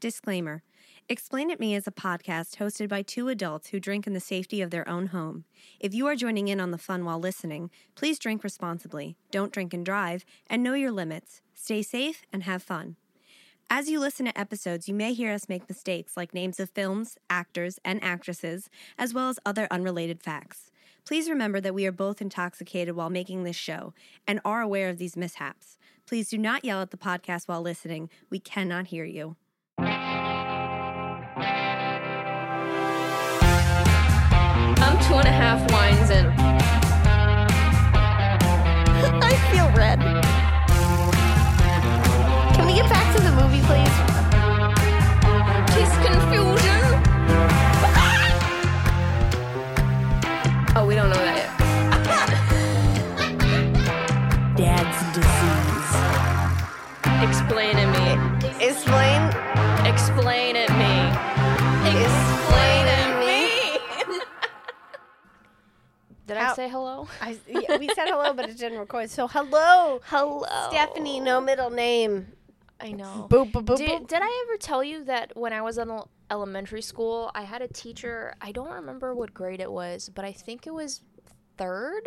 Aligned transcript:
Disclaimer 0.00 0.62
Explain 1.10 1.50
It 1.50 1.60
Me 1.60 1.74
is 1.74 1.86
a 1.86 1.90
podcast 1.90 2.56
hosted 2.56 2.88
by 2.88 3.02
two 3.02 3.28
adults 3.28 3.68
who 3.68 3.78
drink 3.78 4.06
in 4.06 4.14
the 4.14 4.18
safety 4.18 4.62
of 4.62 4.70
their 4.70 4.88
own 4.88 5.08
home. 5.08 5.44
If 5.78 5.92
you 5.92 6.06
are 6.06 6.16
joining 6.16 6.48
in 6.48 6.58
on 6.58 6.70
the 6.70 6.78
fun 6.78 7.04
while 7.04 7.18
listening, 7.18 7.70
please 7.96 8.18
drink 8.18 8.42
responsibly, 8.42 9.18
don't 9.30 9.52
drink 9.52 9.74
and 9.74 9.84
drive, 9.84 10.24
and 10.48 10.62
know 10.62 10.72
your 10.72 10.90
limits. 10.90 11.42
Stay 11.52 11.82
safe 11.82 12.22
and 12.32 12.44
have 12.44 12.62
fun. 12.62 12.96
As 13.68 13.90
you 13.90 14.00
listen 14.00 14.24
to 14.24 14.40
episodes, 14.40 14.88
you 14.88 14.94
may 14.94 15.12
hear 15.12 15.34
us 15.34 15.50
make 15.50 15.68
mistakes 15.68 16.16
like 16.16 16.32
names 16.32 16.58
of 16.58 16.70
films, 16.70 17.18
actors, 17.28 17.78
and 17.84 18.02
actresses, 18.02 18.70
as 18.96 19.12
well 19.12 19.28
as 19.28 19.38
other 19.44 19.68
unrelated 19.70 20.22
facts. 20.22 20.70
Please 21.04 21.28
remember 21.28 21.60
that 21.60 21.74
we 21.74 21.84
are 21.84 21.92
both 21.92 22.22
intoxicated 22.22 22.96
while 22.96 23.10
making 23.10 23.44
this 23.44 23.54
show 23.54 23.92
and 24.26 24.40
are 24.46 24.62
aware 24.62 24.88
of 24.88 24.96
these 24.96 25.14
mishaps. 25.14 25.76
Please 26.06 26.30
do 26.30 26.38
not 26.38 26.64
yell 26.64 26.80
at 26.80 26.90
the 26.90 26.96
podcast 26.96 27.48
while 27.48 27.60
listening. 27.60 28.08
We 28.30 28.38
cannot 28.38 28.86
hear 28.86 29.04
you. 29.04 29.36
Two 35.10 35.16
and 35.16 35.26
a 35.26 35.32
half 35.32 35.58
wines 35.72 36.10
in. 36.10 36.26
I 39.28 39.34
feel 39.50 39.68
red. 39.76 39.98
Can 42.54 42.64
we 42.66 42.74
get 42.74 42.88
back 42.88 43.16
to 43.16 43.22
the 43.22 43.32
movie, 43.32 43.62
please? 43.66 43.96
Kiss 45.74 45.90
confusion. 46.06 46.82
Ah! 47.96 48.30
oh, 50.76 50.84
we 50.86 50.94
don't 50.94 51.10
know 51.10 51.24
that 51.26 51.36
yet. 51.42 51.50
Dad's 54.56 55.00
disease. 55.16 55.92
Explain 57.28 57.78
it 57.78 57.88
me. 57.98 58.09
Did 66.30 66.38
How- 66.38 66.52
I 66.52 66.54
say 66.54 66.68
hello? 66.68 67.08
I, 67.20 67.36
yeah, 67.48 67.76
we 67.76 67.88
said 67.88 68.06
hello, 68.08 68.32
but 68.32 68.48
it 68.48 68.56
didn't 68.56 68.78
record. 68.78 69.10
So 69.10 69.26
hello, 69.26 70.00
Hello. 70.04 70.44
Stephanie. 70.70 71.18
No 71.18 71.40
middle 71.40 71.70
name. 71.70 72.28
I 72.80 72.92
know. 72.92 73.26
Boop 73.28 73.50
boop 73.50 73.64
boop. 73.64 73.76
Did, 73.76 74.02
boop. 74.02 74.06
did 74.06 74.20
I 74.22 74.44
ever 74.46 74.56
tell 74.56 74.84
you 74.84 75.02
that 75.06 75.36
when 75.36 75.52
I 75.52 75.60
was 75.60 75.76
in 75.76 75.90
el- 75.90 76.08
elementary 76.30 76.82
school, 76.82 77.32
I 77.34 77.42
had 77.42 77.62
a 77.62 77.66
teacher, 77.68 78.32
I 78.40 78.52
don't 78.52 78.70
remember 78.70 79.12
what 79.12 79.34
grade 79.34 79.60
it 79.60 79.72
was, 79.72 80.08
but 80.08 80.24
I 80.24 80.30
think 80.30 80.68
it 80.68 80.72
was 80.72 81.02
third, 81.58 82.06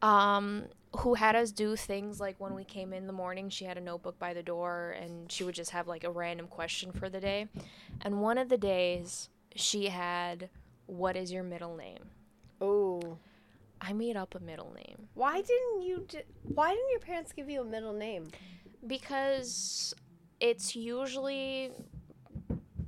um, 0.00 0.66
who 0.98 1.14
had 1.14 1.34
us 1.34 1.50
do 1.50 1.74
things 1.74 2.20
like 2.20 2.36
when 2.38 2.54
we 2.54 2.64
came 2.64 2.92
in 2.92 3.08
the 3.08 3.12
morning, 3.12 3.48
she 3.50 3.64
had 3.64 3.76
a 3.78 3.80
notebook 3.80 4.16
by 4.18 4.32
the 4.32 4.44
door 4.44 4.94
and 5.00 5.30
she 5.32 5.42
would 5.42 5.56
just 5.56 5.72
have 5.72 5.88
like 5.88 6.04
a 6.04 6.10
random 6.10 6.46
question 6.46 6.92
for 6.92 7.08
the 7.08 7.18
day. 7.20 7.48
And 8.02 8.20
one 8.20 8.38
of 8.38 8.48
the 8.48 8.58
days, 8.58 9.28
she 9.56 9.86
had, 9.86 10.48
What 10.86 11.16
is 11.16 11.32
your 11.32 11.42
middle 11.42 11.76
name? 11.76 12.04
Ooh. 12.62 13.18
I 13.80 13.92
made 13.92 14.16
up 14.16 14.34
a 14.36 14.40
middle 14.40 14.72
name 14.76 15.08
Why 15.14 15.40
didn't 15.42 15.82
you? 15.82 16.06
Di- 16.08 16.22
why 16.44 16.70
didn't 16.70 16.90
your 16.90 17.00
parents 17.00 17.32
give 17.32 17.50
you 17.50 17.60
a 17.62 17.64
middle 17.64 17.92
name? 17.92 18.28
because 18.86 19.94
it's 20.40 20.74
usually 20.74 21.70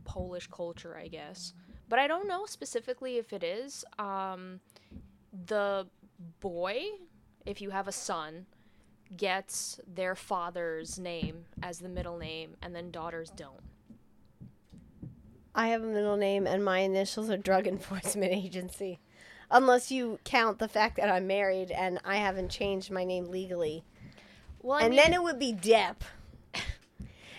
Polish 0.05 0.49
culture, 0.49 0.97
I 0.97 1.07
guess. 1.09 1.53
But 1.89 1.99
I 2.01 2.07
don't 2.09 2.27
know 2.27 2.47
specifically 2.47 3.17
if 3.19 3.33
it 3.33 3.45
is. 3.45 3.85
Um, 3.99 4.61
the 5.47 5.87
boy, 6.41 6.83
if 7.47 7.61
you 7.61 7.71
have 7.71 7.87
a 7.87 7.93
son, 7.93 8.47
gets 9.17 9.79
their 9.87 10.17
father's 10.17 10.99
name 10.99 11.45
as 11.63 11.79
the 11.79 11.89
middle 11.89 12.19
name, 12.19 12.57
and 12.63 12.75
then 12.75 12.91
daughters 12.91 13.31
don't. 13.31 13.61
I 15.55 15.69
have 15.69 15.85
a 15.85 15.87
middle 15.87 16.17
name, 16.17 16.47
and 16.49 16.65
my 16.65 16.81
initials 16.81 17.31
are 17.31 17.37
Drug 17.37 17.69
Enforcement 17.69 18.33
Agency. 18.45 18.99
Unless 19.55 19.93
you 19.93 20.19
count 20.25 20.59
the 20.59 20.67
fact 20.67 20.97
that 20.97 21.09
I'm 21.09 21.29
married 21.29 21.71
and 21.71 22.01
I 22.05 22.17
haven't 22.17 22.49
changed 22.51 22.91
my 22.91 23.05
name 23.05 23.31
legally. 23.31 23.85
Well, 24.61 24.79
I 24.79 24.81
and 24.83 24.91
mean, 24.91 25.01
then 25.01 25.13
it 25.15 25.23
would 25.23 25.39
be 25.39 25.53
Depp. 25.53 25.99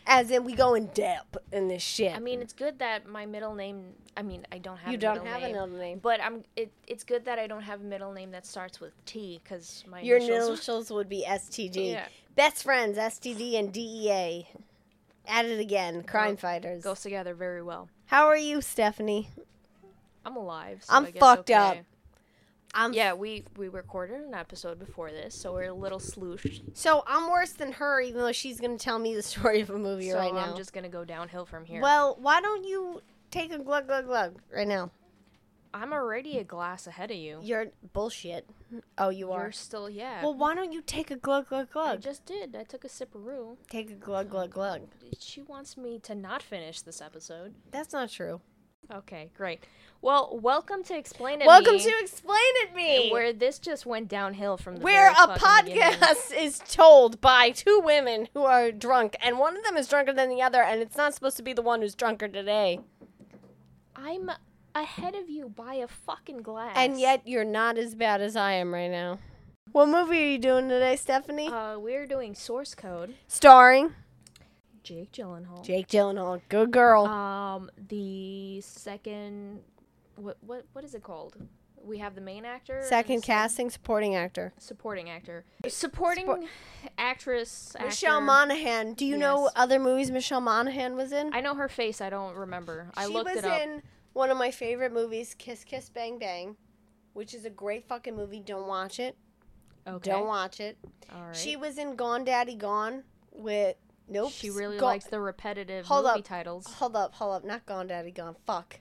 As 0.07 0.31
in, 0.31 0.45
we 0.45 0.53
go 0.53 0.75
in 0.75 0.87
Depp 0.87 1.35
in 1.51 1.67
this 1.67 1.81
shit. 1.81 2.15
I 2.15 2.19
mean, 2.19 2.39
it's 2.39 2.53
good 2.53 2.79
that 2.79 3.05
my 3.05 3.25
middle 3.25 3.53
name. 3.53 3.95
I 4.15 4.21
mean, 4.21 4.47
I 4.49 4.59
don't 4.59 4.77
have. 4.77 4.93
you 4.93 4.97
don't 4.97 5.25
have 5.25 5.41
name, 5.41 5.55
a 5.55 5.67
middle 5.67 5.77
name. 5.77 5.99
But 6.01 6.21
I'm. 6.23 6.43
It, 6.55 6.71
it's 6.87 7.03
good 7.03 7.25
that 7.25 7.37
I 7.37 7.47
don't 7.47 7.63
have 7.63 7.81
a 7.81 7.83
middle 7.83 8.13
name 8.13 8.31
that 8.31 8.45
starts 8.45 8.79
with 8.79 8.93
T 9.05 9.41
because 9.43 9.83
my 9.85 9.99
Your 9.99 10.17
initials. 10.17 10.47
initials 10.49 10.91
would 10.91 11.09
be 11.09 11.25
STG. 11.27 11.91
Yeah. 11.91 12.07
Best 12.37 12.63
friends, 12.63 12.97
STD 12.97 13.59
and 13.59 13.73
DEA. 13.73 14.47
At 15.27 15.45
it 15.45 15.59
again, 15.59 16.03
crime 16.03 16.35
Go- 16.35 16.41
fighters. 16.41 16.81
goes 16.81 17.01
together 17.01 17.33
very 17.33 17.61
well. 17.61 17.89
How 18.05 18.27
are 18.27 18.37
you, 18.37 18.61
Stephanie? 18.61 19.27
I'm 20.25 20.37
alive. 20.37 20.83
So 20.83 20.93
I'm 20.93 21.05
I 21.07 21.11
guess 21.11 21.19
fucked 21.19 21.49
okay. 21.49 21.53
up. 21.59 21.77
I'm 22.75 22.93
Yeah, 22.93 23.13
we 23.13 23.45
we 23.57 23.69
recorded 23.69 24.19
an 24.21 24.33
episode 24.33 24.77
before 24.77 25.09
this, 25.11 25.33
so 25.33 25.53
we're 25.53 25.69
a 25.69 25.73
little 25.73 25.99
slooshed. 25.99 26.61
So 26.73 27.03
I'm 27.07 27.29
worse 27.29 27.53
than 27.53 27.71
her, 27.73 28.01
even 28.01 28.19
though 28.19 28.33
she's 28.33 28.59
gonna 28.59 28.77
tell 28.77 28.99
me 28.99 29.15
the 29.15 29.23
story 29.33 29.61
of 29.61 29.69
a 29.69 29.77
movie 29.79 30.11
So 30.11 30.17
right 30.17 30.33
now. 30.33 30.51
I'm 30.51 30.57
just 30.57 30.73
gonna 30.73 30.89
go 30.89 31.05
downhill 31.05 31.45
from 31.45 31.65
here. 31.65 31.81
Well, 31.81 32.17
why 32.21 32.41
don't 32.41 32.65
you 32.65 33.01
take 33.31 33.51
a 33.53 33.57
glug 33.57 33.87
glug 33.87 34.05
glug 34.05 34.35
right 34.53 34.67
now? 34.67 34.91
I'm 35.73 35.91
already 35.91 36.37
a 36.37 36.43
glass 36.45 36.87
ahead 36.87 37.11
of 37.11 37.17
you. 37.17 37.39
You're 37.43 37.67
bullshit. 37.91 38.47
Oh, 38.97 39.09
you 39.09 39.33
are. 39.33 39.43
You're 39.43 39.51
still 39.51 39.89
yeah. 39.89 40.23
Well, 40.23 40.33
why 40.33 40.55
don't 40.55 40.71
you 40.71 40.81
take 40.81 41.11
a 41.11 41.17
glug 41.17 41.49
glug 41.49 41.71
glug? 41.71 41.97
I 41.97 42.01
just 42.01 42.25
did. 42.25 42.55
I 42.55 42.63
took 42.63 42.85
a 42.85 42.89
sip 42.89 43.13
of 43.13 43.21
sipperoo. 43.21 43.57
Take 43.69 43.89
a 43.91 43.95
glug 43.95 44.29
glug 44.29 44.51
glug. 44.51 44.83
She 45.19 45.41
wants 45.41 45.75
me 45.75 45.99
to 45.99 46.15
not 46.15 46.41
finish 46.41 46.81
this 46.81 47.01
episode. 47.01 47.55
That's 47.71 47.91
not 47.91 48.09
true. 48.09 48.39
Okay, 48.93 49.29
great. 49.35 49.65
Well, 50.01 50.37
welcome 50.41 50.83
to 50.83 50.95
Explain 50.97 51.41
It 51.41 51.47
Welcome 51.47 51.75
Me, 51.75 51.83
to 51.83 51.93
Explain 52.01 52.37
It 52.39 52.75
Me, 52.75 53.11
where 53.11 53.33
this 53.33 53.57
just 53.57 53.85
went 53.85 54.07
downhill 54.07 54.57
from 54.57 54.75
the 54.77 54.81
where 54.81 55.11
very 55.11 55.31
a 55.35 55.39
fucking 55.39 55.75
podcast 55.75 56.31
is 56.37 56.59
told 56.59 57.19
by 57.19 57.49
two 57.49 57.81
women 57.83 58.27
who 58.33 58.43
are 58.43 58.71
drunk, 58.71 59.15
and 59.23 59.39
one 59.39 59.57
of 59.57 59.63
them 59.63 59.77
is 59.77 59.87
drunker 59.87 60.13
than 60.13 60.29
the 60.29 60.41
other, 60.41 60.61
and 60.61 60.81
it's 60.81 60.97
not 60.97 61.15
supposed 61.15 61.37
to 61.37 61.43
be 61.43 61.53
the 61.53 61.63
one 61.63 61.81
who's 61.81 61.95
drunker 61.95 62.27
today. 62.27 62.79
I'm 63.95 64.29
ahead 64.75 65.15
of 65.15 65.29
you 65.29 65.49
by 65.49 65.75
a 65.75 65.87
fucking 65.87 66.43
glass. 66.43 66.73
And 66.75 66.99
yet, 66.99 67.21
you're 67.25 67.43
not 67.43 67.77
as 67.79 67.95
bad 67.95 68.21
as 68.21 68.35
I 68.35 68.53
am 68.53 68.73
right 68.73 68.91
now. 68.91 69.17
What 69.71 69.89
movie 69.89 70.23
are 70.23 70.27
you 70.27 70.37
doing 70.37 70.69
today, 70.69 70.95
Stephanie? 70.95 71.47
uh, 71.47 71.79
we're 71.79 72.05
doing 72.05 72.35
source 72.35 72.75
code. 72.75 73.15
Starring 73.27 73.93
Jake 74.85 75.11
Gyllenhaal. 75.11 75.63
Jake 75.63 75.87
Gyllenhaal. 75.87 76.39
Good 76.47 76.71
girl. 76.71 77.05
Um, 77.05 77.69
the 77.89 78.61
second, 78.61 79.59
what 80.15 80.37
what 80.41 80.65
what 80.73 80.83
is 80.85 80.93
it 80.95 81.03
called? 81.03 81.35
We 81.83 81.97
have 81.99 82.15
the 82.15 82.21
main 82.21 82.45
actor. 82.45 82.81
Second 82.87 83.21
casting, 83.21 83.69
supporting 83.69 84.15
actor. 84.15 84.53
supporting 84.57 85.09
actor. 85.09 85.43
Supporting 85.67 86.25
Support- 86.25 86.45
actress. 86.97 87.75
Michelle 87.79 88.13
actor. 88.15 88.25
Monaghan. 88.25 88.93
Do 88.93 89.05
you 89.05 89.17
know 89.17 89.43
Yes. 89.43 89.51
other 89.55 89.79
movies 89.79 90.09
Michelle 90.09 90.41
Monaghan 90.41 90.95
was 90.95 91.11
in? 91.11 91.33
I 91.33 91.41
know 91.41 91.53
her 91.55 91.67
face. 91.69 92.01
I 92.01 92.09
don't 92.09 92.35
remember. 92.35 92.89
I 92.97 93.05
she 93.07 93.13
looked 93.13 93.29
it 93.31 93.37
up. 93.37 93.43
She 93.43 93.49
was 93.49 93.61
in 93.61 93.83
one 94.13 94.29
of 94.31 94.37
my 94.37 94.49
favorite 94.49 94.93
movies, 94.93 95.35
Kiss 95.37 95.63
Kiss 95.63 95.89
Bang 95.89 96.17
Bang, 96.17 96.55
which 97.13 97.33
is 97.35 97.45
a 97.45 97.49
great 97.51 97.87
fucking 97.87 98.15
movie. 98.15 98.39
Don't 98.39 98.67
watch 98.67 98.99
it. 98.99 99.15
okay. 99.87 100.09
Don't 100.11 100.25
watch 100.27 100.59
it. 100.59 100.77
All 101.13 101.21
right. 101.25 101.35
She 101.35 101.55
was 101.55 101.77
in 101.77 101.95
Gone 101.95 102.23
Daddy 102.23 102.55
Gone 102.55 103.03
with 103.31 103.75
Nope. 104.07 104.31
She 104.31 104.49
really 104.49 104.77
Go- 104.77 104.85
likes 104.85 105.05
the 105.05 105.19
repetitive 105.19 105.85
Hold 105.87 106.05
movie 106.05 106.19
up. 106.19 106.25
titles. 106.25 106.67
Hold 106.75 106.95
up, 106.95 107.13
hold 107.15 107.33
up. 107.35 107.43
Not 107.43 107.65
Gone 107.65 107.87
Daddy 107.87 108.11
Gone. 108.11 108.35
Fuck. 108.45 108.79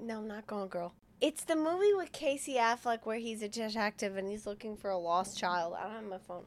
No, 0.00 0.20
not 0.20 0.46
Gone 0.46 0.68
Girl. 0.68 0.94
It's 1.20 1.44
the 1.44 1.56
movie 1.56 1.94
with 1.94 2.12
Casey 2.12 2.54
Affleck 2.54 3.00
where 3.04 3.18
he's 3.18 3.42
a 3.42 3.48
detective 3.48 4.16
and 4.16 4.28
he's 4.28 4.46
looking 4.46 4.76
for 4.76 4.90
a 4.90 4.98
lost 4.98 5.36
child. 5.38 5.74
I 5.78 5.84
don't 5.84 5.92
have 5.92 6.04
my 6.04 6.18
phone. 6.18 6.44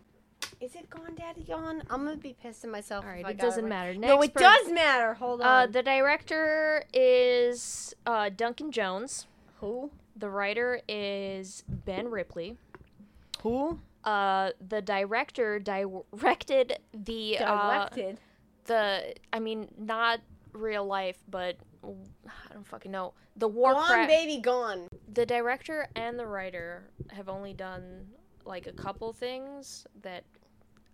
Is 0.60 0.76
it 0.76 0.90
Gone 0.90 1.16
Daddy 1.16 1.44
Gone? 1.44 1.84
I'm 1.90 2.06
gonna 2.06 2.18
be 2.18 2.34
pissed 2.42 2.64
at 2.64 2.70
myself. 2.70 3.04
All 3.06 3.12
right, 3.12 3.28
It 3.28 3.38
doesn't 3.38 3.64
right. 3.66 3.70
matter. 3.70 3.94
No, 3.96 4.22
it 4.22 4.34
does 4.34 4.70
matter. 4.72 5.14
Hold 5.16 5.42
Uh, 5.42 5.46
on. 5.46 5.72
the 5.72 5.82
director 5.84 6.84
is 6.94 7.94
uh, 8.06 8.30
Duncan 8.30 8.72
Jones. 8.72 9.28
Who? 9.60 9.92
The 10.16 10.30
writer 10.30 10.82
is 10.88 11.64
Ben 11.68 12.10
Ripley. 12.10 12.58
Who? 13.44 13.80
Uh, 14.04 14.52
the 14.68 14.82
director 14.82 15.60
directed 15.60 16.78
the 16.94 17.38
uh, 17.40 17.88
the 18.66 19.14
I 19.32 19.40
mean 19.40 19.68
not 19.78 20.22
real 20.54 20.86
life, 20.86 21.18
but 21.30 21.58
I 21.84 22.54
don't 22.54 22.68
fucking 22.68 22.92
know. 22.92 23.14
The 23.36 23.48
Gone, 23.48 23.56
Warcraft. 23.56 24.10
baby, 24.10 24.42
gone. 24.42 24.88
The 25.14 25.26
director 25.26 25.88
and 25.96 26.20
the 26.20 26.26
writer 26.26 26.90
have 27.12 27.30
only 27.30 27.54
done 27.54 28.08
like 28.46 28.68
a 28.68 28.74
couple 28.74 29.14
things 29.14 29.86
that 30.02 30.24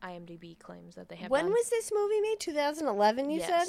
IMDb 0.03 0.57
claims 0.59 0.95
that 0.95 1.09
they 1.09 1.15
have. 1.15 1.31
When 1.31 1.45
done. 1.45 1.51
was 1.51 1.69
this 1.69 1.91
movie 1.93 2.21
made? 2.21 2.39
2011, 2.39 3.29
you 3.29 3.41
said? 3.41 3.67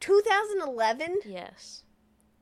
2011? 0.00 1.18
Yes. 1.26 1.84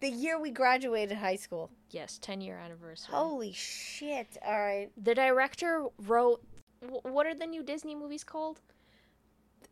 The 0.00 0.08
year 0.08 0.38
we 0.40 0.50
graduated 0.50 1.18
high 1.18 1.36
school. 1.36 1.70
Yes. 1.90 2.18
Ten 2.18 2.40
year 2.40 2.56
anniversary. 2.58 3.14
Holy 3.14 3.52
shit. 3.52 4.36
All 4.44 4.58
right. 4.58 4.90
The 5.02 5.14
director 5.14 5.86
wrote. 6.06 6.42
wh- 6.82 7.04
What 7.04 7.26
are 7.26 7.34
the 7.34 7.46
new 7.46 7.62
Disney 7.62 7.94
movies 7.94 8.24
called? 8.24 8.60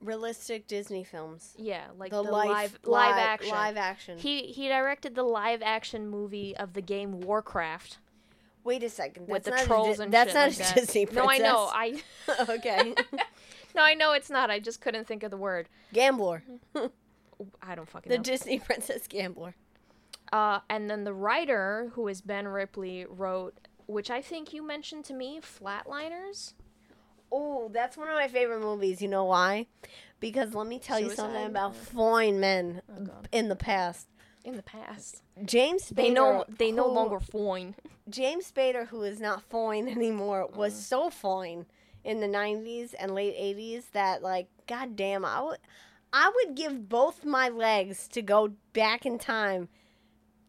realistic 0.00 0.66
Disney 0.69 1.02
films. 1.02 1.54
Yeah, 1.58 1.86
like 1.98 2.10
the, 2.12 2.22
the, 2.22 2.30
life, 2.30 2.48
live 2.48 2.78
live 2.84 3.16
action. 3.16 3.50
live 3.50 3.76
action. 3.76 4.19
He 4.19 4.42
he 4.42 4.69
directed 4.69 5.14
the 5.14 5.25
live 5.25 5.60
action 5.62 6.08
movie 6.08 6.56
of 6.56 6.72
the 6.75 6.80
game 6.82 7.20
Warcraft 7.20 7.98
Wait 8.64 8.82
a 8.84 8.90
second. 8.90 9.26
with 9.28 9.44
the 9.44 9.50
not 9.52 9.60
trolls 9.64 9.98
a, 9.98 10.02
and 10.04 10.12
That's 10.12 10.34
not 10.34 10.48
like 10.50 10.54
a 10.54 10.58
that. 10.58 10.75
Disney 10.76 11.06
princess. 11.06 11.40
No, 11.40 11.69
I 11.72 11.90
know. 11.90 12.00
I 12.38 12.46
okay. 12.58 12.94
no, 13.75 13.82
I 13.82 13.94
know 13.94 14.12
it's 14.12 14.30
not. 14.30 14.50
I 14.50 14.60
just 14.60 14.80
couldn't 14.80 15.06
think 15.08 15.22
of 15.25 15.30
the 15.32 15.36
word. 15.36 15.69
Gambler. 15.92 16.44
I 17.62 17.75
don't 17.75 17.88
fucking 17.88 18.10
The 18.10 18.19
know. 18.19 18.22
Disney 18.22 18.58
princess 18.60 19.06
gambler. 19.08 19.54
Uh, 20.32 20.60
and 20.69 20.90
then 20.90 21.04
the 21.04 21.14
writer, 21.14 21.90
who 21.94 22.06
is 22.08 22.20
Ben 22.20 22.46
Ripley, 22.48 23.06
wrote, 23.08 23.54
which 23.86 24.10
I 24.10 24.20
think 24.20 24.52
you 24.52 24.62
mentioned 24.62 25.04
to 25.06 25.14
me, 25.14 25.40
Flatliners. 25.40 26.54
Oh, 27.30 27.69
that's 27.72 27.96
one 27.96 28.08
of 28.08 28.14
my 28.14 28.28
favorite 28.28 28.60
movies. 28.60 29.00
You 29.02 29.08
know 29.08 29.25
why? 29.25 29.66
Because 30.20 30.54
let 30.54 30.66
me 30.66 30.78
tell 30.78 30.98
you 30.98 31.10
something 31.10 31.34
Suicide? 31.34 31.50
about 31.50 31.76
fine 31.76 32.40
men 32.40 32.82
Oh, 32.90 33.06
in 33.32 33.48
the 33.48 33.56
past. 33.56 34.08
In 34.44 34.56
the 34.56 34.62
past, 34.62 35.22
James 35.44 35.90
Spader. 35.90 35.96
they 35.96 36.10
no 36.10 36.44
they 36.48 36.72
no 36.72 36.86
longer 36.88 37.20
fine. 37.20 37.75
James 38.08 38.50
Spader, 38.50 38.86
who 38.88 39.02
is 39.02 39.20
not 39.20 39.42
fine 39.42 39.88
anymore, 39.96 40.48
was 40.54 40.72
Uh. 40.72 40.76
so 40.76 41.10
fine 41.10 41.66
in 42.02 42.20
the 42.20 42.28
'90s 42.28 42.94
and 42.94 43.14
late 43.14 43.34
'80s 43.36 43.90
that, 43.92 44.22
like, 44.22 44.48
goddamn, 44.66 45.25
I 45.25 45.42
would, 45.42 45.58
I 46.12 46.32
would 46.34 46.56
give 46.56 46.88
both 46.88 47.25
my 47.26 47.48
legs 47.50 48.08
to 48.08 48.22
go 48.22 48.52
back 48.72 49.04
in 49.04 49.19
time 49.19 49.69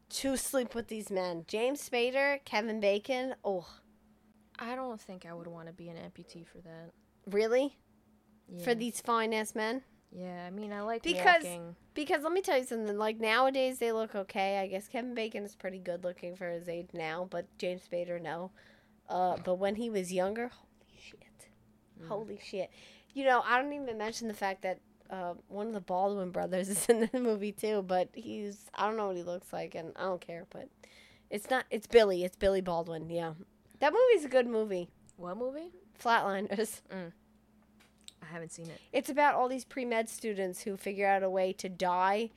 to 0.10 0.36
sleep 0.38 0.76
with 0.76 0.88
these 0.88 1.10
men. 1.12 1.46
James 1.48 1.88
Spader, 1.88 2.44
Kevin 2.46 2.80
Bacon. 2.80 3.36
Oh, 3.44 3.68
I 4.58 4.76
don't 4.76 5.00
think 5.00 5.26
I 5.26 5.34
would 5.34 5.48
want 5.48 5.68
to 5.68 5.74
be 5.74 5.90
an 5.90 5.98
amputee 5.98 6.46
for 6.48 6.58
that. 6.60 6.92
really? 7.28 7.78
Yeah. 8.52 8.64
For 8.64 8.74
these 8.74 9.00
fine 9.02 9.34
ass 9.34 9.54
men? 9.56 9.84
yeah, 10.12 10.44
I 10.48 10.50
mean, 10.50 10.74
I 10.74 10.82
like 10.82 11.04
Because- 11.04 11.44
walking. 11.44 11.76
Because 11.94 12.24
let 12.24 12.32
me 12.32 12.42
tell 12.42 12.58
you 12.58 12.64
something. 12.64 12.98
Like 12.98 13.20
nowadays, 13.20 13.78
they 13.78 13.92
look 13.92 14.16
okay. 14.16 14.58
I 14.58 14.68
guess 14.68 14.88
Kevin 14.88 15.14
Bacon 15.14 15.44
is 15.44 15.56
pretty 15.56 15.78
good 15.80 16.04
looking 16.04 16.36
for 16.36 16.50
his 16.50 16.68
age 16.68 16.88
now, 16.94 17.28
but 17.30 17.46
James 17.60 17.82
Spader, 17.88 18.20
no. 18.22 18.52
Uh, 19.08 19.38
but 19.44 19.56
when 19.56 19.76
he 19.76 19.90
was 19.92 20.12
younger, 20.12 20.48
holy 20.48 21.00
shit, 21.00 21.50
Mm. 22.02 22.08
holy 22.08 22.40
shit. 22.44 22.72
You 23.14 23.26
know, 23.26 23.42
I 23.46 23.62
don't 23.62 23.74
even 23.74 23.98
mention 23.98 24.28
the 24.28 24.34
fact 24.34 24.62
that 24.64 24.80
uh, 25.10 25.34
one 25.48 25.68
of 25.68 25.74
the 25.74 25.82
Baldwin 25.82 26.32
brothers 26.32 26.70
is 26.70 26.86
in 26.90 27.10
the 27.12 27.20
movie 27.20 27.52
too. 27.52 27.84
But 27.86 28.10
he's 28.14 28.66
I 28.76 28.88
don't 28.88 28.98
know 28.98 29.08
what 29.08 29.16
he 29.18 29.24
looks 29.24 29.52
like, 29.54 29.76
and 29.76 29.92
I 29.96 30.04
don't 30.04 30.22
care. 30.22 30.46
But 30.50 30.70
it's 31.30 31.50
not. 31.50 31.66
It's 31.70 31.88
Billy. 31.88 32.24
It's 32.24 32.36
Billy 32.36 32.62
Baldwin. 32.62 33.10
Yeah, 33.10 33.34
that 33.80 33.94
movie's 33.94 34.26
a 34.26 34.30
good 34.30 34.48
movie. 34.48 34.90
What 35.18 35.38
movie? 35.38 35.72
Flatliners. 36.02 36.82
I 38.22 38.26
haven't 38.34 38.52
seen 38.52 38.68
it. 38.68 38.80
It's 38.92 39.10
about 39.10 39.36
all 39.36 39.48
these 39.48 39.66
pre 39.66 39.86
med 39.86 40.10
students 40.10 40.62
who 40.62 40.78
figure 40.78 41.08
out 41.08 41.24
a 41.24 41.30
way 41.30 41.54
to 41.54 41.70
die, 41.70 42.30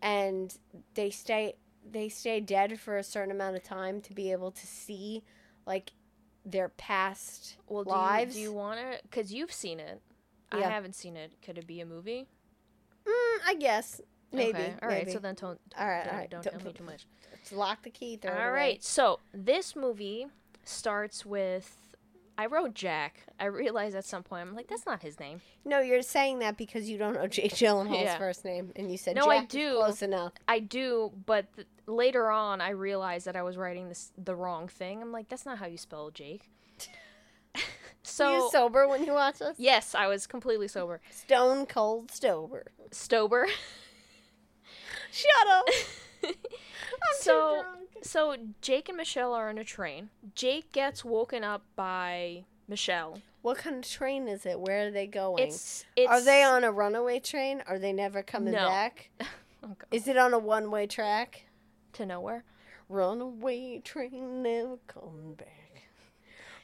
and 0.00 0.56
they 0.94 1.10
stay 1.10 1.54
they 1.90 2.08
stay 2.08 2.40
dead 2.40 2.78
for 2.78 2.96
a 2.96 3.02
certain 3.02 3.32
amount 3.32 3.56
of 3.56 3.64
time 3.64 4.00
to 4.02 4.12
be 4.12 4.30
able 4.30 4.52
to 4.52 4.66
see 4.66 5.22
like 5.66 5.92
their 6.44 6.68
past 6.68 7.56
Well, 7.66 7.84
do 7.84 7.90
lives. 7.90 8.36
you, 8.36 8.46
do 8.46 8.50
you 8.50 8.56
want 8.56 8.80
it? 8.80 9.02
Because 9.02 9.32
you've 9.32 9.52
seen 9.52 9.80
it. 9.80 10.00
I 10.52 10.60
haven't 10.60 10.94
seen 10.94 11.16
it. 11.16 11.32
Could 11.44 11.58
it 11.58 11.66
be 11.66 11.80
a 11.80 11.86
movie? 11.86 12.26
Mm, 13.06 13.38
I 13.46 13.54
guess 13.58 14.00
maybe. 14.32 14.50
Okay. 14.58 14.74
All 14.82 14.88
right. 14.88 14.98
maybe. 15.00 15.12
So 15.12 15.18
then 15.18 15.34
don't. 15.34 15.58
All 15.78 15.88
right, 15.88 16.04
Don't, 16.04 16.12
all 16.12 16.18
right, 16.18 16.30
don't 16.30 16.44
don't- 16.44 16.52
tell 16.58 16.66
me 16.66 16.72
too 16.78 16.84
much. 16.84 17.06
Let's 17.32 17.52
lock 17.52 17.82
the 17.82 17.90
key. 17.90 18.16
Throw 18.16 18.30
it 18.32 18.38
All 18.40 18.50
away. 18.50 18.78
So 18.80 19.18
this 19.34 19.74
movie 19.76 20.26
starts 20.64 21.26
with. 21.26 21.78
I 22.38 22.46
wrote 22.46 22.72
Jack. 22.74 23.26
I 23.38 23.44
realized 23.44 23.94
at 23.94 24.06
some 24.06 24.22
point 24.22 24.48
I'm 24.48 24.56
like, 24.56 24.66
that's 24.66 24.86
not 24.86 25.02
his 25.02 25.20
name. 25.20 25.42
No, 25.66 25.80
you're 25.80 26.00
saying 26.00 26.38
that 26.38 26.56
because 26.56 26.88
you 26.88 26.96
don't 26.96 27.12
know 27.12 27.26
Jake 27.28 27.52
Gyllenhaal's 27.52 28.04
Yeah. 28.04 28.16
first 28.18 28.44
name, 28.44 28.72
and 28.74 28.90
you 28.90 28.96
said 28.96 29.16
No, 29.16 29.26
I 29.28 29.40
Jack 29.40 29.44
is 29.44 29.50
do. 29.52 29.74
close 29.76 30.02
enough. 30.02 30.32
I 30.48 30.58
do, 30.60 31.12
but 31.26 31.44
th- 31.54 31.68
later 31.86 32.30
on 32.30 32.62
I 32.62 32.70
realized 32.70 33.26
that 33.26 33.36
I 33.36 33.42
was 33.42 33.58
writing 33.58 33.88
this 33.90 34.12
the 34.16 34.34
wrong 34.34 34.66
thing. 34.66 35.02
I'm 35.02 35.12
like, 35.12 35.28
that's 35.28 35.44
not 35.44 35.58
how 35.58 35.66
you 35.66 35.76
spell 35.76 36.10
Jake. 36.10 36.48
Are 38.12 38.14
so 38.14 38.36
you 38.36 38.50
sober 38.52 38.86
when 38.88 39.04
you 39.04 39.12
watch 39.12 39.38
this? 39.38 39.56
yes, 39.58 39.94
I 39.94 40.06
was 40.06 40.26
completely 40.26 40.68
sober. 40.68 41.00
Stone 41.10 41.66
cold 41.66 42.10
sober. 42.10 42.66
Stober. 42.90 43.46
Shut 45.12 45.46
up. 45.50 45.64
I'm 46.24 46.32
So-. 47.20 47.64
So 48.02 48.36
Jake 48.60 48.88
and 48.88 48.96
Michelle 48.98 49.32
are 49.34 49.48
on 49.48 49.58
a 49.58 49.64
train. 49.64 50.10
Jake 50.34 50.72
gets 50.72 51.04
woken 51.04 51.44
up 51.44 51.62
by 51.76 52.44
Michelle. 52.68 53.20
What 53.42 53.58
kind 53.58 53.76
of 53.84 53.88
train 53.90 54.26
is 54.28 54.44
it? 54.46 54.58
Where 54.58 54.88
are 54.88 54.90
they 54.90 55.06
going? 55.06 55.42
It's 55.44 55.84
it's 55.96 56.10
Are 56.10 56.20
they 56.20 56.42
on 56.42 56.64
a 56.64 56.72
runaway 56.72 57.20
train? 57.20 57.62
Are 57.66 57.78
they 57.78 57.92
never 57.92 58.22
coming 58.22 58.52
No. 58.54 58.66
back? 58.68 59.10
Oh, 59.64 59.76
Is 59.92 60.08
it 60.08 60.16
on 60.16 60.34
a 60.34 60.40
one 60.40 60.72
way 60.72 60.88
track? 60.88 61.44
to 61.92 62.04
nowhere? 62.04 62.42
Runaway 62.88 63.78
train 63.84 64.42
never 64.42 64.78
come 64.88 65.34
back. 65.38 65.61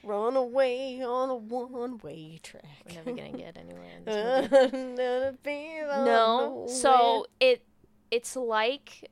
Run 0.05 0.37
away 0.37 1.03
on 1.03 1.29
a 1.31 1.35
one 1.35 1.99
way 1.99 2.39
track. 2.43 2.65
We're 2.89 2.95
never 2.95 3.13
gonna 3.13 3.33
get 3.37 3.57
anywhere 3.57 3.91
in 3.97 4.05
this 4.05 4.51
movie. 4.73 4.77
Another 4.77 5.35
beat 5.43 5.83
on 5.91 6.05
No. 6.05 6.67
So 6.69 7.27
it 7.41 7.65
it's 8.11 8.37
like 8.37 9.11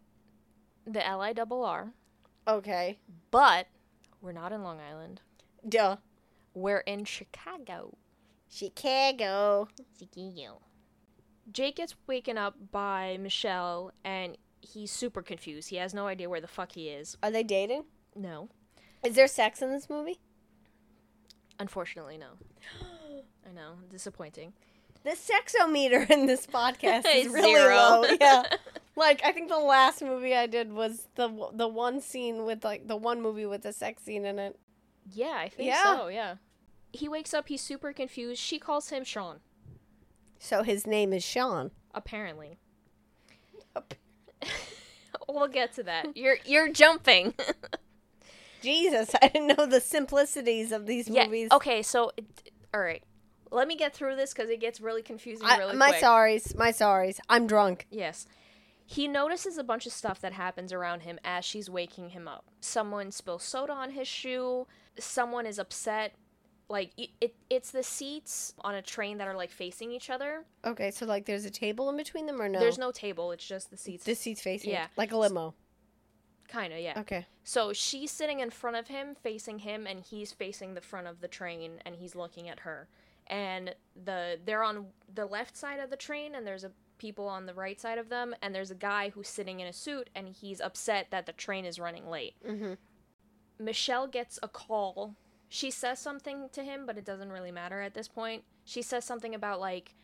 the 0.87 1.05
L 1.07 1.21
I 1.21 1.33
double 1.33 1.65
R. 1.65 1.93
Okay. 2.49 2.99
but 3.31 3.67
we're 4.23 4.33
not 4.33 4.53
in 4.53 4.63
Long 4.63 4.79
Island. 4.81 5.21
Duh. 5.69 5.97
We're 6.55 6.79
in 6.79 7.05
Chicago. 7.05 7.97
Chicago. 8.49 9.69
Chicago. 9.99 10.63
Jake 11.53 11.77
gets 11.77 11.95
waken 12.07 12.39
up 12.39 12.55
by 12.73 13.19
Michelle 13.21 13.93
and 14.05 14.37
he's 14.61 14.91
super 14.91 15.23
confused. 15.23 15.69
He 15.71 15.77
has 15.77 15.93
no 15.95 16.07
idea 16.07 16.31
where 16.31 16.41
the 16.41 16.47
fuck 16.49 16.73
he 16.73 16.89
is. 16.89 17.17
Are 17.23 17.31
they 17.31 17.43
dating? 17.43 17.85
No. 18.15 18.49
Is 19.05 19.15
there 19.17 19.29
sex 19.29 19.61
in 19.63 19.71
this 19.71 19.91
movie? 19.91 20.19
Unfortunately, 21.59 22.19
no. 22.19 22.27
I 23.49 23.53
know. 23.55 23.73
Disappointing. 23.91 24.53
The 25.05 25.11
sexometer 25.13 26.09
in 26.11 26.27
this 26.27 26.47
podcast 26.47 27.05
is 27.15 27.27
really 27.33 27.53
zero. 27.55 27.75
low. 27.77 28.05
Yeah. 28.21 28.43
Like 28.97 29.21
I 29.25 29.33
think 29.33 29.49
the 29.49 29.59
last 29.59 30.03
movie 30.03 30.35
I 30.35 30.47
did 30.47 30.73
was 30.73 31.07
the 31.17 31.29
the 31.53 31.69
one 31.69 32.01
scene 32.01 32.45
with 32.47 32.65
like 32.65 32.89
the 32.89 32.97
one 32.97 33.21
movie 33.23 33.47
with 33.47 33.63
the 33.63 33.73
sex 33.73 34.03
scene 34.03 34.25
in 34.25 34.39
it. 34.39 34.59
Yeah, 35.13 35.37
I 35.39 35.49
think 35.51 35.69
Yeah. 35.69 35.85
so, 35.97 36.09
yeah. 36.09 36.37
He 36.93 37.09
wakes 37.09 37.35
up, 37.35 37.49
he's 37.49 37.61
super 37.61 37.93
confused. 37.93 38.41
She 38.41 38.59
calls 38.59 38.89
him 38.89 39.05
Sean, 39.05 39.41
So 40.39 40.63
his 40.63 40.87
name 40.87 41.13
is 41.13 41.23
Sean. 41.23 41.71
apparently. 41.95 42.57
Ap- 43.77 43.95
we'll 45.29 45.49
get 45.49 45.75
to 45.75 45.83
that. 45.85 46.17
You're 46.17 46.39
you're 46.47 46.71
jumping. 46.73 47.35
Jesus, 48.63 49.11
I 49.23 49.29
didn't 49.29 49.57
know 49.57 49.67
the 49.67 49.81
simplicities 49.81 50.73
of 50.73 50.87
these 50.87 51.09
yeah. 51.09 51.25
movies. 51.25 51.49
Okay, 51.53 51.83
so 51.83 52.13
all 52.75 52.81
right. 52.81 53.03
Let 53.51 53.69
me 53.69 53.77
get 53.77 53.95
through 53.95 54.17
this 54.17 54.35
cuz 54.35 54.51
it 54.51 54.61
gets 54.61 54.81
really 54.81 55.03
confusing 55.03 55.47
I, 55.47 55.59
really 55.59 55.77
my 55.77 55.91
quick. 55.91 56.03
sorries, 56.03 56.57
my 56.57 56.71
sorries. 56.71 57.21
I'm 57.29 57.47
drunk. 57.47 57.87
Yes. 57.91 58.27
He 58.89 59.09
notices 59.09 59.59
a 59.59 59.65
bunch 59.65 59.85
of 59.87 59.93
stuff 59.93 60.21
that 60.21 60.33
happens 60.33 60.73
around 60.73 61.01
him 61.01 61.19
as 61.25 61.45
she's 61.45 61.69
waking 61.69 62.11
him 62.11 62.29
up. 62.29 62.45
Someone 62.61 63.11
spills 63.11 63.43
soda 63.43 63.73
on 63.73 63.91
his 63.91 64.07
shoe. 64.07 64.67
Someone 64.99 65.45
is 65.45 65.59
upset. 65.59 66.15
Like 66.69 66.93
it, 66.97 67.11
it 67.21 67.35
it's 67.51 67.71
the 67.71 67.83
seats 67.83 68.55
on 68.61 68.75
a 68.75 68.83
train 68.83 69.19
that 69.19 69.29
are 69.29 69.37
like 69.37 69.51
facing 69.51 69.91
each 69.93 70.09
other. 70.09 70.45
Okay, 70.65 70.91
so 70.91 71.05
like 71.07 71.27
there's 71.27 71.45
a 71.45 71.51
table 71.51 71.89
in 71.91 71.97
between 71.97 72.27
them 72.27 72.41
or 72.41 72.49
no? 72.49 72.61
There's 72.61 72.79
no 72.79 72.93
table, 72.93 73.33
it's 73.33 73.47
just 73.47 73.71
the 73.71 73.77
seats. 73.77 74.05
the 74.05 74.15
seats 74.15 74.41
facing. 74.41 74.71
Yeah. 74.71 74.87
Like 74.97 75.13
a 75.13 75.17
limo. 75.17 75.55
Kind 76.49 76.73
of, 76.73 76.81
yeah. 76.81 77.01
Okay. 77.01 77.27
So 77.45 77.73
she's 77.73 78.11
sitting 78.11 78.41
in 78.41 78.51
front 78.51 78.77
of 78.77 78.89
him, 78.89 79.15
facing 79.15 79.61
him, 79.61 79.87
and 79.87 80.01
he's 80.01 80.33
facing 80.33 80.75
the 80.75 80.81
front 80.81 81.07
of 81.07 81.21
the 81.21 81.29
train, 81.29 81.73
and 81.85 81.95
he's 81.97 82.15
looking 82.15 82.49
at 82.49 82.61
her. 82.61 82.89
And 83.29 83.75
the 84.05 84.39
they're 84.45 84.63
on 84.63 84.87
the 85.13 85.27
left 85.27 85.57
side 85.57 85.81
of 85.81 85.91
the 85.91 85.97
train, 85.97 86.35
and 86.35 86.47
there's 86.47 86.65
a 86.65 86.71
people 86.99 87.29
on 87.29 87.47
the 87.47 87.55
right 87.55 87.81
side 87.81 87.99
of 87.99 88.09
them, 88.09 88.35
and 88.43 88.55
there's 88.55 88.71
a 88.71 88.77
guy 88.77 89.11
who's 89.11 89.29
sitting 89.29 89.61
in 89.61 89.67
a 89.67 89.73
suit, 89.73 90.09
and 90.15 90.29
he's 90.29 90.61
upset 90.61 91.09
that 91.11 91.27
the 91.27 91.33
train 91.33 91.65
is 91.65 91.79
running 91.79 92.09
late. 92.09 92.35
Mm-hmm. 92.47 92.75
Michelle 93.59 94.07
gets 94.07 94.39
a 94.43 94.49
call. 94.49 95.15
She 95.49 95.71
says 95.71 95.99
something 95.99 96.49
to 96.53 96.63
him, 96.63 96.87
but 96.87 96.99
it 96.99 97.05
doesn't 97.05 97.31
really 97.31 97.53
matter 97.53 97.81
at 97.81 97.95
this 97.95 98.09
point. 98.09 98.45
She 98.65 98.83
says 98.83 99.05
something 99.05 99.35
about 99.35 99.61
like 99.61 99.95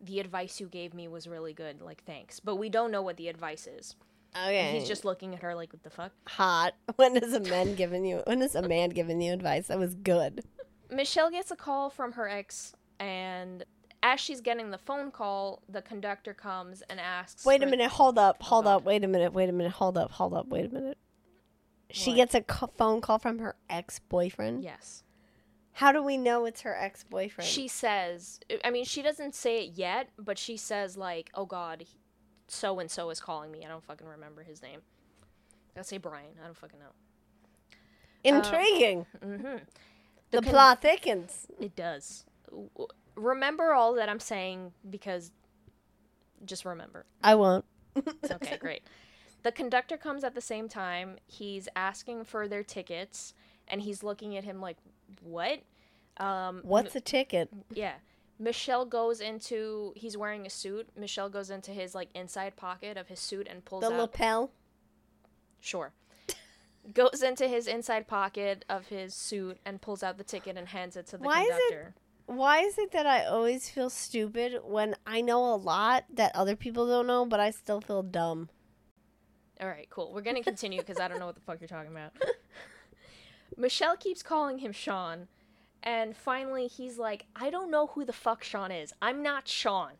the 0.00 0.20
advice 0.20 0.60
you 0.60 0.68
gave 0.68 0.94
me 0.94 1.08
was 1.08 1.26
really 1.26 1.52
good, 1.52 1.80
like 1.80 2.04
thanks. 2.04 2.40
But 2.40 2.56
we 2.56 2.68
don't 2.68 2.90
know 2.90 3.02
what 3.02 3.16
the 3.16 3.28
advice 3.28 3.66
is. 3.66 3.96
Okay. 4.44 4.56
And 4.58 4.76
he's 4.78 4.86
just 4.88 5.04
looking 5.04 5.34
at 5.34 5.40
her 5.42 5.54
like, 5.54 5.72
what 5.72 5.82
the 5.82 5.90
fuck? 5.90 6.12
hot. 6.26 6.74
When 6.96 7.16
is 7.16 7.32
a 7.32 7.40
man 7.40 7.74
giving 7.74 8.04
you? 8.04 8.22
When 8.26 8.42
is 8.42 8.54
a 8.54 8.62
man 8.62 8.90
giving 8.90 9.20
you 9.20 9.32
advice? 9.32 9.68
That 9.68 9.78
was 9.78 9.94
good. 9.94 10.44
Michelle 10.90 11.30
gets 11.30 11.50
a 11.50 11.56
call 11.56 11.90
from 11.90 12.12
her 12.12 12.28
ex, 12.28 12.74
and 13.00 13.64
as 14.02 14.20
she's 14.20 14.40
getting 14.40 14.70
the 14.70 14.78
phone 14.78 15.10
call, 15.10 15.62
the 15.68 15.82
conductor 15.82 16.32
comes 16.34 16.82
and 16.88 17.00
asks. 17.00 17.44
Wait 17.44 17.62
a 17.62 17.66
minute. 17.66 17.90
Hold 17.90 18.18
up. 18.18 18.40
Hold 18.42 18.66
up. 18.66 18.84
Wait 18.84 19.02
a 19.02 19.08
minute. 19.08 19.32
Wait 19.32 19.48
a 19.48 19.52
minute. 19.52 19.72
Hold 19.72 19.98
up. 19.98 20.12
Hold 20.12 20.34
up. 20.34 20.46
Wait 20.48 20.66
a 20.66 20.68
minute. 20.68 20.98
She 21.90 22.10
What? 22.10 22.16
gets 22.16 22.34
a 22.34 22.40
co- 22.42 22.70
phone 22.76 23.00
call 23.00 23.18
from 23.18 23.38
her 23.40 23.56
ex 23.70 23.98
boyfriend. 23.98 24.62
Yes. 24.62 25.02
How 25.72 25.92
do 25.92 26.02
we 26.02 26.16
know 26.16 26.44
it's 26.46 26.60
her 26.62 26.74
ex 26.76 27.04
boyfriend? 27.04 27.48
She 27.48 27.68
says, 27.68 28.40
I 28.64 28.70
mean, 28.70 28.84
she 28.84 29.02
doesn't 29.02 29.34
say 29.34 29.64
it 29.66 29.72
yet, 29.74 30.08
but 30.18 30.38
she 30.38 30.56
says, 30.56 30.96
like, 30.96 31.30
oh 31.34 31.46
God, 31.46 31.84
so 32.48 32.78
and 32.78 32.90
so 32.90 33.10
is 33.10 33.20
calling 33.20 33.50
me. 33.50 33.64
I 33.64 33.68
don't 33.68 33.84
fucking 33.84 34.06
remember 34.06 34.42
his 34.42 34.62
name. 34.62 34.80
I'll 35.76 35.84
say 35.84 35.98
Brian. 35.98 36.30
I 36.42 36.46
don't 36.46 36.56
fucking 36.56 36.78
know. 36.78 36.86
Intriguing. 38.24 39.06
Mm-hmm. 39.24 39.56
the 40.30 40.42
con- 40.42 40.50
plot 40.50 40.82
thickens. 40.82 41.46
It 41.60 41.76
does. 41.76 42.24
Remember 43.14 43.72
all 43.72 43.94
that 43.94 44.08
I'm 44.08 44.20
saying 44.20 44.72
because 44.88 45.30
just 46.44 46.64
remember. 46.64 47.04
I 47.22 47.34
won't. 47.34 47.64
Okay, 48.30 48.56
great. 48.60 48.82
The 49.42 49.52
conductor 49.52 49.96
comes 49.96 50.24
at 50.24 50.34
the 50.34 50.40
same 50.40 50.68
time. 50.68 51.16
He's 51.26 51.68
asking 51.76 52.24
for 52.24 52.48
their 52.48 52.62
tickets, 52.62 53.32
and 53.68 53.80
he's 53.80 54.02
looking 54.02 54.36
at 54.36 54.44
him 54.44 54.60
like, 54.60 54.76
"What?" 55.22 55.60
Um, 56.18 56.60
What's 56.64 56.96
a 56.96 57.00
ticket? 57.00 57.48
Yeah. 57.72 57.94
Michelle 58.38 58.84
goes 58.84 59.20
into 59.20 59.92
he's 59.96 60.16
wearing 60.16 60.46
a 60.46 60.50
suit. 60.50 60.88
Michelle 60.96 61.28
goes 61.30 61.50
into 61.50 61.70
his 61.70 61.94
like 61.94 62.08
inside 62.14 62.56
pocket 62.56 62.96
of 62.96 63.08
his 63.08 63.18
suit 63.20 63.46
and 63.48 63.64
pulls 63.64 63.82
The 63.82 63.92
out 63.92 63.98
lapel? 63.98 64.50
sure. 65.60 65.92
goes 66.94 67.22
into 67.22 67.48
his 67.48 67.66
inside 67.66 68.06
pocket 68.06 68.64
of 68.68 68.86
his 68.88 69.14
suit 69.14 69.58
and 69.64 69.80
pulls 69.80 70.02
out 70.02 70.18
the 70.18 70.24
ticket 70.24 70.56
and 70.56 70.68
hands 70.68 70.96
it 70.96 71.06
to 71.08 71.16
the 71.18 71.24
Why 71.24 71.42
is 71.42 71.56
it- 71.72 71.92
Why 72.26 72.58
is 72.60 72.76
it 72.78 72.90
that 72.92 73.06
I 73.06 73.24
always 73.24 73.70
feel 73.70 73.88
stupid 73.88 74.60
when 74.64 74.96
I 75.06 75.20
know 75.22 75.54
a 75.54 75.56
lot 75.56 76.04
that 76.12 76.34
other 76.34 76.56
people 76.56 76.86
don't 76.86 77.06
know, 77.06 77.24
but 77.24 77.40
I 77.40 77.50
still 77.52 77.80
feel 77.80 78.02
dumb? 78.02 78.50
All 79.60 79.68
right, 79.68 79.88
cool. 79.88 80.12
We're 80.12 80.20
going 80.22 80.36
to 80.36 80.42
continue 80.42 80.82
cuz 80.82 80.98
I 81.00 81.08
don't 81.08 81.18
know 81.20 81.26
what 81.26 81.36
the 81.36 81.40
fuck 81.40 81.60
you're 81.60 81.68
talking 81.68 81.90
about. 81.92 82.12
Michelle 83.56 83.96
keeps 83.96 84.22
calling 84.22 84.58
him 84.58 84.72
Sean 84.72 85.28
and 85.82 86.16
finally 86.16 86.66
he's 86.66 86.98
like, 86.98 87.26
"I 87.36 87.50
don't 87.50 87.70
know 87.70 87.88
who 87.88 88.04
the 88.04 88.12
fuck 88.12 88.42
Sean 88.44 88.70
is. 88.70 88.92
I'm 89.02 89.22
not 89.22 89.48
Sean." 89.48 89.92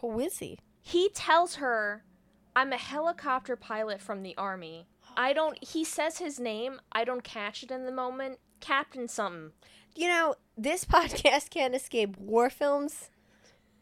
Who 0.00 0.20
is 0.20 0.38
he? 0.38 0.58
he 0.80 1.08
tells 1.08 1.56
her 1.56 2.04
i'm 2.54 2.72
a 2.72 2.76
helicopter 2.76 3.56
pilot 3.56 4.00
from 4.00 4.22
the 4.22 4.36
army 4.36 4.86
i 5.16 5.32
don't 5.32 5.58
he 5.64 5.82
says 5.82 6.18
his 6.18 6.38
name 6.38 6.80
i 6.92 7.02
don't 7.02 7.24
catch 7.24 7.64
it 7.64 7.72
in 7.72 7.86
the 7.86 7.90
moment 7.90 8.38
captain 8.60 9.08
something 9.08 9.50
You 9.96 10.06
know, 10.06 10.34
this 10.56 10.84
podcast 10.96 11.50
can't 11.50 11.74
escape 11.74 12.16
war 12.18 12.50
films 12.50 13.10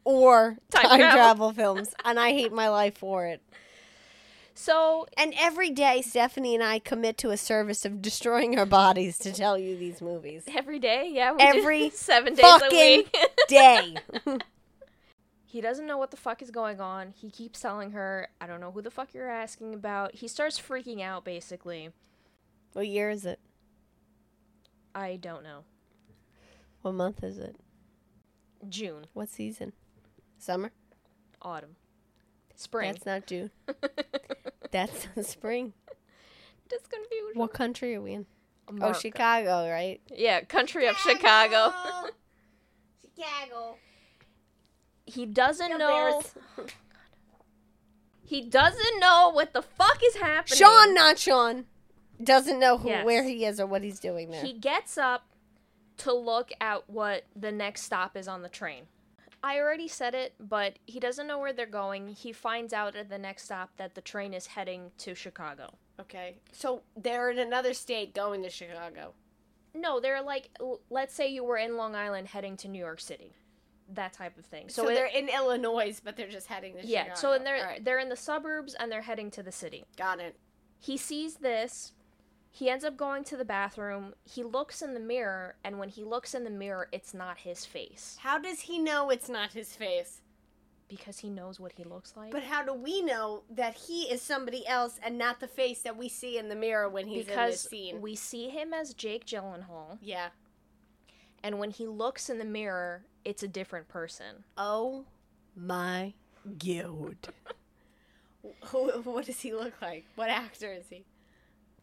or 0.04 0.56
Time 0.70 0.84
time, 0.84 0.98
travel. 1.00 1.16
travel. 1.16 1.52
films, 1.52 1.94
and 2.06 2.18
I 2.18 2.30
hate 2.30 2.52
my 2.52 2.68
life 2.70 2.96
for 2.96 3.26
it. 3.26 3.42
So 4.54 5.06
And 5.16 5.34
every 5.38 5.70
day, 5.70 6.00
Stephanie 6.02 6.54
and 6.54 6.62
I 6.64 6.78
commit 6.78 7.18
to 7.18 7.30
a 7.30 7.36
service 7.36 7.84
of 7.84 8.00
destroying 8.00 8.58
our 8.58 8.66
bodies 8.66 9.18
to 9.18 9.32
tell 9.32 9.58
you 9.58 9.76
these 9.76 10.00
movies. 10.00 10.44
every 10.54 10.78
day 10.78 11.10
yeah 11.12 11.34
Every 11.38 11.90
seven 11.94 12.34
days 12.34 12.44
a 12.44 12.58
fucking 12.60 12.96
week 12.98 13.16
Day. 13.48 13.96
he 15.44 15.60
doesn't 15.60 15.86
know 15.86 15.98
what 15.98 16.10
the 16.10 16.16
fuck 16.16 16.40
is 16.42 16.50
going 16.50 16.80
on 16.80 17.12
he 17.16 17.30
keeps 17.30 17.60
telling 17.60 17.90
her 17.92 18.28
i 18.40 18.46
don't 18.46 18.60
know 18.60 18.70
who 18.72 18.80
the 18.82 18.90
fuck 18.90 19.12
you're 19.14 19.28
asking 19.30 19.74
about 19.74 20.14
he 20.16 20.26
starts 20.28 20.58
freaking 20.58 21.00
out 21.02 21.24
basically 21.24 21.90
what 22.72 22.86
year 22.88 23.10
is 23.10 23.24
it? 23.26 23.38
i 24.94 25.16
don't 25.16 25.42
know 25.44 25.64
What 26.82 26.94
month 26.94 27.22
is 27.22 27.38
it? 27.38 27.56
june 28.68 29.06
What 29.12 29.28
season? 29.28 29.72
Summer? 30.38 30.72
autumn 31.42 31.76
spring 32.56 32.92
That's 32.92 33.04
not 33.06 33.26
June. 33.26 33.50
That's 34.74 35.06
spring. 35.30 35.72
just 36.68 36.90
confusion 36.90 37.32
What 37.38 37.52
country 37.54 37.94
are 37.94 38.02
we 38.02 38.12
in? 38.14 38.26
Oh, 38.68 38.72
America. 38.72 38.96
Oh, 38.96 39.00
Chicago, 39.00 39.70
right? 39.70 40.00
yeah 40.14 40.40
country 40.42 40.86
of 40.88 40.96
chicago 40.96 41.72
Chicago. 43.16 43.76
he 45.06 45.26
doesn't 45.26 45.70
Go 45.70 45.78
know 45.78 46.20
Bears. 46.56 46.70
He 48.26 48.40
doesn't 48.40 48.98
know 49.00 49.30
what 49.34 49.52
the 49.52 49.60
fuck 49.62 49.98
is 50.02 50.16
happening. 50.16 50.56
Sean, 50.56 50.94
not 50.94 51.18
Sean, 51.18 51.66
doesn't 52.22 52.58
know 52.58 52.78
who, 52.78 52.88
Yes. 52.88 53.04
where 53.04 53.22
he 53.22 53.44
is 53.44 53.60
or 53.60 53.66
what 53.66 53.82
he's 53.82 54.00
doing 54.00 54.30
there. 54.30 54.42
He 54.42 54.54
gets 54.54 54.96
up 54.96 55.26
to 55.98 56.12
look 56.12 56.50
at 56.58 56.88
what 56.88 57.24
the 57.36 57.52
next 57.52 57.82
stop 57.82 58.16
is 58.16 58.26
on 58.26 58.40
the 58.42 58.48
train. 58.48 58.84
I 59.44 59.58
already 59.58 59.88
said 59.88 60.14
it, 60.14 60.34
but 60.40 60.78
he 60.86 60.98
doesn't 60.98 61.26
know 61.26 61.38
where 61.38 61.52
they're 61.52 61.66
going. 61.66 62.08
He 62.08 62.32
finds 62.32 62.72
out 62.72 62.96
at 62.96 63.10
the 63.10 63.18
next 63.18 63.44
stop 63.44 63.76
that 63.76 63.94
the 63.94 64.00
train 64.00 64.32
is 64.32 64.46
heading 64.46 64.90
to 64.98 65.14
Chicago. 65.14 65.74
okay, 66.00 66.36
so 66.50 66.82
they're 66.96 67.30
in 67.30 67.38
another 67.38 67.74
state 67.74 68.14
going 68.14 68.42
to 68.42 68.48
Chicago. 68.50 69.12
No, 69.74 70.00
they're 70.00 70.22
like, 70.22 70.48
l- 70.60 70.80
let's 70.88 71.14
say 71.14 71.28
you 71.28 71.44
were 71.44 71.58
in 71.58 71.76
Long 71.76 71.94
Island 71.94 72.28
heading 72.28 72.56
to 72.58 72.68
New 72.68 72.78
York 72.78 73.00
City. 73.00 73.34
That 73.92 74.14
type 74.14 74.38
of 74.38 74.46
thing. 74.46 74.70
So, 74.70 74.84
So, 74.84 74.88
it- 74.88 74.94
they're 74.94 75.06
in 75.06 75.28
Illinois, 75.28 76.00
but 76.02 76.16
they're 76.16 76.28
just 76.28 76.46
heading 76.46 76.72
to 76.78 76.86
yeah, 76.86 77.02
Chicago. 77.04 77.10
Yeah, 77.10 77.14
so 77.14 77.32
and 77.34 77.44
they're 77.46 77.64
right, 77.64 77.84
they're 77.84 77.98
in 77.98 78.08
the 78.08 78.16
suburbs 78.16 78.74
and 78.74 78.90
they're 78.90 79.02
heading 79.02 79.30
to 79.32 79.42
the 79.42 79.52
city. 79.52 79.84
got 79.98 80.20
it. 80.20 80.36
He 80.78 80.96
sees 80.96 81.36
this. 81.36 81.92
He 82.56 82.70
ends 82.70 82.84
up 82.84 82.96
going 82.96 83.24
to 83.24 83.36
the 83.36 83.44
bathroom. 83.44 84.14
He 84.22 84.44
looks 84.44 84.80
in 84.80 84.94
the 84.94 85.00
mirror, 85.00 85.56
and 85.64 85.76
when 85.80 85.88
he 85.88 86.04
looks 86.04 86.34
in 86.36 86.44
the 86.44 86.50
mirror, 86.50 86.88
it's 86.92 87.12
not 87.12 87.38
his 87.38 87.66
face 87.66 88.16
How 88.20 88.38
does 88.38 88.60
he 88.60 88.78
know 88.78 89.10
it's 89.10 89.28
not 89.28 89.52
his 89.52 89.74
face? 89.74 90.20
because 90.86 91.18
he 91.18 91.28
knows 91.30 91.58
what 91.58 91.72
he 91.72 91.82
looks 91.82 92.12
like. 92.16 92.30
But 92.30 92.44
how 92.44 92.62
do 92.62 92.72
we 92.72 93.02
know 93.02 93.42
that 93.50 93.74
he 93.74 94.02
is 94.02 94.22
somebody 94.22 94.64
else 94.68 95.00
and 95.02 95.18
not 95.18 95.40
the 95.40 95.48
face 95.48 95.80
that 95.82 95.96
we 95.96 96.08
see 96.08 96.38
in 96.38 96.48
the 96.48 96.54
mirror 96.54 96.88
when 96.88 97.06
he's 97.08 97.26
in 97.26 97.26
this 97.26 97.34
because 97.34 97.60
scene? 97.62 98.00
we 98.00 98.14
see 98.14 98.50
him 98.50 98.72
as 98.72 98.94
Jake 98.94 99.24
Gyllenhaal, 99.26 99.98
yeah. 100.00 100.28
and 101.42 101.58
when 101.58 101.70
he 101.70 101.86
looks 101.88 102.30
in 102.30 102.38
the 102.38 102.44
mirror, 102.44 103.06
it's 103.24 103.42
a 103.42 103.48
different 103.48 103.88
person. 103.88 104.44
Oh 104.56 105.06
my 105.56 106.14
god. 106.58 107.16
What 108.72 109.24
does 109.24 109.40
he 109.40 109.54
look 109.54 109.80
like? 109.80 110.04
What 110.16 110.28
actor 110.28 110.70
is 110.70 110.84
he? 110.90 111.04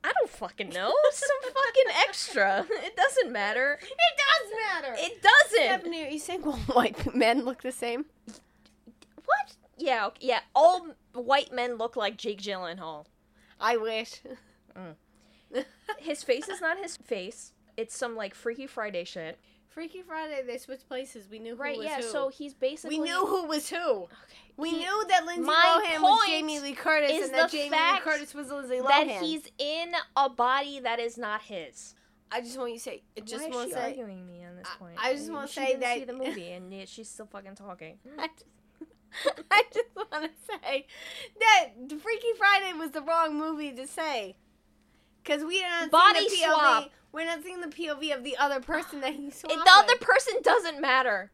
I 0.04 0.12
don't 0.14 0.30
fucking 0.30 0.70
know. 0.70 0.94
Some 1.12 1.54
fucking 1.54 1.96
extra. 2.08 2.66
It 2.84 2.96
doesn't 2.96 3.32
matter. 3.32 3.80
It 3.82 4.18
does 4.18 4.52
matter. 4.84 4.96
It 4.98 5.22
doesn't. 5.22 5.66
Stephanie, 5.66 6.06
are 6.06 6.10
you 6.10 6.20
saying 6.20 6.44
all 6.44 6.54
white 6.74 7.16
men 7.16 7.46
look 7.46 7.62
the 7.62 7.72
same? 7.72 8.06
What? 9.26 9.56
Yeah, 9.78 10.08
ok- 10.08 10.18
yeah. 10.22 10.40
All 10.56 10.88
white 11.14 11.52
men 11.54 11.76
look 11.76 11.96
like 11.96 12.18
Jake 12.18 12.42
Gyllenhaal. 12.42 13.06
I 13.60 13.78
wish. 13.78 14.22
Mm. 14.76 14.96
His 16.00 16.24
face 16.24 16.48
is 16.50 16.62
not 16.62 16.78
his 16.80 16.98
face. 16.98 17.54
It's 17.78 17.96
some 17.96 18.16
like 18.16 18.34
Freaky 18.34 18.68
Friday 18.68 19.04
shit. 19.04 19.38
Freaky 19.72 20.02
Friday, 20.02 20.44
they 20.46 20.58
switched 20.58 20.88
places. 20.88 21.28
We 21.30 21.40
knew 21.40 21.56
who 21.56 21.62
Right? 21.64 21.78
was 21.78 21.86
Yeah. 21.86 21.98
who. 21.98 22.02
So 22.04 22.28
he's 22.30 22.54
basically. 22.54 23.00
we 23.00 23.06
knew 23.06 23.26
who 23.26 23.46
was 23.46 23.70
who. 23.70 23.78
Okay. 24.04 24.10
We 24.58 24.70
he- 24.72 24.78
knew 24.80 25.06
that 25.08 25.26
Lindsay 25.26 25.50
Lohan 25.50 26.02
was 26.02 26.28
Jamie 26.28 26.60
Lee 26.60 26.74
Curtis 26.74 27.12
is 27.12 27.26
and 27.30 27.34
that 27.36 27.52
Jamie 27.52 27.70
Lee 27.70 28.00
Curtis 28.02 28.34
was 28.34 28.50
Lindsay 28.52 28.78
Lohan. 28.80 28.88
that 28.88 29.08
he's 29.24 29.44
in 29.58 29.94
a 30.18 30.30
body 30.30 30.80
that 30.82 31.00
is 31.00 31.18
not 31.18 31.42
his. 31.44 31.96
I 32.32 32.42
just 32.42 32.58
want 32.58 32.72
you 32.72 32.78
to 32.78 32.84
say. 32.84 33.04
I 33.18 33.22
just 33.22 33.50
Why 33.50 33.62
is 33.64 33.68
she 33.68 33.72
say. 33.74 33.82
arguing 33.82 34.26
me 34.28 34.44
on 34.46 34.56
this 34.58 34.68
point? 34.78 34.96
I 34.98 35.14
just 35.14 35.26
mean, 35.26 35.34
wanna 35.36 35.48
she 35.48 35.54
say 35.56 35.66
didn't 35.68 35.80
that- 35.82 35.98
see 35.98 36.04
the 36.06 36.14
movie 36.26 36.52
and 36.52 36.74
yet 36.74 36.88
she's 36.90 37.10
still 37.10 37.26
fucking 37.28 37.56
talking. 37.56 37.98
I 38.20 38.28
just, 38.28 38.46
I 39.52 39.64
just 39.74 39.88
want 39.96 40.12
to 40.26 40.30
say 40.64 40.86
that 41.40 41.70
Freaky 42.02 42.28
Friday 42.38 42.74
was 42.78 42.92
the 42.92 43.02
wrong 43.02 43.38
movie 43.38 43.72
to 43.74 43.88
say. 43.88 44.36
Because 45.24 45.44
we 45.44 45.64
are 45.64 45.82
not 45.82 45.92
Body 45.92 46.28
the 46.28 46.36
POV. 46.36 46.44
swap. 46.50 46.90
We're 47.12 47.26
not 47.26 47.44
seeing 47.44 47.62
the 47.62 47.68
POV 47.68 48.16
of 48.16 48.24
the 48.24 48.38
other 48.38 48.60
person 48.62 49.02
that 49.02 49.14
he 49.16 49.30
swapped 49.32 49.54
It- 49.56 49.66
the 49.66 49.72
other 49.72 49.98
person 49.98 50.36
doesn't 50.44 50.80
matter, 50.80 51.32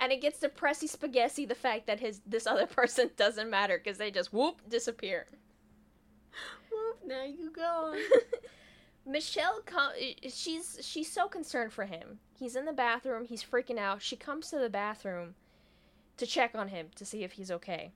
and 0.00 0.10
it 0.12 0.20
gets 0.20 0.40
to 0.40 0.48
depressy 0.48 0.88
spaghetti 0.88 1.44
the 1.46 1.54
fact 1.54 1.86
that 1.86 2.00
his 2.00 2.20
this 2.26 2.46
other 2.46 2.66
person 2.80 3.10
doesn't 3.16 3.48
matter 3.50 3.78
because 3.78 3.98
they 3.98 4.10
just 4.10 4.32
whoop 4.32 4.60
disappear. 4.68 5.26
Whoop, 6.72 6.98
now 7.06 7.24
you 7.24 7.50
go. 7.50 7.96
Michelle, 9.06 9.60
com- 9.66 9.92
she's 10.28 10.78
she's 10.82 11.10
so 11.10 11.26
concerned 11.28 11.72
for 11.72 11.84
him. 11.84 12.18
He's 12.38 12.54
in 12.56 12.64
the 12.64 12.72
bathroom. 12.72 13.24
He's 13.24 13.42
freaking 13.42 13.78
out. 13.78 14.02
She 14.02 14.16
comes 14.16 14.50
to 14.50 14.58
the 14.58 14.70
bathroom 14.70 15.34
to 16.16 16.26
check 16.26 16.54
on 16.54 16.68
him 16.68 16.88
to 16.96 17.04
see 17.04 17.24
if 17.24 17.32
he's 17.32 17.50
okay, 17.50 17.92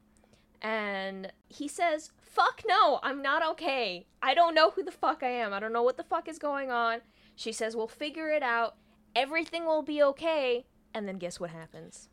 and 0.63 1.31
he 1.49 1.69
says, 1.69 2.11
"Fuck 2.21 2.63
no, 2.67 3.01
I'm 3.03 3.23
not 3.23 3.47
okay. 3.53 4.07
I 4.23 4.35
don't 4.35 4.55
know 4.55 4.71
who 4.71 4.83
the 4.83 4.91
fuck 4.91 5.23
I 5.23 5.29
am. 5.29 5.53
I 5.53 5.61
don't 5.61 5.73
know 5.73 5.83
what 5.83 5.97
the 5.99 6.05
fuck 6.05 6.27
is 6.29 6.39
going 6.39 6.71
on." 6.71 7.01
She 7.37 7.53
says, 7.53 7.75
"We'll 7.77 7.89
figure 7.89 8.31
it 8.31 8.43
out. 8.43 8.77
Everything 9.15 9.65
will 9.67 9.83
be 9.83 10.03
okay." 10.03 10.67
And 10.93 11.09
then 11.09 11.19
guess 11.19 11.41
what 11.41 11.51
happens? 11.51 12.09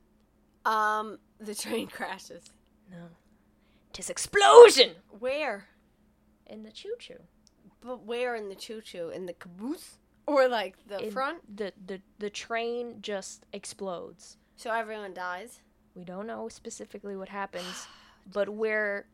Um, 0.66 1.20
the 1.40 1.56
train 1.56 1.88
crashes. 1.98 2.50
No, 2.90 3.10
tis 3.94 4.10
explosion 4.10 4.92
Where? 5.20 5.68
in 6.48 6.64
the 6.64 6.72
choo 6.72 6.96
choo. 7.00 7.20
But 7.82 8.04
where 8.06 8.36
in 8.36 8.50
the 8.50 8.56
choo 8.56 8.82
choo? 8.82 9.10
In 9.10 9.26
the 9.26 9.34
caboose? 9.34 9.98
Or 10.28 10.48
like 10.48 10.76
the 10.88 11.06
In- 11.06 11.12
front? 11.12 11.58
The 11.58 11.74
the 11.86 12.02
the 12.20 12.30
train 12.30 12.98
just 13.02 13.46
explodes. 13.54 14.38
So 14.56 14.72
everyone 14.72 15.14
dies? 15.14 15.62
We 15.96 16.04
don't 16.04 16.28
know 16.28 16.48
specifically 16.50 17.16
what 17.16 17.30
happens, 17.30 17.88
but 18.34 18.50
we're 18.50 19.06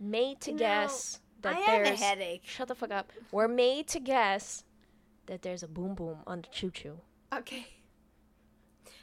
made 0.00 0.40
to 0.42 0.52
guess 0.52 1.20
that 1.42 1.54
there's. 1.66 1.68
I 1.68 1.90
have 1.90 2.00
a 2.00 2.02
headache. 2.02 2.42
Shut 2.44 2.68
the 2.68 2.74
fuck 2.74 2.90
up. 2.90 3.12
We're 3.32 3.48
made 3.48 3.88
to 3.88 4.00
guess 4.00 4.63
that 5.26 5.42
there's 5.42 5.62
a 5.62 5.68
boom 5.68 5.94
boom 5.94 6.18
on 6.26 6.42
the 6.42 6.48
choo 6.48 6.70
choo. 6.70 7.00
Okay. 7.32 7.66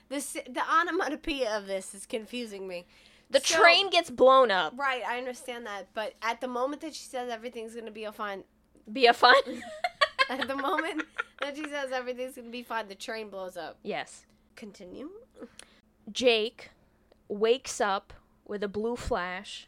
This 0.09 0.33
the 0.33 0.61
onomatopoeia 0.69 1.57
of 1.57 1.67
this 1.67 1.93
is 1.95 2.05
confusing 2.05 2.67
me. 2.67 2.85
The 3.29 3.39
So- 3.39 3.57
train 3.59 3.89
gets 3.89 4.09
blown 4.09 4.51
up. 4.51 4.73
Right, 4.77 5.03
I 5.07 5.17
understand 5.17 5.65
that, 5.65 5.87
but 5.93 6.15
at 6.21 6.41
the 6.41 6.47
moment 6.49 6.81
that 6.81 6.93
she 6.93 7.03
says 7.05 7.29
everything's 7.29 7.73
gonna 7.75 7.91
be 7.91 8.03
a 8.03 8.11
fine, 8.11 8.43
Be 8.91 9.05
a 9.05 9.13
fun. 9.13 9.41
at 10.29 10.47
the 10.47 10.55
moment 10.55 11.03
that 11.39 11.55
she 11.55 11.63
says 11.69 11.91
everything's 11.93 12.35
gonna 12.35 12.49
be 12.49 12.61
fine, 12.63 12.87
the 12.89 12.95
train 12.95 13.29
blows 13.29 13.55
up. 13.57 13.77
yes. 13.83 14.25
Continue. 14.57 15.09
Jake 16.11 16.71
wakes 17.29 17.79
up 17.79 18.13
with 18.45 18.63
a 18.63 18.67
blue 18.67 18.97
flash 18.97 19.67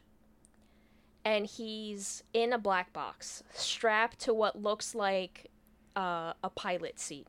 and 1.24 1.46
he's 1.46 2.24
in 2.34 2.52
a 2.52 2.58
black 2.58 2.92
box 2.92 3.44
strapped 3.54 4.20
to 4.20 4.34
what 4.34 4.62
looks 4.62 4.94
like 4.94 5.50
uh, 5.96 6.34
a 6.44 6.50
pilot 6.50 7.00
seat. 7.00 7.28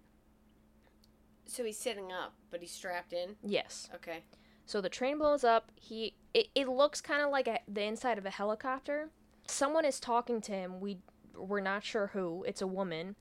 So 1.47 1.64
he's 1.64 1.78
sitting 1.78 2.11
up, 2.11 2.35
but 2.50 2.61
he's 2.61 2.73
strapped 2.73 3.12
in. 3.12 3.37
Yes. 3.42 3.88
Okay. 3.94 4.25
So 4.66 4.80
the 4.80 4.88
train 4.88 5.18
blows 5.18 5.44
up. 5.44 5.71
He 5.76 6.14
it, 6.33 6.49
it 6.54 6.68
looks 6.68 7.00
kind 7.00 7.23
of 7.23 7.30
like 7.30 7.49
a, 7.49 7.61
the 7.68 7.83
inside 7.83 8.18
of 8.18 8.26
a 8.26 8.30
helicopter. 8.30 9.11
Someone 9.47 9.85
is 9.85 10.00
talking 10.00 10.40
to 10.42 10.52
him. 10.52 10.80
We 10.80 10.99
we're 11.37 11.61
not 11.61 11.85
sure 11.85 12.09
who. 12.09 12.44
It's 12.47 12.62
a 12.62 12.66
woman 12.66 13.16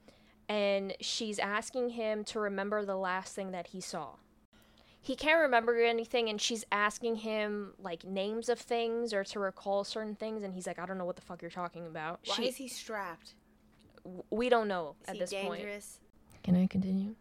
and 0.49 0.93
she's 0.99 1.39
asking 1.39 1.89
him 1.89 2.23
to 2.25 2.39
remember 2.39 2.85
the 2.85 2.95
last 2.95 3.35
thing 3.35 3.51
that 3.51 3.67
he 3.67 3.81
saw. 3.81 4.15
He 5.01 5.15
can't 5.15 5.41
remember 5.41 5.75
anything 5.81 6.29
and 6.29 6.39
she's 6.39 6.63
asking 6.71 7.17
him 7.17 7.73
like 7.77 8.05
names 8.05 8.47
of 8.47 8.59
things 8.59 9.13
or 9.13 9.23
to 9.25 9.39
recall 9.39 9.83
certain 9.83 10.15
things 10.15 10.43
and 10.43 10.53
he's 10.53 10.65
like 10.67 10.79
I 10.79 10.85
don't 10.85 10.97
know 10.97 11.05
what 11.05 11.17
the 11.17 11.21
fuck 11.21 11.41
you're 11.41 11.51
talking 11.51 11.85
about. 11.85 12.21
Why 12.25 12.35
She- 12.35 12.47
is 12.47 12.55
he 12.55 12.67
strapped? 12.67 13.33
We 14.29 14.49
don't 14.49 14.67
know 14.67 14.95
Is 15.03 15.09
at 15.09 15.13
he 15.15 15.19
this 15.19 15.33
point. 15.33 15.65
Can 16.43 16.55
I 16.55 16.67
continue? 16.67 17.15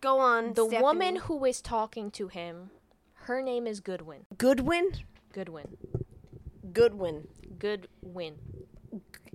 Go 0.00 0.18
on. 0.18 0.54
The 0.54 0.64
Stephanie. 0.66 0.82
woman 0.82 1.16
who 1.16 1.44
is 1.44 1.60
talking 1.60 2.10
to 2.12 2.28
him, 2.28 2.70
her 3.14 3.42
name 3.42 3.66
is 3.66 3.80
Goodwin. 3.80 4.26
Goodwin. 4.36 4.92
Goodwin. 5.32 5.76
Goodwin. 6.72 7.28
Goodwin. 7.58 8.34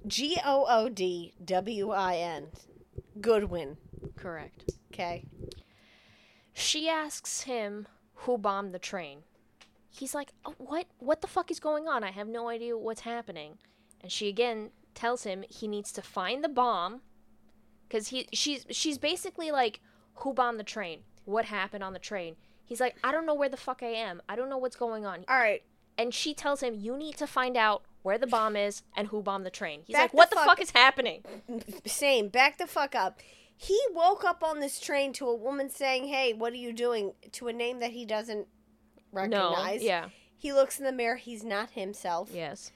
G 0.06 0.38
O 0.46 0.66
O 0.68 0.90
D 0.90 1.34
W 1.44 1.92
I 1.92 2.16
N. 2.18 2.48
Goodwin. 3.22 3.78
Correct. 4.16 4.72
Okay. 4.94 5.26
She 6.54 6.90
asks 6.90 7.42
him 7.42 7.88
who 8.14 8.38
bombed 8.38 8.74
the 8.74 8.80
train. 8.80 9.20
He's 9.90 10.14
like, 10.16 10.32
oh, 10.46 10.56
"What? 10.58 10.88
What 11.00 11.22
the 11.22 11.28
fuck 11.28 11.52
is 11.52 11.60
going 11.60 11.88
on? 11.88 12.04
I 12.04 12.12
have 12.12 12.28
no 12.28 12.50
idea 12.50 12.78
what's 12.78 13.02
happening." 13.02 13.58
And 14.02 14.12
she 14.12 14.28
again 14.28 14.72
tells 14.98 15.24
him 15.24 15.46
he 15.50 15.68
needs 15.68 15.92
to 15.94 16.02
find 16.02 16.44
the 16.44 16.50
bomb 16.50 17.02
cuz 17.90 18.10
he 18.10 18.28
she's 18.34 18.66
she's 18.72 18.98
basically 18.98 19.52
like, 19.52 19.80
"Who 20.16 20.34
bombed 20.34 20.60
the 20.60 20.64
train? 20.66 21.04
What 21.24 21.46
happened 21.46 21.84
on 21.84 21.94
the 21.94 22.00
train?" 22.00 22.36
He's 22.66 22.82
like, 22.82 22.98
"I 23.04 23.12
don't 23.14 23.26
know 23.26 23.34
where 23.34 23.48
the 23.48 23.56
fuck 23.58 23.82
I 23.82 23.94
am. 23.94 24.22
I 24.28 24.36
don't 24.36 24.50
know 24.50 24.58
what's 24.58 24.76
going 24.76 25.06
on." 25.06 25.24
All 25.30 25.38
right. 25.40 25.64
And 25.98 26.14
she 26.14 26.34
tells 26.34 26.62
him, 26.62 26.74
"You 26.76 26.98
need 26.98 27.16
to 27.18 27.28
find 27.28 27.56
out 27.56 27.84
where 28.04 28.18
the 28.18 28.28
bomb 28.28 28.56
is 28.56 28.84
and 28.96 29.08
who 29.08 29.22
bombed 29.22 29.46
the 29.46 29.50
train." 29.52 29.84
He's 29.86 29.94
Back 29.96 30.02
like, 30.04 30.12
the 30.12 30.18
"What 30.18 30.30
the 30.32 30.36
fuck- 30.36 30.46
fuck 30.48 30.62
is 30.62 30.72
happening?" 30.72 31.24
Same. 31.86 32.28
Back 32.30 32.58
the 32.58 32.68
fuck 32.68 32.94
up. 32.96 33.22
He 33.56 33.80
woke 33.92 34.24
up 34.24 34.44
on 34.44 34.60
this 34.60 34.80
train 34.80 35.14
to 35.14 35.28
a 35.30 35.36
woman 35.36 35.70
saying, 35.70 36.08
"Hey, 36.08 36.34
what 36.34 36.52
are 36.54 36.58
you 36.68 36.74
doing?" 36.74 37.14
to 37.32 37.48
a 37.48 37.54
name 37.54 37.80
that 37.80 37.92
he 37.92 38.06
doesn't 38.06 38.48
No. 39.14 39.22
recognize. 39.22 39.82
Yeah. 39.84 40.10
He 40.38 40.54
looks 40.54 40.78
in 40.78 40.86
the 40.86 40.92
mirror. 40.92 41.16
He's 41.16 41.44
not 41.44 41.72
himself. 41.72 42.30
Yes. 42.32 42.72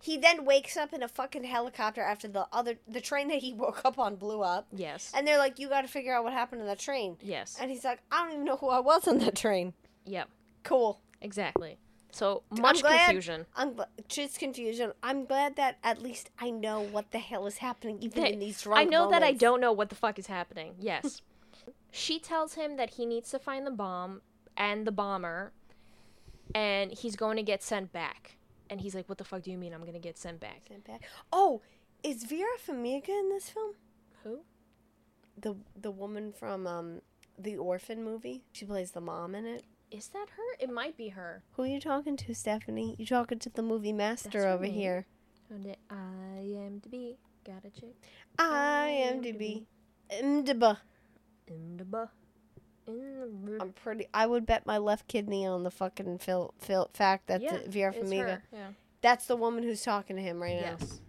He 0.00 0.18
then 0.18 0.44
wakes 0.44 0.76
up 0.76 0.92
in 0.92 1.02
a 1.02 1.08
fucking 1.08 1.44
helicopter 1.44 2.02
after 2.02 2.28
the 2.28 2.46
other 2.52 2.74
the 2.86 3.00
train 3.00 3.28
that 3.28 3.38
he 3.38 3.52
woke 3.64 3.82
up 3.84 3.98
on 3.98 4.16
blew 4.16 4.42
up. 4.42 4.66
Yes. 4.72 5.12
And 5.14 5.26
they're 5.26 5.38
like, 5.38 5.58
"You 5.58 5.68
got 5.68 5.82
to 5.82 5.88
figure 5.88 6.14
out 6.14 6.24
what 6.24 6.32
happened 6.32 6.60
to 6.62 6.66
that 6.66 6.78
train." 6.78 7.16
Yes. 7.22 7.56
And 7.60 7.70
he's 7.70 7.84
like, 7.84 8.00
"I 8.10 8.22
don't 8.24 8.32
even 8.32 8.44
know 8.44 8.56
who 8.56 8.68
I 8.68 8.80
was 8.80 9.08
on 9.08 9.18
that 9.18 9.34
train." 9.36 9.72
Yep. 10.06 10.28
Cool. 10.62 11.00
Exactly. 11.20 11.78
So 12.12 12.42
much 12.50 12.80
glad- 12.82 13.06
confusion. 13.06 13.46
I'm 13.56 13.74
just 14.08 14.38
confusion. 14.38 14.92
I'm 15.02 15.24
glad 15.24 15.56
that 15.56 15.78
at 15.82 16.00
least 16.00 16.30
I 16.38 16.50
know 16.50 16.80
what 16.80 17.10
the 17.10 17.18
hell 17.18 17.46
is 17.46 17.58
happening, 17.58 17.98
even 18.00 18.22
That- 18.22 18.32
in 18.32 18.38
these 18.38 18.62
drunk 18.62 18.78
I 18.80 18.84
know 18.84 19.10
that 19.10 19.22
I 19.22 19.32
don't 19.32 19.60
know 19.60 19.72
what 19.72 19.88
the 19.88 19.96
fuck 19.96 20.18
is 20.18 20.28
happening. 20.28 20.74
Yes. 20.78 21.22
she 21.90 22.18
tells 22.20 22.54
him 22.54 22.76
that 22.76 22.90
he 22.90 23.06
needs 23.06 23.30
to 23.30 23.38
find 23.38 23.66
the 23.66 23.70
bomb 23.72 24.22
and 24.56 24.86
the 24.86 24.92
bomber 24.92 25.52
and 26.54 26.92
he's 26.92 27.16
going 27.16 27.36
to 27.36 27.42
get 27.42 27.62
sent 27.62 27.92
back. 27.92 28.36
And 28.74 28.80
he's 28.80 28.92
like, 28.92 29.08
"What 29.08 29.18
the 29.18 29.24
fuck 29.24 29.42
do 29.42 29.52
you 29.52 29.56
mean 29.56 29.72
I'm 29.72 29.82
to 29.92 30.00
get 30.00 30.18
sent 30.18 30.40
back?" 30.40 30.62
Sent 30.66 30.84
back. 30.84 31.02
Oh, 31.32 31.62
is 32.02 32.24
Vera 32.24 32.58
Farmiga 32.58 33.10
in 33.10 33.28
this 33.28 33.48
film? 33.48 33.74
Who? 34.24 34.40
The 35.38 35.54
the 35.80 35.92
woman 35.92 36.32
from 36.32 36.66
um 36.66 37.00
the 37.38 37.56
Orphan 37.56 38.02
movie. 38.02 38.42
She 38.50 38.64
plays 38.64 38.90
the 38.90 39.00
mom 39.00 39.36
in 39.36 39.46
it. 39.46 39.62
Is 39.92 40.08
that 40.08 40.26
her? 40.36 40.56
It 40.58 40.70
might 40.70 40.96
be 40.96 41.10
her. 41.10 41.44
Who 41.52 41.62
are 41.62 41.68
you 41.68 41.78
talking 41.78 42.16
to, 42.16 42.34
Stephanie? 42.34 42.96
You 42.98 43.06
talking 43.06 43.38
to 43.38 43.48
the 43.48 43.62
movie 43.62 43.92
master 43.92 44.42
That's 44.42 44.44
over 44.44 44.64
here? 44.64 45.06
I 45.88 46.40
am 46.40 46.80
to 46.80 46.88
be. 46.88 47.16
Got 47.46 47.64
a 47.64 47.70
chick. 47.70 47.94
IMDb. 48.40 49.22
IMDb. 49.22 49.66
In 50.10 50.44
the 50.44 50.54
bu- 51.84 52.08
in 52.86 53.20
the 53.20 53.26
bu- 53.26 53.58
I'm 53.60 53.72
pretty. 53.72 54.06
I 54.14 54.26
would 54.26 54.46
bet 54.46 54.66
my 54.66 54.78
left 54.78 55.08
kidney 55.08 55.46
on 55.46 55.62
the 55.62 55.70
fucking 55.70 56.18
fil- 56.18 56.54
fil- 56.58 56.90
fact 56.92 57.26
that 57.28 57.40
yeah, 57.42 57.58
the 57.58 57.70
Vera 57.70 57.92
it's 57.94 58.10
Farmiga. 58.10 58.42
Yeah. 58.52 58.68
That's 59.00 59.26
the 59.26 59.36
woman 59.36 59.62
who's 59.64 59.82
talking 59.82 60.16
to 60.16 60.22
him 60.22 60.42
right 60.42 60.60
now. 60.60 60.76
Yes. 60.80 61.00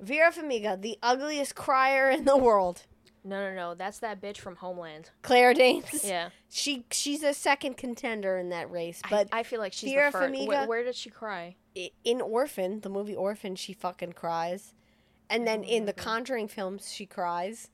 Vera 0.00 0.32
Farmiga, 0.32 0.80
the 0.80 0.98
ugliest 1.02 1.54
crier 1.54 2.08
in 2.10 2.24
the 2.24 2.36
world. 2.36 2.82
No, 3.24 3.48
no, 3.50 3.54
no. 3.54 3.74
That's 3.74 3.98
that 3.98 4.20
bitch 4.22 4.38
from 4.38 4.56
Homeland. 4.56 5.10
Claire 5.22 5.52
Danes. 5.54 6.02
Yeah. 6.04 6.30
She 6.48 6.84
she's 6.90 7.22
a 7.22 7.34
second 7.34 7.76
contender 7.76 8.38
in 8.38 8.48
that 8.50 8.70
race, 8.70 9.02
but 9.10 9.28
I, 9.32 9.42
feel 9.42 9.60
like 9.60 9.72
she's 9.72 9.92
Vera 9.92 10.06
the 10.10 10.12
first. 10.18 10.32
Farmiga- 10.34 10.46
Where, 10.46 10.66
where 10.66 10.84
did 10.84 10.94
she 10.94 11.10
cry? 11.10 11.56
in 12.04 12.20
Orphan, 12.20 12.80
the 12.80 12.88
movie 12.88 13.14
Orphan, 13.14 13.54
she 13.54 13.72
fucking 13.72 14.14
cries, 14.14 14.72
and 15.30 15.46
then 15.46 15.62
in 15.62 15.84
the. 15.84 15.92
Conjuring 15.92 16.48
films, 16.48 16.92
she 16.92 17.06
cries. 17.06 17.70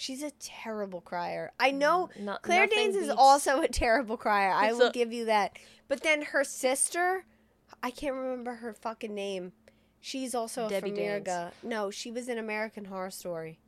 She's 0.00 0.22
a 0.22 0.30
terrible 0.30 1.02
crier. 1.02 1.52
I 1.60 1.72
know 1.72 2.08
No, 2.18 2.38
Claire 2.40 2.66
Danes 2.66 2.96
is 2.96 3.10
also 3.10 3.60
a 3.60 3.68
terrible 3.68 4.16
crier. 4.16 4.50
I 4.50 4.72
will 4.72 4.90
give 4.90 5.12
you 5.12 5.26
that. 5.26 5.58
But 5.88 6.02
then 6.02 6.22
her 6.22 6.42
sister, 6.42 7.26
I 7.82 7.90
can't 7.90 8.14
remember 8.14 8.54
her 8.54 8.72
fucking 8.72 9.14
name. 9.14 9.52
She's 10.00 10.34
also 10.34 10.70
Debbie 10.70 10.92
a 10.92 11.20
Farmiga. 11.20 11.50
No, 11.62 11.90
she 11.90 12.10
was 12.10 12.30
in 12.30 12.38
American 12.38 12.86
Horror 12.86 13.10
Story. 13.10 13.58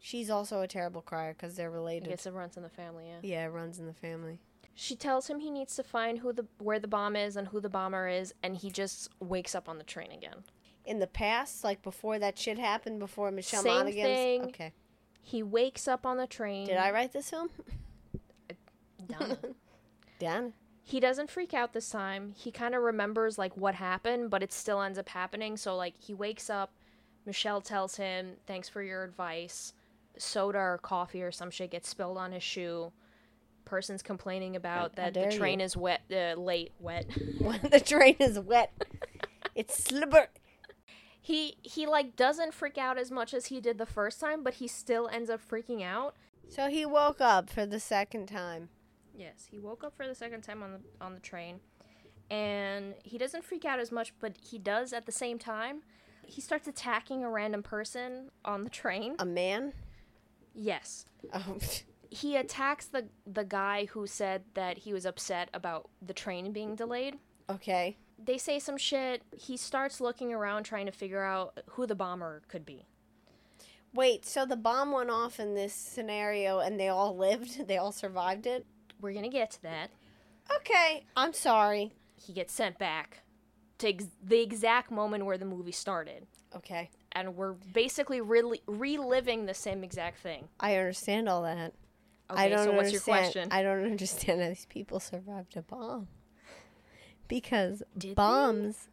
She's 0.00 0.28
also 0.28 0.60
a 0.62 0.66
terrible 0.66 1.02
crier 1.02 1.34
because 1.34 1.54
they're 1.54 1.70
I 1.70 1.72
related. 1.72 2.08
guess 2.08 2.26
it 2.26 2.32
runs 2.32 2.56
in 2.56 2.64
the 2.64 2.68
family. 2.68 3.06
Yeah. 3.06 3.18
Yeah, 3.22 3.44
it 3.46 3.50
runs 3.50 3.78
in 3.78 3.86
the 3.86 3.94
family. 3.94 4.40
She 4.74 4.96
tells 4.96 5.28
him 5.28 5.38
he 5.38 5.52
needs 5.52 5.76
to 5.76 5.84
find 5.84 6.18
who 6.18 6.32
the 6.32 6.46
where 6.58 6.80
the 6.80 6.88
bomb 6.88 7.14
is 7.14 7.36
and 7.36 7.46
who 7.46 7.60
the 7.60 7.68
bomber 7.68 8.08
is, 8.08 8.34
and 8.42 8.56
he 8.56 8.72
just 8.72 9.08
wakes 9.20 9.54
up 9.54 9.68
on 9.68 9.78
the 9.78 9.84
train 9.84 10.10
again. 10.10 10.42
In 10.84 10.98
the 10.98 11.06
past, 11.06 11.62
like 11.62 11.80
before 11.82 12.18
that 12.18 12.36
shit 12.36 12.58
happened, 12.58 12.98
before 12.98 13.30
Michelle 13.30 13.62
Same 13.62 13.74
Monaghan's. 13.74 14.08
thing. 14.08 14.42
Okay. 14.46 14.72
He 15.20 15.42
wakes 15.42 15.86
up 15.86 16.06
on 16.06 16.16
the 16.16 16.26
train. 16.26 16.66
Did 16.66 16.76
I 16.78 16.90
write 16.90 17.12
this 17.12 17.30
film? 17.30 17.50
Done. 19.08 19.36
Dan. 20.18 20.52
he 20.82 20.98
doesn't 21.00 21.30
freak 21.30 21.54
out 21.54 21.72
this 21.72 21.90
time. 21.90 22.32
He 22.36 22.50
kind 22.50 22.74
of 22.74 22.82
remembers 22.82 23.38
like 23.38 23.56
what 23.56 23.74
happened, 23.76 24.30
but 24.30 24.42
it 24.42 24.52
still 24.52 24.82
ends 24.82 24.98
up 24.98 25.08
happening. 25.10 25.56
So 25.56 25.76
like 25.76 25.94
he 25.98 26.12
wakes 26.14 26.50
up, 26.50 26.72
Michelle 27.24 27.60
tells 27.60 27.96
him, 27.96 28.32
"Thanks 28.46 28.68
for 28.68 28.82
your 28.82 29.04
advice." 29.04 29.74
Soda 30.16 30.58
or 30.58 30.78
coffee 30.82 31.22
or 31.22 31.30
some 31.30 31.50
shit 31.50 31.70
gets 31.70 31.88
spilled 31.88 32.18
on 32.18 32.32
his 32.32 32.42
shoe. 32.42 32.90
Person's 33.64 34.02
complaining 34.02 34.56
about 34.56 34.92
How 34.98 35.04
that 35.04 35.14
the 35.14 35.20
dare 35.20 35.32
you. 35.32 35.38
train 35.38 35.60
is 35.60 35.76
wet, 35.76 36.00
uh, 36.10 36.34
late, 36.40 36.72
wet. 36.80 37.06
When 37.38 37.60
the 37.70 37.78
train 37.78 38.16
is 38.18 38.40
wet, 38.40 38.72
it's 39.54 39.84
slippery. 39.84 40.26
He 41.28 41.56
he 41.62 41.86
like 41.86 42.16
doesn't 42.16 42.54
freak 42.54 42.78
out 42.78 42.96
as 42.98 43.10
much 43.10 43.34
as 43.34 43.46
he 43.46 43.60
did 43.60 43.76
the 43.76 43.86
first 43.86 44.18
time, 44.18 44.42
but 44.42 44.54
he 44.54 44.66
still 44.66 45.08
ends 45.12 45.28
up 45.30 45.40
freaking 45.46 45.82
out. 45.82 46.16
So 46.48 46.68
he 46.68 46.86
woke 46.86 47.20
up 47.20 47.50
for 47.50 47.66
the 47.66 47.78
second 47.78 48.26
time. 48.28 48.70
Yes, 49.14 49.46
he 49.50 49.58
woke 49.58 49.84
up 49.84 49.94
for 49.96 50.06
the 50.06 50.14
second 50.14 50.40
time 50.42 50.62
on 50.62 50.72
the 50.72 50.80
on 51.04 51.12
the 51.14 51.20
train, 51.20 51.60
and 52.30 52.94
he 53.04 53.18
doesn't 53.18 53.44
freak 53.44 53.64
out 53.64 53.78
as 53.78 53.92
much, 53.92 54.14
but 54.20 54.36
he 54.50 54.58
does 54.58 54.92
at 54.92 55.04
the 55.06 55.12
same 55.12 55.38
time. 55.38 55.82
He 56.26 56.40
starts 56.40 56.66
attacking 56.68 57.24
a 57.24 57.30
random 57.30 57.62
person 57.62 58.30
on 58.44 58.64
the 58.64 58.70
train. 58.70 59.14
A 59.18 59.24
man. 59.26 59.72
Yes, 60.54 61.04
Oh, 61.32 61.58
he 62.10 62.36
attacks 62.36 62.86
the 62.86 63.08
the 63.26 63.44
guy 63.44 63.86
who 63.86 64.06
said 64.06 64.44
that 64.54 64.78
he 64.78 64.92
was 64.92 65.04
upset 65.04 65.50
about 65.52 65.90
the 66.00 66.14
train 66.14 66.52
being 66.52 66.74
delayed. 66.74 67.18
okay. 67.50 67.96
They 68.22 68.38
say 68.38 68.58
some 68.58 68.76
shit. 68.76 69.22
He 69.36 69.56
starts 69.56 70.00
looking 70.00 70.32
around 70.32 70.64
trying 70.64 70.86
to 70.86 70.92
figure 70.92 71.22
out 71.22 71.58
who 71.70 71.86
the 71.86 71.94
bomber 71.94 72.42
could 72.48 72.66
be. 72.66 72.86
Wait, 73.94 74.26
so 74.26 74.44
the 74.44 74.56
bomb 74.56 74.92
went 74.92 75.10
off 75.10 75.40
in 75.40 75.54
this 75.54 75.72
scenario 75.72 76.58
and 76.58 76.78
they 76.78 76.88
all 76.88 77.16
lived? 77.16 77.66
They 77.68 77.78
all 77.78 77.92
survived 77.92 78.46
it? 78.46 78.66
We're 79.00 79.12
gonna 79.12 79.28
get 79.28 79.50
to 79.52 79.62
that. 79.62 79.90
Okay, 80.56 81.04
I'm 81.16 81.32
sorry. 81.32 81.92
He 82.16 82.32
gets 82.32 82.52
sent 82.52 82.78
back 82.78 83.22
to 83.78 83.88
ex- 83.88 84.06
the 84.22 84.40
exact 84.40 84.90
moment 84.90 85.24
where 85.24 85.38
the 85.38 85.44
movie 85.44 85.72
started. 85.72 86.26
Okay, 86.56 86.90
and 87.12 87.36
we're 87.36 87.52
basically 87.52 88.20
really 88.20 88.60
reliving 88.66 89.46
the 89.46 89.54
same 89.54 89.84
exact 89.84 90.18
thing. 90.18 90.48
I 90.58 90.76
understand 90.76 91.28
all 91.28 91.42
that. 91.42 91.74
Okay, 92.30 92.42
I 92.42 92.48
don't 92.48 92.64
so 92.64 92.72
what's 92.72 92.88
understand. 92.88 92.92
your 92.92 93.00
question? 93.22 93.48
I 93.52 93.62
don't 93.62 93.84
understand 93.90 94.42
how 94.42 94.48
these 94.48 94.66
people 94.66 95.00
survived 95.00 95.56
a 95.56 95.62
bomb. 95.62 96.08
Because 97.28 97.82
Did 97.96 98.10
they? 98.10 98.14
bombs, 98.14 98.88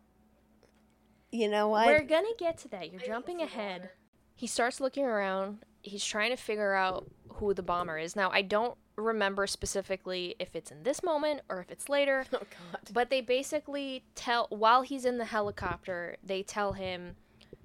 you 1.32 1.50
know 1.50 1.70
what? 1.70 1.88
We're 1.88 2.04
gonna 2.04 2.28
get 2.38 2.58
to 2.60 2.68
that. 2.70 2.92
You're 2.92 3.02
jumping 3.02 3.42
ahead. 3.42 3.90
He 4.36 4.48
starts 4.48 4.80
looking 4.80 5.06
around. 5.06 5.60
He's 5.82 6.04
trying 6.04 6.32
to 6.32 6.38
figure 6.38 6.74
out 6.74 7.10
who 7.30 7.54
the 7.54 7.64
bomber 7.64 7.98
is. 7.98 8.16
Now, 8.16 8.30
I 8.32 8.42
don't 8.42 8.78
remember 8.96 9.46
specifically 9.46 10.36
if 10.40 10.56
it's 10.56 10.72
in 10.72 10.84
this 10.84 11.04
moment 11.04 11.42
or 11.50 11.60
if 11.60 11.70
it's 11.70 11.90
later, 11.90 12.26
oh 12.34 12.40
God. 12.40 12.82
but 12.94 13.10
they 13.10 13.22
basically 13.22 14.04
tell 14.16 14.48
while 14.50 14.82
he's 14.82 15.06
in 15.06 15.18
the 15.18 15.26
helicopter, 15.26 16.18
they 16.24 16.44
tell 16.44 16.74
him 16.74 17.16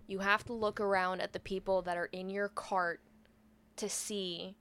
you 0.07 0.19
have 0.19 0.45
to 0.45 0.53
look 0.53 0.81
around 0.81 1.21
at 1.21 1.33
the 1.33 1.41
people 1.41 1.83
that 1.83 1.97
are 1.97 2.07
in 2.07 2.29
your 2.29 2.49
cart 2.49 3.01
to 3.77 3.89
see 3.89 4.57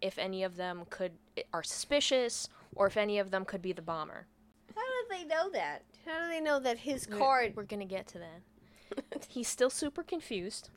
if 0.00 0.18
any 0.18 0.42
of 0.42 0.56
them 0.56 0.84
could 0.90 1.12
are 1.52 1.62
suspicious 1.62 2.48
or 2.74 2.86
if 2.86 2.96
any 2.96 3.18
of 3.18 3.30
them 3.30 3.44
could 3.44 3.62
be 3.62 3.72
the 3.72 3.82
bomber. 3.82 4.26
Do 5.08 5.16
they 5.16 5.24
know 5.24 5.50
that? 5.50 5.82
How 6.06 6.20
do 6.20 6.28
they 6.28 6.40
know 6.40 6.58
that 6.60 6.78
his 6.78 7.06
We're- 7.08 7.18
card? 7.18 7.52
We're 7.56 7.64
gonna 7.64 7.84
get 7.84 8.06
to 8.08 8.18
that. 8.18 9.26
He's 9.28 9.48
still 9.48 9.70
super 9.70 10.02
confused. 10.02 10.70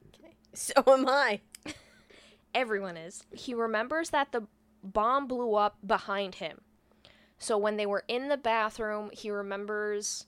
So 0.54 0.74
am 0.88 1.08
I. 1.08 1.42
Everyone 2.56 2.98
is. 2.98 3.24
He 3.32 3.54
remembers 3.54 4.10
that 4.10 4.32
the 4.32 4.48
bomb 4.84 5.28
blew 5.28 5.56
up 5.56 5.78
behind 5.86 6.36
him. 6.36 6.62
So 7.38 7.58
when 7.58 7.78
they 7.78 7.86
were 7.86 8.04
in 8.08 8.30
the 8.30 8.38
bathroom, 8.38 9.12
he 9.14 9.30
remembers 9.30 10.26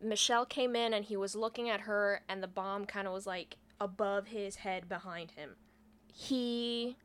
Michelle 0.00 0.46
came 0.46 0.74
in 0.76 0.94
and 0.94 1.04
he 1.04 1.16
was 1.16 1.34
looking 1.34 1.68
at 1.68 1.80
her, 1.80 2.22
and 2.28 2.42
the 2.42 2.46
bomb 2.48 2.86
kind 2.86 3.06
of 3.06 3.12
was 3.12 3.26
like 3.26 3.56
above 3.80 4.28
his 4.28 4.56
head 4.56 4.88
behind 4.88 5.32
him. 5.32 5.56
He 6.12 6.96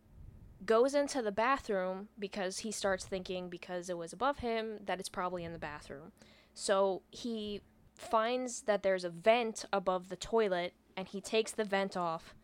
goes 0.65 0.93
into 0.93 1.21
the 1.21 1.31
bathroom 1.31 2.09
because 2.17 2.59
he 2.59 2.71
starts 2.71 3.05
thinking 3.05 3.49
because 3.49 3.89
it 3.89 3.97
was 3.97 4.13
above 4.13 4.39
him 4.39 4.79
that 4.85 4.99
it's 4.99 5.09
probably 5.09 5.43
in 5.43 5.53
the 5.53 5.59
bathroom. 5.59 6.11
So 6.53 7.01
he 7.11 7.61
finds 7.95 8.61
that 8.61 8.83
there's 8.83 9.03
a 9.03 9.09
vent 9.09 9.65
above 9.73 10.09
the 10.09 10.15
toilet 10.15 10.73
and 10.95 11.07
he 11.07 11.21
takes 11.21 11.51
the 11.51 11.63
vent 11.63 11.97
off 11.97 12.35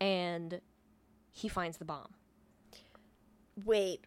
and 0.00 0.60
he 1.30 1.48
finds 1.48 1.78
the 1.78 1.84
bomb. 1.84 2.14
Wait. 3.64 4.04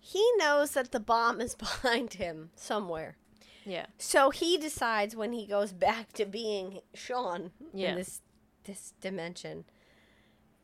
He 0.00 0.24
knows 0.36 0.72
that 0.72 0.92
the 0.92 1.00
bomb 1.00 1.40
is 1.40 1.54
behind 1.56 2.14
him 2.14 2.50
somewhere. 2.54 3.16
Yeah. 3.64 3.86
So 3.98 4.30
he 4.30 4.56
decides 4.56 5.16
when 5.16 5.32
he 5.32 5.46
goes 5.46 5.72
back 5.72 6.12
to 6.14 6.24
being 6.24 6.80
Sean 6.94 7.50
Yeah. 7.72 7.90
in 7.90 7.94
this 7.96 8.20
this 8.64 8.94
dimension 9.00 9.64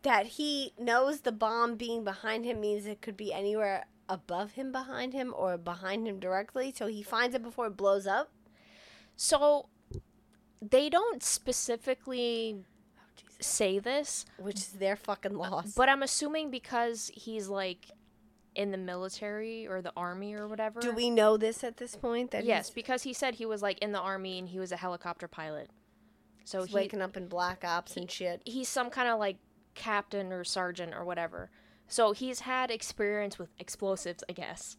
that 0.03 0.27
he 0.27 0.73
knows 0.79 1.21
the 1.21 1.33
bomb 1.33 1.77
being 1.77 2.05
behind 2.05 2.45
him 2.45 2.61
means 2.61 2.87
it 2.87 3.01
could 3.01 3.17
be 3.17 3.33
anywhere 3.33 3.87
above 4.09 4.53
him 4.53 4.73
behind 4.73 5.13
him 5.13 5.33
or 5.37 5.57
behind 5.57 6.07
him 6.07 6.19
directly 6.19 6.73
so 6.77 6.87
he 6.87 7.03
finds 7.03 7.35
it 7.35 7.43
before 7.43 7.67
it 7.69 7.77
blows 7.77 8.07
up 8.07 8.31
So 9.17 9.69
they 10.61 10.89
don't 10.89 11.23
specifically 11.23 12.65
say 13.41 13.79
this, 13.79 14.25
which 14.39 14.57
is 14.57 14.69
their 14.69 14.97
fucking 14.97 15.35
uh, 15.35 15.39
loss 15.39 15.75
but 15.75 15.89
I'm 15.89 16.03
assuming 16.03 16.51
because 16.51 17.11
he's 17.15 17.49
like 17.49 17.91
in 18.55 18.71
the 18.71 18.79
military 18.79 19.67
or 19.67 19.81
the 19.81 19.93
army 19.97 20.35
or 20.35 20.47
whatever. 20.47 20.81
do 20.81 20.93
we 20.93 21.09
know 21.09 21.37
this 21.37 21.65
at 21.65 21.79
this 21.79 21.97
point 21.97 22.33
that 22.33 22.45
Yes, 22.45 22.69
he's, 22.69 22.75
because 22.75 23.03
he 23.03 23.13
said 23.13 23.37
he 23.37 23.47
was 23.47 23.63
like 23.63 23.79
in 23.79 23.93
the 23.93 24.01
army 24.01 24.39
and 24.39 24.49
he 24.49 24.59
was 24.59 24.73
a 24.73 24.77
helicopter 24.77 25.27
pilot. 25.27 25.71
So 26.45 26.61
he's 26.61 26.69
he, 26.71 26.75
waking 26.75 27.01
up 27.01 27.17
in 27.17 27.29
black 27.29 27.65
ops 27.65 27.97
and 27.97 28.11
shit 28.11 28.43
he's 28.45 28.69
some 28.69 28.91
kind 28.91 29.09
of 29.09 29.19
like 29.19 29.39
captain 29.75 30.33
or 30.33 30.45
sergeant 30.45 30.95
or 30.95 31.05
whatever. 31.05 31.51
So 31.89 32.13
he's 32.13 32.41
had 32.41 32.71
experience 32.71 33.39
with 33.39 33.51
explosives, 33.59 34.25
I 34.29 34.33
guess. 34.33 34.77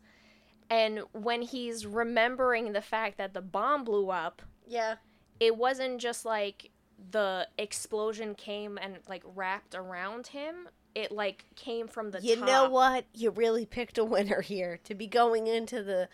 And 0.70 1.02
when 1.12 1.42
he's 1.44 1.86
remembering 1.86 2.72
the 2.72 2.82
fact 2.82 3.18
that 3.18 3.34
the 3.34 3.42
bomb 3.42 3.84
blew 3.84 4.10
up, 4.10 4.42
yeah 4.68 4.96
it 5.40 5.58
wasn't 5.58 6.00
just 6.00 6.26
like 6.26 6.70
the 7.12 7.48
explosion 7.58 8.34
came 8.36 8.78
and 8.82 8.98
like 9.10 9.24
wrapped 9.36 9.76
around 9.76 10.28
him. 10.28 10.70
It 10.96 11.12
like 11.12 11.46
came 11.56 11.88
from 11.88 12.12
the 12.12 12.22
you 12.22 12.36
top. 12.38 12.48
know 12.48 12.70
what? 12.70 13.06
You 13.14 13.32
really 13.32 13.66
picked 13.66 13.98
a 13.98 14.06
winner 14.06 14.42
here 14.42 14.80
to 14.86 14.96
be 14.96 15.08
going 15.08 15.48
into 15.48 15.84
the 15.84 16.08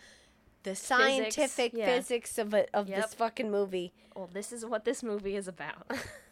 the 0.62 0.74
scientific 0.74 1.72
yeah. 1.74 1.86
physics 1.86 2.38
of 2.38 2.52
it 2.54 2.68
of 2.74 2.88
Yep. 2.88 3.02
this 3.02 3.14
fucking 3.14 3.50
movie. 3.50 3.92
Well, 4.14 4.28
this 4.32 4.52
is 4.52 4.66
what 4.66 4.84
this 4.84 5.02
movie 5.02 5.36
is 5.36 5.48
about. 5.48 5.90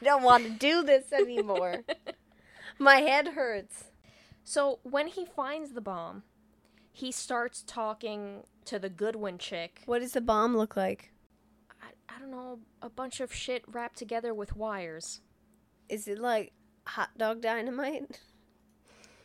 I 0.00 0.04
don't 0.04 0.22
want 0.22 0.44
to 0.44 0.50
do 0.50 0.82
this 0.82 1.12
anymore. 1.12 1.82
My 2.78 2.96
head 2.96 3.28
hurts. 3.28 3.84
so 4.44 4.78
when 4.82 5.06
he 5.06 5.24
finds 5.24 5.72
the 5.72 5.80
bomb, 5.80 6.22
he 6.90 7.12
starts 7.12 7.62
talking 7.66 8.44
to 8.64 8.78
the 8.78 8.88
Goodwin 8.88 9.38
chick. 9.38 9.82
What 9.86 10.00
does 10.00 10.12
the 10.12 10.20
bomb 10.20 10.56
look 10.56 10.76
like? 10.76 11.10
I, 11.82 12.14
I 12.14 12.18
don't 12.18 12.30
know, 12.30 12.58
a 12.80 12.88
bunch 12.88 13.20
of 13.20 13.32
shit 13.32 13.64
wrapped 13.66 13.96
together 13.96 14.34
with 14.34 14.56
wires. 14.56 15.20
Is 15.88 16.08
it 16.08 16.18
like 16.18 16.52
hot 16.86 17.10
dog 17.16 17.40
dynamite? 17.40 18.20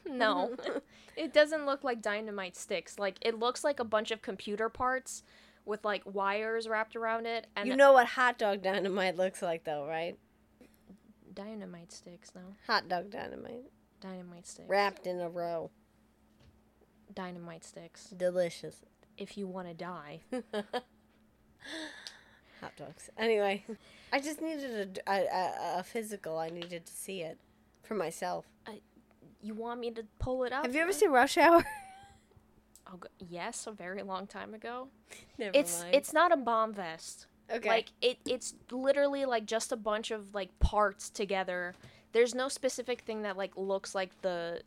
No, 0.09 0.55
it 1.17 1.33
doesn't 1.33 1.65
look 1.65 1.83
like 1.83 2.01
dynamite 2.01 2.55
sticks. 2.55 2.97
Like 2.97 3.17
it 3.21 3.37
looks 3.37 3.65
like 3.65 3.81
a 3.81 3.83
bunch 3.83 4.11
of 4.11 4.21
computer 4.21 4.69
parts 4.69 5.21
with 5.65 5.83
like 5.83 6.01
wires 6.05 6.69
wrapped 6.69 6.95
around 6.95 7.25
it 7.25 7.47
and 7.57 7.67
you 7.67 7.75
know 7.75 7.91
what 7.91 8.07
hot 8.07 8.37
dog 8.37 8.61
dynamite 8.61 9.17
looks 9.17 9.41
like, 9.41 9.65
though, 9.65 9.85
right? 9.85 10.17
Dynamite 11.37 11.91
sticks. 11.91 12.31
No, 12.35 12.41
Hot 12.65 12.89
dog 12.89 13.11
dynamite 13.11 13.65
dynamite 14.01 14.47
sticks. 14.47 14.67
wrapped 14.67 15.05
in 15.07 15.19
a 15.21 15.29
row. 15.29 15.69
Dynamite 17.13 17.63
sticks. 17.63 18.05
Delicious. 18.09 18.77
If 19.17 19.37
you 19.37 19.47
want 19.47 19.67
to 19.67 19.73
die. 19.73 20.21
Hot 22.61 22.71
dogs. 22.75 23.09
Anyway, 23.17 23.63
I 24.11 24.19
just 24.19 24.41
needed 24.41 24.99
a, 25.07 25.11
a, 25.11 25.79
a, 25.79 25.83
physical. 25.83 26.37
I 26.37 26.49
needed 26.49 26.85
to 26.85 26.91
see 26.91 27.21
it 27.21 27.37
for 27.83 27.93
myself. 27.93 28.45
You 29.41 29.53
want 29.53 29.79
me 29.79 29.91
to 29.91 30.03
pull 30.19 30.43
it 30.43 30.51
up? 30.51 30.65
Have 30.65 30.75
you 30.75 30.81
ever 30.81 30.91
seen 30.91 31.11
Rush 31.11 31.37
Hour? 31.37 31.63
Oh, 32.89 32.99
yes, 33.19 33.67
a 33.67 33.73
very 33.73 34.01
long 34.01 34.27
time 34.27 34.53
ago. 34.53 34.87
Never 35.37 35.51
It's 35.53 35.83
it's 35.91 36.13
not 36.13 36.31
a 36.31 36.37
bomb 36.37 36.73
vest. 36.73 37.27
Okay. 37.51 37.67
Like 37.69 37.91
it 38.01 38.17
it's 38.25 38.53
literally 38.71 39.25
like 39.25 39.45
just 39.45 39.71
a 39.71 39.75
bunch 39.77 40.11
of 40.11 40.33
like 40.33 40.57
parts 40.59 41.09
together. 41.09 41.73
There's 42.13 42.33
no 42.33 42.47
specific 42.49 43.01
thing 43.01 43.21
that 43.23 43.37
like 43.37 43.55
looks 43.57 43.93
like 43.93 44.21
the 44.21 44.61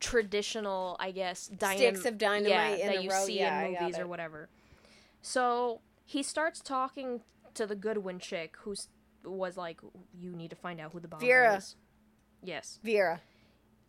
traditional, 0.00 0.96
I 0.98 1.10
guess, 1.10 1.50
dynam- 1.54 1.76
Sticks 1.76 2.04
of 2.06 2.18
dynamite 2.18 2.48
yeah, 2.78 2.86
in 2.86 2.86
that 2.88 2.96
a 2.98 3.02
you 3.02 3.10
row. 3.10 3.24
see 3.24 3.38
Yeah, 3.38 3.62
in 3.64 3.72
movies 3.80 3.98
or 3.98 4.06
whatever. 4.06 4.48
So 5.22 5.80
he 6.06 6.22
starts 6.22 6.60
talking 6.60 7.20
to 7.54 7.66
the 7.66 7.76
Goodwin 7.76 8.18
chick, 8.18 8.56
who 8.62 8.74
was 9.24 9.56
like, 9.56 9.80
"You 10.14 10.30
need 10.34 10.50
to 10.50 10.56
find 10.56 10.80
out 10.80 10.92
who 10.92 11.00
the 11.00 11.08
bomber 11.08 11.24
Vera. 11.26 11.56
is." 11.56 11.76
Yes, 12.42 12.78
Vera. 12.82 13.20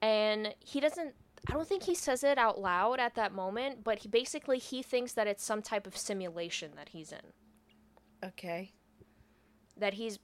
and 0.01 0.53
he 0.59 0.79
doesn't. 0.81 1.13
I 1.49 1.53
don't 1.53 1.67
think 1.67 1.83
he 1.83 1.95
says 1.95 2.23
it 2.23 2.37
out 2.37 2.59
loud 2.59 2.99
at 2.99 3.15
that 3.15 3.31
moment, 3.33 3.83
but 3.83 3.99
he 3.99 4.07
basically 4.09 4.59
he 4.59 4.83
thinks 4.83 5.13
that 5.13 5.25
it's 5.27 5.43
some 5.43 5.61
type 5.61 5.87
of 5.87 5.95
simulation 5.97 6.71
that 6.75 6.89
he's 6.89 7.11
in 7.11 7.33
Okay. 8.23 8.71
that 9.77 9.93
he's 9.95 10.19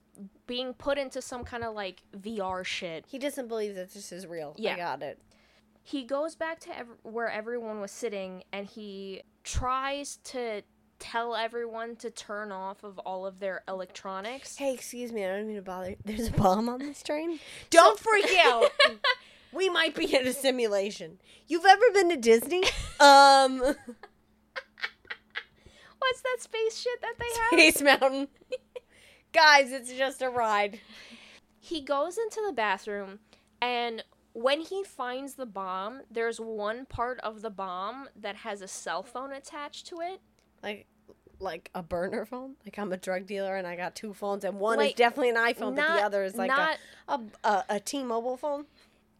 being 0.46 0.72
put 0.72 0.98
into 0.98 1.20
some 1.20 1.42
kind 1.42 1.64
of 1.64 1.74
like 1.74 2.02
VR 2.16 2.64
shit. 2.64 3.04
He 3.08 3.18
doesn't 3.18 3.48
believe 3.48 3.74
that 3.74 3.92
this 3.92 4.12
is 4.12 4.26
real. 4.26 4.54
I 4.58 4.62
Yeah. 4.62 4.76
got 4.76 5.02
it. 5.02 5.18
He 5.82 6.04
goes 6.04 6.36
back 6.36 6.60
to 6.60 6.78
ev- 6.78 6.98
where 7.02 7.28
everyone 7.30 7.80
was 7.80 7.90
sitting 7.90 8.44
and 8.52 8.66
he 8.66 9.22
tries 9.42 10.18
to 10.24 10.62
tell 11.00 11.34
everyone 11.34 11.96
to 11.96 12.10
turn 12.10 12.52
off 12.52 12.84
of 12.84 12.98
all 13.00 13.24
of 13.26 13.40
their 13.40 13.62
electronics. 13.66 14.56
Hey, 14.56 14.74
excuse 14.74 15.12
me. 15.12 15.24
I 15.24 15.28
don't 15.28 15.46
mean 15.46 15.56
to 15.56 15.62
bother. 15.62 15.96
There's 16.04 16.28
a 16.28 16.32
bomb 16.32 16.68
on 16.68 16.78
this 16.80 17.02
train. 17.02 17.40
Don't 17.70 17.98
freak 17.98 18.30
out. 18.38 18.70
we 19.52 19.68
might 19.70 19.94
be 19.94 20.14
in 20.14 20.26
a 20.26 20.32
simulation. 20.32 21.18
You've 21.46 21.64
ever 21.64 21.90
been 21.94 22.10
to 22.10 22.16
Disney? 22.16 22.64
um, 23.00 23.62
What's 25.98 26.20
that 26.22 26.36
space 26.40 26.76
shit 26.78 27.00
that 27.02 27.14
they 27.18 27.26
have? 27.40 27.72
Space 27.72 27.82
Mountain. 27.82 28.28
Guys, 29.32 29.72
it's 29.72 29.92
just 29.92 30.22
a 30.22 30.30
ride. 30.30 30.80
he 31.60 31.80
goes 31.82 32.16
into 32.18 32.40
the 32.46 32.52
bathroom 32.52 33.18
and 33.60 34.02
when 34.32 34.60
he 34.60 34.84
finds 34.84 35.34
the 35.34 35.46
bomb, 35.46 36.02
there's 36.10 36.38
one 36.38 36.86
part 36.86 37.18
of 37.20 37.42
the 37.42 37.50
bomb 37.50 38.08
that 38.14 38.36
has 38.36 38.62
a 38.62 38.68
cell 38.68 39.02
phone 39.02 39.32
attached 39.32 39.86
to 39.88 39.96
it. 40.00 40.20
Like, 40.62 40.86
like 41.40 41.70
a 41.74 41.82
burner 41.82 42.24
phone. 42.24 42.54
Like 42.64 42.78
I'm 42.78 42.92
a 42.92 42.96
drug 42.96 43.26
dealer 43.26 43.56
and 43.56 43.66
I 43.66 43.74
got 43.76 43.94
two 43.96 44.14
phones, 44.14 44.44
and 44.44 44.58
one 44.60 44.80
is 44.80 44.92
definitely 44.94 45.30
an 45.30 45.36
iPhone, 45.36 45.74
but 45.76 45.96
the 45.96 46.02
other 46.04 46.22
is 46.24 46.36
like 46.36 46.48
not- 46.50 46.78
a, 47.08 47.12
a, 47.14 47.20
a 47.48 47.64
a 47.76 47.80
T-Mobile 47.80 48.36
phone. 48.36 48.66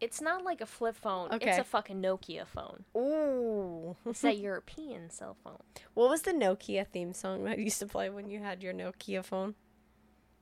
It's 0.01 0.21
not 0.21 0.43
like 0.43 0.61
a 0.61 0.65
flip 0.65 0.95
phone. 0.95 1.31
Okay. 1.33 1.49
It's 1.49 1.59
a 1.59 1.63
fucking 1.63 2.01
Nokia 2.01 2.47
phone. 2.47 2.85
Ooh. 2.95 3.97
It's 4.05 4.23
a 4.23 4.33
European 4.49 5.09
cell 5.09 5.35
phone. 5.43 5.59
What 5.93 6.09
was 6.09 6.21
the 6.21 6.31
Nokia 6.31 6.87
theme 6.87 7.13
song 7.13 7.43
that 7.43 7.59
used 7.59 7.79
to 7.79 7.85
play 7.85 8.09
when 8.09 8.29
you 8.29 8.39
had 8.39 8.63
your 8.63 8.73
Nokia 8.73 9.23
phone? 9.23 9.55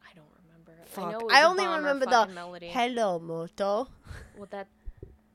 I 0.03 0.13
don't 0.15 0.25
remember. 0.43 0.73
I 0.81 0.85
Fuck. 0.85 1.11
know 1.11 1.19
it 1.19 1.25
was 1.25 1.33
I 1.33 1.41
a 1.41 1.47
only 1.47 1.65
remember 1.65 2.05
the 2.05 2.27
melody. 2.33 2.67
Hello 2.67 3.19
Moto. 3.19 3.87
well, 4.37 4.47
that 4.51 4.67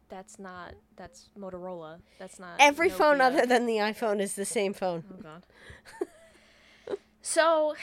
that's 0.08 0.38
not 0.38 0.74
that's 0.96 1.30
Motorola. 1.38 1.98
That's 2.18 2.38
not 2.38 2.56
Every 2.60 2.90
phone 2.90 3.20
other 3.20 3.44
than 3.46 3.66
the 3.66 3.76
iPhone 3.76 4.20
is 4.20 4.34
the 4.34 4.44
same 4.44 4.72
phone. 4.72 5.04
Oh 5.10 5.22
god. 5.22 5.46
so 7.22 7.74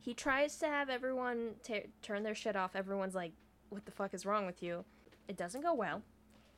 he 0.00 0.14
tries 0.14 0.56
to 0.58 0.66
have 0.66 0.88
everyone 0.88 1.56
ta 1.62 1.80
turn 2.00 2.22
their 2.22 2.34
shit 2.34 2.56
off. 2.56 2.74
Everyone's 2.74 3.14
like, 3.14 3.32
"What 3.68 3.84
the 3.84 3.92
fuck 3.92 4.14
is 4.14 4.24
wrong 4.24 4.46
with 4.46 4.62
you?" 4.62 4.84
It 5.28 5.36
doesn't 5.36 5.60
go 5.62 5.74
well. 5.74 6.02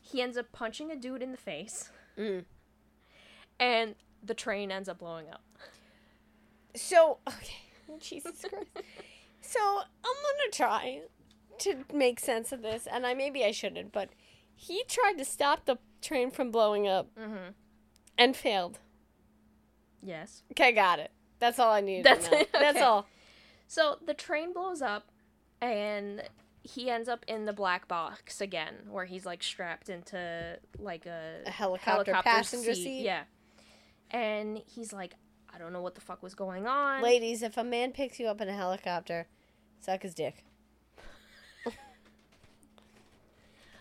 He 0.00 0.22
ends 0.22 0.36
up 0.36 0.50
punching 0.52 0.90
a 0.90 0.96
dude 0.96 1.22
in 1.22 1.32
the 1.32 1.38
face, 1.38 1.90
Mm. 2.16 2.44
and 3.58 3.94
the 4.22 4.34
train 4.34 4.70
ends 4.70 4.88
up 4.88 4.98
blowing 4.98 5.28
up. 5.30 5.42
So, 6.74 7.18
okay. 7.28 7.56
Jesus 8.00 8.44
Christ. 8.48 8.68
So, 9.40 9.58
I'm 9.60 10.02
going 10.04 10.50
to 10.50 10.56
try 10.56 11.00
to 11.58 11.84
make 11.92 12.20
sense 12.20 12.52
of 12.52 12.62
this, 12.62 12.86
and 12.86 13.06
I 13.06 13.14
maybe 13.14 13.44
I 13.44 13.50
shouldn't, 13.50 13.92
but 13.92 14.10
he 14.54 14.84
tried 14.88 15.18
to 15.18 15.24
stop 15.24 15.64
the 15.66 15.76
train 16.00 16.30
from 16.30 16.50
blowing 16.50 16.86
up 16.88 17.08
Mm-hmm. 17.16 17.50
and 18.16 18.36
failed. 18.36 18.78
Yes. 20.02 20.42
Okay, 20.52 20.72
got 20.72 20.98
it. 20.98 21.10
That's 21.40 21.58
all 21.58 21.72
I 21.72 21.80
needed 21.80 22.04
That's 22.04 22.28
it? 22.28 22.50
That's 22.52 22.80
all. 22.80 23.06
So 23.66 23.98
the 24.04 24.14
train 24.14 24.52
blows 24.52 24.80
up, 24.82 25.10
and 25.60 26.22
he 26.62 26.90
ends 26.90 27.08
up 27.08 27.24
in 27.26 27.46
the 27.46 27.52
black 27.52 27.88
box 27.88 28.40
again, 28.40 28.74
where 28.88 29.04
he's 29.04 29.26
like 29.26 29.42
strapped 29.42 29.88
into 29.88 30.58
like 30.78 31.06
a, 31.06 31.42
A 31.46 31.50
helicopter 31.50 32.12
passenger 32.22 32.74
seat? 32.74 33.02
Yeah, 33.02 33.22
and 34.10 34.62
he's 34.66 34.92
like, 34.92 35.14
I 35.52 35.58
don't 35.58 35.72
know 35.72 35.82
what 35.82 35.94
the 35.94 36.00
fuck 36.00 36.22
was 36.22 36.34
going 36.34 36.66
on. 36.66 37.02
Ladies, 37.02 37.42
if 37.42 37.56
a 37.56 37.64
man 37.64 37.92
picks 37.92 38.20
you 38.20 38.26
up 38.26 38.40
in 38.40 38.48
a 38.48 38.54
helicopter, 38.54 39.26
suck 39.80 40.02
his 40.02 40.14
dick. 40.14 40.44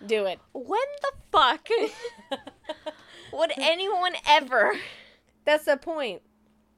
Do 0.05 0.25
it. 0.25 0.39
When 0.53 0.79
the 1.01 1.11
fuck 1.31 1.67
would 3.33 3.51
anyone 3.57 4.13
ever? 4.25 4.73
That's 5.43 5.65
the 5.65 5.75
point. 5.75 6.21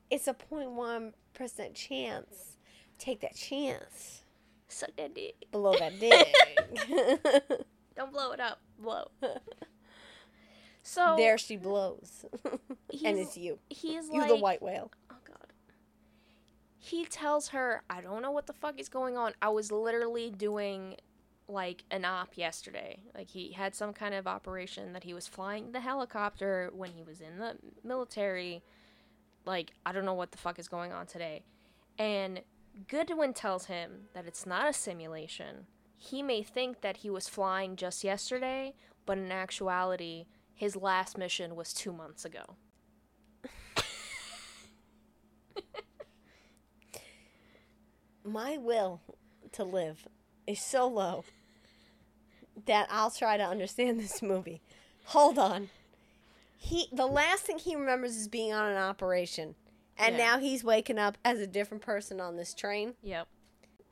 It's 0.10 0.28
a 0.28 0.34
0.1% 0.34 1.14
chance. 1.76 2.58
Take 2.98 3.22
that 3.22 3.36
chance. 3.36 4.21
Suck 4.72 4.96
that 4.98 5.14
dick. 5.14 5.36
Below 5.52 5.76
that 5.78 6.00
dick. 6.00 6.34
Don't 7.96 8.12
blow 8.12 8.32
it 8.32 8.40
up. 8.40 8.60
Blow. 8.80 9.06
So 10.84 11.16
there 11.18 11.38
she 11.38 11.58
blows. 11.58 12.26
and 13.06 13.18
it's 13.18 13.38
you. 13.38 13.60
he's 13.70 14.10
You 14.10 14.20
like, 14.20 14.30
the 14.30 14.36
white 14.36 14.62
whale. 14.62 14.92
Oh 15.12 15.16
god. 15.28 15.54
He 16.80 17.06
tells 17.06 17.50
her, 17.50 17.84
I 17.90 18.02
don't 18.02 18.22
know 18.22 18.32
what 18.32 18.48
the 18.48 18.54
fuck 18.54 18.80
is 18.80 18.90
going 18.90 19.16
on. 19.18 19.34
I 19.42 19.50
was 19.50 19.72
literally 19.72 20.32
doing 20.32 20.98
like 21.48 21.84
an 21.92 22.04
op 22.06 22.36
yesterday. 22.36 23.04
Like 23.14 23.30
he 23.30 23.52
had 23.52 23.76
some 23.76 23.94
kind 23.94 24.16
of 24.16 24.26
operation 24.26 24.94
that 24.94 25.04
he 25.04 25.14
was 25.14 25.28
flying 25.28 25.72
the 25.72 25.82
helicopter 25.82 26.72
when 26.74 26.92
he 26.92 27.04
was 27.04 27.22
in 27.22 27.38
the 27.38 27.58
military. 27.84 28.64
Like 29.46 29.74
I 29.86 29.92
don't 29.92 30.06
know 30.06 30.16
what 30.16 30.32
the 30.32 30.40
fuck 30.40 30.58
is 30.58 30.68
going 30.68 30.92
on 30.92 31.06
today. 31.06 31.44
And 32.00 32.42
Goodwin 32.88 33.34
tells 33.34 33.66
him 33.66 34.08
that 34.14 34.26
it's 34.26 34.46
not 34.46 34.70
a 34.70 34.74
simulation. 34.74 35.68
He 35.98 36.24
may 36.24 36.44
think 36.44 36.82
that 36.82 36.98
he 36.98 37.10
was 37.10 37.28
flying 37.30 37.76
just 37.76 38.04
yesterday, 38.04 38.74
but 39.06 39.18
in 39.18 39.32
actuality, 39.32 40.26
his 40.54 40.76
last 40.76 41.18
mission 41.18 41.56
was 41.56 41.74
2 41.74 41.92
months 41.94 42.26
ago. 42.26 42.56
My 48.24 48.58
will 48.58 49.02
to 49.54 49.64
live 49.64 50.08
is 50.48 50.62
so 50.62 50.88
low 50.88 51.24
that 52.66 52.88
I'll 52.90 53.12
try 53.12 53.38
to 53.38 53.44
understand 53.44 54.00
this 54.00 54.22
movie. 54.22 54.62
Hold 55.06 55.38
on. 55.40 55.70
He 56.58 56.88
the 56.92 57.08
last 57.08 57.44
thing 57.44 57.58
he 57.58 57.76
remembers 57.76 58.16
is 58.16 58.28
being 58.28 58.54
on 58.54 58.70
an 58.72 58.78
operation. 58.78 59.56
And 60.02 60.18
Yeah. 60.18 60.26
now 60.26 60.40
he's 60.40 60.64
waking 60.64 60.98
up 60.98 61.18
as 61.24 61.40
a 61.40 61.48
different 61.48 61.84
person 61.84 62.20
on 62.20 62.36
this 62.36 62.54
train. 62.54 62.96
Yep. 63.04 63.28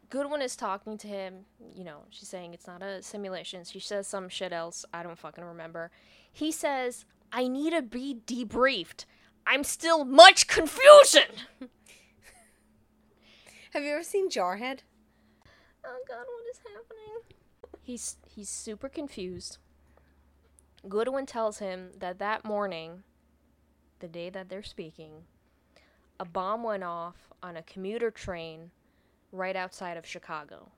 Goodwin 0.09 0.41
is 0.41 0.55
talking 0.55 0.97
to 0.97 1.07
him. 1.07 1.45
You 1.75 1.83
know, 1.83 2.05
she's 2.09 2.27
saying 2.27 2.53
it's 2.55 2.65
not 2.65 2.81
a 2.81 3.03
simulation. 3.03 3.63
She 3.63 3.79
says 3.79 4.07
some 4.07 4.27
shit 4.27 4.51
else. 4.51 4.83
I 4.93 5.03
don't 5.03 5.19
fucking 5.19 5.43
remember. 5.43 5.91
He 6.31 6.51
says, 6.51 7.05
I 7.31 7.47
need 7.47 7.71
to 7.73 7.81
be 7.83 8.15
debriefed. 8.25 9.05
I'm 9.45 9.63
still 9.63 10.03
much 10.05 10.47
confusion. 10.47 11.29
Have 13.71 13.83
you 13.83 13.91
ever 13.91 14.03
seen 14.03 14.29
Jarhead? 14.29 14.79
Oh 15.85 15.99
god, 16.07 16.25
what 16.25 16.45
is 16.51 16.59
happening? 16.59 17.21
He's 17.81 18.17
he's 18.27 18.49
super 18.49 18.89
confused. 18.89 19.57
Goodwin 20.87 21.25
tells 21.25 21.59
him 21.59 21.91
that 21.99 22.19
that 22.19 22.43
morning, 22.45 23.03
the 23.99 24.07
day 24.07 24.29
that 24.29 24.49
they're 24.49 24.63
speaking, 24.63 25.23
a 26.19 26.25
bomb 26.25 26.63
went 26.63 26.83
off 26.83 27.15
on 27.41 27.55
a 27.57 27.63
commuter 27.63 28.11
train 28.11 28.71
right 29.31 29.55
outside 29.55 29.97
of 29.97 30.05
Chicago. 30.05 30.71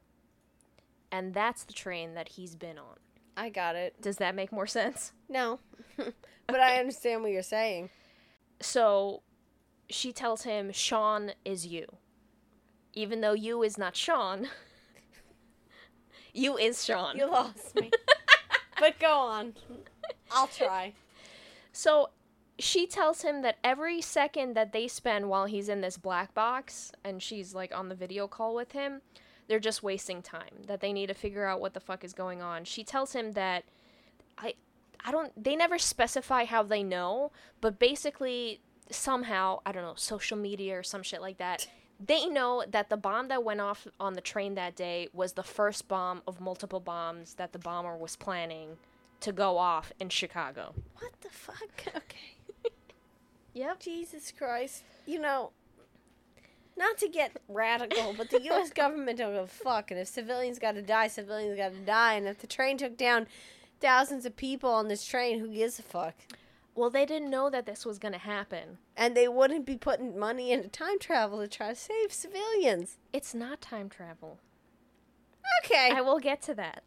And 1.11 1.33
that's 1.33 1.63
the 1.63 1.73
train 1.73 2.13
that 2.13 2.29
he's 2.29 2.55
been 2.55 2.77
on. 2.77 2.97
I 3.35 3.49
got 3.49 3.75
it. 3.75 4.01
Does 4.01 4.17
that 4.17 4.35
make 4.35 4.51
more 4.51 4.67
sense? 4.67 5.13
No. 5.27 5.59
but 5.97 6.59
I 6.59 6.79
understand 6.79 7.23
what 7.23 7.31
you're 7.31 7.41
saying. 7.41 7.89
So 8.61 9.23
she 9.89 10.13
tells 10.13 10.43
him 10.43 10.71
Sean 10.71 11.31
is 11.43 11.65
you. 11.65 11.85
Even 12.93 13.21
though 13.21 13.33
you 13.33 13.63
is 13.63 13.77
not 13.77 13.95
Sean, 13.95 14.49
you 16.33 16.57
is 16.57 16.83
Sean. 16.83 17.17
You 17.17 17.29
lost 17.29 17.75
me. 17.75 17.89
but 18.79 18.99
go 18.99 19.11
on. 19.11 19.53
I'll 20.31 20.47
try. 20.47 20.93
So 21.71 22.09
she 22.59 22.85
tells 22.85 23.23
him 23.23 23.41
that 23.41 23.57
every 23.63 24.01
second 24.01 24.55
that 24.55 24.71
they 24.71 24.87
spend 24.87 25.29
while 25.29 25.45
he's 25.45 25.69
in 25.69 25.81
this 25.81 25.97
black 25.97 26.33
box 26.33 26.91
and 27.03 27.21
she's 27.21 27.53
like 27.53 27.75
on 27.75 27.89
the 27.89 27.95
video 27.95 28.27
call 28.27 28.53
with 28.53 28.73
him, 28.73 29.01
they're 29.47 29.59
just 29.59 29.83
wasting 29.83 30.21
time. 30.21 30.63
That 30.67 30.79
they 30.79 30.93
need 30.93 31.07
to 31.07 31.13
figure 31.13 31.45
out 31.45 31.59
what 31.61 31.73
the 31.73 31.79
fuck 31.79 32.03
is 32.03 32.13
going 32.13 32.41
on. 32.41 32.63
She 32.65 32.83
tells 32.83 33.13
him 33.13 33.33
that 33.33 33.63
I 34.37 34.53
I 35.03 35.11
don't 35.11 35.31
they 35.41 35.55
never 35.55 35.77
specify 35.77 36.45
how 36.45 36.63
they 36.63 36.83
know, 36.83 37.31
but 37.59 37.79
basically 37.79 38.61
somehow, 38.89 39.59
I 39.65 39.71
don't 39.71 39.83
know, 39.83 39.95
social 39.95 40.37
media 40.37 40.79
or 40.79 40.83
some 40.83 41.03
shit 41.03 41.21
like 41.21 41.37
that. 41.37 41.67
They 42.03 42.25
know 42.25 42.63
that 42.67 42.89
the 42.89 42.97
bomb 42.97 43.27
that 43.27 43.43
went 43.43 43.61
off 43.61 43.85
on 43.99 44.13
the 44.13 44.21
train 44.21 44.55
that 44.55 44.75
day 44.75 45.09
was 45.13 45.33
the 45.33 45.43
first 45.43 45.87
bomb 45.87 46.23
of 46.25 46.41
multiple 46.41 46.79
bombs 46.79 47.35
that 47.35 47.53
the 47.53 47.59
bomber 47.59 47.95
was 47.95 48.15
planning 48.15 48.77
to 49.19 49.31
go 49.31 49.59
off 49.59 49.93
in 49.99 50.09
Chicago. 50.09 50.73
What 50.97 51.11
the 51.21 51.29
fuck? 51.29 51.57
Okay. 51.95 52.40
Yep. 53.53 53.79
Jesus 53.79 54.31
Christ. 54.31 54.83
You 55.05 55.19
know, 55.19 55.51
not 56.77 56.97
to 56.99 57.07
get 57.07 57.31
radical, 57.47 58.13
but 58.17 58.29
the 58.29 58.41
U.S. 58.43 58.69
government 58.75 59.17
don't 59.17 59.33
give 59.33 59.43
a 59.43 59.47
fuck. 59.47 59.91
And 59.91 59.99
if 59.99 60.07
civilians 60.07 60.59
got 60.59 60.73
to 60.73 60.81
die, 60.81 61.07
civilians 61.07 61.57
got 61.57 61.73
to 61.73 61.79
die. 61.79 62.13
And 62.15 62.27
if 62.27 62.39
the 62.39 62.47
train 62.47 62.77
took 62.77 62.97
down 62.97 63.27
thousands 63.79 64.25
of 64.25 64.35
people 64.35 64.69
on 64.69 64.87
this 64.87 65.05
train, 65.05 65.39
who 65.39 65.49
gives 65.49 65.79
a 65.79 65.83
fuck? 65.83 66.15
Well, 66.73 66.89
they 66.89 67.05
didn't 67.05 67.29
know 67.29 67.49
that 67.49 67.65
this 67.65 67.85
was 67.85 67.99
going 67.99 68.13
to 68.13 68.17
happen. 68.17 68.77
And 68.95 69.15
they 69.15 69.27
wouldn't 69.27 69.65
be 69.65 69.75
putting 69.75 70.17
money 70.17 70.51
into 70.51 70.69
time 70.69 70.99
travel 70.99 71.39
to 71.39 71.47
try 71.47 71.69
to 71.69 71.75
save 71.75 72.13
civilians. 72.13 72.97
It's 73.11 73.35
not 73.35 73.59
time 73.59 73.89
travel. 73.89 74.39
Okay. 75.65 75.91
I 75.93 76.01
will 76.01 76.19
get 76.19 76.41
to 76.43 76.53
that. 76.55 76.83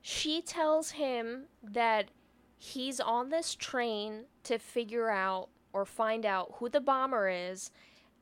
She 0.00 0.40
tells 0.42 0.92
him 0.92 1.44
that 1.62 2.10
he's 2.58 3.00
on 3.00 3.30
this 3.30 3.54
train 3.54 4.24
to 4.44 4.58
figure 4.58 5.10
out 5.10 5.48
or 5.72 5.84
find 5.84 6.24
out 6.24 6.54
who 6.56 6.68
the 6.68 6.80
bomber 6.80 7.28
is 7.28 7.70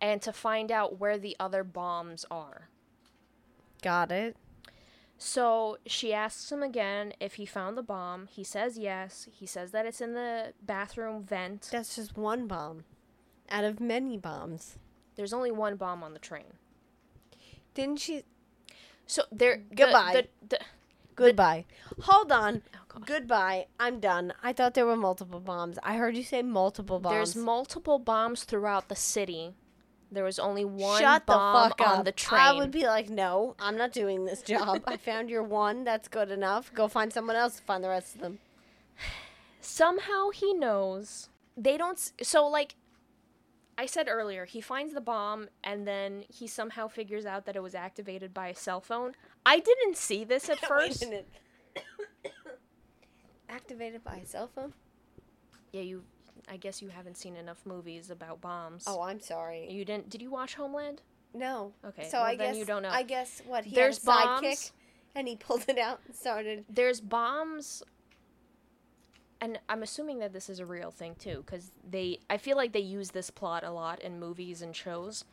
and 0.01 0.21
to 0.23 0.33
find 0.33 0.73
out 0.73 0.99
where 0.99 1.19
the 1.19 1.37
other 1.39 1.63
bombs 1.65 2.25
are. 2.31 2.69
got 3.83 4.11
it. 4.13 4.37
So 5.19 5.79
she 5.87 6.13
asks 6.13 6.51
him 6.51 6.63
again 6.65 7.13
if 7.21 7.35
he 7.35 7.47
found 7.47 7.77
the 7.79 7.83
bomb. 7.83 8.27
He 8.27 8.43
says 8.43 8.77
yes. 8.77 9.29
He 9.31 9.47
says 9.47 9.71
that 9.71 9.87
it's 9.87 10.01
in 10.01 10.15
the 10.15 10.53
bathroom 10.61 11.23
vent. 11.23 11.69
That's 11.71 11.95
just 11.95 12.17
one 12.17 12.49
bomb 12.49 12.83
out 13.49 13.63
of 13.63 13.79
many 13.79 14.17
bombs. 14.19 14.79
There's 15.15 15.33
only 15.33 15.53
one 15.53 15.77
bomb 15.77 16.03
on 16.03 16.13
the 16.13 16.19
train. 16.19 16.55
Didn't 17.75 18.01
she? 18.01 18.23
So 19.07 19.23
there. 19.31 19.63
the- 19.69 19.77
Goodbye. 19.77 20.27
the- 20.41 20.49
the- 20.57 20.65
Goodbye. 21.15 21.67
Hold 22.01 22.33
on. 22.33 22.63
God. 22.95 23.07
Goodbye. 23.07 23.67
I'm 23.81 24.01
done. 24.01 24.33
I 24.43 24.53
thought 24.53 24.75
there 24.75 24.87
were 24.87 24.97
multiple 24.97 25.41
bombs. 25.41 25.79
I 25.83 25.97
heard 25.97 26.17
you 26.17 26.23
say 26.25 26.43
multiple 26.43 26.99
bombs. 27.01 27.15
There's 27.15 27.37
multiple 27.37 27.99
bombs 27.99 28.45
throughout 28.45 28.89
the 28.89 28.97
city. 28.97 29.55
There 30.11 30.25
was 30.25 30.39
only 30.39 30.65
one 30.65 31.01
Shut 31.01 31.25
bomb 31.25 31.71
the 31.71 31.75
fuck 31.77 31.89
on 31.89 31.99
up. 32.01 32.05
the 32.05 32.13
train. 32.13 32.41
I 32.41 32.53
would 32.53 32.71
be 32.71 32.85
like, 32.87 33.09
no, 33.09 33.55
I'm 33.59 33.79
not 33.79 33.93
doing 33.93 34.25
this 34.27 34.43
job. 34.53 34.83
I 34.87 34.99
found 34.99 35.31
your 35.31 35.43
one. 35.43 35.85
That's 35.85 36.07
good 36.09 36.31
enough. 36.31 36.73
Go 36.75 36.87
find 36.87 37.11
someone 37.13 37.37
else 37.37 37.57
to 37.57 37.63
find 37.63 37.83
the 37.83 37.89
rest 37.89 38.15
of 38.17 38.21
them. 38.21 38.39
Somehow 39.61 40.31
he 40.31 40.53
knows. 40.53 41.29
They 41.57 41.77
don't. 41.77 41.97
s- 41.99 42.13
So 42.23 42.47
like, 42.47 42.75
I 43.79 43.87
said 43.87 44.07
earlier, 44.09 44.45
he 44.45 44.61
finds 44.61 44.93
the 44.93 45.01
bomb 45.01 45.49
and 45.65 45.87
then 45.87 46.25
he 46.29 46.47
somehow 46.47 46.89
figures 46.89 47.25
out 47.25 47.47
that 47.47 47.57
it 47.57 47.63
was 47.63 47.75
activated 47.75 48.35
by 48.35 48.49
a 48.49 48.55
cell 48.55 48.81
phone. 48.81 49.13
I 49.47 49.61
didn't 49.61 49.97
see 49.97 50.25
this 50.25 50.49
at 50.51 50.59
first. 50.69 51.05
Activated 53.53 54.03
by 54.03 54.17
a 54.17 54.27
cell 54.27 54.49
phone? 54.55 54.73
Yeah, 55.73 55.83
you. 55.83 56.03
I 56.51 56.57
guess 56.57 56.81
you 56.83 56.89
haven't 56.89 57.17
seen 57.17 57.37
enough 57.37 57.65
movies 57.67 58.11
about 58.11 58.41
bombs. 58.41 58.85
Oh, 58.87 59.03
I'm 59.03 59.21
sorry. 59.21 59.71
You 59.71 59.85
didn't? 59.85 60.09
Did 60.11 60.23
you 60.23 60.31
watch 60.31 60.55
Homeland? 60.55 61.03
No. 61.35 61.73
Okay. 61.85 62.09
So 62.09 62.19
well, 62.19 62.27
I 62.27 62.37
then 62.37 62.53
guess 62.53 62.59
you 62.59 62.65
don't 62.65 62.83
know. 62.83 62.91
I 62.91 63.03
guess 63.03 63.43
what 63.47 63.65
he 63.65 63.75
There's 63.75 64.03
had 64.05 64.13
a 64.13 64.25
bombs. 64.25 64.47
sidekick 64.47 64.71
and 65.15 65.29
he 65.29 65.37
pulled 65.37 65.65
it 65.69 65.79
out 65.79 66.01
and 66.07 66.17
started. 66.17 66.65
There's 66.69 67.01
bombs, 67.01 67.83
and 69.41 69.59
I'm 69.69 69.83
assuming 69.83 70.19
that 70.21 70.33
this 70.33 70.49
is 70.49 70.59
a 70.59 70.67
real 70.67 70.91
thing 70.91 71.15
too, 71.19 71.43
because 71.45 71.71
they. 71.89 72.21
I 72.31 72.39
feel 72.39 72.57
like 72.57 72.73
they 72.73 72.81
use 72.81 73.11
this 73.11 73.31
plot 73.31 73.65
a 73.65 73.71
lot 73.71 74.01
in 74.01 74.19
movies 74.19 74.63
and 74.63 74.75
shows, 74.75 75.25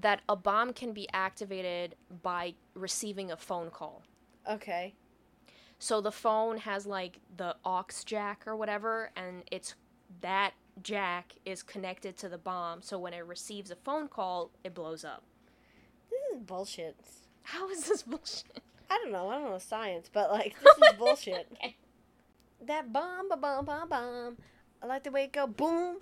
that 0.00 0.22
a 0.28 0.36
bomb 0.36 0.72
can 0.72 0.92
be 0.92 1.08
activated 1.12 1.94
by 2.22 2.54
receiving 2.74 3.30
a 3.30 3.36
phone 3.36 3.70
call. 3.70 4.02
Okay. 4.50 4.94
So 5.80 6.02
the 6.02 6.12
phone 6.12 6.58
has 6.58 6.86
like 6.86 7.20
the 7.36 7.56
aux 7.64 7.86
jack 8.04 8.44
or 8.46 8.54
whatever, 8.54 9.10
and 9.16 9.42
it's 9.50 9.74
that 10.20 10.52
jack 10.82 11.34
is 11.46 11.62
connected 11.62 12.18
to 12.18 12.28
the 12.28 12.36
bomb. 12.36 12.82
So 12.82 12.98
when 12.98 13.14
it 13.14 13.26
receives 13.26 13.70
a 13.70 13.76
phone 13.76 14.06
call, 14.06 14.50
it 14.62 14.74
blows 14.74 15.06
up. 15.06 15.22
This 16.10 16.36
is 16.36 16.42
bullshit. 16.44 16.96
How 17.44 17.70
is 17.70 17.86
this 17.88 18.02
bullshit? 18.02 18.60
I 18.90 19.00
don't 19.02 19.10
know. 19.10 19.30
I 19.30 19.38
don't 19.38 19.50
know 19.50 19.58
science, 19.58 20.10
but 20.12 20.30
like 20.30 20.54
this 20.60 20.76
is 20.76 20.98
bullshit. 20.98 21.48
Okay. 21.64 21.76
That 22.66 22.92
bomb, 22.92 23.30
ba 23.30 23.38
bomb, 23.38 23.64
bomb, 23.64 23.88
bomb. 23.88 24.36
I 24.82 24.86
like 24.86 25.04
the 25.04 25.10
way 25.10 25.24
it 25.24 25.32
go. 25.32 25.46
Boom. 25.46 25.96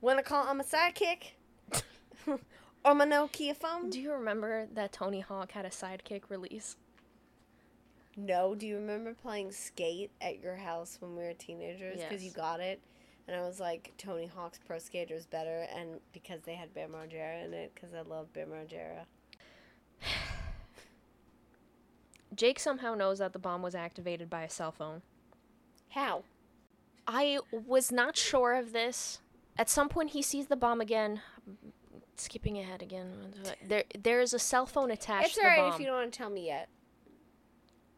Wanna 0.00 0.22
call 0.22 0.46
on 0.46 0.58
my 0.58 0.62
sidekick? 0.64 1.32
or 2.84 2.94
my 2.94 3.06
Nokia 3.06 3.56
phone? 3.56 3.90
Do 3.90 4.00
you 4.00 4.12
remember 4.12 4.68
that 4.72 4.92
Tony 4.92 5.18
Hawk 5.18 5.50
had 5.50 5.64
a 5.64 5.70
sidekick 5.70 6.22
release? 6.28 6.76
No. 8.26 8.54
Do 8.54 8.66
you 8.66 8.76
remember 8.76 9.14
playing 9.14 9.52
Skate 9.52 10.10
at 10.20 10.40
your 10.40 10.56
house 10.56 10.98
when 11.00 11.16
we 11.16 11.22
were 11.22 11.34
teenagers? 11.34 12.00
Because 12.00 12.24
you 12.24 12.30
got 12.30 12.60
it. 12.60 12.80
And 13.28 13.36
I 13.36 13.42
was 13.42 13.60
like, 13.60 13.92
Tony 13.96 14.26
Hawk's 14.26 14.58
Pro 14.58 14.78
Skater 14.78 15.14
is 15.14 15.26
better. 15.26 15.66
And 15.76 16.00
because 16.12 16.40
they 16.42 16.54
had 16.54 16.74
Bam 16.74 16.90
Margera 16.90 17.44
in 17.44 17.54
it, 17.54 17.72
because 17.74 17.94
I 17.94 18.02
love 18.02 18.32
Bam 18.32 18.48
Margera. 18.48 19.04
Jake 22.34 22.58
somehow 22.58 22.94
knows 22.94 23.18
that 23.18 23.32
the 23.32 23.38
bomb 23.38 23.62
was 23.62 23.74
activated 23.74 24.28
by 24.30 24.42
a 24.42 24.50
cell 24.50 24.72
phone. 24.72 25.02
How? 25.90 26.24
I 27.06 27.38
was 27.52 27.90
not 27.90 28.16
sure 28.16 28.54
of 28.54 28.72
this. 28.72 29.20
At 29.58 29.68
some 29.68 29.88
point, 29.88 30.10
he 30.10 30.22
sees 30.22 30.46
the 30.46 30.56
bomb 30.56 30.80
again. 30.80 31.20
Skipping 32.16 32.58
ahead 32.58 32.82
again. 32.82 33.34
There, 33.66 33.84
there 33.98 34.20
is 34.20 34.34
a 34.34 34.38
cell 34.38 34.66
phone 34.66 34.90
attached 34.90 35.26
It's 35.26 35.34
to 35.36 35.42
the 35.42 35.46
alright 35.48 35.74
if 35.74 35.80
you 35.80 35.86
don't 35.86 35.96
want 35.96 36.12
to 36.12 36.16
tell 36.16 36.30
me 36.30 36.46
yet. 36.46 36.68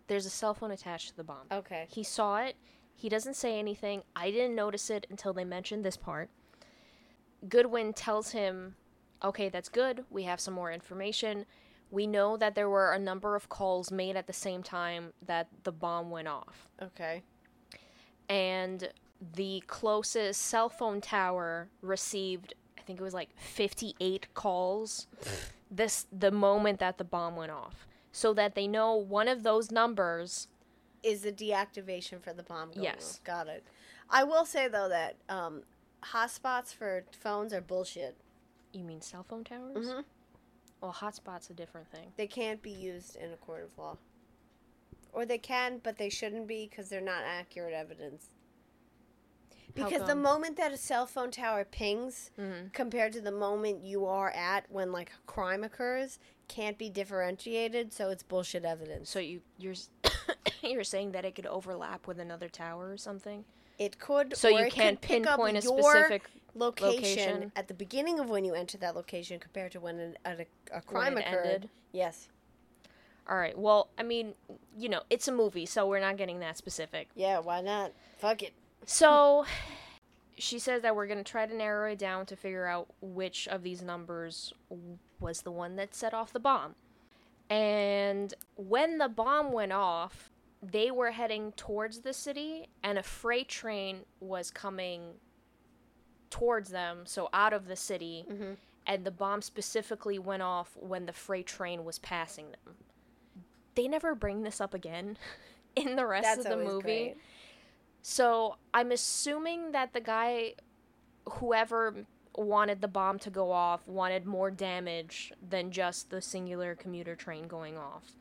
There's 0.09 0.27
a 0.27 0.31
cell 0.31 0.55
phone 0.55 0.71
attached 0.71 1.09
to 1.11 1.17
the 1.17 1.25
bomb. 1.25 1.47
Okay. 1.51 1.87
He 1.89 2.03
saw 2.03 2.39
it. 2.39 2.57
He 2.95 3.09
doesn't 3.09 3.35
say 3.35 3.59
anything. 3.59 4.03
I 4.15 4.31
didn't 4.31 4.55
notice 4.55 4.91
it 4.91 5.07
until 5.11 5.33
they 5.33 5.45
mentioned 5.45 5.85
this 5.85 5.97
part. 5.97 6.31
Goodwin 7.49 7.93
tells 7.93 8.31
him, 8.31 8.77
okay, 9.25 9.49
that's 9.49 9.69
good. 9.69 10.05
We 10.11 10.25
have 10.25 10.41
some 10.41 10.55
more 10.55 10.71
information. 10.73 11.47
We 11.91 12.07
know 12.07 12.37
that 12.37 12.55
there 12.55 12.69
were 12.69 12.93
a 12.93 12.99
number 12.99 13.37
of 13.37 13.49
calls 13.49 13.91
made 13.91 14.17
at 14.17 14.27
the 14.27 14.33
same 14.33 14.63
time 14.63 15.13
that 15.27 15.49
the 15.65 15.73
bomb 15.73 16.11
went 16.11 16.29
off. 16.29 16.69
Okay. 16.81 17.23
And 18.29 18.89
the 19.35 19.63
closest 19.67 20.41
cell 20.41 20.69
phone 20.69 21.01
tower 21.01 21.69
received, 21.81 22.55
I 22.79 22.83
think 22.83 23.01
it 23.01 23.03
was 23.03 23.15
like 23.15 23.31
58 23.37 24.33
calls 24.35 25.07
this 25.71 26.07
the 26.13 26.31
moment 26.31 26.79
that 26.81 26.99
the 26.99 27.05
bomb 27.05 27.37
went 27.37 27.53
off. 27.53 27.87
So 28.13 28.35
that 28.35 28.55
they 28.55 28.69
know 28.69 28.95
one 28.95 29.27
of 29.29 29.43
those 29.43 29.71
numbers 29.71 30.49
Is 31.03 31.23
the 31.23 31.33
deactivation 31.33 32.23
for 32.23 32.33
the 32.33 32.43
bomb 32.45 32.71
going 32.71 32.85
Yes. 32.85 33.19
off. 33.19 33.25
Got 33.25 33.49
it. 33.49 33.65
I 34.09 34.23
will 34.25 34.45
say, 34.45 34.69
though, 34.69 34.89
that 34.89 35.17
um, 35.29 35.63
hotspots 36.03 36.73
for 36.75 37.05
phones 37.19 37.53
are 37.53 37.61
bullshit. 37.61 38.17
You 38.73 38.85
mean 38.85 39.01
cell 39.01 39.25
phone 39.29 39.43
towers? 39.45 39.77
Mm-hmm. 39.77 40.01
Well, 40.81 40.93
hotspot's 40.93 41.49
a 41.51 41.55
different 41.55 41.89
thing. 41.91 42.13
They 42.17 42.27
can't 42.27 42.61
be 42.63 42.71
used 42.71 43.17
in 43.17 43.33
a 43.33 43.37
court 43.37 43.65
of 43.65 43.79
law. 43.79 43.97
Or 45.13 45.25
they 45.27 45.39
can, 45.39 45.81
but 45.83 45.97
they 45.99 46.09
shouldn't 46.09 46.47
be 46.47 46.67
because 46.69 46.89
they're 46.89 47.01
not 47.01 47.23
accurate 47.25 47.75
evidence. 47.75 48.29
Because 49.75 50.07
the 50.07 50.15
moment 50.15 50.57
that 50.59 50.73
a 50.73 50.77
cell 50.77 51.07
phone 51.07 51.31
tower 51.31 51.65
pings 51.65 52.31
Mhm. 52.39 52.73
compared 52.73 53.13
to 53.15 53.21
the 53.21 53.33
moment 53.33 53.85
you 53.85 54.05
are 54.07 54.31
at 54.31 54.71
when 54.71 54.93
like 54.93 55.11
a 55.11 55.27
crime 55.27 55.65
occurs 55.65 56.19
can't 56.53 56.77
be 56.77 56.91
differentiated, 56.91 57.93
so 57.93 58.11
it's 58.11 58.23
bullshit 58.23 58.65
evidence. 58.65 59.09
So 59.11 59.19
you 59.19 59.41
you're 59.59 59.75
you're 60.63 60.85
saying 60.85 61.13
that 61.13 61.25
it 61.25 61.35
could 61.35 61.47
overlap 61.47 62.07
with 62.07 62.19
another 62.21 62.49
tower 62.49 62.91
or 62.91 62.97
something? 62.97 63.45
It 63.79 63.99
could 63.99 64.37
So 64.37 64.49
you 64.49 64.71
can't 64.71 64.97
up 64.97 65.03
pinpoint 65.03 65.57
a 65.57 65.63
specific 65.63 66.25
location, 66.55 66.95
location. 66.97 67.53
at 67.57 67.69
the 67.69 67.75
beginning 67.75 68.21
of 68.21 68.29
when 68.29 68.45
you 68.45 68.55
enter 68.55 68.77
that 68.79 68.95
location 68.95 69.41
compared 69.41 69.73
to 69.73 69.81
when 69.81 69.99
an, 69.99 70.17
a, 70.27 70.45
a 70.77 70.83
crime 70.83 71.17
occurred. 71.17 71.47
ended? 71.47 71.71
Yes. 71.93 72.29
All 73.29 73.39
right. 73.39 73.57
Well, 73.57 73.89
I 73.99 74.03
mean, 74.03 74.35
you 74.77 74.89
know, 74.89 75.03
it's 75.09 75.27
a 75.29 75.33
movie, 75.33 75.65
so 75.65 75.87
we're 75.87 76.01
not 76.01 76.17
getting 76.17 76.41
that 76.41 76.59
specific. 76.59 77.09
Yeah, 77.15 77.39
why 77.39 77.61
not? 77.63 77.93
Fuck 78.19 78.43
it. 78.43 78.53
So 78.85 79.47
she 80.43 80.59
says 80.59 80.83
that 80.83 80.97
we're 80.97 81.07
going 81.07 81.23
to 81.23 81.31
try 81.31 81.47
to 81.47 81.55
narrow 81.55 81.93
it 81.93 81.99
down 81.99 82.27
to 82.27 82.35
figure 82.35 82.67
out 82.67 82.89
which 83.01 83.47
of 83.47 83.63
these 83.63 83.81
numbers 83.81 84.53
was 85.21 85.43
the 85.43 85.53
one 85.53 85.77
that 85.77 85.95
set 85.95 86.13
off 86.13 86.33
the 86.33 86.41
bomb. 86.41 86.75
And 87.49 88.35
when 88.57 88.99
the 88.99 89.09
bomb 89.09 89.53
went 89.53 89.73
off, 89.73 90.33
they 90.61 90.91
were 90.91 91.13
heading 91.13 91.53
towards 91.53 92.01
the 92.01 92.13
city, 92.13 92.67
and 92.83 92.99
a 92.99 93.05
freight 93.05 93.49
train 93.49 94.01
was 94.19 94.51
coming 94.51 95.15
towards 96.29 96.71
them, 96.71 97.03
so 97.05 97.29
out 97.33 97.53
of 97.53 97.69
the 97.69 97.77
city. 97.77 98.25
Mhm. 98.29 98.57
And 98.85 99.05
the 99.05 99.11
bomb 99.13 99.43
specifically 99.43 100.19
went 100.19 100.43
off 100.43 100.77
when 100.77 101.07
the 101.07 101.13
freight 101.13 101.47
train 101.47 101.85
was 101.85 102.01
passing 102.01 102.51
them. 102.51 102.77
They 103.77 103.87
never 103.87 104.17
bring 104.17 104.43
this 104.43 104.61
up 104.61 104.75
again 104.75 105.19
in 105.77 105.95
the 105.95 106.05
rest 106.07 106.25
That's 106.25 106.47
of 106.47 106.59
the 106.59 106.65
movie. 106.65 106.83
great. 106.83 107.17
So 108.03 108.57
I'm 108.75 108.91
assuming 108.91 109.73
that 109.73 109.93
the 109.93 110.01
guy, 110.01 110.55
whoever 111.29 112.05
wanted 112.35 112.81
the 112.81 112.89
bomb 112.89 113.19
to 113.21 113.31
go 113.31 113.53
off, 113.53 113.87
wanted 113.87 114.27
more 114.27 114.51
damage 114.51 115.33
than 115.49 115.71
just 115.71 116.11
the 116.11 116.21
singular 116.21 116.75
commuter 116.75 117.15
train 117.15 117.47
going 117.47 117.79
off. 117.79 118.13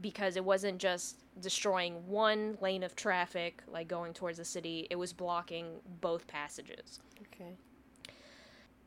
Because 0.00 0.36
it 0.36 0.44
wasn't 0.44 0.78
just 0.78 1.16
destroying 1.40 2.06
one 2.06 2.58
lane 2.60 2.82
of 2.82 2.94
traffic, 2.94 3.62
like 3.66 3.88
going 3.88 4.12
towards 4.12 4.38
the 4.38 4.44
city, 4.44 4.86
it 4.90 4.96
was 4.96 5.12
blocking 5.12 5.80
both 6.00 6.26
passages. 6.26 7.00
Okay. 7.22 7.56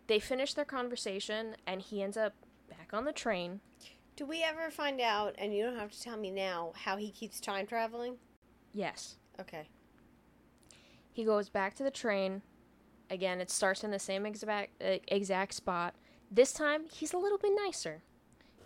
They 0.08 0.20
finish 0.20 0.54
their 0.54 0.64
conversation, 0.64 1.58
and 1.66 1.82
he 1.82 2.02
ends 2.02 2.16
up 2.16 2.34
back 2.70 2.92
on 2.94 3.04
the 3.04 3.12
train. 3.12 3.60
Do 4.16 4.26
we 4.26 4.44
ever 4.44 4.70
find 4.72 5.02
out, 5.02 5.36
and 5.38 5.54
you 5.54 5.64
don't 5.64 5.76
have 5.76 5.92
to 5.92 6.02
tell 6.02 6.16
me 6.16 6.32
now, 6.32 6.72
how 6.86 6.96
he 6.96 7.12
keeps 7.12 7.42
time 7.42 7.68
traveling? 7.68 8.16
Yes. 8.74 9.18
Okay. 9.40 9.68
He 11.18 11.24
goes 11.24 11.50
back 11.50 11.74
to 11.78 11.84
the 11.84 11.90
train. 11.90 12.44
Again, 13.10 13.42
it 13.42 13.50
starts 13.50 13.84
in 13.84 13.90
the 13.90 13.98
same 13.98 14.24
exact 14.24 14.80
exact 15.08 15.56
spot. 15.56 15.96
This 16.30 16.54
time, 16.54 16.84
he's 16.94 17.12
a 17.12 17.18
little 17.18 17.40
bit 17.40 17.54
nicer. 17.56 18.04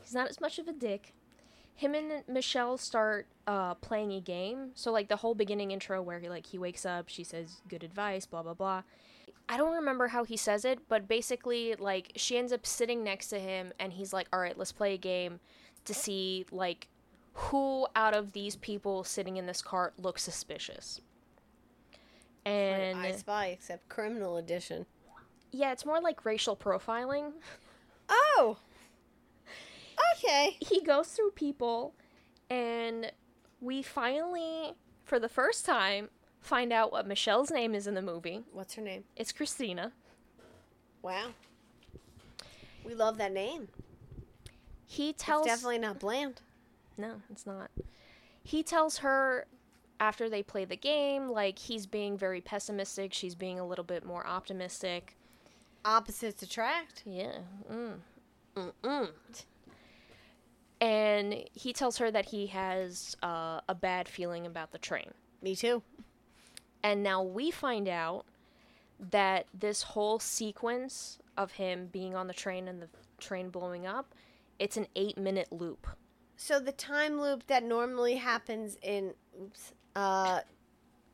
He's 0.01 0.13
not 0.13 0.29
as 0.29 0.41
much 0.41 0.59
of 0.59 0.67
a 0.67 0.73
dick. 0.73 1.13
Him 1.75 1.95
and 1.95 2.27
Michelle 2.27 2.77
start 2.77 3.27
uh, 3.47 3.75
playing 3.75 4.11
a 4.11 4.19
game. 4.19 4.71
So 4.73 4.91
like 4.91 5.07
the 5.07 5.15
whole 5.15 5.33
beginning 5.33 5.71
intro 5.71 6.01
where 6.01 6.19
he 6.19 6.27
like 6.27 6.45
he 6.45 6.57
wakes 6.57 6.85
up, 6.85 7.07
she 7.07 7.23
says 7.23 7.61
good 7.69 7.85
advice, 7.85 8.25
blah 8.25 8.43
blah 8.43 8.53
blah. 8.53 8.83
I 9.47 9.55
don't 9.55 9.73
remember 9.73 10.09
how 10.09 10.25
he 10.25 10.35
says 10.35 10.65
it, 10.65 10.79
but 10.89 11.07
basically 11.07 11.75
like 11.75 12.11
she 12.17 12.37
ends 12.37 12.51
up 12.51 12.65
sitting 12.65 13.01
next 13.01 13.29
to 13.29 13.39
him 13.39 13.71
and 13.79 13.93
he's 13.93 14.11
like, 14.11 14.27
"All 14.33 14.41
right, 14.41 14.57
let's 14.57 14.73
play 14.73 14.93
a 14.93 14.97
game 14.97 15.39
to 15.85 15.93
see 15.93 16.45
like 16.51 16.89
who 17.33 17.87
out 17.95 18.13
of 18.13 18.33
these 18.33 18.57
people 18.57 19.05
sitting 19.05 19.37
in 19.37 19.45
this 19.45 19.61
cart 19.61 19.93
looks 19.97 20.21
suspicious." 20.21 20.99
And 22.45 22.99
Like 22.99 23.13
I 23.13 23.17
Spy, 23.17 23.45
except 23.47 23.87
criminal 23.89 24.37
edition. 24.37 24.85
yeah, 25.51 25.71
it's 25.71 25.85
more 25.85 26.01
like 26.01 26.25
racial 26.25 26.55
profiling. 26.55 27.33
Oh! 28.09 28.57
Okay. 30.17 30.57
He 30.67 30.81
goes 30.81 31.07
through 31.09 31.31
people, 31.31 31.93
and 32.49 33.11
we 33.59 33.81
finally, 33.81 34.73
for 35.03 35.19
the 35.19 35.29
first 35.29 35.65
time, 35.65 36.09
find 36.39 36.71
out 36.73 36.91
what 36.91 37.07
Michelle's 37.07 37.51
name 37.51 37.75
is 37.75 37.87
in 37.87 37.93
the 37.93 38.01
movie. 38.01 38.41
What's 38.51 38.73
her 38.75 38.81
name? 38.81 39.03
It's 39.15 39.31
Christina. 39.31 39.91
Wow. 41.01 41.29
We 42.83 42.95
love 42.95 43.17
that 43.17 43.31
name. 43.31 43.67
He 44.87 45.13
tells 45.13 45.45
It's 45.45 45.55
definitely 45.55 45.79
not 45.79 45.99
bland. 45.99 46.41
no, 46.97 47.21
it's 47.31 47.45
not. 47.45 47.69
He 48.43 48.63
tells 48.63 48.97
her 48.99 49.45
after 50.01 50.27
they 50.27 50.41
play 50.41 50.65
the 50.65 50.75
game, 50.75 51.29
like 51.29 51.59
he's 51.59 51.85
being 51.85 52.17
very 52.17 52.41
pessimistic. 52.41 53.13
She's 53.13 53.35
being 53.35 53.59
a 53.59 53.65
little 53.65 53.85
bit 53.85 54.03
more 54.03 54.25
optimistic. 54.25 55.15
Opposites 55.85 56.41
attract. 56.41 57.03
Yeah. 57.05 57.37
Mm. 57.71 57.99
Mm-mm. 58.55 59.09
And 60.81 61.43
he 61.53 61.71
tells 61.71 61.99
her 61.99 62.09
that 62.09 62.25
he 62.25 62.47
has 62.47 63.15
uh, 63.21 63.61
a 63.69 63.75
bad 63.75 64.09
feeling 64.09 64.47
about 64.47 64.71
the 64.71 64.79
train. 64.79 65.11
Me 65.43 65.55
too. 65.55 65.83
And 66.81 67.03
now 67.03 67.21
we 67.21 67.51
find 67.51 67.87
out 67.87 68.25
that 69.11 69.45
this 69.53 69.83
whole 69.83 70.17
sequence 70.17 71.19
of 71.37 71.51
him 71.53 71.89
being 71.91 72.15
on 72.15 72.25
the 72.25 72.33
train 72.33 72.67
and 72.67 72.81
the 72.81 72.89
train 73.19 73.49
blowing 73.49 73.85
up, 73.85 74.15
it's 74.57 74.77
an 74.77 74.87
8-minute 74.95 75.51
loop. 75.51 75.85
So 76.35 76.59
the 76.59 76.71
time 76.71 77.21
loop 77.21 77.45
that 77.45 77.63
normally 77.63 78.15
happens 78.15 78.79
in 78.81 79.13
oops, 79.39 79.73
uh 79.95 80.41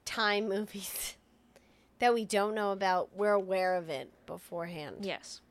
time 0.05 0.47
movies 0.49 1.17
that 1.99 2.13
we 2.13 2.25
don't 2.25 2.55
know 2.55 2.71
about, 2.71 3.15
we're 3.15 3.33
aware 3.33 3.75
of 3.75 3.89
it 3.89 4.11
beforehand. 4.25 4.97
Yes. 5.01 5.41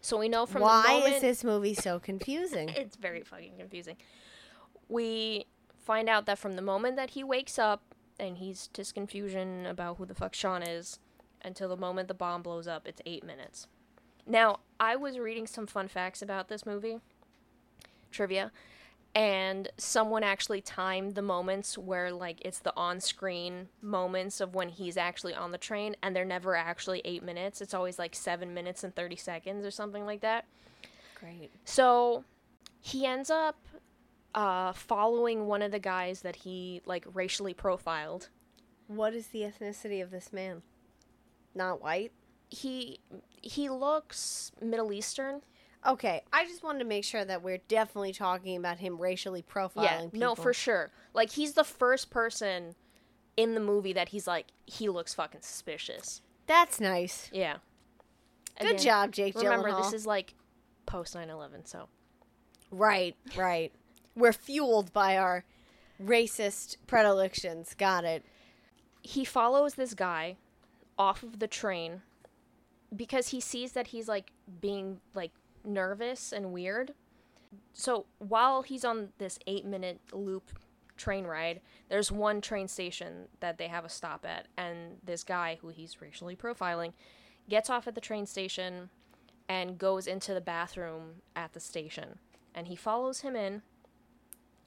So 0.00 0.18
we 0.18 0.28
know 0.28 0.46
from 0.46 0.62
Why 0.62 0.82
the 0.82 0.88
moment 0.88 1.14
is 1.16 1.20
this 1.22 1.44
movie 1.44 1.74
so 1.74 1.98
confusing? 1.98 2.68
it's 2.70 2.96
very 2.96 3.22
fucking 3.22 3.52
confusing. 3.58 3.96
We 4.88 5.46
find 5.84 6.08
out 6.08 6.26
that 6.26 6.38
from 6.38 6.56
the 6.56 6.62
moment 6.62 6.96
that 6.96 7.10
he 7.10 7.24
wakes 7.24 7.58
up 7.58 7.82
and 8.18 8.38
he's 8.38 8.68
just 8.68 8.94
confusion 8.94 9.66
about 9.66 9.96
who 9.96 10.06
the 10.06 10.14
fuck 10.14 10.34
Sean 10.34 10.62
is 10.62 10.98
until 11.42 11.68
the 11.68 11.76
moment 11.76 12.08
the 12.08 12.14
bomb 12.14 12.42
blows 12.42 12.66
up, 12.66 12.86
it's 12.86 13.00
eight 13.06 13.24
minutes. 13.24 13.66
Now, 14.26 14.60
I 14.78 14.96
was 14.96 15.18
reading 15.18 15.46
some 15.46 15.66
fun 15.66 15.88
facts 15.88 16.20
about 16.20 16.48
this 16.48 16.66
movie, 16.66 16.98
trivia, 18.10 18.52
and 19.14 19.68
someone 19.78 20.22
actually 20.22 20.60
timed 20.60 21.14
the 21.14 21.22
moments 21.22 21.76
where, 21.76 22.12
like, 22.12 22.38
it's 22.44 22.60
the 22.60 22.72
on 22.76 23.00
screen 23.00 23.68
moments 23.82 24.40
of 24.40 24.54
when 24.54 24.68
he's 24.68 24.96
actually 24.96 25.34
on 25.34 25.50
the 25.50 25.58
train, 25.58 25.96
and 26.02 26.14
they're 26.14 26.24
never 26.24 26.54
actually 26.54 27.02
eight 27.04 27.22
minutes. 27.22 27.60
It's 27.60 27.74
always 27.74 27.98
like 27.98 28.14
seven 28.14 28.54
minutes 28.54 28.84
and 28.84 28.94
30 28.94 29.16
seconds 29.16 29.66
or 29.66 29.70
something 29.70 30.04
like 30.06 30.20
that. 30.20 30.44
Great. 31.18 31.50
So 31.64 32.24
he 32.80 33.06
ends 33.06 33.30
up 33.30 33.56
uh, 34.34 34.72
following 34.72 35.46
one 35.46 35.62
of 35.62 35.72
the 35.72 35.78
guys 35.78 36.22
that 36.22 36.36
he 36.36 36.80
like 36.86 37.04
racially 37.12 37.54
profiled. 37.54 38.28
What 38.86 39.14
is 39.14 39.28
the 39.28 39.40
ethnicity 39.40 40.02
of 40.02 40.10
this 40.10 40.32
man? 40.32 40.62
Not 41.54 41.82
white? 41.82 42.12
He 42.48 43.00
he 43.42 43.68
looks 43.68 44.52
Middle 44.62 44.92
Eastern. 44.92 45.42
Okay, 45.86 46.22
I 46.32 46.44
just 46.44 46.62
wanted 46.62 46.80
to 46.80 46.84
make 46.84 47.04
sure 47.04 47.24
that 47.24 47.42
we're 47.42 47.58
definitely 47.68 48.12
talking 48.12 48.56
about 48.56 48.78
him 48.78 49.00
racially 49.00 49.42
profiling 49.42 49.82
yeah, 49.84 50.00
people. 50.02 50.18
no, 50.18 50.34
for 50.34 50.52
sure. 50.52 50.90
Like 51.14 51.30
he's 51.30 51.52
the 51.52 51.64
first 51.64 52.10
person 52.10 52.74
in 53.36 53.54
the 53.54 53.60
movie 53.60 53.92
that 53.92 54.08
he's 54.08 54.26
like 54.26 54.46
he 54.66 54.88
looks 54.88 55.14
fucking 55.14 55.40
suspicious. 55.42 56.20
That's 56.46 56.80
nice. 56.80 57.30
Yeah. 57.32 57.58
Good 58.60 58.70
Again, 58.72 58.82
job, 58.82 59.12
Jake 59.12 59.36
Remember, 59.36 59.68
Gyllenhaal. 59.70 59.84
this 59.84 59.92
is 59.92 60.06
like 60.06 60.34
post 60.86 61.14
9/11, 61.14 61.66
so 61.68 61.88
Right, 62.70 63.14
right. 63.36 63.72
We're 64.16 64.32
fueled 64.32 64.92
by 64.92 65.16
our 65.16 65.44
racist 66.02 66.76
predilections. 66.86 67.74
Got 67.78 68.04
it. 68.04 68.24
he 69.02 69.24
follows 69.24 69.74
this 69.74 69.94
guy 69.94 70.36
off 70.98 71.22
of 71.22 71.38
the 71.38 71.46
train 71.46 72.02
because 72.94 73.28
he 73.28 73.40
sees 73.40 73.72
that 73.72 73.88
he's 73.88 74.08
like 74.08 74.32
being 74.60 75.00
like 75.14 75.30
nervous 75.68 76.32
and 76.32 76.52
weird. 76.52 76.94
So 77.72 78.06
while 78.18 78.62
he's 78.62 78.84
on 78.84 79.10
this 79.18 79.38
eight 79.46 79.64
minute 79.64 80.00
loop 80.12 80.58
train 80.96 81.24
ride, 81.24 81.60
there's 81.88 82.10
one 82.10 82.40
train 82.40 82.68
station 82.68 83.28
that 83.40 83.58
they 83.58 83.68
have 83.68 83.84
a 83.84 83.88
stop 83.88 84.26
at, 84.26 84.48
and 84.56 84.96
this 85.02 85.22
guy 85.22 85.58
who 85.60 85.68
he's 85.68 86.00
racially 86.00 86.36
profiling 86.36 86.92
gets 87.48 87.70
off 87.70 87.86
at 87.86 87.94
the 87.94 88.00
train 88.00 88.26
station 88.26 88.90
and 89.48 89.78
goes 89.78 90.06
into 90.06 90.34
the 90.34 90.40
bathroom 90.40 91.22
at 91.34 91.52
the 91.52 91.60
station. 91.60 92.18
And 92.54 92.68
he 92.68 92.76
follows 92.76 93.20
him 93.20 93.36
in 93.36 93.62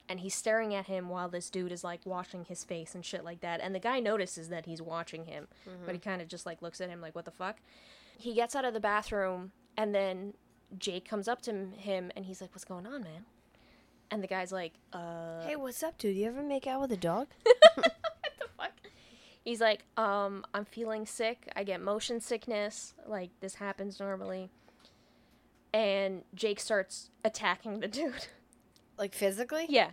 and 0.08 0.20
he's 0.20 0.34
staring 0.34 0.74
at 0.74 0.86
him 0.86 1.08
while 1.08 1.28
this 1.28 1.48
dude 1.48 1.72
is 1.72 1.84
like 1.84 2.04
washing 2.04 2.44
his 2.44 2.64
face 2.64 2.94
and 2.94 3.04
shit 3.04 3.24
like 3.24 3.40
that. 3.40 3.60
And 3.60 3.74
the 3.74 3.80
guy 3.80 4.00
notices 4.00 4.48
that 4.48 4.66
he's 4.66 4.82
watching 4.82 5.26
him, 5.26 5.46
but 5.86 5.92
he 5.92 6.00
mm-hmm. 6.00 6.10
kind 6.10 6.22
of 6.22 6.28
just 6.28 6.44
like 6.44 6.60
looks 6.60 6.80
at 6.80 6.90
him 6.90 7.00
like, 7.00 7.14
what 7.14 7.24
the 7.24 7.30
fuck? 7.30 7.58
He 8.18 8.34
gets 8.34 8.54
out 8.56 8.64
of 8.64 8.74
the 8.74 8.80
bathroom, 8.80 9.52
and 9.76 9.94
then 9.94 10.34
Jake 10.78 11.08
comes 11.08 11.28
up 11.28 11.42
to 11.42 11.68
him 11.76 12.10
and 12.16 12.24
he's 12.24 12.40
like, 12.40 12.50
what's 12.52 12.64
going 12.64 12.86
on, 12.86 13.02
man? 13.02 13.24
And 14.10 14.22
the 14.22 14.26
guy's 14.26 14.52
like, 14.52 14.74
uh, 14.92 15.42
Hey, 15.46 15.56
what's 15.56 15.82
up, 15.82 15.96
dude? 15.98 16.16
You 16.16 16.26
ever 16.26 16.42
make 16.42 16.66
out 16.66 16.80
with 16.80 16.92
a 16.92 16.96
dog? 16.96 17.28
what 17.74 17.94
the 18.38 18.46
fuck? 18.58 18.72
He's 19.44 19.60
like, 19.60 19.84
um, 19.96 20.44
I'm 20.52 20.64
feeling 20.66 21.06
sick. 21.06 21.50
I 21.56 21.64
get 21.64 21.80
motion 21.80 22.20
sickness. 22.20 22.94
Like, 23.06 23.30
this 23.40 23.54
happens 23.54 23.98
normally. 23.98 24.50
And 25.72 26.22
Jake 26.34 26.60
starts 26.60 27.10
attacking 27.24 27.80
the 27.80 27.88
dude. 27.98 28.26
Like 28.98 29.14
physically? 29.14 29.66
yeah. 29.68 29.90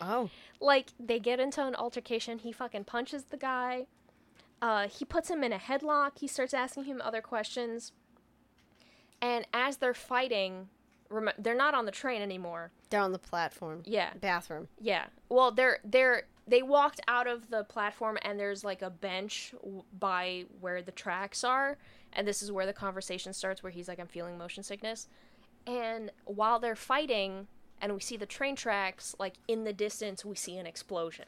Oh. 0.00 0.30
like 0.60 0.88
they 0.98 1.20
get 1.20 1.38
into 1.38 1.64
an 1.64 1.76
altercation 1.76 2.38
he 2.38 2.50
fucking 2.50 2.84
punches 2.84 3.24
the 3.30 3.36
guy 3.36 3.86
uh, 4.60 4.88
he 4.88 5.04
puts 5.04 5.30
him 5.30 5.44
in 5.44 5.52
a 5.52 5.58
headlock 5.58 6.18
he 6.18 6.26
starts 6.26 6.52
asking 6.52 6.84
him 6.84 7.00
other 7.04 7.20
questions 7.20 7.92
and 9.22 9.46
as 9.54 9.78
they're 9.78 9.94
fighting 9.94 10.68
rem- 11.08 11.30
they're 11.38 11.54
not 11.54 11.74
on 11.74 11.86
the 11.86 11.92
train 11.92 12.20
anymore. 12.20 12.72
They're 12.90 13.00
on 13.00 13.12
the 13.12 13.18
platform. 13.18 13.82
yeah. 13.86 14.10
Bathroom. 14.20 14.68
yeah. 14.80 15.06
Well 15.30 15.50
they're 15.52 15.78
they're 15.84 16.24
they 16.46 16.62
walked 16.62 17.00
out 17.06 17.28
of 17.28 17.48
the 17.50 17.62
platform 17.64 18.18
and 18.22 18.38
there's 18.38 18.64
like 18.64 18.82
a 18.82 18.90
bench 18.90 19.54
w- 19.62 19.84
by 19.98 20.44
where 20.60 20.82
the 20.82 20.90
tracks 20.92 21.44
are. 21.44 21.78
And 22.12 22.26
this 22.26 22.42
is 22.42 22.50
where 22.52 22.66
the 22.66 22.72
conversation 22.72 23.32
starts 23.32 23.62
where 23.62 23.70
he's 23.72 23.88
like 23.88 23.98
i'm 24.00 24.08
feeling 24.08 24.36
motion 24.36 24.62
sickness. 24.62 25.08
And 25.66 26.10
while 26.24 26.58
they're 26.58 26.74
fighting 26.76 27.46
and 27.80 27.94
we 27.94 28.00
see 28.00 28.16
the 28.16 28.26
train 28.26 28.56
tracks 28.56 29.14
like 29.18 29.34
in 29.48 29.64
the 29.64 29.72
distance 29.72 30.24
we 30.24 30.34
see 30.34 30.56
an 30.56 30.66
explosion. 30.66 31.26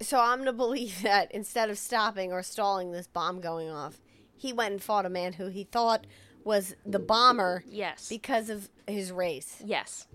So 0.00 0.18
I'm 0.18 0.38
gonna 0.38 0.52
believe 0.52 1.00
that 1.04 1.30
instead 1.30 1.70
of 1.70 1.78
stopping 1.78 2.32
or 2.32 2.42
stalling 2.42 2.90
this 2.90 3.06
bomb 3.06 3.40
going 3.40 3.70
off, 3.70 4.00
he 4.34 4.52
went 4.52 4.72
and 4.72 4.82
fought 4.82 5.06
a 5.06 5.10
man 5.10 5.34
who 5.34 5.46
he 5.46 5.62
thought 5.62 6.04
was 6.44 6.74
the 6.84 6.98
bomber 6.98 7.62
yes 7.66 8.08
because 8.08 8.50
of 8.50 8.68
his 8.86 9.10
race. 9.12 9.62
yes 9.64 10.06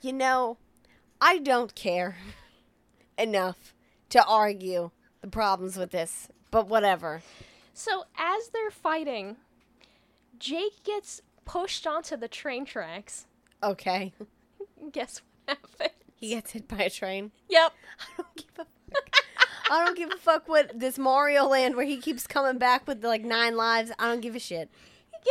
You 0.00 0.12
know, 0.12 0.58
I 1.20 1.38
don't 1.38 1.74
care 1.74 2.16
enough 3.18 3.74
to 4.10 4.24
argue 4.24 4.90
the 5.20 5.28
problems 5.28 5.76
with 5.76 5.90
this, 5.90 6.28
but 6.50 6.68
whatever. 6.68 7.22
so 7.74 8.04
as 8.16 8.48
they're 8.48 8.70
fighting 8.70 9.36
jake 10.38 10.82
gets 10.84 11.20
pushed 11.44 11.86
onto 11.86 12.16
the 12.16 12.28
train 12.28 12.64
tracks 12.64 13.26
Okay. 13.62 14.12
guess 14.92 15.20
what 15.46 15.58
happened 15.58 15.90
He 16.14 16.28
gets 16.30 16.52
hit 16.52 16.68
by 16.68 16.78
a 16.84 16.90
train. 16.90 17.32
yep 17.48 17.72
I 18.18 18.22
don't 18.22 18.36
give 18.36 18.50
a 18.58 18.66
fuck. 18.94 19.14
I 19.70 19.84
don't 19.84 19.96
give 19.96 20.10
a 20.12 20.16
fuck 20.16 20.48
what 20.48 20.78
this 20.78 20.96
Mario 20.98 21.46
Land 21.46 21.76
where 21.76 21.84
he 21.84 21.98
keeps 21.98 22.26
coming 22.26 22.56
back 22.58 22.86
with 22.86 23.04
like 23.04 23.22
nine 23.22 23.54
lives. 23.56 23.90
I 23.98 24.06
don't 24.08 24.20
give 24.22 24.34
a 24.34 24.38
shit. 24.38 24.70
He, 25.24 25.30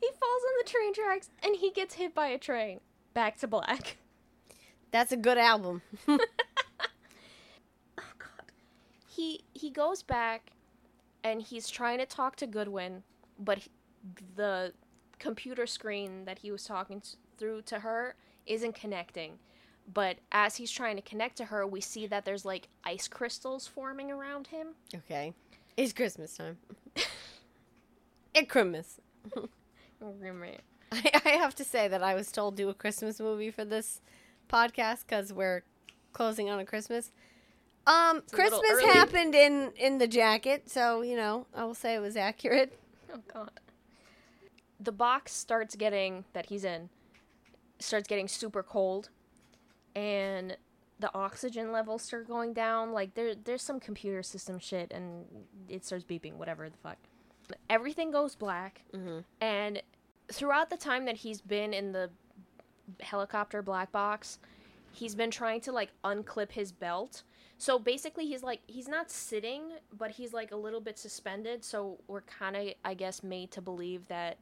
he 0.00 0.06
falls 0.08 0.42
on 0.42 0.54
the 0.64 0.70
train 0.70 0.94
tracks 0.94 1.30
and 1.42 1.56
he 1.56 1.70
gets 1.70 1.94
hit 1.94 2.14
by 2.14 2.28
a 2.28 2.38
train 2.38 2.80
back 3.14 3.38
to 3.38 3.46
black 3.46 3.96
That's 4.90 5.12
a 5.12 5.16
good 5.16 5.38
album. 5.38 5.82
oh 6.08 6.18
god 8.18 8.52
he 9.08 9.44
he 9.54 9.70
goes 9.70 10.02
back 10.02 10.52
and 11.24 11.42
he's 11.42 11.68
trying 11.68 11.98
to 11.98 12.06
talk 12.06 12.36
to 12.36 12.46
goodwin 12.46 13.02
but 13.38 13.58
he- 13.58 13.70
the 14.36 14.72
computer 15.18 15.66
screen 15.66 16.24
that 16.26 16.38
he 16.40 16.50
was 16.50 16.64
talking 16.64 17.00
t- 17.00 17.16
through 17.38 17.62
to 17.62 17.80
her 17.80 18.14
isn't 18.46 18.74
connecting 18.74 19.38
but 19.92 20.18
as 20.32 20.56
he's 20.56 20.70
trying 20.70 20.96
to 20.96 21.02
connect 21.02 21.36
to 21.36 21.46
her 21.46 21.66
we 21.66 21.80
see 21.80 22.06
that 22.06 22.24
there's 22.24 22.44
like 22.44 22.68
ice 22.84 23.08
crystals 23.08 23.66
forming 23.66 24.10
around 24.10 24.48
him 24.48 24.68
okay. 24.94 25.32
It's 25.76 25.92
Christmas 25.92 26.34
time. 26.34 26.56
it's 28.34 28.50
Christmas. 28.50 28.98
Roommate. 30.00 30.60
I, 30.92 31.20
I 31.24 31.28
have 31.30 31.54
to 31.56 31.64
say 31.64 31.88
that 31.88 32.02
I 32.02 32.14
was 32.14 32.30
told 32.30 32.56
do 32.56 32.68
a 32.68 32.74
Christmas 32.74 33.20
movie 33.20 33.50
for 33.50 33.64
this 33.64 34.00
podcast 34.48 35.04
because 35.06 35.32
we're 35.32 35.62
closing 36.12 36.48
on 36.48 36.58
a 36.58 36.64
Christmas. 36.64 37.12
Um, 37.86 38.22
little 38.32 38.60
Christmas 38.60 38.94
happened 38.94 39.34
in 39.34 39.72
in 39.76 39.98
the 39.98 40.08
jacket, 40.08 40.68
so 40.68 41.02
you 41.02 41.16
know 41.16 41.46
I 41.54 41.64
will 41.64 41.74
say 41.74 41.94
it 41.94 42.00
was 42.00 42.16
accurate. 42.16 42.78
Oh 43.14 43.20
god. 43.32 43.60
The 44.80 44.90
box 44.90 45.32
starts 45.32 45.76
getting 45.76 46.24
that 46.32 46.46
he's 46.46 46.64
in 46.64 46.90
starts 47.78 48.08
getting 48.08 48.28
super 48.28 48.62
cold 48.62 49.10
and 49.94 50.56
the 50.98 51.14
oxygen 51.14 51.72
levels 51.72 52.02
start 52.02 52.26
going 52.26 52.52
down. 52.52 52.92
Like 52.92 53.14
there 53.14 53.34
there's 53.34 53.62
some 53.62 53.80
computer 53.80 54.22
system 54.22 54.58
shit 54.58 54.90
and 54.92 55.26
it 55.68 55.84
starts 55.84 56.04
beeping, 56.04 56.34
whatever 56.34 56.68
the 56.68 56.76
fuck. 56.78 56.98
Everything 57.70 58.10
goes 58.10 58.34
black 58.34 58.82
Mhm. 58.92 59.24
and 59.40 59.82
throughout 60.28 60.70
the 60.70 60.76
time 60.76 61.04
that 61.04 61.16
he's 61.18 61.40
been 61.40 61.72
in 61.72 61.92
the 61.92 62.10
helicopter 63.00 63.62
black 63.62 63.92
box, 63.92 64.38
he's 64.92 65.14
been 65.14 65.30
trying 65.30 65.60
to 65.62 65.72
like 65.72 65.90
unclip 66.04 66.52
his 66.52 66.72
belt. 66.72 67.22
So 67.58 67.78
basically 67.78 68.26
he's 68.26 68.42
like 68.42 68.60
he's 68.66 68.88
not 68.88 69.10
sitting, 69.10 69.72
but 69.92 70.12
he's 70.12 70.32
like 70.32 70.52
a 70.52 70.56
little 70.56 70.80
bit 70.80 70.98
suspended, 70.98 71.64
so 71.64 71.98
we're 72.06 72.20
kind 72.22 72.56
of 72.56 72.74
I 72.84 72.94
guess 72.94 73.22
made 73.22 73.50
to 73.52 73.60
believe 73.62 74.08
that 74.08 74.38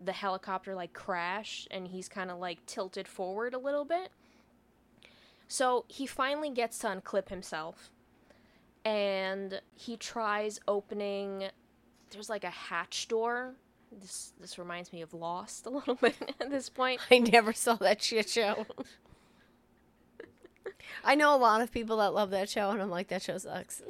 the 0.00 0.12
helicopter 0.12 0.74
like 0.74 0.92
crashed 0.92 1.66
and 1.70 1.88
he's 1.88 2.08
kind 2.08 2.30
of 2.30 2.38
like 2.38 2.64
tilted 2.66 3.08
forward 3.08 3.52
a 3.54 3.58
little 3.58 3.84
bit. 3.84 4.10
So 5.48 5.84
he 5.88 6.06
finally 6.06 6.50
gets 6.50 6.78
to 6.80 6.88
unclip 6.88 7.28
himself. 7.30 7.90
and 8.84 9.60
he 9.74 9.96
tries 9.96 10.60
opening. 10.68 11.50
There's 12.10 12.28
like 12.28 12.44
a 12.44 12.50
hatch 12.50 13.08
door. 13.08 13.54
This 13.92 14.32
this 14.40 14.58
reminds 14.58 14.92
me 14.92 15.02
of 15.02 15.14
Lost 15.14 15.66
a 15.66 15.70
little 15.78 15.94
bit 15.94 16.14
at 16.40 16.50
this 16.50 16.68
point. 16.68 17.00
I 17.10 17.18
never 17.18 17.52
saw 17.52 17.74
that 17.76 18.02
shit 18.02 18.28
show. 18.28 18.66
I 21.04 21.14
know 21.14 21.34
a 21.34 21.38
lot 21.38 21.60
of 21.60 21.72
people 21.72 21.98
that 21.98 22.14
love 22.14 22.30
that 22.30 22.48
show, 22.48 22.70
and 22.70 22.82
I'm 22.82 22.90
like, 22.90 23.08
that 23.08 23.22
show 23.22 23.38
sucks. 23.38 23.82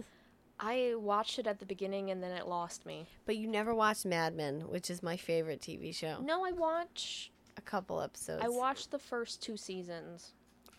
I 0.61 0.95
watched 0.97 1.39
it 1.39 1.47
at 1.47 1.61
the 1.61 1.67
beginning 1.67 2.11
and 2.11 2.23
then 2.23 2.33
it 2.33 2.49
lost 2.49 2.85
me. 2.85 3.07
But 3.27 3.37
you 3.37 3.47
never 3.47 3.75
watched 3.75 4.05
Mad 4.05 4.35
Men, 4.35 4.63
which 4.69 4.91
is 4.91 5.03
my 5.03 5.17
favorite 5.17 5.61
TV 5.61 5.95
show. 5.95 6.19
No, 6.21 6.45
I 6.45 6.53
watch. 6.53 7.31
A 7.57 7.61
couple 7.61 8.01
episodes. 8.01 8.43
I 8.45 8.49
watched 8.49 8.91
the 8.91 8.99
first 8.99 9.43
two 9.43 9.57
seasons. 9.57 10.33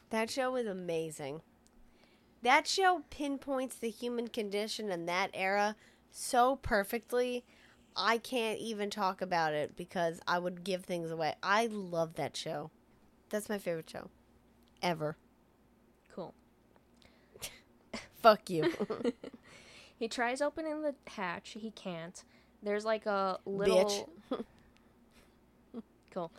That 0.10 0.30
show 0.30 0.52
was 0.52 0.66
amazing. 0.66 1.42
That 2.42 2.68
show 2.68 3.04
pinpoints 3.10 3.76
the 3.76 3.90
human 3.90 4.28
condition 4.28 4.92
in 4.92 5.06
that 5.06 5.30
era 5.34 5.76
so 6.12 6.57
perfectly. 6.57 7.43
I 7.95 8.18
can't 8.18 8.60
even 8.60 8.89
talk 8.89 9.22
about 9.22 9.53
it 9.53 9.76
because 9.76 10.20
I 10.28 10.39
would 10.39 10.64
give 10.64 10.86
things 10.86 11.12
away. 11.12 11.36
I 11.43 11.68
love 11.68 12.16
that 12.16 12.38
show. 12.38 12.72
That's 13.30 13.49
my 13.49 13.57
favorite 13.57 13.89
show. 13.89 14.10
Ever. 14.82 15.18
Cool. 16.14 16.34
Fuck 18.22 18.49
you. 18.49 18.72
He 19.99 20.07
tries 20.07 20.41
opening 20.41 20.82
the 20.82 20.95
hatch. 21.07 21.57
He 21.60 21.72
can't. 21.72 22.24
There's 22.64 22.86
like 22.86 23.05
a 23.05 23.38
little. 23.45 24.10
Bitch. 24.32 24.45
Cool. 26.12 26.32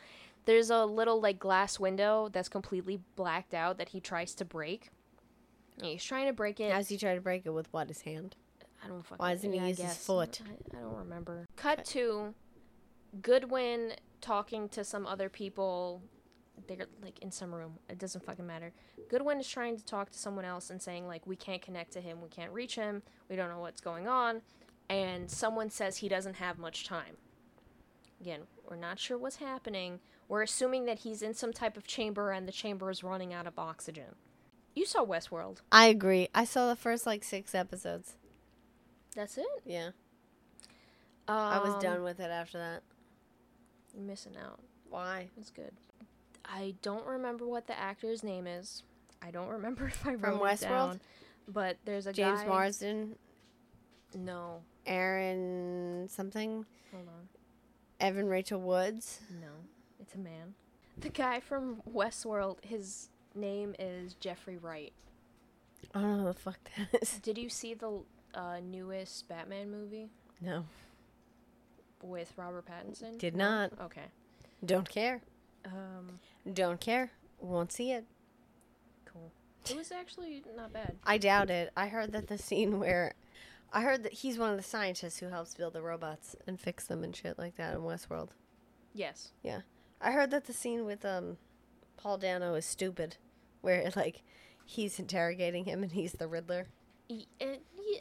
There's 0.47 0.69
a 0.69 0.85
little 0.85 1.21
like 1.21 1.39
glass 1.39 1.79
window 1.79 2.29
that's 2.33 2.49
completely 2.49 2.99
blacked 3.15 3.55
out 3.55 3.79
that 3.79 3.91
he 3.91 4.01
tries 4.01 4.35
to 4.35 4.45
break. 4.45 4.91
And 5.79 5.87
he's 5.87 6.03
trying 6.03 6.27
to 6.27 6.33
break 6.33 6.59
it. 6.59 6.73
As 6.73 6.89
he 6.89 6.99
tried 6.99 7.15
to 7.15 7.21
break 7.21 7.47
it 7.47 7.51
with 7.51 7.73
what, 7.73 7.87
his 7.87 8.01
hand? 8.01 8.35
I 8.85 8.89
don't 8.89 9.03
fucking. 9.03 9.17
Why 9.19 9.35
doesn't 9.35 9.53
he 9.53 9.59
yeah, 9.59 9.67
use 9.67 9.79
his 9.79 9.97
foot? 9.97 10.41
I, 10.45 10.77
I 10.77 10.81
don't 10.81 10.97
remember. 10.97 11.47
Cut 11.57 11.85
to 11.87 12.35
Goodwin 13.23 13.93
talking 14.21 14.69
to 14.71 14.85
some 14.85 15.07
other 15.07 15.29
people. 15.29 16.03
They're 16.67 16.87
like 17.03 17.19
in 17.21 17.31
some 17.31 17.55
room. 17.55 17.79
It 17.89 17.99
doesn't 17.99 18.25
fucking 18.25 18.47
matter. 18.47 18.73
Goodwin 19.09 19.41
is 19.41 19.49
trying 19.49 19.77
to 19.77 19.85
talk 19.85 20.11
to 20.11 20.19
someone 20.19 20.45
else 20.45 20.71
and 20.71 20.81
saying 20.81 21.07
like 21.07 21.27
we 21.27 21.37
can't 21.37 21.63
connect 21.63 21.93
to 21.93 22.01
him, 22.01 22.21
we 22.21 22.29
can't 22.29 22.53
reach 22.53 22.77
him, 22.77 23.03
we 23.29 23.37
don't 23.37 23.49
know 23.49 23.59
what's 23.59 23.81
going 23.81 24.07
on, 24.07 24.43
and 24.89 25.31
someone 25.31 25.71
says 25.71 25.97
he 25.97 26.09
doesn't 26.09 26.35
have 26.35 26.59
much 26.59 26.87
time. 26.87 27.17
Again, 28.21 28.41
we're 28.69 28.77
not 28.77 28.99
sure 28.99 29.17
what's 29.17 29.37
happening. 29.37 30.01
We're 30.29 30.43
assuming 30.43 30.85
that 30.85 31.01
he's 31.01 31.23
in 31.23 31.35
some 31.35 31.53
type 31.53 31.77
of 31.77 31.87
chamber 31.87 32.31
and 32.31 32.47
the 32.47 32.53
chamber 32.53 32.91
is 32.91 33.03
running 33.03 33.33
out 33.33 33.47
of 33.47 33.59
oxygen. 33.59 34.15
You 34.75 34.87
saw 34.87 35.05
Westworld. 35.05 35.59
I 35.73 35.87
agree. 35.87 36.29
I 36.35 36.45
saw 36.45 36.69
the 36.69 36.77
first 36.77 37.07
like 37.07 37.25
six 37.25 37.55
episodes. 37.55 38.17
That's 39.21 39.37
it. 39.37 39.45
Yeah. 39.67 39.91
I 41.29 41.59
was 41.59 41.75
Um, 41.75 41.81
done 41.83 42.03
with 42.03 42.21
it 42.21 42.31
after 42.31 42.57
that. 42.57 42.83
You're 43.95 44.03
missing 44.03 44.33
out. 44.43 44.61
Why? 44.89 45.29
It's 45.37 45.51
good. 45.51 45.73
I 46.47 46.75
don't 46.81 47.05
remember 47.05 47.47
what 47.47 47.67
the 47.67 47.79
actor's 47.79 48.25
name 48.25 48.47
is. 48.47 48.83
I 49.21 49.31
don't 49.31 49.49
remember 49.59 49.89
if 49.89 50.07
I 50.07 50.17
From 50.17 50.23
wrote 50.23 50.37
it 50.37 50.43
Westworld? 50.43 50.69
down. 50.69 51.01
But 51.47 51.77
there's 51.85 52.07
a 52.07 52.15
James 52.15 52.41
guy. 52.41 52.47
Marsden, 52.47 53.17
No, 54.15 54.63
Aaron 54.87 56.09
something, 56.09 56.65
hold 56.91 57.07
on. 57.07 57.29
Evan 58.01 58.27
Rachel 58.27 58.59
Woods. 58.61 59.21
No, 59.39 59.49
it's 60.01 60.15
a 60.15 60.19
man. 60.19 60.55
The 60.99 61.11
guy 61.11 61.41
from 61.41 61.83
Westworld. 61.93 62.65
His 62.65 63.11
name 63.35 63.75
is 63.79 64.15
Jeffrey 64.15 64.57
Wright. 64.57 64.95
I 65.95 66.01
don't 66.01 66.17
know 66.17 66.23
who 66.23 66.33
the 66.33 66.39
fuck 66.39 66.59
that 66.79 67.03
is. 67.03 67.19
Did 67.19 67.37
you 67.37 67.51
see 67.51 67.75
the 67.75 68.01
uh, 68.35 68.59
newest 68.63 69.29
Batman 69.29 69.71
movie 69.71 70.09
No, 70.41 70.65
with 72.03 72.33
Robert 72.37 72.65
Pattinson? 72.67 73.19
Did 73.19 73.37
not. 73.37 73.73
Okay. 73.81 74.07
don't 74.65 74.89
care. 74.89 75.21
Um, 75.65 76.19
Don't 76.55 76.81
care. 76.81 77.11
Won't 77.39 77.71
see 77.73 77.93
it. 77.93 78.05
cool. 79.05 79.31
It 79.69 79.77
was 79.77 79.93
actually 79.93 80.43
not 80.57 80.73
bad. 80.73 80.97
I 81.05 81.19
doubt 81.19 81.51
it. 81.51 81.71
I 81.77 81.89
heard 81.89 82.13
that 82.13 82.29
the 82.29 82.39
scene 82.39 82.79
where, 82.81 83.13
I 83.73 83.83
heard 83.83 84.03
that 84.05 84.13
he's 84.15 84.39
one 84.39 84.51
of 84.51 84.57
the 84.57 84.63
scientists 84.63 85.19
who 85.19 85.27
helps 85.29 85.55
build 85.55 85.75
the 85.75 85.83
robots 85.83 86.35
and 86.47 86.59
fix 86.59 86.87
them 86.87 87.05
and 87.05 87.15
shit 87.15 87.39
like 87.39 87.57
that 87.57 87.75
in 87.75 87.81
Westworld. 87.81 88.29
Yes. 88.95 89.33
Yeah. 89.43 89.61
I 90.01 90.13
heard 90.13 90.31
that 90.31 90.47
the 90.47 90.55
scene 90.55 90.87
with 90.87 91.05
um, 91.05 91.37
Paul 91.99 92.17
Dano 92.17 92.55
is 92.55 92.65
stupid, 92.65 93.17
where 93.61 93.91
like 93.95 94.23
he's 94.65 94.99
interrogating 94.99 95.67
him 95.67 95.83
and 95.83 95.93
he's 95.93 96.13
the 96.13 96.27
Riddler. 96.27 96.69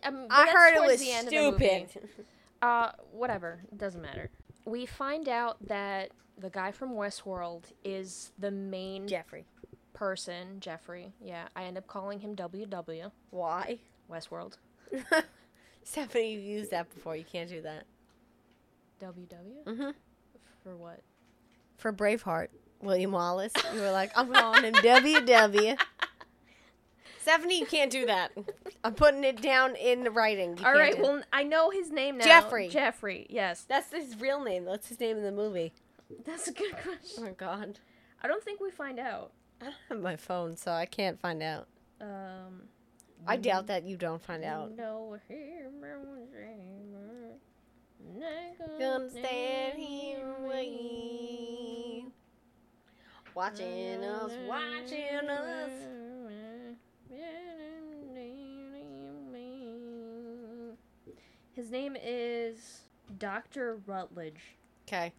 Um, 0.04 0.28
I 0.30 0.50
heard 0.52 0.76
it 0.76 0.82
was 0.82 1.00
the 1.00 1.12
end 1.12 1.28
of 1.28 1.34
the 1.34 1.52
movie. 1.52 1.86
stupid. 1.90 2.10
Uh, 2.62 2.92
whatever. 3.14 3.62
Doesn't 3.78 4.02
matter. 4.02 4.30
We 4.66 4.86
find 4.86 5.30
out 5.30 5.66
that 5.68 6.12
the 6.38 6.50
guy 6.50 6.74
from 6.74 6.92
Westworld 6.92 7.72
is 7.86 8.34
the 8.38 8.52
main 8.52 9.08
Jeffrey, 9.08 9.46
person, 9.94 10.60
Jeffrey. 10.60 11.14
Yeah, 11.24 11.48
I 11.56 11.64
end 11.64 11.78
up 11.78 11.88
calling 11.88 12.20
him 12.20 12.36
WW, 12.36 13.12
why? 13.30 13.80
Westworld. 14.12 14.58
Stephanie, 15.84 16.34
you've 16.34 16.44
used 16.44 16.72
that 16.72 16.94
before. 16.94 17.16
You 17.16 17.24
can't 17.24 17.50
do 17.50 17.62
that. 17.62 17.86
WW? 19.02 19.64
Mm-hmm. 19.66 19.90
For 20.64 20.76
what? 20.76 21.00
For 21.78 21.94
Braveheart, 21.94 22.50
William 22.82 23.14
Wallace, 23.14 23.54
you 23.74 23.80
were 23.80 23.92
like, 23.92 24.12
I'm 24.16 24.34
calling 24.34 24.66
him 24.66 24.74
WW. 24.74 25.78
Stephanie, 27.30 27.60
you 27.60 27.66
can't 27.66 27.92
do 27.92 28.06
that. 28.08 28.32
I'm 28.84 28.94
putting 28.96 29.24
it 29.24 29.40
down 29.42 29.76
in 29.76 30.04
the 30.04 30.10
writing. 30.12 30.58
You 30.58 30.66
All 30.66 30.74
can't 30.74 30.78
right, 30.80 30.96
do 30.96 31.00
it. 31.00 31.04
well, 31.04 31.22
I 31.32 31.44
know 31.44 31.70
his 31.70 31.92
name 31.92 32.18
now. 32.18 32.26
Jeffrey. 32.26 32.70
Jeffrey, 32.70 33.28
yes. 33.30 33.66
that's 33.68 33.92
his 33.94 34.20
real 34.20 34.44
name. 34.44 34.66
That's 34.66 34.88
his 34.90 35.00
name 35.00 35.18
in 35.18 35.24
the 35.24 35.32
movie. 35.32 35.72
That's 36.26 36.48
a 36.48 36.52
good 36.54 36.74
Oh 36.74 36.82
question. 36.82 37.24
my 37.24 37.32
god. 37.32 37.78
I 38.24 38.28
don't 38.28 38.44
think 38.44 38.60
we 38.60 38.72
find 38.72 39.00
out. 39.00 39.32
I 39.62 39.66
don't 39.66 39.74
have 39.90 40.00
my 40.02 40.16
phone, 40.16 40.58
so 40.58 40.72
I 40.72 40.86
can't 40.88 41.20
find 41.20 41.44
out. 41.44 41.68
Um, 42.02 42.64
I 43.28 43.36
doubt 43.38 43.68
that 43.68 43.84
you 43.84 43.96
don't 43.96 44.22
find 44.22 44.44
out. 44.44 44.76
No, 44.76 45.18
Gonna 48.80 49.10
stand 49.10 49.78
here 49.78 50.34
and 50.36 50.48
wait. 50.48 52.06
Watching 53.36 54.04
us, 54.04 54.32
watching 54.48 55.30
us. 55.30 55.72
His 61.51 61.72
name 61.72 61.97
is 62.01 62.82
Dr. 63.18 63.80
Rutledge. 63.86 64.55
Okay. 64.88 65.14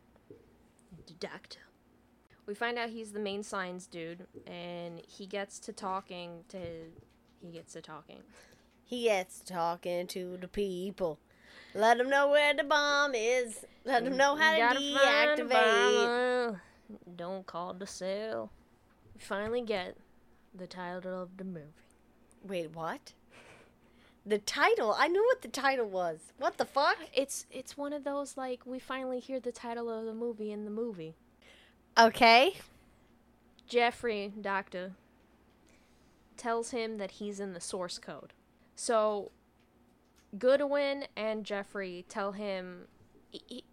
Doctor. 1.19 1.59
We 2.47 2.55
find 2.55 2.79
out 2.79 2.89
he's 2.91 3.13
the 3.13 3.21
main 3.21 3.43
science 3.43 3.87
dude, 3.87 4.27
and 4.47 5.03
he 5.07 5.27
gets 5.27 5.59
to 5.61 5.73
talking 5.73 6.45
to. 6.49 6.59
He 7.43 7.51
gets 7.53 7.75
to 7.75 7.83
talking. 7.83 8.23
He 8.85 9.05
gets 9.05 9.41
to 9.41 9.53
talking 9.53 10.07
to 10.09 10.39
the 10.41 10.49
people. 10.49 11.19
Let 11.75 11.99
them 11.99 12.09
know 12.09 12.29
where 12.29 12.55
the 12.55 12.65
bomb 12.65 13.15
is. 13.15 13.65
Let 13.85 14.05
them 14.05 14.17
know 14.17 14.35
how 14.35 14.73
to 14.73 14.79
deactivate. 14.81 16.61
Don't 17.17 17.47
call 17.47 17.75
the 17.75 17.87
cell. 17.87 18.51
We 19.15 19.21
finally 19.21 19.63
get 19.63 19.97
the 20.55 20.67
title 20.67 21.23
of 21.23 21.37
the 21.37 21.45
movie. 21.45 21.67
Wait, 22.47 22.71
what? 22.75 23.13
The 24.27 24.39
title? 24.39 24.95
I 24.99 25.09
knew 25.09 25.23
what 25.25 25.43
the 25.43 25.49
title 25.49 25.89
was. 25.89 26.33
What 26.39 26.59
the 26.59 26.65
fuck? 26.65 26.97
It's 27.15 27.47
it's 27.51 27.77
one 27.77 27.93
of 27.93 28.05
those 28.05 28.37
like 28.37 28.67
we 28.67 28.79
finally 28.79 29.19
hear 29.19 29.41
the 29.41 29.53
title 29.53 29.89
of 29.91 30.05
the 30.05 30.15
movie 30.15 30.53
in 30.53 30.65
the 30.65 30.71
movie. 30.71 31.15
Okay. 31.99 32.55
Jeffrey, 33.67 34.33
doctor, 34.41 34.93
tells 36.37 36.71
him 36.71 36.99
that 36.99 37.13
he's 37.13 37.41
in 37.41 37.53
the 37.53 37.61
source 37.61 37.99
code. 37.99 38.33
So, 38.75 39.31
Goodwin 40.39 41.05
and 41.17 41.45
Jeffrey 41.45 42.05
tell 42.09 42.33
him. 42.33 42.89
he- 43.31 43.43
he- 43.47 43.65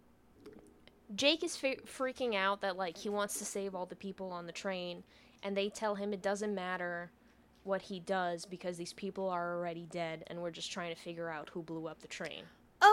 Jake 1.14 1.42
is 1.42 1.56
fe- 1.56 1.76
freaking 1.86 2.34
out 2.34 2.60
that 2.60 2.76
like 2.76 2.98
he 2.98 3.08
wants 3.08 3.38
to 3.38 3.44
save 3.44 3.74
all 3.74 3.86
the 3.86 3.96
people 3.96 4.30
on 4.30 4.46
the 4.46 4.52
train, 4.52 5.02
and 5.42 5.56
they 5.56 5.68
tell 5.68 5.94
him 5.94 6.12
it 6.12 6.22
doesn't 6.22 6.54
matter 6.54 7.10
what 7.64 7.82
he 7.82 8.00
does 8.00 8.44
because 8.44 8.76
these 8.76 8.92
people 8.92 9.28
are 9.28 9.56
already 9.56 9.86
dead, 9.90 10.24
and 10.26 10.40
we're 10.40 10.50
just 10.50 10.72
trying 10.72 10.94
to 10.94 11.00
figure 11.00 11.28
out 11.28 11.50
who 11.52 11.62
blew 11.62 11.86
up 11.86 12.00
the 12.00 12.08
train. 12.08 12.44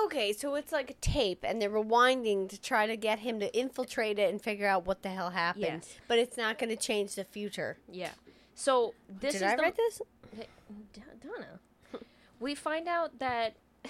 Okay, 0.05 0.33
so 0.33 0.55
it's 0.55 0.71
like 0.71 0.89
a 0.89 0.95
tape, 0.95 1.43
and 1.43 1.61
they're 1.61 1.69
rewinding 1.69 2.49
to 2.49 2.59
try 2.59 2.87
to 2.87 2.97
get 2.97 3.19
him 3.19 3.39
to 3.39 3.57
infiltrate 3.57 4.17
it 4.19 4.31
and 4.31 4.41
figure 4.41 4.67
out 4.67 4.85
what 4.85 5.03
the 5.03 5.09
hell 5.09 5.29
happened. 5.29 5.63
Yes. 5.83 5.95
But 6.07 6.19
it's 6.19 6.37
not 6.37 6.57
going 6.57 6.69
to 6.69 6.75
change 6.75 7.15
the 7.15 7.23
future. 7.23 7.77
Yeah. 7.91 8.11
So 8.55 8.93
this 9.07 9.33
Did 9.33 9.37
is 9.37 9.43
I 9.43 9.55
the, 9.55 9.61
write 9.61 9.75
this? 9.75 10.01
Donna. 11.21 11.59
we 12.39 12.55
find 12.55 12.87
out 12.87 13.19
that 13.19 13.55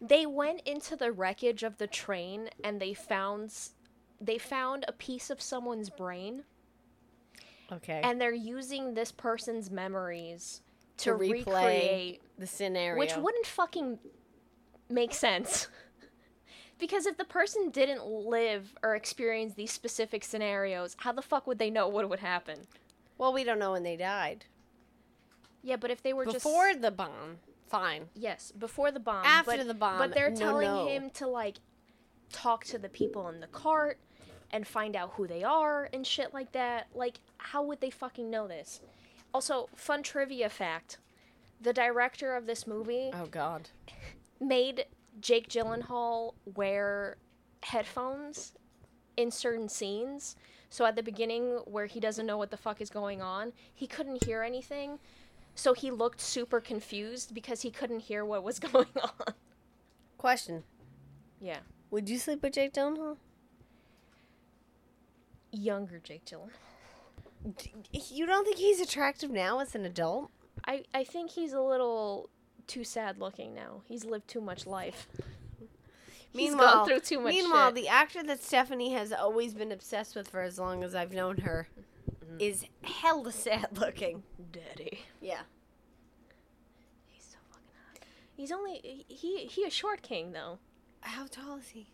they 0.00 0.26
went 0.26 0.60
into 0.64 0.94
the 0.94 1.10
wreckage 1.10 1.62
of 1.62 1.78
the 1.78 1.86
train 1.86 2.50
and 2.62 2.80
they 2.80 2.94
found 2.94 3.52
they 4.20 4.38
found 4.38 4.84
a 4.86 4.92
piece 4.92 5.30
of 5.30 5.40
someone's 5.40 5.90
brain 5.90 6.44
Okay. 7.72 8.00
and 8.04 8.20
they're 8.20 8.32
using 8.32 8.94
this 8.94 9.10
person's 9.12 9.70
memories 9.70 10.60
to, 10.98 11.10
To 11.12 11.16
replay 11.18 11.32
recreate, 11.46 12.22
The 12.38 12.46
scenario. 12.46 12.98
which 12.98 13.16
wouldn't 13.16 13.46
fucking 13.46 13.98
make 14.88 15.12
sense. 15.14 15.68
because 16.78 17.06
if 17.06 17.16
the 17.16 17.24
person 17.24 17.70
didn't 17.70 18.04
live 18.06 18.74
or 18.82 18.94
experience 18.94 19.54
these 19.54 19.72
specific 19.72 20.24
scenarios, 20.24 20.94
how 20.98 21.12
the 21.12 21.22
fuck 21.22 21.46
would 21.46 21.58
they 21.58 21.70
know 21.70 21.88
what 21.88 22.08
would 22.08 22.20
happen? 22.20 22.60
Well, 23.18 23.32
we 23.32 23.44
don't 23.44 23.58
know 23.58 23.72
when 23.72 23.82
they 23.82 23.96
died. 23.96 24.44
Yeah, 25.62 25.76
but 25.76 25.90
if 25.90 26.02
they 26.02 26.12
were 26.12 26.24
Before 26.26 26.68
just 26.68 26.82
the 26.82 26.90
bomb, 26.90 27.38
fine. 27.68 28.08
yes, 28.14 28.52
before 28.52 28.90
the 28.92 29.00
bomb, 29.00 29.24
After 29.24 29.56
but, 29.56 29.66
the 29.66 29.74
bomb, 29.74 29.98
but 29.98 30.12
they're 30.14 30.30
no, 30.30 30.36
telling 30.36 30.66
no. 30.68 30.86
him 30.86 31.10
to 31.14 31.26
like 31.26 31.56
talk 32.30 32.64
to 32.66 32.78
the 32.78 32.88
people 32.88 33.28
in 33.28 33.40
the 33.40 33.46
cart 33.46 33.98
and 34.50 34.66
find 34.66 34.94
out 34.96 35.12
who 35.14 35.26
they 35.26 35.42
are 35.42 35.88
and 35.92 36.06
shit 36.06 36.32
like 36.34 36.52
that. 36.52 36.86
Like, 36.94 37.20
how 37.38 37.62
would 37.64 37.80
they 37.80 37.90
fucking 37.90 38.30
know 38.30 38.46
this? 38.46 38.80
Also, 39.32 39.68
fun 39.74 40.02
trivia 40.02 40.48
fact: 40.48 40.98
the 41.60 41.72
director 41.72 42.34
of 42.36 42.46
this 42.46 42.66
movie 42.66 43.10
Oh 43.12 43.26
God. 43.26 43.70
made 44.40 44.86
Jake 45.20 45.48
Gyllenhaal 45.48 46.34
wear 46.54 47.16
headphones 47.62 48.52
in 49.16 49.30
certain 49.30 49.68
scenes. 49.68 50.36
So 50.70 50.84
at 50.84 50.96
the 50.96 51.02
beginning, 51.02 51.60
where 51.66 51.86
he 51.86 52.00
doesn't 52.00 52.26
know 52.26 52.36
what 52.36 52.50
the 52.50 52.56
fuck 52.56 52.80
is 52.80 52.90
going 52.90 53.22
on, 53.22 53.52
he 53.72 53.86
couldn't 53.86 54.24
hear 54.24 54.42
anything. 54.42 54.98
So 55.54 55.72
he 55.72 55.92
looked 55.92 56.20
super 56.20 56.60
confused 56.60 57.32
because 57.32 57.62
he 57.62 57.70
couldn't 57.70 58.00
hear 58.00 58.24
what 58.24 58.42
was 58.42 58.58
going 58.72 58.88
on. 59.00 59.34
Question: 60.18 60.64
Yeah. 61.40 61.58
Would 61.90 62.08
you 62.08 62.18
sleep 62.18 62.42
with 62.42 62.54
Jake 62.54 62.72
Gyllenhaal? 62.72 63.18
Younger 65.54 65.98
Jake 65.98 66.24
Gyllenhaal. 66.24 66.50
You 68.10 68.26
don't 68.26 68.44
think 68.44 68.56
he's 68.58 68.80
attractive 68.80 69.30
now 69.30 69.60
as 69.60 69.74
an 69.74 69.84
adult? 69.84 70.30
I, 70.66 70.84
I 70.94 71.04
think 71.04 71.30
he's 71.30 71.52
a 71.52 71.60
little 71.60 72.30
too 72.66 72.84
sad 72.84 73.18
looking 73.18 73.54
now. 73.54 73.82
He's 73.84 74.04
lived 74.04 74.28
too 74.28 74.40
much 74.40 74.66
life. 74.66 75.06
He's 76.30 76.50
Meanwhile- 76.50 76.72
gone 76.72 76.86
through 76.88 77.00
too 77.00 77.20
much 77.20 77.34
Meanwhile, 77.34 77.68
shit. 77.68 77.74
the 77.76 77.88
actor 77.88 78.22
that 78.24 78.42
Stephanie 78.42 78.92
has 78.94 79.12
always 79.12 79.54
been 79.54 79.70
obsessed 79.72 80.16
with 80.16 80.28
for 80.28 80.40
as 80.42 80.58
long 80.58 80.82
as 80.82 80.94
I've 80.94 81.12
known 81.12 81.38
her 81.38 81.68
Mm-hmm. 82.24 82.36
is 82.40 82.64
hella 82.82 83.30
sad 83.32 83.78
looking. 83.78 84.22
Daddy. 84.50 85.00
Yeah. 85.20 85.40
He's 87.06 87.22
so 87.24 87.36
fucking 87.50 87.68
hot. 87.88 87.98
He's 88.36 88.50
only 88.50 89.04
he 89.08 89.46
he 89.46 89.64
a 89.64 89.70
short 89.70 90.02
king 90.02 90.32
though. 90.32 90.58
How 91.00 91.26
tall 91.26 91.58
is 91.58 91.68
he? 91.68 91.88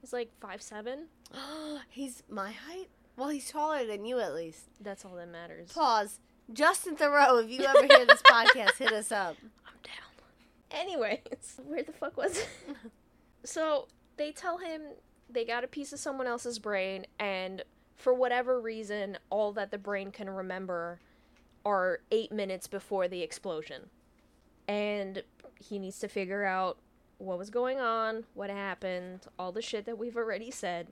He's 0.00 0.12
like 0.12 0.30
five 0.40 0.62
seven. 0.62 1.06
he's 1.88 2.22
my 2.28 2.52
height. 2.52 2.88
Well, 3.16 3.28
he's 3.28 3.50
taller 3.50 3.84
than 3.84 4.04
you 4.04 4.18
at 4.20 4.34
least. 4.34 4.68
That's 4.80 5.04
all 5.04 5.14
that 5.16 5.28
matters. 5.28 5.72
Pause. 5.72 6.20
Justin 6.52 6.96
Theroux, 6.96 7.44
if 7.44 7.50
you 7.50 7.64
ever 7.64 7.86
hear 7.86 8.06
this 8.06 8.22
podcast, 8.30 8.76
hit 8.78 8.92
us 8.92 9.12
up. 9.12 9.36
I'm 9.66 9.74
down. 9.84 10.10
Anyways, 10.70 11.60
where 11.64 11.82
the 11.82 11.92
fuck 11.92 12.16
was 12.16 12.38
it? 12.38 12.48
so 13.44 13.88
they 14.16 14.32
tell 14.32 14.58
him 14.58 14.82
they 15.28 15.44
got 15.44 15.64
a 15.64 15.68
piece 15.68 15.92
of 15.92 15.98
someone 15.98 16.26
else's 16.26 16.58
brain, 16.58 17.06
and 17.18 17.62
for 17.96 18.14
whatever 18.14 18.60
reason, 18.60 19.18
all 19.28 19.52
that 19.52 19.70
the 19.70 19.78
brain 19.78 20.10
can 20.10 20.28
remember 20.28 20.98
are 21.64 22.00
eight 22.10 22.32
minutes 22.32 22.66
before 22.66 23.06
the 23.06 23.22
explosion. 23.22 23.90
And 24.66 25.22
he 25.58 25.78
needs 25.78 25.98
to 26.00 26.08
figure 26.08 26.44
out 26.44 26.78
what 27.20 27.38
was 27.38 27.50
going 27.50 27.78
on, 27.78 28.24
what 28.34 28.50
happened, 28.50 29.26
all 29.38 29.52
the 29.52 29.62
shit 29.62 29.84
that 29.84 29.98
we've 29.98 30.16
already 30.16 30.50
said. 30.50 30.88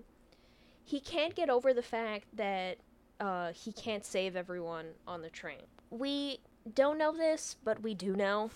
He 0.85 1.01
can't 1.01 1.35
get 1.35 1.51
over 1.51 1.73
the 1.73 1.83
fact 1.83 2.27
that 2.37 2.79
uh, 3.19 3.53
he 3.53 3.73
can't 3.73 4.05
save 4.05 4.37
everyone 4.37 4.87
on 5.07 5.23
the 5.23 5.31
train. 5.31 5.63
We 5.91 6.41
don't 6.75 6.99
know 6.99 7.13
this, 7.13 7.57
but 7.65 7.83
we 7.83 7.95
do 7.95 8.15
know 8.15 8.51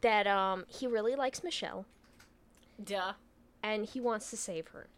that 0.00 0.26
um, 0.26 0.64
he 0.66 0.86
really 0.86 1.14
likes 1.14 1.44
Michelle 1.44 1.84
Duh. 2.82 3.12
and 3.62 3.84
he 3.84 4.00
wants 4.00 4.30
to 4.30 4.36
save 4.36 4.68
her. 4.68 4.88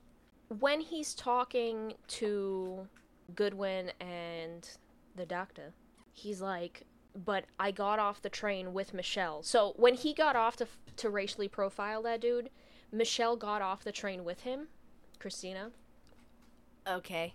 When 0.48 0.80
he's 0.80 1.14
talking 1.14 1.94
to 2.08 2.86
Goodwin 3.34 3.92
and 4.00 4.68
the 5.16 5.26
doctor, 5.26 5.72
he's 6.12 6.40
like, 6.40 6.84
"But 7.14 7.44
I 7.58 7.70
got 7.70 7.98
off 7.98 8.22
the 8.22 8.30
train 8.30 8.72
with 8.72 8.94
Michelle." 8.94 9.42
So 9.42 9.74
when 9.76 9.94
he 9.94 10.14
got 10.14 10.36
off 10.36 10.56
to 10.56 10.66
to 10.96 11.10
racially 11.10 11.48
profile 11.48 12.02
that 12.02 12.20
dude, 12.20 12.50
Michelle 12.92 13.36
got 13.36 13.62
off 13.62 13.84
the 13.84 13.92
train 13.92 14.24
with 14.24 14.40
him, 14.40 14.68
Christina, 15.18 15.72
Okay. 16.86 17.34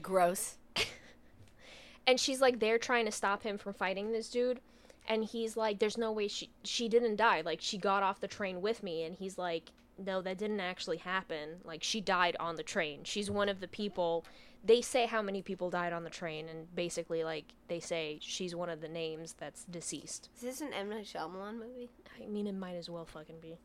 Gross. 0.00 0.56
and 2.06 2.18
she's 2.18 2.40
like 2.40 2.58
they're 2.58 2.78
trying 2.78 3.04
to 3.04 3.12
stop 3.12 3.42
him 3.42 3.58
from 3.58 3.74
fighting 3.74 4.12
this 4.12 4.28
dude 4.28 4.60
and 5.06 5.24
he's 5.24 5.56
like 5.56 5.78
there's 5.78 5.98
no 5.98 6.10
way 6.10 6.28
she 6.28 6.50
she 6.64 6.88
didn't 6.88 7.16
die 7.16 7.42
like 7.44 7.60
she 7.60 7.76
got 7.76 8.02
off 8.02 8.20
the 8.20 8.28
train 8.28 8.62
with 8.62 8.82
me 8.82 9.04
and 9.04 9.16
he's 9.16 9.36
like 9.36 9.70
no 9.98 10.22
that 10.22 10.38
didn't 10.38 10.60
actually 10.60 10.96
happen 10.96 11.56
like 11.64 11.82
she 11.82 12.00
died 12.00 12.36
on 12.40 12.56
the 12.56 12.62
train 12.62 13.00
she's 13.04 13.30
one 13.30 13.48
of 13.48 13.60
the 13.60 13.68
people 13.68 14.24
they 14.64 14.80
say 14.80 15.06
how 15.06 15.22
many 15.22 15.42
people 15.42 15.70
died 15.70 15.92
on 15.92 16.04
the 16.04 16.10
train 16.10 16.48
and 16.48 16.72
basically 16.74 17.24
like 17.24 17.54
they 17.68 17.80
say 17.80 18.18
she's 18.20 18.54
one 18.54 18.68
of 18.68 18.80
the 18.80 18.88
names 18.88 19.34
that's 19.38 19.64
deceased. 19.64 20.28
Is 20.36 20.42
this 20.42 20.60
an 20.60 20.72
M. 20.72 20.90
Night 20.90 21.04
Shyamalan 21.06 21.58
movie? 21.58 21.90
i 22.22 22.26
mean 22.26 22.46
it 22.46 22.54
might 22.54 22.74
as 22.76 22.88
well 22.88 23.04
fucking 23.04 23.40
be. 23.40 23.58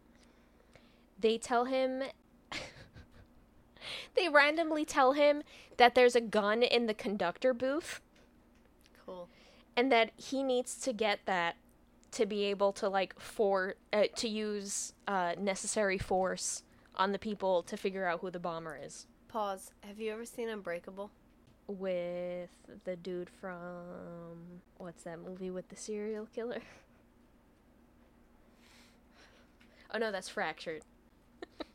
They 1.20 1.38
tell 1.38 1.66
him 1.66 2.04
they 4.16 4.30
randomly 4.30 4.86
tell 4.86 5.14
him 5.14 5.44
that 5.78 5.94
there's 5.96 6.16
a 6.16 6.22
gun 6.22 6.64
in 6.64 6.88
the 6.88 6.94
conductor 6.94 7.54
booth. 7.54 8.02
Cool. 9.06 9.30
and 9.78 9.90
that 9.92 10.12
he 10.18 10.44
needs 10.44 10.76
to 10.80 10.92
get 10.92 11.20
that 11.28 11.56
to 12.12 12.26
be 12.26 12.44
able 12.46 12.74
to 12.74 12.90
like 12.90 13.18
for 13.20 13.76
uh, 13.94 14.04
to 14.16 14.28
use 14.28 14.94
uh, 15.08 15.34
necessary 15.40 15.98
force 15.98 16.64
on 16.96 17.12
the 17.14 17.20
people 17.20 17.64
to 17.64 17.78
figure 17.78 18.06
out 18.06 18.20
who 18.20 18.30
the 18.30 18.40
bomber 18.40 18.78
is 18.84 19.06
Pause. 19.38 19.70
Have 19.82 20.00
you 20.00 20.12
ever 20.14 20.26
seen 20.26 20.50
Unbreakable? 20.50 21.12
with 21.68 22.50
the 22.86 22.96
dude 22.96 23.30
from 23.30 24.62
what's 24.78 25.04
that 25.04 25.20
movie 25.20 25.52
with 25.52 25.70
the 25.70 25.76
serial 25.76 26.26
killer 26.34 26.62
oh 29.94 30.00
no 30.00 30.12
that's 30.12 30.30
fractured 30.30 30.82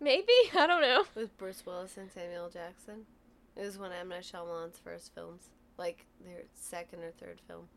maybe 0.00 0.32
i 0.56 0.66
don't 0.66 0.80
know 0.80 1.04
With 1.14 1.36
Bruce 1.36 1.66
Willis 1.66 1.98
and 1.98 2.10
Samuel 2.10 2.48
Jackson. 2.48 3.04
It 3.56 3.64
was 3.64 3.76
one 3.76 3.90
of 3.90 3.98
M 3.98 4.08
Night 4.08 4.22
Shyamalan's 4.22 4.78
first 4.78 5.12
films, 5.14 5.50
like 5.76 6.06
their 6.24 6.44
second 6.54 7.02
or 7.02 7.10
third 7.10 7.38
film. 7.46 7.68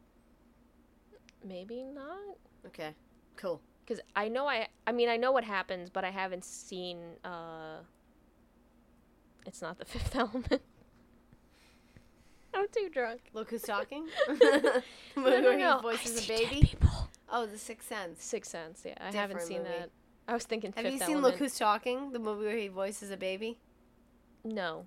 maybe 1.43 1.83
not 1.83 2.37
Okay. 2.67 2.93
Cool. 3.35 3.59
Because 3.85 4.01
I 4.15 4.27
know 4.27 4.47
I 4.47 4.67
I 4.87 4.91
mean 4.91 5.09
I 5.09 5.17
know 5.17 5.31
what 5.31 5.43
happens, 5.43 5.89
but 5.89 6.03
I 6.03 6.09
haven't 6.11 6.43
seen. 6.45 6.97
uh 7.23 7.79
It's 9.45 9.61
not 9.61 9.77
the 9.77 9.85
Fifth 9.93 10.15
Element. 10.15 10.61
I'm 12.53 12.67
too 12.71 12.89
drunk. 12.91 13.21
Look 13.33 13.49
who's 13.49 13.63
talking. 13.63 14.07
the 14.27 14.81
movie 15.17 15.29
No, 15.29 15.39
no, 15.41 15.49
where 15.49 15.57
no. 15.57 15.75
he 15.77 15.81
voices 15.81 16.19
seen 16.21 16.37
dead 16.37 16.49
baby. 16.49 16.61
people. 16.67 17.09
Oh, 17.29 17.45
The 17.45 17.57
Sixth 17.57 17.89
Sense. 17.89 18.23
Sixth 18.23 18.51
Sense. 18.51 18.83
Yeah, 18.85 18.93
I 19.01 19.11
haven't 19.11 19.41
seen 19.41 19.57
movie. 19.59 19.69
that. 19.69 19.89
I 20.27 20.33
was 20.33 20.45
thinking 20.45 20.71
Have 20.75 20.83
Fifth 20.85 20.93
you 20.93 20.99
seen 20.99 21.15
Element. 21.15 21.23
Look 21.33 21.35
Who's 21.39 21.57
Talking? 21.57 22.11
The 22.13 22.19
movie 22.19 22.45
where 22.45 22.57
he 22.57 22.67
voices 22.69 23.11
a 23.11 23.17
baby. 23.17 23.57
No. 24.45 24.85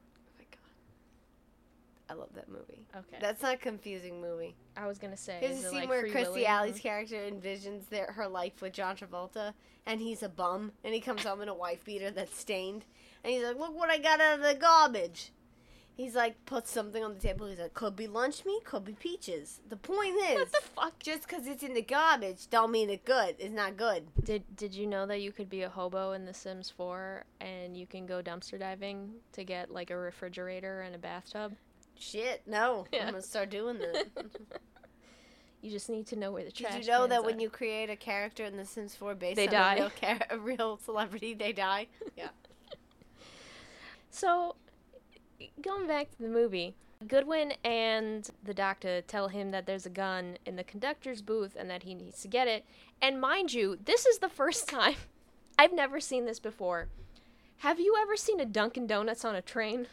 I 2.11 2.15
love 2.15 2.31
that 2.35 2.49
movie. 2.49 2.87
Okay. 2.97 3.19
That's 3.21 3.43
not 3.43 3.55
a 3.55 3.59
confusing 3.59 4.21
movie. 4.21 4.57
I 4.77 4.87
was 4.87 4.99
gonna 4.99 5.17
say. 5.17 5.39
There's 5.41 5.65
a 5.65 5.69
scene 5.69 5.81
like 5.81 5.89
where 5.89 6.07
Kirstie 6.07 6.45
Alley's 6.45 6.79
character 6.79 7.17
envisions 7.17 7.89
their, 7.91 8.13
her 8.13 8.27
life 8.29 8.63
with 8.63 8.73
John 8.73 8.97
Travolta, 8.97 9.53
and 9.87 10.01
he's 10.01 10.23
a 10.23 10.29
bum, 10.29 10.73
and 10.85 10.95
he 10.95 11.01
comes 11.01 11.23
home 11.25 11.43
in 11.43 11.49
a 11.49 11.55
wife 11.55 11.85
beater 11.85 12.11
that's 12.11 12.37
stained, 12.39 12.87
and 13.23 13.33
he's 13.33 13.43
like, 13.43 13.59
"Look 13.59 13.77
what 13.77 13.91
I 13.91 13.99
got 13.99 14.21
out 14.21 14.39
of 14.39 14.45
the 14.45 14.55
garbage." 14.55 15.33
He's 15.95 16.15
like, 16.15 16.47
puts 16.47 16.71
something 16.71 17.03
on 17.03 17.15
the 17.15 17.19
table. 17.21 17.49
He's 17.49 17.59
like, 17.59 17.75
"Could 17.75 17.97
be 17.97 18.07
lunch 18.07 18.45
meat, 18.47 18.65
could 18.65 18.85
be 18.85 18.93
peaches." 18.93 19.61
The 19.69 19.77
point 19.77 20.15
is, 20.31 20.37
What 20.37 20.53
the 20.53 20.61
fuck? 20.63 20.99
just 21.01 21.27
because 21.27 21.49
it's 21.49 21.65
in 21.65 21.75
the 21.75 21.83
garbage, 21.83 22.49
don't 22.49 22.71
mean 22.71 22.89
it's 22.89 23.05
good. 23.05 23.35
It's 23.41 23.53
not 23.53 23.77
good. 23.77 24.07
Did 24.23 24.45
Did 24.57 24.75
you 24.75 24.87
know 24.87 25.07
that 25.07 25.21
you 25.21 25.33
could 25.33 25.51
be 25.51 25.63
a 25.63 25.69
hobo 25.69 26.13
in 26.13 26.25
The 26.25 26.33
Sims 26.33 26.71
4 26.71 27.25
and 27.41 27.77
you 27.77 27.89
can 27.89 28.07
go 28.07 28.23
dumpster 28.23 28.59
diving 28.61 29.15
to 29.33 29.43
get 29.43 29.73
like 29.73 29.91
a 29.91 29.97
refrigerator 29.97 30.83
and 30.83 30.95
a 30.95 30.99
bathtub? 30.99 31.57
Shit, 31.99 32.42
no. 32.46 32.86
Yeah. 32.92 33.01
I'm 33.07 33.11
gonna 33.12 33.22
start 33.22 33.51
doing 33.51 33.78
that. 33.78 34.07
You 35.61 35.72
just 35.72 35.90
need 35.90 36.07
to 36.07 36.16
know 36.16 36.30
where 36.30 36.44
the 36.44 36.53
trash. 36.53 36.72
Did 36.72 36.86
you 36.86 36.92
know 36.92 37.09
that 37.09 37.14
cans 37.16 37.26
when 37.26 37.40
you 37.40 37.51
create 37.51 37.90
a 37.90 37.96
character 37.96 38.44
in 38.44 38.57
The 38.57 38.64
Sims 38.64 38.94
4 38.94 39.16
based 39.16 39.34
They 39.34 39.49
on 39.49 39.53
die. 39.53 39.74
a 39.74 39.80
real, 39.80 39.90
char- 40.01 40.26
a 40.30 40.38
real 40.38 40.76
celebrity, 40.84 41.34
they 41.34 41.53
die? 41.53 41.88
Yeah. 42.16 42.28
So, 44.11 44.55
going 45.61 45.88
back 45.88 46.11
to 46.12 46.22
the 46.22 46.28
movie, 46.28 46.74
Goodwin 47.09 47.55
and 47.64 48.28
the 48.44 48.55
doctor 48.55 49.01
tell 49.03 49.28
him 49.28 49.51
that 49.51 49.66
there's 49.66 49.84
a 49.84 49.90
gun 49.90 50.38
in 50.46 50.55
the 50.55 50.64
conductor's 50.64 51.22
booth 51.22 51.57
and 51.59 51.68
that 51.70 51.82
he 51.82 51.92
needs 51.94 52.22
to 52.22 52.28
get 52.28 52.46
it. 52.49 52.64
And 53.03 53.20
mind 53.20 53.53
you, 53.53 53.76
this 53.84 54.07
is 54.07 54.18
the 54.18 54.28
first 54.28 54.68
time 54.68 54.94
I've 55.59 55.72
never 55.72 55.99
seen 55.99 56.24
this 56.24 56.38
before. 56.38 56.86
Have 57.59 57.80
you 57.80 57.96
ever 58.01 58.16
seen 58.16 58.38
a 58.40 58.44
Dunkin' 58.46 58.86
Donuts 58.86 59.24
on 59.24 59.34
a 59.34 59.42
train? 59.42 59.88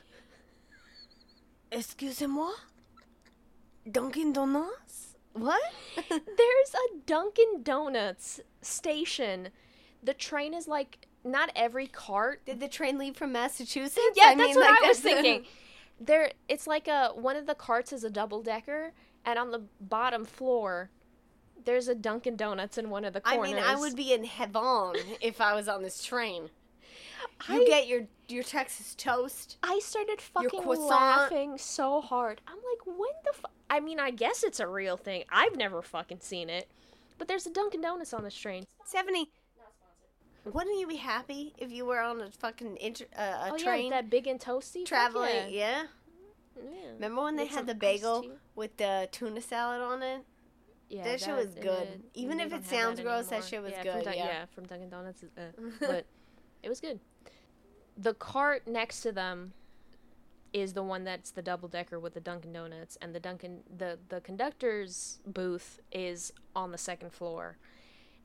Excusez-moi? 1.72 2.52
Dunkin' 3.92 4.34
Donuts? 4.34 5.16
What? 5.34 5.62
There's 6.10 6.20
a 6.74 6.98
Dunkin' 7.06 7.62
Donuts 7.64 8.40
station. 8.62 9.50
The 10.02 10.14
train 10.14 10.54
is 10.54 10.68
like 10.68 11.08
not 11.24 11.52
every 11.56 11.88
cart. 11.88 12.46
Did 12.46 12.60
the 12.60 12.68
train 12.68 12.98
leave 12.98 13.16
from 13.18 13.32
Massachusetts? 13.32 14.00
Yeah, 14.16 14.26
I 14.26 14.36
that's 14.36 14.48
mean, 14.50 14.56
what 14.56 14.72
like, 14.72 14.84
I 14.84 14.88
was 14.88 15.00
thinking. 15.02 15.46
There, 16.00 16.32
it's 16.48 16.68
like 16.68 16.88
a 16.88 17.10
one 17.16 17.36
of 17.36 17.46
the 17.48 17.56
carts 17.56 17.92
is 17.94 18.04
a 18.04 18.10
double 18.10 18.42
decker, 18.42 18.94
and 19.26 19.38
on 19.40 19.52
the 19.52 19.64
bottom 19.80 20.26
floor, 20.26 20.90
there's 21.64 21.88
a 21.88 21.96
Dunkin' 21.96 22.36
Donuts 22.38 22.78
in 22.78 22.90
one 22.90 23.06
of 23.06 23.14
the 23.14 23.22
corners. 23.22 23.50
I 23.50 23.54
mean, 23.54 23.64
I 23.64 23.76
would 23.76 23.96
be 23.96 24.14
in 24.14 24.24
heaven 24.24 24.94
if 25.22 25.42
I 25.42 25.54
was 25.54 25.68
on 25.68 25.84
this 25.84 26.04
train. 26.04 26.50
You 27.50 27.64
I- 27.64 27.66
get 27.66 27.88
your 27.88 28.04
your 28.28 28.44
Texas 28.44 28.96
toast. 28.96 29.58
I 29.64 29.80
started 29.84 30.22
fucking 30.22 30.66
laughing 30.66 31.58
so 31.58 32.02
hard. 32.02 32.42
I'm 32.48 32.58
like, 32.58 32.86
when 32.86 33.10
the 33.24 33.34
fu-? 33.34 33.48
I 33.70 33.80
mean, 33.80 34.00
I 34.00 34.12
guess 34.12 34.44
it's 34.44 34.60
a 34.60 34.68
real 34.68 34.98
thing. 34.98 35.24
I've 35.30 35.56
never 35.56 35.82
fucking 35.82 36.20
seen 36.22 36.50
it, 36.50 36.68
but 37.18 37.28
there's 37.28 37.46
a 37.46 37.52
Dunkin' 37.52 37.82
Donuts 37.82 38.14
on 38.14 38.24
this 38.24 38.36
train. 38.36 38.66
Stephanie, 38.86 39.30
wouldn't 40.44 40.80
you 40.80 40.88
be 40.88 40.98
happy 40.98 41.54
if 41.58 41.72
you 41.72 41.86
were 41.86 42.00
on 42.00 42.22
a 42.22 42.30
fucking 42.30 42.78
inter- 42.78 43.06
uh, 43.18 43.22
a 43.22 43.50
oh 43.52 43.56
yeah, 43.58 43.64
train 43.64 43.84
with 43.86 43.94
that 43.94 44.10
big 44.10 44.28
and 44.28 44.40
toasty 44.40 44.86
traveling? 44.86 45.32
Yeah. 45.50 45.50
Yeah. 45.50 45.84
yeah. 46.64 46.92
Remember 46.94 47.24
when 47.24 47.36
they 47.36 47.44
With 47.44 47.52
had 47.54 47.68
the 47.68 47.76
bagel 47.76 48.26
with 48.56 48.78
the 48.78 49.10
tuna 49.12 49.42
salad 49.42 49.82
on 49.82 50.04
it? 50.04 50.22
Yeah, 50.88 51.04
That 51.04 51.20
shit 51.20 51.36
was 51.36 51.56
good. 51.56 51.88
uh, 51.88 52.08
Even 52.14 52.40
if 52.40 52.54
it 52.54 52.64
sounds 52.66 53.00
gross, 53.00 53.28
that 53.28 53.44
shit 53.44 53.62
was 53.62 53.72
yeah, 53.72 53.84
good, 53.84 53.94
From 53.94 54.04
Dun- 54.04 54.14
yeah. 54.18 54.46
from 54.54 54.66
Dunkin' 54.66 54.90
Donuts, 54.90 55.24
uh, 55.36 55.42
but 55.80 56.06
it 56.62 56.70
was 56.70 56.80
good. 56.80 57.00
The 57.98 58.14
cart 58.14 58.68
next 58.68 59.02
to 59.02 59.12
them 59.12 59.54
is 60.52 60.74
the 60.74 60.84
one 60.84 61.04
that's 61.04 61.32
the 61.32 61.42
double 61.42 61.68
decker 61.68 62.00
with 62.00 62.14
the 62.14 62.22
Dunkin' 62.22 62.54
Donuts, 62.54 62.98
and 63.02 63.14
the 63.14 63.20
Dunkin' 63.20 63.64
the 63.78 64.00
the 64.10 64.22
conductor's 64.22 65.20
booth 65.26 65.80
is 65.92 66.32
on 66.56 66.72
the 66.72 66.78
second 66.78 67.12
floor, 67.12 67.58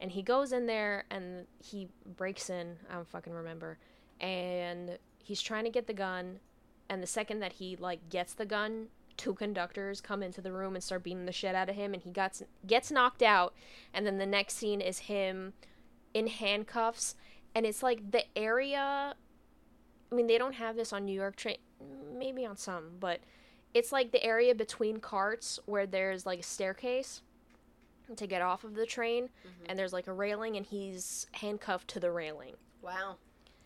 and 0.00 0.12
he 0.12 0.22
goes 0.22 0.52
in 0.52 0.66
there 0.66 1.04
and 1.10 1.46
he 1.58 1.88
breaks 2.16 2.48
in. 2.48 2.76
I 2.88 2.94
don't 2.94 3.08
fucking 3.08 3.32
remember, 3.32 3.78
and 4.20 4.98
he's 5.18 5.42
trying 5.42 5.64
to 5.64 5.70
get 5.70 5.86
the 5.86 5.92
gun, 5.92 6.40
and 6.88 7.02
the 7.02 7.06
second 7.08 7.40
that 7.40 7.54
he 7.54 7.76
like 7.76 8.08
gets 8.08 8.34
the 8.34 8.46
gun, 8.46 8.88
two 9.16 9.34
conductors 9.34 10.00
come 10.00 10.22
into 10.22 10.40
the 10.40 10.52
room 10.52 10.74
and 10.74 10.84
start 10.84 11.02
beating 11.02 11.26
the 11.26 11.32
shit 11.32 11.54
out 11.54 11.68
of 11.68 11.74
him, 11.74 11.94
and 11.94 12.02
he 12.02 12.10
gets 12.10 12.42
gets 12.66 12.90
knocked 12.92 13.22
out, 13.22 13.54
and 13.92 14.06
then 14.06 14.18
the 14.18 14.26
next 14.26 14.56
scene 14.56 14.80
is 14.80 15.00
him 15.00 15.52
in 16.14 16.26
handcuffs, 16.28 17.16
and 17.54 17.66
it's 17.66 17.82
like 17.82 18.12
the 18.12 18.24
area. 18.36 19.14
I 20.11 20.14
mean, 20.14 20.26
they 20.26 20.38
don't 20.38 20.54
have 20.54 20.76
this 20.76 20.92
on 20.92 21.04
New 21.04 21.14
York 21.14 21.36
train, 21.36 21.58
maybe 22.16 22.44
on 22.44 22.56
some, 22.56 22.92
but 22.98 23.20
it's 23.74 23.92
like 23.92 24.11
the 24.11 24.22
area 24.24 24.54
between 24.54 24.98
carts 24.98 25.58
where 25.66 25.86
there's 25.86 26.26
like 26.26 26.40
a 26.40 26.44
staircase 26.44 27.22
to 28.16 28.26
get 28.26 28.42
off 28.42 28.64
of 28.64 28.74
the 28.74 28.86
train, 28.86 29.24
mm-hmm. 29.24 29.64
and 29.66 29.78
there's 29.78 29.92
like 29.92 30.08
a 30.08 30.12
railing, 30.12 30.56
and 30.56 30.66
he's 30.66 31.26
handcuffed 31.32 31.88
to 31.88 32.00
the 32.00 32.11
railing. 32.11 32.54
Wow. 32.82 33.16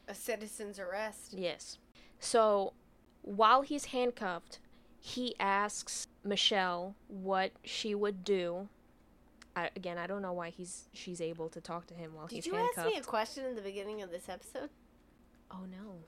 A 0.06 0.14
citizen's 0.14 0.78
arrest. 0.78 1.32
Yes. 1.32 1.78
So 2.20 2.74
while 3.22 3.62
he's 3.62 3.86
handcuffed, 3.86 4.58
he 5.00 5.34
asks 5.40 6.08
Michelle 6.22 6.94
what 7.08 7.52
she 7.64 7.94
would 7.94 8.22
do. 8.22 8.68
I, 9.56 9.70
again, 9.76 9.96
I 9.96 10.06
don't 10.06 10.20
know 10.20 10.32
why 10.32 10.50
he's 10.50 10.88
she's 10.92 11.20
able 11.20 11.48
to 11.50 11.60
talk 11.60 11.86
to 11.86 11.94
him 11.94 12.14
while 12.14 12.26
Did 12.26 12.36
he's 12.36 12.46
you 12.46 12.56
ask 12.56 12.84
me 12.84 12.96
a 12.96 13.02
question 13.02 13.44
in 13.44 13.54
the 13.54 13.62
beginning 13.62 14.02
of 14.02 14.10
this 14.10 14.28
episode? 14.28 14.68
oh 15.50 15.64
no, 15.70 15.98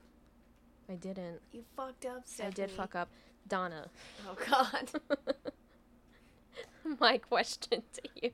I 0.89 0.95
didn't. 0.95 1.39
You 1.51 1.63
fucked 1.75 2.05
up, 2.05 2.23
Stephanie. 2.25 2.47
I 2.47 2.51
did 2.51 2.71
fuck 2.71 2.95
up, 2.95 3.09
Donna. 3.47 3.89
Oh 4.27 4.35
God. 4.49 4.89
My 6.99 7.17
question 7.17 7.83
to 7.93 8.01
you 8.21 8.31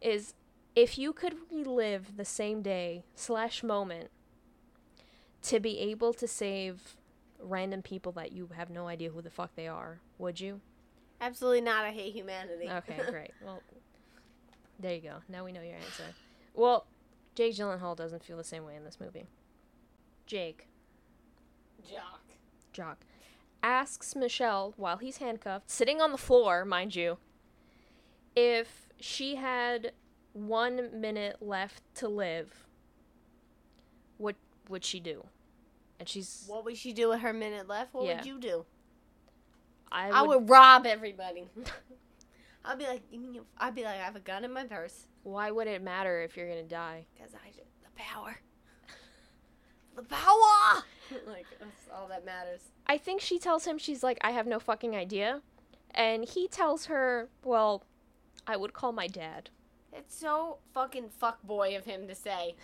is: 0.00 0.34
if 0.74 0.98
you 0.98 1.12
could 1.12 1.36
relive 1.50 2.16
the 2.16 2.24
same 2.24 2.62
day 2.62 3.04
slash 3.14 3.62
moment 3.62 4.10
to 5.42 5.60
be 5.60 5.78
able 5.78 6.12
to 6.14 6.26
save 6.26 6.96
random 7.40 7.82
people 7.82 8.12
that 8.12 8.32
you 8.32 8.48
have 8.54 8.70
no 8.70 8.88
idea 8.88 9.10
who 9.10 9.22
the 9.22 9.30
fuck 9.30 9.54
they 9.54 9.68
are, 9.68 10.00
would 10.18 10.40
you? 10.40 10.60
Absolutely 11.20 11.60
not. 11.60 11.84
I 11.84 11.90
hate 11.92 12.12
humanity. 12.14 12.68
Okay, 12.68 12.98
great. 13.10 13.32
Well, 13.44 13.62
there 14.78 14.94
you 14.94 15.00
go. 15.00 15.16
Now 15.28 15.44
we 15.44 15.52
know 15.52 15.62
your 15.62 15.76
answer. 15.76 16.14
Well, 16.54 16.86
Jake 17.34 17.54
Gyllenhaal 17.54 17.96
doesn't 17.96 18.24
feel 18.24 18.36
the 18.36 18.44
same 18.44 18.64
way 18.64 18.76
in 18.76 18.84
this 18.84 18.98
movie. 19.00 19.26
Jake, 20.26 20.66
Jock. 21.90 22.20
Jock, 22.72 22.98
asks 23.62 24.14
Michelle 24.16 24.74
while 24.76 24.96
he's 24.96 25.18
handcuffed, 25.18 25.70
sitting 25.70 26.00
on 26.00 26.12
the 26.12 26.18
floor, 26.18 26.64
mind 26.64 26.94
you, 26.96 27.18
if 28.34 28.88
she 29.00 29.36
had 29.36 29.92
one 30.32 31.00
minute 31.00 31.36
left 31.40 31.82
to 31.96 32.08
live, 32.08 32.66
what 34.18 34.34
would 34.68 34.84
she 34.84 34.98
do? 35.00 35.24
And 36.00 36.08
she's, 36.08 36.44
What 36.48 36.64
would 36.64 36.76
she 36.76 36.92
do 36.92 37.08
with 37.10 37.20
her 37.20 37.32
minute 37.32 37.68
left? 37.68 37.94
What 37.94 38.06
Yeah. 38.06 38.16
would 38.16 38.26
you 38.26 38.38
do? 38.40 38.64
I 39.92 40.08
I 40.10 40.22
would, 40.22 40.40
would 40.40 40.50
rob 40.50 40.86
everybody. 40.86 41.44
I'd 42.64 42.78
be 42.78 42.86
like, 42.86 43.02
you 43.12 43.20
mean 43.20 43.34
you- 43.34 43.46
I'd 43.58 43.74
be 43.74 43.84
like, 43.84 43.94
I 44.00 44.04
have 44.04 44.16
a 44.16 44.20
gun 44.20 44.44
in 44.44 44.52
my 44.52 44.64
purse 44.64 45.06
why 45.24 45.50
would 45.50 45.66
it 45.66 45.82
matter 45.82 46.20
if 46.20 46.36
you're 46.36 46.48
gonna 46.48 46.62
die? 46.62 47.06
because 47.14 47.34
I 47.34 47.48
the 47.82 47.90
power, 47.96 48.36
the 49.96 50.02
power. 50.02 50.84
like 51.26 51.46
that's 51.58 51.88
all 51.94 52.08
that 52.08 52.24
matters. 52.24 52.60
I 52.86 52.98
think 52.98 53.20
she 53.20 53.38
tells 53.38 53.66
him 53.66 53.78
she's 53.78 54.02
like, 54.02 54.18
I 54.22 54.30
have 54.32 54.46
no 54.46 54.58
fucking 54.58 54.94
idea. 54.94 55.40
And 55.92 56.24
he 56.24 56.48
tells 56.48 56.86
her, 56.86 57.28
well, 57.44 57.84
I 58.46 58.56
would 58.56 58.72
call 58.72 58.92
my 58.92 59.06
dad. 59.06 59.50
It's 59.92 60.14
so 60.14 60.58
fucking 60.72 61.10
fuckboy 61.22 61.76
of 61.78 61.84
him 61.84 62.08
to 62.08 62.14
say. 62.14 62.56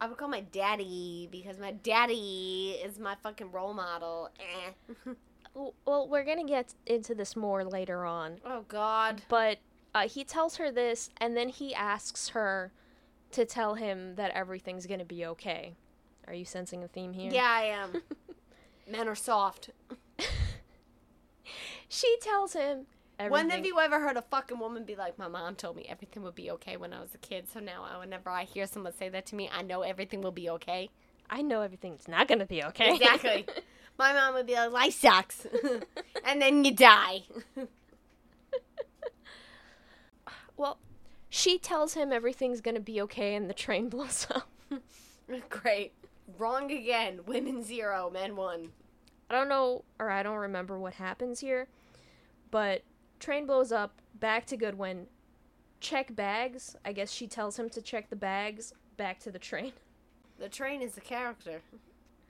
I 0.00 0.06
would 0.06 0.16
call 0.18 0.28
my 0.28 0.40
daddy 0.40 1.28
because 1.32 1.58
my 1.58 1.72
daddy 1.72 2.76
is 2.84 2.98
my 2.98 3.16
fucking 3.22 3.50
role 3.50 3.74
model. 3.74 4.30
Eh. 4.38 4.92
Well, 5.86 6.06
we're 6.06 6.24
gonna 6.24 6.44
get 6.44 6.74
into 6.84 7.14
this 7.14 7.34
more 7.34 7.64
later 7.64 8.04
on. 8.04 8.36
oh 8.44 8.66
God. 8.68 9.22
But 9.30 9.56
uh, 9.94 10.06
he 10.06 10.22
tells 10.22 10.56
her 10.56 10.70
this, 10.70 11.08
and 11.16 11.34
then 11.34 11.48
he 11.48 11.74
asks 11.74 12.28
her 12.30 12.72
to 13.32 13.46
tell 13.46 13.74
him 13.74 14.16
that 14.16 14.32
everything's 14.32 14.86
gonna 14.86 15.06
be 15.06 15.24
okay. 15.24 15.74
Are 16.28 16.34
you 16.34 16.44
sensing 16.44 16.82
a 16.82 16.88
theme 16.88 17.12
here? 17.12 17.30
Yeah, 17.32 17.48
I 17.48 17.62
am. 17.64 18.02
Men 18.90 19.08
are 19.08 19.14
soft. 19.14 19.70
She 21.88 22.16
tells 22.20 22.52
him 22.54 22.86
everything. 23.18 23.30
When 23.48 23.50
have 23.50 23.64
you 23.64 23.78
ever 23.78 24.00
heard 24.00 24.16
a 24.16 24.22
fucking 24.22 24.58
woman 24.58 24.84
be 24.84 24.96
like, 24.96 25.18
"My 25.18 25.28
mom 25.28 25.54
told 25.54 25.76
me 25.76 25.86
everything 25.88 26.22
would 26.24 26.34
be 26.34 26.50
okay 26.52 26.76
when 26.76 26.92
I 26.92 27.00
was 27.00 27.14
a 27.14 27.18
kid, 27.18 27.48
so 27.48 27.60
now 27.60 27.84
I- 27.84 27.98
whenever 27.98 28.28
I 28.28 28.42
hear 28.44 28.66
someone 28.66 28.92
say 28.92 29.08
that 29.08 29.24
to 29.26 29.36
me, 29.36 29.48
I 29.52 29.62
know 29.62 29.82
everything 29.82 30.20
will 30.20 30.32
be 30.32 30.50
okay." 30.50 30.90
I 31.30 31.42
know 31.42 31.62
everything's 31.62 32.06
not 32.08 32.28
gonna 32.28 32.46
be 32.46 32.62
okay. 32.64 32.94
Exactly. 32.96 33.46
My 33.98 34.12
mom 34.12 34.34
would 34.34 34.46
be 34.46 34.54
like, 34.54 34.70
"Life 34.72 34.94
sucks," 35.00 35.46
and 36.24 36.42
then 36.42 36.64
you 36.64 36.72
die. 36.74 37.22
well, 40.56 40.78
she 41.28 41.58
tells 41.58 41.94
him 41.94 42.12
everything's 42.12 42.60
gonna 42.60 42.80
be 42.80 43.00
okay, 43.02 43.34
and 43.34 43.48
the 43.48 43.54
train 43.54 43.88
blows 43.88 44.26
up. 44.30 44.48
Great. 45.48 45.92
Wrong 46.38 46.70
again. 46.70 47.20
Women 47.26 47.62
zero, 47.62 48.10
men 48.10 48.36
one. 48.36 48.70
I 49.28 49.34
don't 49.34 49.48
know, 49.48 49.84
or 49.98 50.10
I 50.10 50.22
don't 50.22 50.36
remember 50.36 50.78
what 50.78 50.94
happens 50.94 51.40
here, 51.40 51.66
but 52.50 52.82
train 53.18 53.46
blows 53.46 53.72
up. 53.72 54.00
Back 54.14 54.46
to 54.46 54.56
Goodwin. 54.56 55.06
Check 55.80 56.14
bags. 56.14 56.76
I 56.84 56.92
guess 56.92 57.10
she 57.10 57.26
tells 57.26 57.58
him 57.58 57.68
to 57.70 57.82
check 57.82 58.08
the 58.08 58.16
bags. 58.16 58.72
Back 58.96 59.18
to 59.20 59.30
the 59.30 59.38
train. 59.38 59.72
The 60.38 60.50
train 60.50 60.82
is 60.82 60.92
the 60.92 61.00
character. 61.00 61.62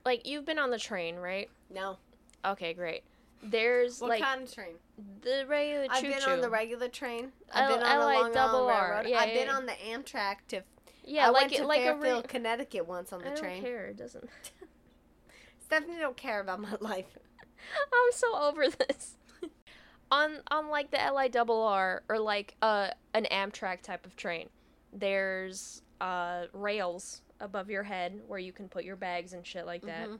Like 0.05 0.25
you've 0.25 0.45
been 0.45 0.57
on 0.57 0.71
the 0.71 0.79
train, 0.79 1.17
right? 1.17 1.49
No. 1.69 1.97
Okay, 2.45 2.73
great. 2.73 3.03
There's 3.43 4.01
like. 4.01 4.09
What 4.09 4.19
like 4.21 4.29
kind 4.29 4.43
of 4.43 4.53
train? 4.53 4.75
the 5.21 5.45
regular 5.47 5.87
I've 5.89 6.01
been 6.01 6.23
on 6.23 6.41
the 6.41 6.49
regular 6.49 6.87
train. 6.87 7.31
I've 7.53 7.69
L- 7.69 7.77
been 7.77 7.85
on 7.85 7.99
the 7.99 8.05
Long 8.05 8.31
double 8.33 8.67
Island 8.67 8.71
R. 8.71 8.89
Railroad. 8.91 9.09
Yeah, 9.09 9.19
I've 9.19 9.33
been 9.33 9.47
yeah. 9.47 9.55
on 9.55 9.65
the 9.65 9.73
Amtrak 9.73 10.35
to. 10.49 10.61
Yeah, 11.07 11.27
I 11.27 11.29
like 11.29 11.49
went 11.49 11.53
to 11.53 11.65
like 11.67 11.81
a 11.81 11.83
Fairfield, 11.85 12.23
re- 12.25 12.27
Connecticut 12.27 12.87
once 12.87 13.13
on 13.13 13.19
the 13.21 13.27
I 13.27 13.29
don't 13.29 13.39
train. 13.39 13.63
care. 13.63 13.85
It 13.87 13.97
doesn't. 13.97 14.29
Stephanie 15.59 15.97
don't 15.99 16.17
care 16.17 16.39
about 16.41 16.59
my 16.59 16.75
life. 16.79 17.17
I'm 17.93 18.11
so 18.11 18.35
over 18.35 18.67
this. 18.69 19.15
on 20.11 20.37
on 20.51 20.69
like 20.69 20.91
the 20.91 21.01
R 21.01 22.03
or 22.09 22.19
like 22.19 22.55
uh 22.61 22.89
an 23.13 23.25
Amtrak 23.31 23.81
type 23.81 24.05
of 24.05 24.15
train, 24.15 24.49
there's 24.93 25.81
uh 26.01 26.45
rails 26.53 27.21
above 27.39 27.69
your 27.69 27.83
head 27.83 28.21
where 28.27 28.39
you 28.39 28.51
can 28.51 28.67
put 28.67 28.83
your 28.83 28.95
bags 28.95 29.33
and 29.33 29.45
shit 29.45 29.65
like 29.65 29.83
that. 29.83 30.07
Mhm. 30.09 30.19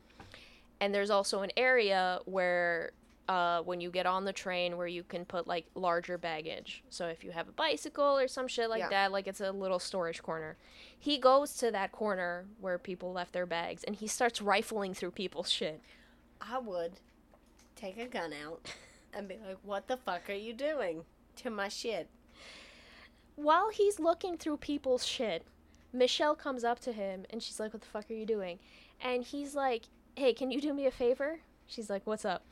And 0.79 0.93
there's 0.93 1.09
also 1.09 1.41
an 1.41 1.51
area 1.57 2.19
where 2.25 2.91
uh 3.28 3.61
when 3.61 3.82
you 3.82 3.89
get 3.91 4.05
on 4.05 4.23
the 4.25 4.34
train 4.34 4.78
where 4.78 4.88
you 4.88 5.03
can 5.03 5.25
put 5.25 5.47
like 5.47 5.65
larger 5.75 6.17
baggage. 6.17 6.84
So 6.89 7.07
if 7.07 7.23
you 7.23 7.32
have 7.32 7.47
a 7.47 7.51
bicycle 7.51 8.17
or 8.17 8.28
some 8.28 8.47
shit 8.47 8.69
like 8.69 8.80
Yeah. 8.80 8.89
that, 8.89 9.11
like 9.11 9.28
it's 9.28 9.41
a 9.41 9.51
little 9.51 9.80
storage 9.80 10.21
corner. 10.23 10.57
He 10.97 11.17
goes 11.17 11.55
to 11.57 11.71
that 11.71 11.91
corner 11.91 12.45
where 12.59 12.78
people 12.78 13.11
left 13.13 13.34
their 13.34 13.45
bags 13.45 13.84
and 13.84 13.95
he 13.95 14.07
starts 14.07 14.41
rifling 14.41 14.93
through 14.93 15.11
people's 15.11 15.49
shit. 15.49 15.82
I 16.39 16.57
would 16.59 16.93
take 17.75 17.97
a 17.97 18.05
gun 18.07 18.34
out 18.45 18.61
And 19.13 19.28
be 19.28 19.36
like, 19.47 19.57
what 19.63 19.88
the 19.88 19.97
fuck 19.97 20.30
are 20.30 20.34
you 20.34 20.53
doing 20.53 21.03
to 21.38 21.49
my 21.49 21.67
shit? 21.69 22.09
While 23.36 23.69
he's 23.69 23.99
looking 23.99 24.38
through 24.38 24.57
people's 24.57 25.05
shit, 25.05 25.45
Michelle 25.93 26.36
comes 26.36 26.63
up 26.63 26.80
to 26.82 26.91
him 26.91 27.25
and 27.30 27.41
she's 27.41 27.59
like, 27.59 27.73
What 27.73 27.82
the 27.82 27.88
fuck 27.88 28.09
are 28.09 28.13
you 28.15 28.25
doing? 28.25 28.59
And 29.01 29.23
he's 29.23 29.55
like, 29.55 29.84
Hey, 30.15 30.34
can 30.34 30.51
you 30.51 30.59
do 30.59 30.73
me 30.73 30.86
a 30.86 30.91
favor? 30.91 31.39
She's 31.65 31.89
like, 31.89 32.01
What's 32.05 32.25
up? 32.25 32.43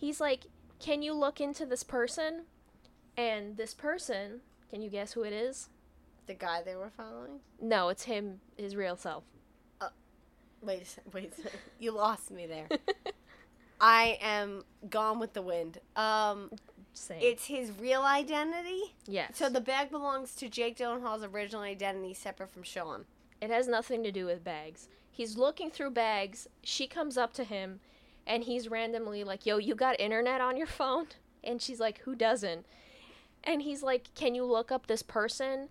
He's 0.00 0.20
like, 0.20 0.46
Can 0.78 1.02
you 1.02 1.12
look 1.12 1.40
into 1.40 1.66
this 1.66 1.82
person? 1.82 2.44
And 3.16 3.58
this 3.58 3.74
person, 3.74 4.40
can 4.70 4.80
you 4.80 4.88
guess 4.88 5.12
who 5.12 5.24
it 5.24 5.32
is? 5.34 5.68
The 6.26 6.32
guy 6.32 6.62
they 6.62 6.74
were 6.74 6.90
following? 6.96 7.40
No, 7.60 7.90
it's 7.90 8.04
him, 8.04 8.40
his 8.56 8.74
real 8.74 8.96
self. 8.96 9.24
Wait 10.62 10.82
a 10.82 10.84
sec, 10.84 11.04
wait 11.14 11.32
a 11.32 11.42
sec. 11.42 11.52
You 11.78 11.92
lost 11.92 12.30
me 12.30 12.46
there. 12.46 12.68
I 13.80 14.18
am 14.20 14.64
gone 14.90 15.18
with 15.18 15.32
the 15.32 15.40
wind. 15.40 15.78
Um, 15.96 16.50
Same. 16.92 17.18
it's 17.20 17.46
his 17.46 17.72
real 17.80 18.02
identity? 18.02 18.94
yes. 19.06 19.38
So 19.38 19.48
the 19.48 19.60
bag 19.60 19.90
belongs 19.90 20.34
to 20.36 20.48
Jake 20.50 20.76
Gyllenhaal's 20.76 21.24
original 21.24 21.62
identity 21.62 22.12
separate 22.12 22.50
from 22.50 22.62
Sean. 22.62 23.06
It 23.40 23.48
has 23.50 23.68
nothing 23.68 24.02
to 24.02 24.12
do 24.12 24.26
with 24.26 24.44
bags. 24.44 24.88
He's 25.10 25.38
looking 25.38 25.70
through 25.70 25.92
bags. 25.92 26.46
She 26.62 26.86
comes 26.86 27.16
up 27.16 27.32
to 27.34 27.44
him 27.44 27.80
and 28.30 28.44
he's 28.44 28.68
randomly 28.70 29.24
like, 29.24 29.44
Yo, 29.44 29.58
you 29.58 29.74
got 29.74 30.00
internet 30.00 30.40
on 30.40 30.56
your 30.56 30.66
phone? 30.66 31.08
And 31.44 31.60
she's 31.60 31.80
like, 31.80 31.98
Who 32.00 32.14
doesn't? 32.14 32.64
And 33.44 33.60
he's 33.62 33.82
like, 33.82 34.14
Can 34.14 34.34
you 34.34 34.44
look 34.44 34.72
up 34.72 34.86
this 34.86 35.02
person? 35.02 35.68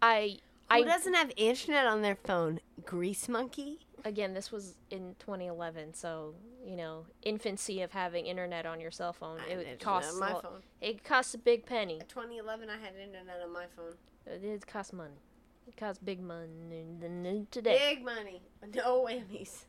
I. 0.00 0.38
Who 0.70 0.76
I 0.76 0.82
doesn't 0.82 1.14
have 1.14 1.32
internet 1.36 1.86
on 1.86 2.02
their 2.02 2.16
phone? 2.16 2.60
Grease 2.84 3.28
Monkey? 3.28 3.80
again, 4.04 4.32
this 4.32 4.52
was 4.52 4.74
in 4.90 5.14
2011, 5.18 5.94
so 5.94 6.34
you 6.64 6.76
know, 6.76 7.06
infancy 7.22 7.82
of 7.82 7.92
having 7.92 8.26
internet 8.26 8.66
on 8.66 8.80
your 8.80 8.90
cell 8.90 9.12
phone. 9.12 9.38
I 9.40 9.50
It 9.50 9.56
had 9.58 9.66
would 9.66 9.80
cost 9.80 10.12
on 10.12 10.20
my 10.20 10.30
a 10.30 10.34
phone. 10.34 10.62
It 10.80 11.04
costs 11.04 11.34
a 11.34 11.38
big 11.38 11.66
penny. 11.66 11.94
In 11.94 12.06
2011, 12.06 12.68
I 12.68 12.76
had 12.76 12.94
internet 12.94 13.40
on 13.42 13.52
my 13.52 13.64
phone. 13.74 13.94
It 14.26 14.40
did 14.42 14.66
cost 14.66 14.92
money. 14.92 15.20
It 15.66 15.76
costs 15.76 16.00
big 16.02 16.20
money 16.20 17.46
today. 17.50 17.94
Big 17.94 18.04
money. 18.04 18.42
No 18.74 19.06
whammies. 19.06 19.64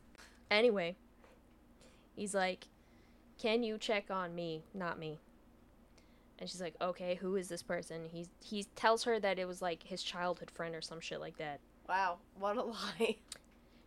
Anyway, 0.50 0.96
he's 2.14 2.34
like, 2.34 2.68
"Can 3.38 3.62
you 3.62 3.78
check 3.78 4.10
on 4.10 4.34
me, 4.34 4.62
not 4.74 4.98
me?" 4.98 5.18
And 6.38 6.48
she's 6.48 6.60
like, 6.60 6.74
"Okay, 6.80 7.16
who 7.16 7.36
is 7.36 7.48
this 7.48 7.62
person?" 7.62 8.08
He 8.10 8.26
he 8.42 8.64
tells 8.76 9.04
her 9.04 9.18
that 9.20 9.38
it 9.38 9.46
was 9.46 9.60
like 9.62 9.82
his 9.82 10.02
childhood 10.02 10.50
friend 10.50 10.74
or 10.74 10.80
some 10.80 11.00
shit 11.00 11.20
like 11.20 11.36
that. 11.38 11.60
Wow, 11.88 12.18
what 12.38 12.56
a 12.56 12.62
lie. 13.00 13.16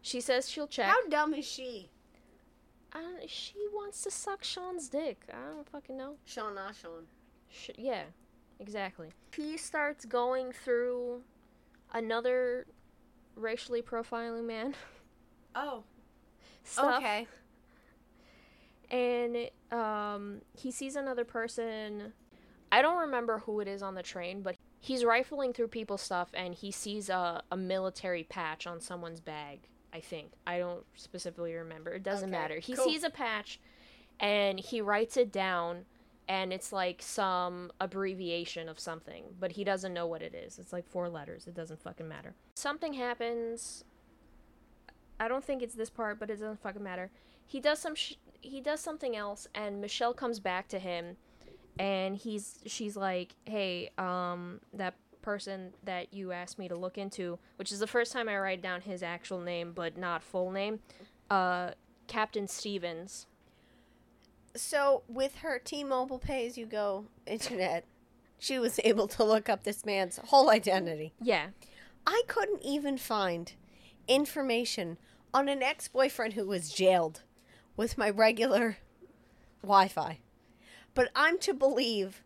She 0.01 0.19
says 0.21 0.49
she'll 0.49 0.67
check. 0.67 0.87
How 0.87 1.07
dumb 1.07 1.33
is 1.33 1.45
she? 1.45 1.89
She 3.25 3.55
wants 3.73 4.03
to 4.03 4.11
suck 4.11 4.43
Sean's 4.43 4.87
dick. 4.89 5.25
I 5.33 5.51
don't 5.51 5.67
fucking 5.69 5.97
know. 5.97 6.15
Sean, 6.25 6.53
not 6.55 6.75
Sean. 6.75 7.07
Sh- 7.49 7.71
yeah, 7.77 8.03
exactly. 8.59 9.09
He 9.35 9.57
starts 9.57 10.05
going 10.05 10.51
through 10.51 11.21
another 11.93 12.67
racially 13.35 13.81
profiling 13.81 14.45
man. 14.45 14.75
Oh, 15.55 15.83
Stuff. 16.63 16.97
okay. 16.97 17.27
And 18.93 19.49
um, 19.71 20.41
he 20.55 20.69
sees 20.71 20.95
another 20.95 21.25
person. 21.25 22.13
I 22.71 22.81
don't 22.81 22.97
remember 22.99 23.39
who 23.39 23.59
it 23.59 23.67
is 23.67 23.81
on 23.81 23.95
the 23.95 24.03
train, 24.03 24.41
but 24.43 24.55
he's 24.79 25.03
rifling 25.03 25.51
through 25.53 25.69
people's 25.69 26.01
stuff 26.01 26.29
and 26.33 26.53
he 26.53 26.71
sees 26.71 27.09
a, 27.09 27.41
a 27.51 27.57
military 27.57 28.23
patch 28.23 28.67
on 28.67 28.79
someone's 28.79 29.19
bag. 29.19 29.61
I 29.91 29.99
think 29.99 30.31
I 30.47 30.59
don't 30.59 30.83
specifically 30.95 31.53
remember. 31.53 31.91
It 31.91 32.03
doesn't 32.03 32.29
Okay, 32.29 32.39
matter. 32.41 32.59
He 32.59 32.73
cool. 32.75 32.85
sees 32.85 33.03
a 33.03 33.09
patch, 33.11 33.59
and 34.19 34.59
he 34.59 34.81
writes 34.81 35.17
it 35.17 35.31
down, 35.31 35.85
and 36.27 36.51
it's 36.51 36.71
like 36.73 37.01
some 37.01 37.71
abbreviation 37.79 38.69
of 38.69 38.79
something, 38.79 39.23
but 39.39 39.51
he 39.51 39.63
doesn't 39.63 39.93
know 39.93 40.07
what 40.07 40.21
it 40.23 40.33
is. 40.33 40.57
It's 40.57 40.73
like 40.73 40.87
four 40.87 41.09
letters. 41.09 41.45
It 41.47 41.53
doesn't 41.53 41.79
fucking 41.81 42.07
matter. 42.07 42.33
Something 42.55 42.93
happens. 42.93 43.83
I 45.19 45.27
don't 45.27 45.43
think 45.43 45.61
it's 45.61 45.75
this 45.75 45.91
part, 45.91 46.19
but 46.19 46.29
it 46.31 46.37
doesn't 46.37 46.61
fucking 46.61 46.81
matter. 46.83 47.11
He 47.45 47.59
does 47.59 47.77
some 47.77 47.93
sh- 47.93 48.15
he 48.43 48.61
does 48.61 48.79
something 48.79 49.15
else 49.15 49.47
and 49.55 49.81
Michelle 49.81 50.13
comes 50.13 50.39
back 50.39 50.67
to 50.69 50.79
him 50.79 51.17
and 51.79 52.15
he's 52.15 52.59
she's 52.65 52.95
like, 52.95 53.35
"Hey, 53.45 53.89
um 53.97 54.59
that 54.73 54.95
person 55.21 55.73
that 55.83 56.13
you 56.13 56.31
asked 56.31 56.59
me 56.59 56.67
to 56.67 56.75
look 56.75 56.97
into, 56.97 57.39
which 57.55 57.71
is 57.71 57.79
the 57.79 57.87
first 57.87 58.11
time 58.11 58.27
I 58.27 58.37
write 58.37 58.61
down 58.61 58.81
his 58.81 59.01
actual 59.01 59.39
name 59.39 59.71
but 59.73 59.97
not 59.97 60.21
full 60.21 60.51
name, 60.51 60.79
uh 61.29 61.71
Captain 62.07 62.47
Stevens. 62.47 63.25
So, 64.55 65.01
with 65.07 65.37
her 65.37 65.57
T-Mobile 65.57 66.19
pay-as-you-go 66.19 67.05
internet, 67.25 67.85
she 68.37 68.59
was 68.59 68.79
able 68.83 69.07
to 69.07 69.23
look 69.23 69.49
up 69.49 69.63
this 69.63 69.83
man's 69.83 70.17
whole 70.17 70.51
identity. 70.51 71.13
Yeah. 71.19 71.47
I 72.05 72.21
couldn't 72.27 72.61
even 72.61 72.99
find 72.99 73.51
information 74.07 74.97
on 75.33 75.47
an 75.49 75.63
ex-boyfriend 75.63 76.33
who 76.33 76.45
was 76.45 76.69
jailed 76.69 77.23
with 77.75 77.97
my 77.97 78.09
regular 78.09 78.77
Wi-Fi. 79.61 80.19
But 80.93 81.09
I'm 81.15 81.37
to 81.39 81.53
believe 81.53 82.21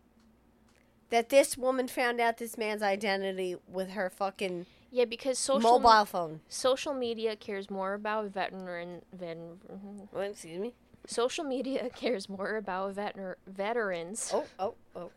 that 1.10 1.30
this 1.30 1.56
woman 1.56 1.88
found 1.88 2.20
out 2.20 2.36
this 2.38 2.58
man's 2.58 2.82
identity 2.82 3.56
with 3.66 3.90
her 3.90 4.10
fucking 4.10 4.66
Yeah, 4.90 5.06
because 5.06 5.38
social 5.38 5.78
mobile 5.78 6.04
phone. 6.04 6.40
social 6.48 6.92
media 6.92 7.34
cares 7.36 7.70
more 7.70 7.94
about 7.94 8.26
veteran 8.30 9.02
vet, 9.12 9.38
Oh, 10.14 10.20
excuse 10.20 10.58
me. 10.60 10.74
social 11.06 11.44
media 11.44 11.88
cares 11.94 12.28
more 12.28 12.56
about 12.56 12.94
veter- 12.96 13.36
veterans. 13.46 14.30
Oh, 14.34 14.44
oh, 14.58 14.74
oh. 14.94 15.10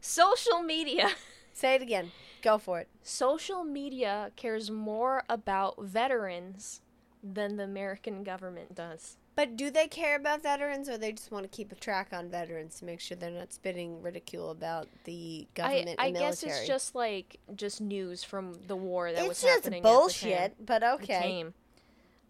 Social 0.00 0.60
media 0.62 1.10
Say 1.52 1.74
it 1.74 1.82
again. 1.82 2.12
Go 2.42 2.58
for 2.58 2.80
it. 2.80 2.88
social 3.02 3.64
media 3.64 4.30
cares 4.36 4.70
more 4.70 5.24
about 5.28 5.82
veterans 5.82 6.80
than 7.22 7.56
the 7.56 7.64
American 7.64 8.22
government 8.22 8.74
does. 8.74 9.16
But 9.36 9.56
do 9.56 9.70
they 9.70 9.86
care 9.86 10.16
about 10.16 10.42
veterans, 10.42 10.88
or 10.88 10.98
they 10.98 11.12
just 11.12 11.30
want 11.30 11.44
to 11.44 11.48
keep 11.48 11.72
a 11.72 11.74
track 11.74 12.08
on 12.12 12.28
veterans 12.28 12.78
to 12.80 12.84
make 12.84 13.00
sure 13.00 13.16
they're 13.16 13.30
not 13.30 13.52
spitting 13.52 14.02
ridicule 14.02 14.50
about 14.50 14.88
the 15.04 15.46
government 15.54 15.96
I 15.98 16.08
and 16.08 16.16
guess 16.16 16.42
it's 16.42 16.66
just 16.66 16.94
like 16.94 17.38
just 17.54 17.80
news 17.80 18.22
from 18.22 18.58
the 18.66 18.76
war 18.76 19.12
that 19.12 19.22
was 19.22 19.30
it's 19.38 19.42
just 19.42 19.54
happening. 19.64 19.82
the 19.82 19.88
time. 19.88 19.96
bullshit. 19.96 20.66
But 20.66 20.82
okay. 20.82 21.46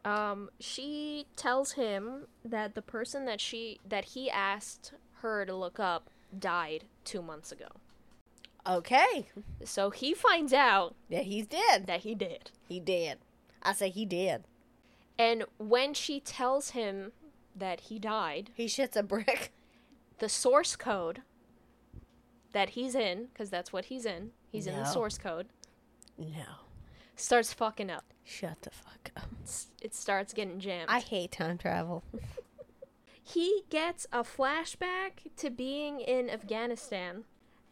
Um, 0.04 0.50
she 0.58 1.26
tells 1.36 1.72
him 1.72 2.26
that 2.44 2.74
the 2.74 2.82
person 2.82 3.24
that 3.26 3.40
she 3.40 3.80
that 3.86 4.06
he 4.06 4.30
asked 4.30 4.92
her 5.20 5.44
to 5.44 5.54
look 5.54 5.78
up 5.80 6.08
died 6.38 6.84
two 7.04 7.22
months 7.22 7.50
ago. 7.52 7.68
Okay. 8.66 9.26
So 9.64 9.90
he 9.90 10.14
finds 10.14 10.52
out 10.52 10.94
that 11.10 11.24
he's 11.24 11.46
dead. 11.46 11.86
that 11.86 12.00
he 12.00 12.14
did. 12.14 12.50
He 12.68 12.78
did. 12.80 13.18
I 13.62 13.72
say 13.72 13.90
he 13.90 14.04
did. 14.04 14.44
And 15.20 15.44
when 15.58 15.92
she 15.92 16.18
tells 16.20 16.70
him 16.70 17.12
that 17.54 17.80
he 17.80 17.98
died, 17.98 18.50
He 18.54 18.66
shits 18.66 18.96
a 18.96 19.02
brick. 19.02 19.52
the 20.18 20.28
source 20.28 20.76
code 20.76 21.22
that 22.52 22.70
he's 22.70 22.94
in, 22.94 23.26
because 23.26 23.50
that's 23.50 23.72
what 23.72 23.86
he's 23.86 24.06
in, 24.06 24.30
he's 24.50 24.66
in 24.66 24.74
the 24.76 24.84
source 24.84 25.18
code, 25.18 25.48
No. 26.18 26.44
starts 27.16 27.52
fucking 27.52 27.90
up. 27.90 28.04
Shut 28.24 28.62
the 28.62 28.70
fuck 28.70 29.10
up. 29.16 29.28
It 29.82 29.94
starts 29.94 30.32
getting 30.32 30.58
jammed. 30.58 30.88
I 30.90 31.00
hate 31.00 31.32
time 31.32 31.58
travel. 31.58 32.02
he 33.22 33.62
gets 33.70 34.06
a 34.12 34.22
flashback 34.24 35.34
to 35.36 35.50
being 35.50 36.00
in 36.00 36.30
Afghanistan, 36.30 37.24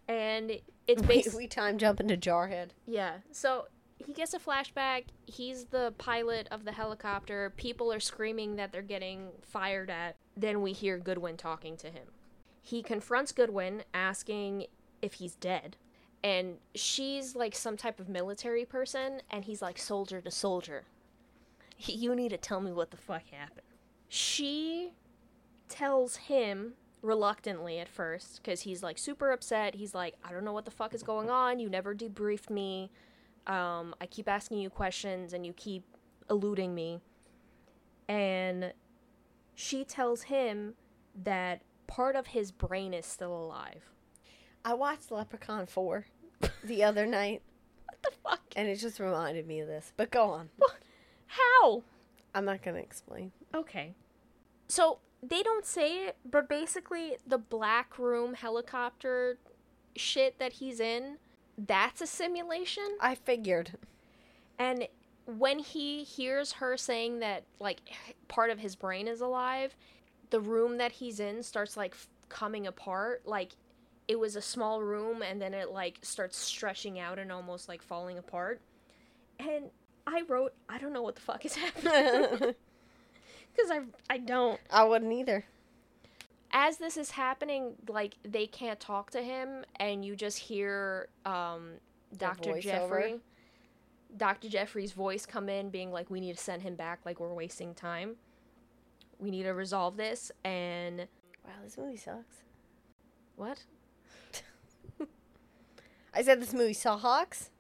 and 0.07 0.53
it's 0.87 1.03
we, 1.09 1.09
basically 1.09 1.45
we 1.45 1.49
time 1.49 1.79
jump 1.79 1.99
into 2.01 2.17
Jarhead. 2.17 2.71
yeah. 2.87 3.19
So 3.33 3.67
he 4.05 4.13
gets 4.13 4.35
a 4.35 4.39
flashback. 4.39 5.05
He's 5.27 5.65
the 5.67 5.93
pilot 5.99 6.49
of 6.51 6.65
the 6.65 6.73
helicopter. 6.73 7.53
People 7.57 7.93
are 7.93 8.01
screaming 8.01 8.57
that 8.57 8.73
they're 8.73 8.83
getting 8.83 9.31
fired 9.43 9.91
at. 9.91 10.17
Then 10.37 10.63
we 10.63 10.73
hear 10.73 10.99
Goodwin 10.99 11.37
talking 11.37 11.77
to 11.79 11.89
him. 11.89 12.09
He 12.63 12.83
confronts 12.83 13.33
Goodwin, 13.33 13.83
asking 13.93 14.67
if 15.03 15.15
he's 15.15 15.35
dead. 15.35 15.77
And 16.23 16.57
she's 16.75 17.35
like 17.35 17.55
some 17.55 17.77
type 17.77 18.01
of 18.01 18.09
military 18.09 18.65
person, 18.65 19.23
and 19.31 19.45
he's 19.45 19.63
like 19.63 19.79
soldier 19.79 20.21
to 20.21 20.31
soldier. 20.31 20.85
You 21.79 22.15
need 22.15 22.31
to 22.31 22.37
tell 22.37 22.61
me 22.61 22.73
what 22.73 22.91
the 22.91 22.97
fuck 22.97 23.29
happened. 23.31 23.63
She 24.09 24.93
tells 25.69 26.17
him 26.17 26.75
reluctantly 27.03 27.79
at 27.79 27.89
first 27.89 28.43
because 28.43 28.63
he's 28.63 28.83
like 28.83 28.99
super 28.99 29.31
upset. 29.31 29.77
He's 29.77 29.95
like, 29.95 30.17
I 30.25 30.33
don't 30.33 30.45
know 30.45 30.53
what 30.53 30.65
the 30.65 30.71
fuck 30.71 30.95
is 30.95 31.03
going 31.03 31.31
on. 31.31 31.61
You 31.61 31.69
never 31.69 31.95
debriefed 31.95 32.51
me. 32.51 32.91
Um, 33.49 33.95
I 34.01 34.07
keep 34.07 34.29
asking 34.29 34.59
you 34.59 34.71
questions 34.71 35.33
and 35.33 35.45
you 35.47 35.53
keep 35.55 35.85
eluding 36.31 36.75
me. 36.75 37.01
And 38.09 38.73
she 39.55 39.85
tells 39.85 40.23
him 40.23 40.75
that 41.25 41.63
part 41.87 42.15
of 42.15 42.29
his 42.29 42.53
brain 42.53 42.93
is 42.95 43.07
still 43.07 43.35
alive. 43.35 43.83
I 44.65 44.75
watched 44.75 45.11
Leprechaun 45.11 45.67
4 45.67 46.07
the 46.63 46.85
other 46.85 47.07
night, 47.07 47.43
What 47.87 48.03
the 48.03 48.11
fuck? 48.23 48.41
and 48.57 48.69
it 48.69 48.77
just 48.77 49.01
reminded 49.01 49.47
me 49.47 49.61
of 49.61 49.69
this. 49.69 49.93
But 49.97 50.11
go 50.11 50.25
on. 50.31 50.51
How? 51.27 51.83
I'm 52.35 52.45
not 52.45 52.63
going 52.63 52.77
to 52.77 52.83
explain. 52.83 53.33
Okay. 53.55 53.95
So 54.69 54.99
they 55.23 55.43
don't 55.43 55.65
say 55.65 56.07
it, 56.07 56.17
but 56.31 56.49
basically 56.49 57.17
the 57.27 57.39
black 57.39 57.99
room 57.99 58.35
helicopter 58.35 59.39
shit 59.97 60.39
that 60.39 60.55
he's 60.55 60.79
in, 60.81 61.17
that's 61.67 62.01
a 62.01 62.07
simulation. 62.07 62.97
I 63.01 63.15
figured. 63.15 63.73
And 64.59 64.89
when 65.27 65.59
he 65.59 66.05
hears 66.05 66.53
her 66.53 66.77
saying 66.77 67.19
that 67.21 67.45
like 67.61 67.81
part 68.29 68.51
of 68.51 68.59
his 68.59 68.77
brain 68.77 69.09
is 69.09 69.21
alive, 69.21 69.75
the 70.31 70.41
room 70.41 70.79
that 70.79 70.93
he's 70.93 71.21
in 71.21 71.43
starts 71.43 71.77
like 71.77 71.93
f- 71.93 72.09
coming 72.29 72.67
apart. 72.67 73.23
Like 73.27 73.57
it 74.07 74.19
was 74.19 74.37
a 74.37 74.43
small 74.43 74.83
room 74.83 75.23
and 75.23 75.41
then 75.41 75.53
it 75.53 75.71
like 75.71 75.99
starts 76.03 76.39
stretching 76.39 76.99
out 76.99 77.19
and 77.19 77.31
almost 77.31 77.69
like 77.69 77.83
falling 77.83 78.19
apart. 78.19 78.61
And 79.39 79.71
I 80.07 80.23
wrote, 80.29 80.55
I 80.69 80.79
don't 80.79 80.93
know 80.93 81.03
what 81.03 81.17
the 81.17 81.21
fuck 81.21 81.45
is 81.45 81.55
happening 81.57 82.55
because 83.55 83.71
I 83.71 83.81
I 84.09 84.19
don't. 84.19 84.61
I 84.71 84.85
wouldn't 84.85 85.13
either. 85.13 85.45
As 86.51 86.79
this 86.79 86.97
is 86.97 87.11
happening, 87.11 87.75
like 87.89 88.15
they 88.25 88.47
can't 88.47 88.81
talk 88.81 89.11
to 89.11 89.23
him, 89.23 89.65
and 89.77 90.05
you 90.05 90.17
just 90.17 90.39
hear 90.39 91.09
um, 91.27 91.73
Dr. 92.17 92.59
Jeffrey, 92.61 93.21
Dr. 94.17 94.49
Jeffrey's 94.49 94.93
voice 94.93 95.27
come 95.27 95.49
in, 95.49 95.69
being 95.71 95.93
like, 95.93 96.11
"We 96.11 96.21
need 96.21 96.37
to 96.37 96.43
send 96.43 96.63
him 96.63 96.75
back. 96.75 97.01
Like 97.05 97.21
we're 97.21 97.35
wasting 97.35 97.75
time. 97.75 98.17
We 99.19 99.31
need 99.31 99.43
to 99.43 99.51
resolve 99.53 99.97
this." 99.97 100.33
And 100.45 101.07
Wow, 101.45 101.53
this 101.65 101.77
movie 101.79 101.97
sucks. 101.97 102.43
what? 103.37 103.63
I 106.15 106.23
said 106.23 106.41
this 106.41 106.53
movie 106.55 106.73
sucks. 106.73 107.51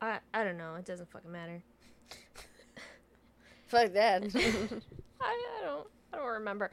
I 0.00 0.18
I 0.34 0.44
don't 0.44 0.58
know. 0.58 0.74
It 0.74 0.84
doesn't 0.84 1.10
fucking 1.10 1.30
matter. 1.32 1.62
Fuck 3.66 3.92
that. 3.94 4.22
I, 5.20 5.24
I 5.24 5.64
don't 5.64 5.88
I 6.12 6.16
don't 6.16 6.26
remember. 6.26 6.70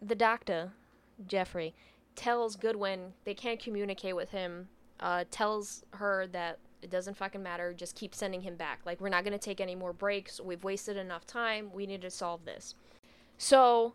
The 0.00 0.14
doctor, 0.14 0.72
Jeffrey, 1.26 1.74
tells 2.14 2.56
Goodwin 2.56 3.12
they 3.24 3.34
can't 3.34 3.60
communicate 3.60 4.16
with 4.16 4.30
him. 4.30 4.68
Uh, 4.98 5.24
tells 5.30 5.84
her 5.92 6.26
that 6.28 6.58
it 6.80 6.90
doesn't 6.90 7.16
fucking 7.16 7.42
matter. 7.42 7.74
Just 7.74 7.96
keep 7.96 8.14
sending 8.14 8.40
him 8.40 8.56
back. 8.56 8.80
Like 8.84 9.00
we're 9.00 9.08
not 9.08 9.24
gonna 9.24 9.38
take 9.38 9.60
any 9.60 9.74
more 9.74 9.92
breaks. 9.92 10.40
We've 10.40 10.64
wasted 10.64 10.96
enough 10.96 11.26
time. 11.26 11.70
We 11.72 11.86
need 11.86 12.02
to 12.02 12.10
solve 12.10 12.44
this. 12.44 12.74
So 13.38 13.94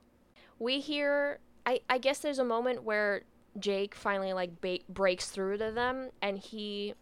we 0.60 0.80
hear. 0.80 1.40
I 1.66 1.82
I 1.90 1.98
guess 1.98 2.20
there's 2.20 2.40
a 2.40 2.46
moment 2.46 2.84
where 2.84 3.24
Jake 3.60 3.96
finally 3.96 4.34
like 4.34 4.62
ba- 4.62 4.80
breaks 4.90 5.30
through 5.30 5.58
to 5.58 5.72
them 5.72 6.10
and 6.22 6.38
he 6.38 6.94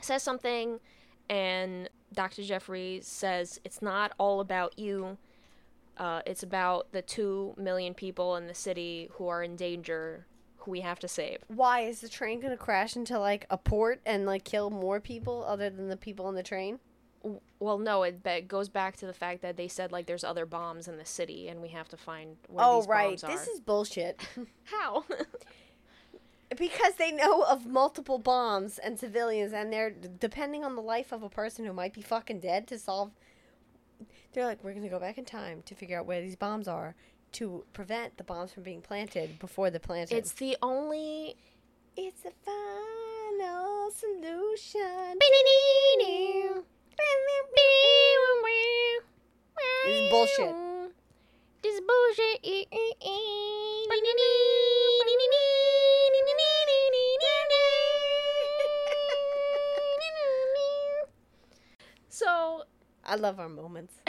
says 0.00 0.22
something 0.22 0.80
and 1.28 1.88
Dr. 2.12 2.42
Jeffrey 2.42 3.00
says 3.02 3.60
it's 3.64 3.80
not 3.80 4.12
all 4.18 4.40
about 4.40 4.78
you. 4.78 5.16
Uh, 5.96 6.22
it's 6.26 6.42
about 6.42 6.90
the 6.92 7.02
two 7.02 7.54
million 7.56 7.94
people 7.94 8.36
in 8.36 8.46
the 8.46 8.54
city 8.54 9.08
who 9.12 9.28
are 9.28 9.42
in 9.42 9.56
danger, 9.56 10.26
who 10.58 10.70
we 10.70 10.80
have 10.80 10.98
to 11.00 11.08
save. 11.08 11.38
Why 11.48 11.80
is 11.80 12.00
the 12.00 12.08
train 12.08 12.40
gonna 12.40 12.56
crash 12.56 12.96
into 12.96 13.18
like 13.18 13.46
a 13.50 13.58
port 13.58 14.00
and 14.06 14.24
like 14.26 14.44
kill 14.44 14.70
more 14.70 15.00
people 15.00 15.44
other 15.46 15.70
than 15.70 15.88
the 15.88 15.96
people 15.96 16.26
on 16.26 16.34
the 16.34 16.42
train? 16.42 16.78
Well, 17.60 17.78
no, 17.78 18.02
it 18.02 18.48
goes 18.48 18.68
back 18.68 18.96
to 18.96 19.06
the 19.06 19.12
fact 19.12 19.42
that 19.42 19.56
they 19.56 19.68
said 19.68 19.92
like 19.92 20.06
there's 20.06 20.24
other 20.24 20.46
bombs 20.46 20.88
in 20.88 20.96
the 20.96 21.04
city, 21.04 21.48
and 21.48 21.62
we 21.62 21.68
have 21.68 21.88
to 21.90 21.96
find 21.96 22.36
where 22.48 22.64
oh 22.64 22.80
these 22.80 22.88
right, 22.88 23.08
bombs 23.10 23.24
are. 23.24 23.30
this 23.30 23.46
is 23.46 23.60
bullshit. 23.60 24.20
how. 24.64 25.04
because 26.56 26.94
they 26.94 27.12
know 27.12 27.42
of 27.42 27.66
multiple 27.66 28.18
bombs 28.18 28.78
and 28.78 28.98
civilians, 28.98 29.52
and 29.52 29.72
they're 29.72 29.90
depending 29.90 30.64
on 30.64 30.74
the 30.74 30.82
life 30.82 31.12
of 31.12 31.22
a 31.22 31.28
person 31.28 31.64
who 31.64 31.72
might 31.72 31.92
be 31.92 32.02
fucking 32.02 32.40
dead 32.40 32.66
to 32.68 32.78
solve. 32.78 33.12
They're 34.32 34.46
like, 34.46 34.64
we're 34.64 34.72
gonna 34.72 34.88
go 34.88 34.98
back 34.98 35.18
in 35.18 35.24
time 35.24 35.62
to 35.66 35.74
figure 35.74 35.98
out 35.98 36.06
where 36.06 36.22
these 36.22 36.36
bombs 36.36 36.66
are 36.66 36.94
to 37.32 37.64
prevent 37.72 38.16
the 38.16 38.24
bombs 38.24 38.52
from 38.52 38.62
being 38.62 38.80
planted 38.80 39.38
before 39.38 39.70
they're 39.70 39.80
planted. 39.80 40.16
it's 40.16 40.32
the 40.32 40.56
only. 40.62 41.36
it's 41.96 42.22
the 42.22 42.32
final 42.44 43.90
solution. 43.90 45.18
This 49.84 50.00
is 50.00 50.10
bullshit. 50.10 50.54
This 51.62 51.74
is 51.74 51.80
bullshit. 51.80 52.52
So, 62.08 62.62
I 63.04 63.16
love 63.16 63.38
our 63.40 63.48
moments. 63.48 63.94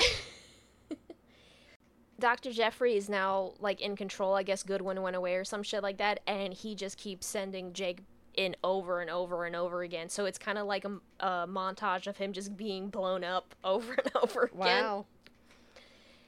Dr. 2.19 2.51
Jeffrey 2.51 2.95
is 2.95 3.09
now 3.09 3.53
like 3.59 3.81
in 3.81 3.95
control. 3.95 4.35
I 4.35 4.43
guess 4.43 4.63
Goodwin 4.63 5.01
went 5.01 5.15
away 5.15 5.35
or 5.35 5.43
some 5.43 5.63
shit 5.63 5.83
like 5.83 5.97
that, 5.97 6.19
and 6.27 6.53
he 6.53 6.75
just 6.75 6.97
keeps 6.97 7.25
sending 7.25 7.73
Jake 7.73 7.99
in 8.35 8.55
over 8.63 9.01
and 9.01 9.09
over 9.09 9.45
and 9.45 9.55
over 9.55 9.81
again. 9.83 10.09
So 10.09 10.25
it's 10.25 10.37
kind 10.37 10.57
of 10.57 10.65
like 10.65 10.85
a, 10.85 10.91
a 11.19 11.47
montage 11.47 12.07
of 12.07 12.17
him 12.17 12.31
just 12.31 12.55
being 12.55 12.87
blown 12.89 13.23
up 13.23 13.55
over 13.63 13.93
and 13.93 14.11
over 14.21 14.43
again. 14.43 14.57
Wow. 14.57 15.05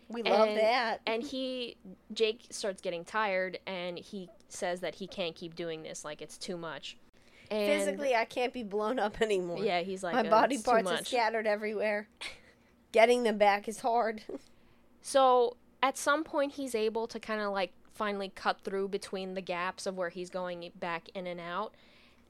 We 0.10 0.22
love 0.24 0.50
And- 0.50 0.58
that. 0.60 1.02
And 1.08 1.24
he, 1.24 1.78
Jake 2.14 2.46
starts 2.50 2.82
getting 2.82 3.06
tired, 3.06 3.60
and 3.66 3.98
he 3.98 4.30
says 4.50 4.82
that 4.82 4.96
he 4.96 5.08
can't 5.08 5.36
keep 5.36 5.56
doing 5.56 5.82
this. 5.84 6.04
Like 6.04 6.22
it's 6.22 6.38
too 6.38 6.58
much. 6.58 6.98
And 7.52 7.68
Physically, 7.68 8.16
I 8.16 8.26
can't 8.26 8.52
be 8.54 8.64
blown 8.64 8.98
up 9.00 9.22
anymore. 9.22 9.60
yeah, 9.64 9.82
he's 9.82 10.04
like 10.04 10.16
My 10.16 10.22
"Uh, 10.28 10.30
body 10.30 10.56
it's 10.56 10.64
too 10.64 10.72
parts 10.72 10.92
are 10.92 11.06
scattered 11.06 11.46
everywhere. 11.48 12.08
Getting 12.96 13.24
them 13.24 13.38
back 13.38 13.68
is 13.68 13.82
hard. 13.82 14.24
So 15.02 15.58
at 15.84 16.00
some 16.00 16.24
point, 16.24 16.54
he's 16.54 16.74
able 16.74 17.06
to 17.06 17.20
kind 17.20 17.40
of 17.40 17.54
like 17.54 17.74
finally 17.94 18.32
cut 18.34 18.62
through 18.62 18.88
between 18.88 19.36
the 19.36 19.42
gaps 19.42 19.86
of 19.86 19.96
where 19.96 20.10
he's 20.10 20.32
going 20.32 20.72
back 20.80 21.10
in 21.14 21.28
and 21.28 21.40
out. 21.40 21.76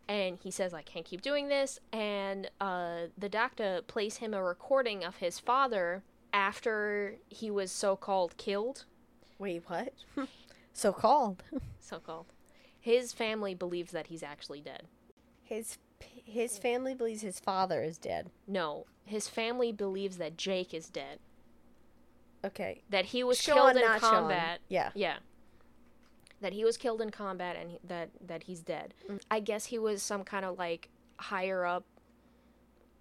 And 0.10 0.38
he 0.44 0.52
says, 0.52 0.74
I 0.74 0.82
can't 0.82 1.06
keep 1.06 1.22
doing 1.22 1.48
this. 1.48 1.80
And 1.94 2.52
uh, 2.60 3.04
the 3.18 3.30
doctor 3.30 3.80
plays 3.88 4.18
him 4.18 4.34
a 4.34 4.44
recording 4.44 5.06
of 5.06 5.16
his 5.16 5.40
father 5.40 6.04
after 6.34 7.16
he 7.30 7.50
was 7.50 7.72
so 7.72 7.96
called 7.96 8.36
killed. 8.36 8.84
Wait, 9.40 9.64
what? 9.68 9.94
so 10.74 10.92
called. 10.92 11.44
So 11.80 12.00
called. 12.00 12.26
His 12.78 13.14
family 13.14 13.56
believes 13.56 13.94
that 13.94 14.08
he's 14.08 14.24
actually 14.24 14.60
dead. 14.60 14.84
His 15.44 15.78
his 16.26 16.58
family 16.58 16.94
believes 16.94 17.22
his 17.22 17.40
father 17.40 17.82
is 17.84 17.98
dead. 17.98 18.30
No, 18.48 18.86
his 19.06 19.28
family 19.28 19.72
believes 19.72 20.18
that 20.18 20.38
Jake 20.38 20.74
is 20.74 20.90
dead. 20.90 21.20
Okay. 22.44 22.82
That 22.90 23.06
he 23.06 23.24
was 23.24 23.40
Sean, 23.42 23.56
killed 23.56 23.76
in 23.78 23.82
not 23.82 24.02
Sean. 24.02 24.10
combat. 24.12 24.60
Yeah. 24.68 24.92
Yeah. 24.94 25.18
That 26.42 26.54
he 26.54 26.64
was 26.66 26.78
killed 26.78 27.02
in 27.02 27.10
combat 27.10 27.56
and 27.56 27.72
he, 27.72 27.80
that 27.86 28.10
that 28.28 28.44
he's 28.44 28.60
dead. 28.60 28.94
Mm. 29.10 29.20
I 29.32 29.40
guess 29.40 29.66
he 29.66 29.80
was 29.80 30.04
some 30.04 30.24
kind 30.24 30.46
of 30.46 30.58
like 30.60 30.90
higher 31.18 31.66
up 31.66 31.86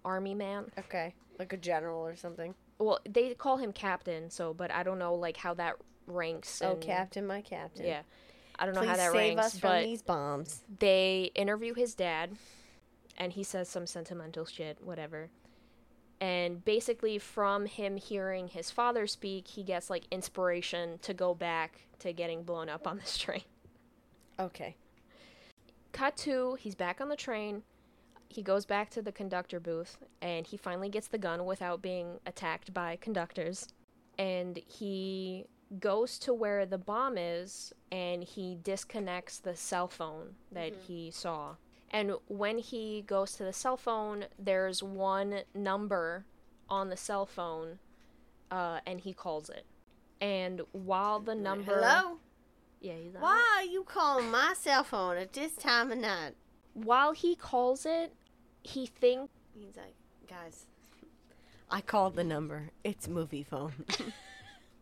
army 0.03 0.33
man. 0.33 0.71
Okay. 0.79 1.13
Like 1.37 1.53
a 1.53 1.57
general 1.57 1.99
or 2.05 2.15
something. 2.15 2.55
Well, 2.79 2.99
they 3.07 3.33
call 3.33 3.57
him 3.57 3.71
captain, 3.71 4.29
so 4.29 4.53
but 4.53 4.71
I 4.71 4.83
don't 4.83 4.99
know 4.99 5.13
like 5.15 5.37
how 5.37 5.53
that 5.55 5.75
ranks. 6.07 6.61
Oh, 6.63 6.71
and- 6.73 6.81
Captain, 6.81 7.27
my 7.27 7.41
captain. 7.41 7.85
Yeah. 7.85 8.01
I 8.57 8.65
don't 8.65 8.73
know 8.73 8.85
how 8.85 8.95
that 8.95 9.11
save 9.11 9.35
ranks, 9.35 9.45
us 9.47 9.59
from 9.59 9.69
but 9.69 9.83
these 9.83 10.01
bombs. 10.01 10.63
they 10.79 11.29
interview 11.35 11.73
his 11.73 11.93
dad 11.93 12.31
and 13.17 13.33
he 13.33 13.43
says 13.43 13.69
some 13.69 13.87
sentimental 13.87 14.45
shit, 14.45 14.77
whatever. 14.81 15.29
And 16.21 16.63
basically 16.63 17.17
from 17.17 17.65
him 17.65 17.97
hearing 17.97 18.47
his 18.47 18.71
father 18.71 19.05
speak, 19.07 19.47
he 19.47 19.63
gets 19.63 19.89
like 19.89 20.05
inspiration 20.11 20.99
to 21.01 21.13
go 21.13 21.33
back 21.33 21.87
to 21.99 22.13
getting 22.13 22.43
blown 22.43 22.69
up 22.69 22.87
on 22.87 22.97
this 22.97 23.17
train. 23.17 23.43
Okay. 24.39 24.75
Cut 25.91 26.17
to, 26.17 26.57
he's 26.59 26.75
back 26.75 26.99
on 26.99 27.09
the 27.09 27.15
train. 27.15 27.63
He 28.27 28.41
goes 28.41 28.65
back 28.65 28.89
to 28.91 29.01
the 29.01 29.11
conductor 29.11 29.59
booth 29.59 29.97
and 30.21 30.45
he 30.45 30.57
finally 30.57 30.89
gets 30.89 31.07
the 31.07 31.17
gun 31.17 31.45
without 31.45 31.81
being 31.81 32.19
attacked 32.25 32.73
by 32.73 32.97
conductors. 32.97 33.67
And 34.17 34.59
he 34.67 35.45
goes 35.79 36.19
to 36.19 36.33
where 36.33 36.65
the 36.65 36.77
bomb 36.77 37.17
is 37.17 37.73
and 37.91 38.23
he 38.23 38.57
disconnects 38.61 39.39
the 39.39 39.55
cell 39.55 39.87
phone 39.87 40.35
that 40.51 40.73
mm-hmm. 40.73 40.81
he 40.87 41.11
saw. 41.11 41.55
And 41.95 42.11
when 42.27 42.57
he 42.57 43.05
goes 43.07 43.37
to 43.37 43.45
the 43.45 43.53
cell 43.53 43.77
phone, 43.77 44.25
there's 44.37 44.83
one 44.83 45.43
number 45.53 46.25
on 46.69 46.89
the 46.89 46.97
cell 46.97 47.25
phone 47.25 47.79
uh, 48.51 48.81
and 48.85 48.99
he 48.99 49.13
calls 49.13 49.49
it. 49.49 49.65
And 50.19 50.61
while 50.73 51.21
the 51.21 51.35
number. 51.35 51.73
Hello? 51.73 52.17
Yeah, 52.81 52.95
he's 53.01 53.15
on. 53.15 53.21
Why 53.21 53.59
are 53.59 53.63
you 53.63 53.85
calling 53.85 54.29
my 54.29 54.55
cell 54.59 54.83
phone 54.83 55.15
at 55.15 55.31
this 55.31 55.53
time 55.53 55.89
of 55.89 55.97
night? 55.97 56.33
While 56.73 57.13
he 57.13 57.33
calls 57.33 57.85
it, 57.85 58.13
he 58.61 58.87
thinks. 58.87 59.31
He's 59.57 59.77
like, 59.77 59.95
guys, 60.27 60.65
I 61.71 61.79
called 61.79 62.17
the 62.17 62.25
number. 62.25 62.71
It's 62.83 63.07
movie 63.07 63.43
phone. 63.43 63.71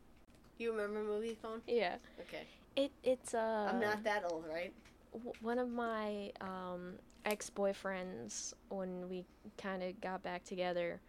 you 0.58 0.72
remember 0.72 1.04
movie 1.04 1.38
phone? 1.40 1.62
Yeah. 1.68 1.98
Okay. 2.22 2.48
It 2.76 2.92
it's 3.04 3.36
uh 3.36 3.70
I'm 3.72 3.80
not 3.80 4.04
that 4.04 4.24
old, 4.28 4.46
right? 4.52 4.74
W- 5.14 5.34
one 5.42 5.60
of 5.60 5.70
my 5.70 6.32
um 6.42 6.94
ex-boyfriends 7.26 8.54
when 8.70 9.08
we 9.10 9.24
kind 9.58 9.82
of 9.82 10.00
got 10.02 10.22
back 10.24 10.44
together 10.44 11.00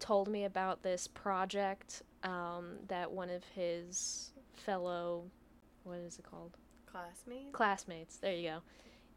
told 0.00 0.28
me 0.28 0.44
about 0.44 0.82
this 0.82 1.06
project 1.06 2.02
um 2.22 2.76
that 2.88 3.10
one 3.10 3.28
of 3.28 3.44
his 3.54 4.32
fellow 4.54 5.24
what 5.88 5.98
is 5.98 6.18
it 6.18 6.24
called? 6.30 6.56
Classmates. 6.86 7.52
Classmates. 7.52 8.16
There 8.18 8.34
you 8.34 8.48
go. 8.50 8.58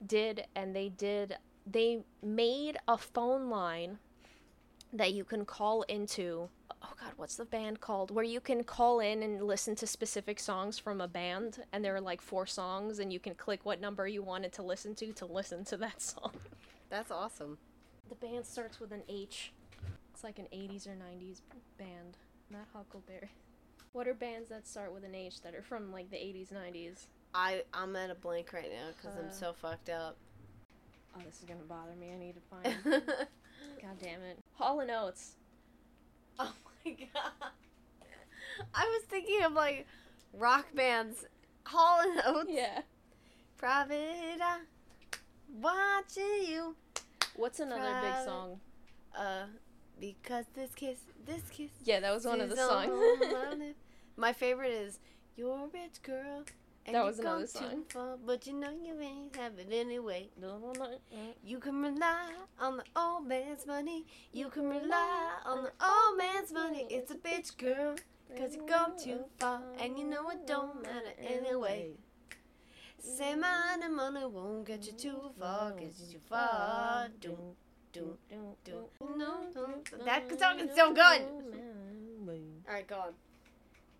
Did 0.05 0.45
and 0.55 0.75
they 0.75 0.89
did 0.89 1.35
they 1.69 2.03
made 2.23 2.77
a 2.87 2.97
phone 2.97 3.49
line 3.49 3.99
that 4.93 5.13
you 5.13 5.23
can 5.23 5.45
call 5.45 5.83
into. 5.83 6.49
Oh 6.84 6.93
god, 6.99 7.11
what's 7.15 7.36
the 7.36 7.45
band 7.45 7.79
called? 7.79 8.09
Where 8.11 8.23
you 8.23 8.39
can 8.39 8.63
call 8.63 8.99
in 8.99 9.21
and 9.21 9.43
listen 9.43 9.75
to 9.75 9.88
specific 9.88 10.39
songs 10.39 10.79
from 10.79 10.99
a 10.99 11.07
band 11.07 11.63
and 11.71 11.86
there 11.86 11.95
are 11.95 12.01
like 12.01 12.21
four 12.21 12.45
songs 12.47 12.99
and 12.99 13.13
you 13.13 13.19
can 13.19 13.36
click 13.36 13.61
what 13.65 13.79
number 13.79 14.07
you 14.07 14.23
wanted 14.23 14.51
to 14.53 14.63
listen 14.63 14.95
to 14.95 15.13
to 15.13 15.25
listen 15.25 15.63
to 15.65 15.77
that 15.77 16.01
song. 16.11 16.32
That's 16.89 17.11
awesome. 17.11 17.57
The 18.09 18.15
band 18.15 18.45
starts 18.45 18.79
with 18.79 18.91
an 18.91 19.03
H. 19.07 19.53
It's 20.13 20.23
like 20.23 20.39
an 20.39 20.47
80s 20.53 20.88
or 20.88 20.91
90s 20.91 21.41
band, 21.77 22.17
not 22.49 22.65
Huckleberry. 22.73 23.29
What 23.93 24.07
are 24.07 24.13
bands 24.13 24.49
that 24.49 24.67
start 24.67 24.93
with 24.93 25.03
an 25.03 25.13
H 25.15 25.41
that 25.41 25.53
are 25.55 25.61
from 25.61 25.91
like 25.91 26.09
the 26.09 26.17
80s, 26.17 26.47
90s? 26.51 27.05
I 27.34 27.63
I'm 27.73 27.95
at 27.95 28.09
a 28.09 28.15
blank 28.15 28.51
right 28.53 28.69
now 28.71 28.89
because 28.97 29.17
I'm 29.17 29.29
Uh. 29.29 29.32
so 29.32 29.53
fucked 29.53 29.89
up. 29.89 30.17
Oh, 31.15 31.19
this 31.25 31.39
is 31.39 31.45
gonna 31.45 31.59
bother 31.67 31.95
me. 31.99 32.11
I 32.13 32.17
need 32.17 32.36
to 32.36 32.41
find. 32.41 33.03
God 33.82 33.97
damn 34.01 34.21
it. 34.23 34.39
Hall 34.53 34.79
and 34.79 34.89
Oates. 34.91 35.36
oh 36.39 36.53
my 36.86 36.91
god. 37.13 37.51
I 38.73 38.84
was 38.86 39.03
thinking 39.09 39.43
of 39.43 39.53
like 39.53 39.88
rock 40.34 40.67
bands. 40.75 41.25
Hall 41.65 42.01
and 42.01 42.21
Oates. 42.25 42.49
Yeah. 42.51 42.82
Private 43.57 44.39
eye, 44.41 44.59
watching 45.61 46.45
you. 46.47 46.75
What's 47.36 47.59
another 47.59 47.82
Private- 47.82 48.17
big 48.17 48.25
song? 48.25 48.59
Uh, 49.17 49.43
because 49.99 50.45
this 50.55 50.71
kiss, 50.75 50.97
this 51.25 51.43
kiss. 51.51 51.69
Yeah, 51.84 51.99
that 51.99 52.13
was 52.13 52.25
one 52.25 52.41
of 52.41 52.49
the 52.49 52.55
songs. 52.55 52.89
my. 53.21 53.73
My 54.17 54.34
favorite 54.34 54.71
is 54.71 54.99
"You're 55.38 55.65
a 55.65 55.67
rich 55.67 56.01
girl." 56.03 56.43
And 56.86 56.95
That 56.95 57.05
was 57.05 57.19
another 57.19 57.45
song. 57.45 57.84
far, 57.89 58.17
but 58.25 58.47
you 58.47 58.53
know 58.53 58.71
you 58.71 58.99
ain't 58.99 59.36
have 59.36 59.59
it 59.59 59.67
anyway. 59.71 60.29
You 61.43 61.59
can 61.59 61.82
rely 61.82 62.34
on 62.59 62.77
the 62.77 62.84
old 62.95 63.27
man's 63.27 63.67
money. 63.67 64.05
You 64.34 64.49
can 64.49 64.67
rely 64.67 65.29
on 65.45 65.63
the 65.63 65.71
old 65.86 66.17
man's 66.17 66.51
money. 66.51 66.88
It's 66.89 67.11
a 67.11 67.15
bitch 67.15 67.55
girl, 67.57 67.95
cause 68.36 68.55
you 68.55 68.65
gone 68.67 68.97
too 68.97 69.25
far, 69.39 69.61
and 69.79 69.97
you 69.97 70.05
know 70.05 70.29
it 70.29 70.47
don't 70.47 70.82
matter 70.82 71.13
anyway. 71.19 71.91
Say 72.97 73.36
money, 73.36 73.88
money 73.89 74.25
won't 74.25 74.65
get 74.65 74.86
you 74.88 74.93
too 74.93 75.32
far, 75.39 75.71
get 75.73 75.93
you 75.99 76.13
too 76.13 76.19
far. 76.29 77.07
Do, 77.19 77.38
do, 77.93 78.17
do. 78.63 78.89
No, 79.17 79.41
no. 79.55 79.82
That 80.05 80.39
song 80.39 80.59
is 80.59 80.75
so 80.75 80.93
good. 80.93 81.21
Alright, 82.67 82.88
go 82.88 82.95
on. 82.95 83.13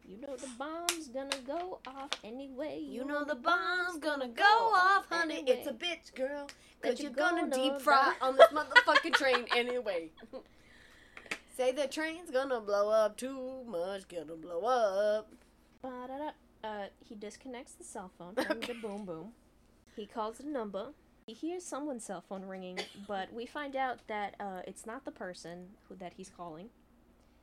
You 0.05 0.19
know 0.19 0.35
the 0.35 0.49
bomb's 0.57 1.07
gonna 1.07 1.37
go 1.45 1.79
off 1.87 2.09
anyway. 2.23 2.79
You 2.81 3.05
know 3.05 3.23
the 3.23 3.35
bomb's 3.35 3.97
gonna 3.99 4.27
go 4.27 4.43
off, 4.43 5.05
honey. 5.09 5.43
It's 5.47 5.67
a 5.67 5.73
bitch, 5.73 6.13
girl. 6.15 6.47
Cause 6.81 6.99
you're 6.99 7.11
gonna 7.11 7.47
gonna 7.47 7.55
deep 7.55 7.79
fry 7.81 8.13
on 8.21 8.35
this 8.35 8.47
motherfucking 8.47 9.13
train 9.13 9.45
anyway. 9.55 10.09
Say 11.55 11.71
the 11.71 11.87
train's 11.87 12.31
gonna 12.31 12.59
blow 12.59 12.89
up 12.89 13.17
too 13.17 13.63
much, 13.67 14.07
gonna 14.07 14.35
blow 14.35 14.61
up. 14.65 15.31
Uh, 16.63 16.85
he 17.03 17.15
disconnects 17.15 17.73
the 17.73 17.83
cell 17.83 18.11
phone 18.17 18.35
from 18.35 18.57
Okay. 18.57 18.73
the 18.73 18.79
boom 18.79 19.05
boom. 19.05 19.31
He 19.95 20.05
calls 20.05 20.37
the 20.37 20.43
number. 20.45 20.89
He 21.27 21.33
hears 21.33 21.63
someone's 21.65 22.03
cell 22.05 22.23
phone 22.27 22.45
ringing, 22.45 22.79
but 23.07 23.31
we 23.33 23.45
find 23.45 23.75
out 23.75 23.99
that 24.07 24.35
uh, 24.39 24.61
it's 24.67 24.85
not 24.85 25.05
the 25.05 25.11
person 25.11 25.69
who, 25.87 25.95
that 25.95 26.13
he's 26.17 26.29
calling. 26.29 26.69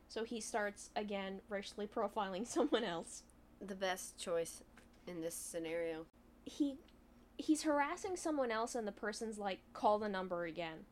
So 0.09 0.25
he 0.25 0.41
starts 0.41 0.91
again 0.97 1.41
racially 1.49 1.87
profiling 1.87 2.47
someone 2.47 2.85
else. 2.85 3.23
The 3.61 3.75
best 3.75 4.19
choice 4.19 4.63
in 5.07 5.21
this 5.21 5.35
scenario. 5.35 6.07
He 6.45 6.77
he's 7.37 7.63
harassing 7.63 8.17
someone 8.17 8.51
else, 8.51 8.75
and 8.75 8.87
the 8.87 8.93
person's 8.93 9.39
like, 9.39 9.61
"Call 9.73 9.99
the 9.99 10.09
number 10.09 10.45
again," 10.45 10.87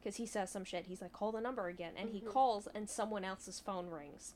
because 0.00 0.16
he 0.16 0.26
says 0.26 0.50
some 0.50 0.64
shit. 0.64 0.86
He's 0.86 1.00
like, 1.02 1.12
"Call 1.12 1.32
the 1.32 1.40
number 1.40 1.68
again," 1.68 1.92
and 1.96 2.10
he 2.10 2.20
Mhm. 2.20 2.30
calls, 2.32 2.66
and 2.74 2.88
someone 2.90 3.24
else's 3.24 3.60
phone 3.60 3.88
rings, 3.88 4.34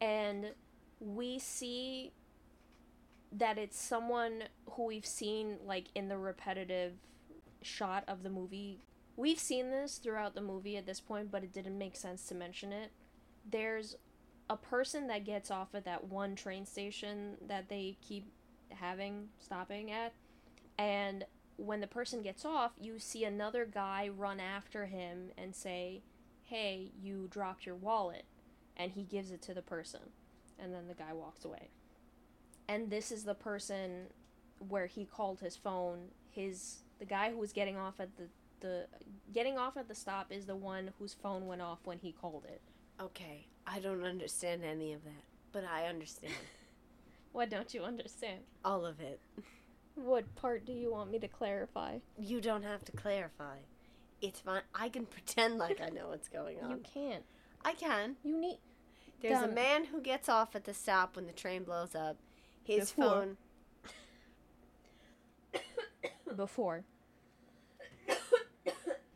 and 0.00 0.54
we 1.00 1.38
see 1.38 2.12
that 3.30 3.58
it's 3.58 3.78
someone 3.78 4.44
who 4.70 4.84
we've 4.84 5.04
seen 5.06 5.58
like 5.64 5.88
in 5.94 6.08
the 6.08 6.16
repetitive 6.16 6.94
shot 7.62 8.04
of 8.08 8.22
the 8.22 8.30
movie. 8.30 8.80
We've 9.16 9.38
seen 9.38 9.70
this 9.70 9.98
throughout 9.98 10.34
the 10.34 10.40
movie 10.40 10.76
at 10.76 10.86
this 10.86 11.00
point, 11.00 11.30
but 11.30 11.42
it 11.44 11.52
didn't 11.52 11.76
make 11.76 11.96
sense 11.96 12.26
to 12.28 12.34
mention 12.34 12.72
it. 12.72 12.92
There's 13.50 13.96
a 14.50 14.56
person 14.56 15.06
that 15.08 15.24
gets 15.24 15.50
off 15.50 15.74
at 15.74 15.84
that 15.84 16.04
one 16.04 16.34
train 16.34 16.64
station 16.66 17.36
that 17.46 17.68
they 17.68 17.96
keep 18.00 18.30
having 18.70 19.28
stopping 19.38 19.90
at 19.90 20.12
and 20.78 21.24
when 21.56 21.80
the 21.80 21.86
person 21.86 22.22
gets 22.22 22.44
off 22.44 22.72
you 22.78 22.98
see 22.98 23.24
another 23.24 23.64
guy 23.64 24.08
run 24.08 24.38
after 24.38 24.86
him 24.86 25.30
and 25.38 25.54
say 25.54 26.02
hey 26.44 26.92
you 27.02 27.26
dropped 27.30 27.64
your 27.64 27.74
wallet 27.74 28.24
and 28.76 28.92
he 28.92 29.02
gives 29.02 29.30
it 29.30 29.42
to 29.42 29.54
the 29.54 29.62
person 29.62 30.00
and 30.58 30.74
then 30.74 30.88
the 30.88 30.94
guy 30.94 31.12
walks 31.12 31.44
away. 31.44 31.68
And 32.68 32.90
this 32.90 33.10
is 33.10 33.24
the 33.24 33.34
person 33.34 34.06
where 34.68 34.86
he 34.86 35.04
called 35.04 35.40
his 35.40 35.56
phone. 35.56 36.08
His 36.30 36.78
the 36.98 37.04
guy 37.04 37.30
who 37.30 37.38
was 37.38 37.52
getting 37.52 37.76
off 37.76 37.94
at 38.00 38.16
the 38.16 38.24
the 38.60 38.86
getting 39.32 39.56
off 39.56 39.76
at 39.76 39.88
the 39.88 39.94
stop 39.94 40.32
is 40.32 40.46
the 40.46 40.56
one 40.56 40.90
whose 40.98 41.14
phone 41.14 41.46
went 41.46 41.62
off 41.62 41.78
when 41.84 41.98
he 41.98 42.10
called 42.10 42.44
it 42.46 42.60
Okay, 43.00 43.46
I 43.66 43.78
don't 43.78 44.02
understand 44.04 44.64
any 44.64 44.92
of 44.92 45.04
that, 45.04 45.24
but 45.52 45.64
I 45.64 45.86
understand 45.86 46.32
what 47.32 47.48
don't 47.50 47.72
you 47.72 47.82
understand 47.84 48.40
all 48.64 48.84
of 48.84 49.00
it. 49.00 49.20
what 49.94 50.34
part 50.34 50.64
do 50.66 50.72
you 50.72 50.90
want 50.92 51.10
me 51.10 51.18
to 51.20 51.28
clarify 51.28 51.98
You 52.18 52.40
don't 52.40 52.62
have 52.64 52.84
to 52.86 52.92
clarify. 52.92 53.58
It's 54.20 54.40
fine. 54.40 54.62
I 54.74 54.88
can 54.88 55.06
pretend 55.16 55.58
like 55.58 55.80
I 55.80 55.90
know 55.90 56.08
what's 56.12 56.28
going 56.28 56.58
on. 56.60 56.70
you 56.70 56.80
can't 56.92 57.24
I 57.64 57.72
can. 57.74 58.16
you 58.24 58.36
need 58.40 58.58
There's 59.20 59.42
a 59.42 59.48
man 59.48 59.84
who 59.86 60.00
gets 60.00 60.28
off 60.28 60.54
at 60.56 60.64
the 60.64 60.74
stop 60.74 61.16
when 61.16 61.26
the 61.26 61.32
train 61.32 61.64
blows 61.64 61.94
up. 61.94 62.16
His 62.64 62.90
Before. 62.92 63.36
phone. 65.52 65.60
before 66.36 66.84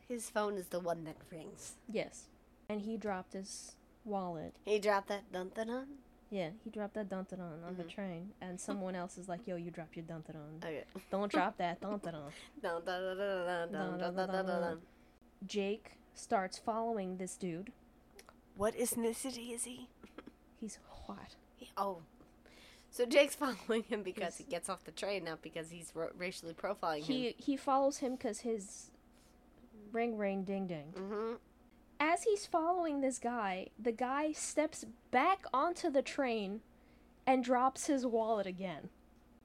His 0.07 0.29
phone 0.29 0.55
is 0.57 0.67
the 0.67 0.79
one 0.79 1.03
that 1.05 1.15
rings. 1.31 1.73
Yes 1.91 2.25
and 2.73 2.81
he 2.81 2.97
dropped 2.97 3.33
his 3.33 3.75
wallet. 4.03 4.55
He 4.65 4.79
dropped 4.79 5.07
that 5.09 5.31
dun 5.31 5.51
dun 5.55 5.67
dun. 5.67 5.87
Yeah, 6.31 6.49
he 6.63 6.71
dropped 6.71 6.95
that 6.95 7.09
dun 7.09 7.27
dun 7.29 7.39
on 7.39 7.51
mm-hmm. 7.51 7.77
the 7.77 7.83
train, 7.83 8.31
and 8.41 8.59
someone 8.59 8.95
else 8.95 9.17
is 9.19 9.29
like, 9.29 9.41
"Yo, 9.45 9.55
you 9.55 9.69
dropped 9.69 9.95
your 9.95 10.05
dun 10.05 10.23
dun 10.25 10.35
on. 10.35 10.67
Okay. 10.67 10.83
Don't 11.11 11.31
drop 11.31 11.57
that 11.59 11.79
dun 11.79 11.99
dun 12.03 12.15
on." 12.15 12.31
Jake 15.45 15.91
starts 16.15 16.57
following 16.57 17.17
this 17.17 17.35
dude. 17.35 17.71
What 18.55 18.75
ethnicity 18.75 19.53
is 19.53 19.65
he? 19.65 19.87
He's 20.59 20.79
what? 21.05 21.35
He, 21.55 21.69
oh. 21.77 21.99
So 22.89 23.05
Jake's 23.05 23.35
following 23.67 23.83
him 23.83 24.01
because 24.01 24.37
he's, 24.37 24.47
he 24.47 24.51
gets 24.51 24.69
off 24.69 24.83
the 24.83 24.91
train, 24.91 25.25
not 25.25 25.41
because 25.41 25.69
he's 25.69 25.93
racially 26.17 26.53
profiling 26.53 27.03
he, 27.03 27.27
him. 27.27 27.33
He 27.37 27.51
he 27.51 27.57
follows 27.57 27.97
him 27.97 28.15
because 28.15 28.39
his 28.39 28.89
ring 29.91 30.17
ring 30.17 30.43
ding 30.43 30.65
ding. 30.65 30.93
Mm-hmm. 30.95 31.33
As 32.05 32.23
he's 32.23 32.45
following 32.45 32.99
this 32.99 33.17
guy, 33.17 33.69
the 33.79 33.93
guy 33.93 34.33
steps 34.33 34.85
back 35.09 35.45
onto 35.53 35.89
the 35.89 36.01
train 36.01 36.59
and 37.25 37.41
drops 37.41 37.87
his 37.87 38.05
wallet 38.05 38.45
again. 38.45 38.89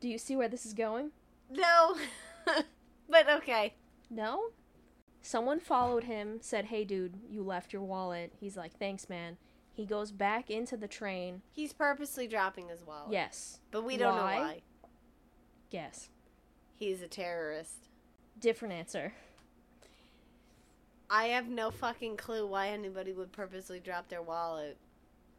Do 0.01 0.09
you 0.09 0.19
see 0.19 0.35
where 0.35 0.49
this 0.49 0.67
is 0.67 0.75
going? 0.75 1.13
No. 1.49 1.97
but 3.09 3.31
okay. 3.31 3.75
No? 4.11 4.47
Someone 5.23 5.61
followed 5.61 6.03
him, 6.03 6.39
said, 6.41 6.65
Hey 6.65 6.83
dude, 6.83 7.21
you 7.31 7.45
left 7.45 7.73
your 7.73 7.83
wallet. 7.83 8.33
He's 8.41 8.57
like, 8.57 8.77
Thanks, 8.77 9.09
man. 9.09 9.37
He 9.73 9.87
goes 9.87 10.11
back 10.11 10.51
into 10.51 10.77
the 10.77 10.89
train. 10.89 11.43
He's 11.53 11.73
purposely 11.73 12.27
dropping 12.27 12.71
his 12.71 12.85
wallet. 12.85 13.13
Yes. 13.13 13.61
But 13.71 13.85
we 13.85 13.97
don't 13.97 14.17
Why? 14.17 14.35
know 14.35 14.43
why. 14.43 14.63
Guess. 15.71 16.09
He's 16.75 17.03
a 17.03 17.09
terrorist. 17.09 17.89
Different 18.41 18.75
answer. 18.75 19.13
I 21.11 21.27
have 21.29 21.49
no 21.49 21.71
fucking 21.71 22.17
clue 22.17 22.47
why 22.47 22.69
anybody 22.69 23.13
would 23.13 23.33
purposely 23.33 23.81
drop 23.81 24.09
their 24.09 24.23
wallet. 24.23 24.77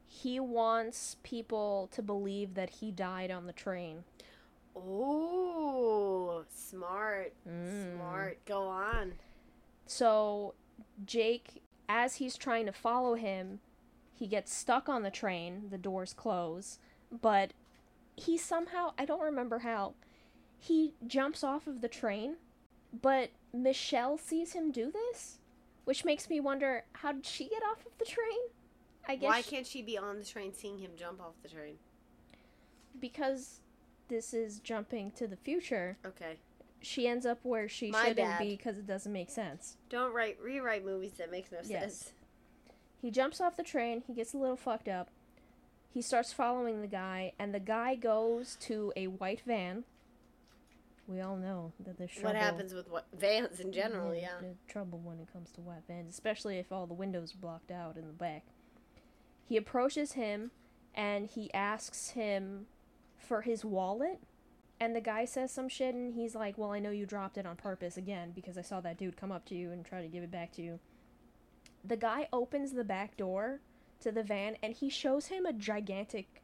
He 0.07 0.39
wants 0.39 1.17
people 1.21 1.89
to 1.91 2.01
believe 2.01 2.55
that 2.55 2.69
he 2.69 2.91
died 2.91 3.29
on 3.29 3.45
the 3.45 3.53
train. 3.53 4.03
Ooh, 4.75 6.43
smart. 6.49 7.33
Mm. 7.47 7.95
Smart. 7.95 8.45
Go 8.45 8.63
on. 8.63 9.13
So, 9.85 10.55
Jake, 11.05 11.61
as 11.87 12.15
he's 12.15 12.37
trying 12.37 12.65
to 12.65 12.71
follow 12.71 13.15
him, 13.15 13.59
he 14.13 14.27
gets 14.27 14.53
stuck 14.53 14.89
on 14.89 15.03
the 15.03 15.11
train. 15.11 15.67
The 15.69 15.77
doors 15.77 16.13
close. 16.13 16.79
But 17.21 17.53
he 18.15 18.37
somehow, 18.37 18.93
I 18.97 19.05
don't 19.05 19.21
remember 19.21 19.59
how, 19.59 19.93
he 20.57 20.93
jumps 21.05 21.43
off 21.43 21.67
of 21.67 21.81
the 21.81 21.87
train. 21.87 22.35
But 23.01 23.31
Michelle 23.53 24.17
sees 24.17 24.53
him 24.53 24.71
do 24.71 24.91
this, 24.91 25.38
which 25.89 26.05
makes 26.05 26.29
me 26.29 26.39
wonder 26.39 26.83
how 26.93 27.11
did 27.11 27.25
she 27.25 27.45
get 27.49 27.63
off 27.63 27.83
of 27.83 27.97
the 27.97 28.05
train? 28.05 28.37
I 29.07 29.15
guess 29.15 29.27
Why 29.27 29.41
can't 29.41 29.65
she 29.65 29.81
be 29.81 29.97
on 29.97 30.19
the 30.19 30.23
train 30.23 30.53
seeing 30.53 30.77
him 30.77 30.91
jump 30.95 31.19
off 31.19 31.33
the 31.41 31.49
train? 31.49 31.77
because 32.99 33.61
this 34.07 34.31
is 34.33 34.59
jumping 34.59 35.09
to 35.11 35.25
the 35.25 35.35
future. 35.35 35.97
Okay. 36.05 36.37
She 36.81 37.07
ends 37.07 37.25
up 37.25 37.39
where 37.41 37.67
she 37.67 37.89
My 37.89 38.09
shouldn't 38.09 38.17
bad. 38.17 38.39
be 38.39 38.55
because 38.55 38.77
it 38.77 38.85
doesn't 38.85 39.11
make 39.11 39.31
sense. 39.31 39.77
Don't 39.89 40.13
write 40.13 40.37
rewrite 40.39 40.85
movies 40.85 41.13
that 41.13 41.31
makes 41.31 41.51
no 41.51 41.57
Yes. 41.65 41.81
sense. 41.81 42.13
He 43.01 43.09
jumps 43.09 43.41
off 43.41 43.57
the 43.57 43.63
train. 43.63 44.03
He 44.05 44.13
gets 44.13 44.33
a 44.35 44.37
little 44.37 44.57
fucked 44.57 44.87
up. 44.89 45.09
He 45.91 46.03
starts 46.03 46.31
following 46.33 46.81
the 46.81 46.87
guy, 46.87 47.33
and 47.39 47.51
the 47.51 47.59
guy 47.59 47.95
goes 47.95 48.57
to 48.61 48.93
a 48.95 49.07
white 49.07 49.41
van. 49.41 49.85
We 51.09 51.21
all 51.21 51.37
know 51.37 51.73
that 51.85 51.97
there's 51.97 52.11
trouble. 52.11 52.29
What 52.29 52.35
happens 52.35 52.71
with 52.73 52.87
what 52.87 53.07
vans 53.17 53.59
in 53.59 53.71
general? 53.71 54.13
Yeah, 54.13 54.29
Yeah. 54.41 54.49
trouble 54.67 54.99
when 54.99 55.19
it 55.19 55.27
comes 55.33 55.51
to 55.53 55.61
white 55.61 55.81
vans, 55.87 56.13
especially 56.13 56.59
if 56.59 56.71
all 56.71 56.85
the 56.85 56.93
windows 56.93 57.33
are 57.33 57.37
blocked 57.39 57.71
out 57.71 57.97
in 57.97 58.05
the 58.05 58.13
back. 58.13 58.43
He 59.43 59.57
approaches 59.57 60.11
him, 60.11 60.51
and 60.93 61.25
he 61.25 61.51
asks 61.51 62.09
him 62.11 62.67
for 63.17 63.41
his 63.41 63.65
wallet. 63.65 64.19
And 64.79 64.95
the 64.95 65.01
guy 65.01 65.25
says 65.25 65.51
some 65.51 65.67
shit, 65.67 65.95
and 65.95 66.13
he's 66.13 66.35
like, 66.35 66.57
Well, 66.59 66.71
I 66.71 66.79
know 66.79 66.91
you 66.91 67.07
dropped 67.07 67.37
it 67.39 67.45
on 67.47 67.55
purpose 67.55 67.97
again 67.97 68.31
because 68.35 68.55
I 68.57 68.61
saw 68.61 68.79
that 68.81 68.97
dude 68.97 69.17
come 69.17 69.31
up 69.31 69.45
to 69.45 69.55
you 69.55 69.71
and 69.71 69.83
try 69.83 70.01
to 70.03 70.07
give 70.07 70.23
it 70.23 70.31
back 70.31 70.51
to 70.53 70.61
you. 70.61 70.79
The 71.83 71.97
guy 71.97 72.27
opens 72.31 72.73
the 72.73 72.83
back 72.83 73.17
door 73.17 73.61
to 74.01 74.11
the 74.11 74.23
van, 74.23 74.57
and 74.61 74.73
he 74.75 74.89
shows 74.89 75.25
him 75.27 75.45
a 75.47 75.53
gigantic 75.53 76.43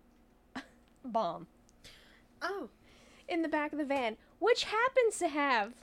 bomb 1.06 1.46
Oh. 2.42 2.70
In 3.28 3.42
the 3.42 3.50
back 3.50 3.72
of 3.72 3.78
the 3.78 3.86
van, 3.86 4.18
which 4.40 4.66
happens 4.66 5.18
to 5.20 5.28
have 5.28 5.74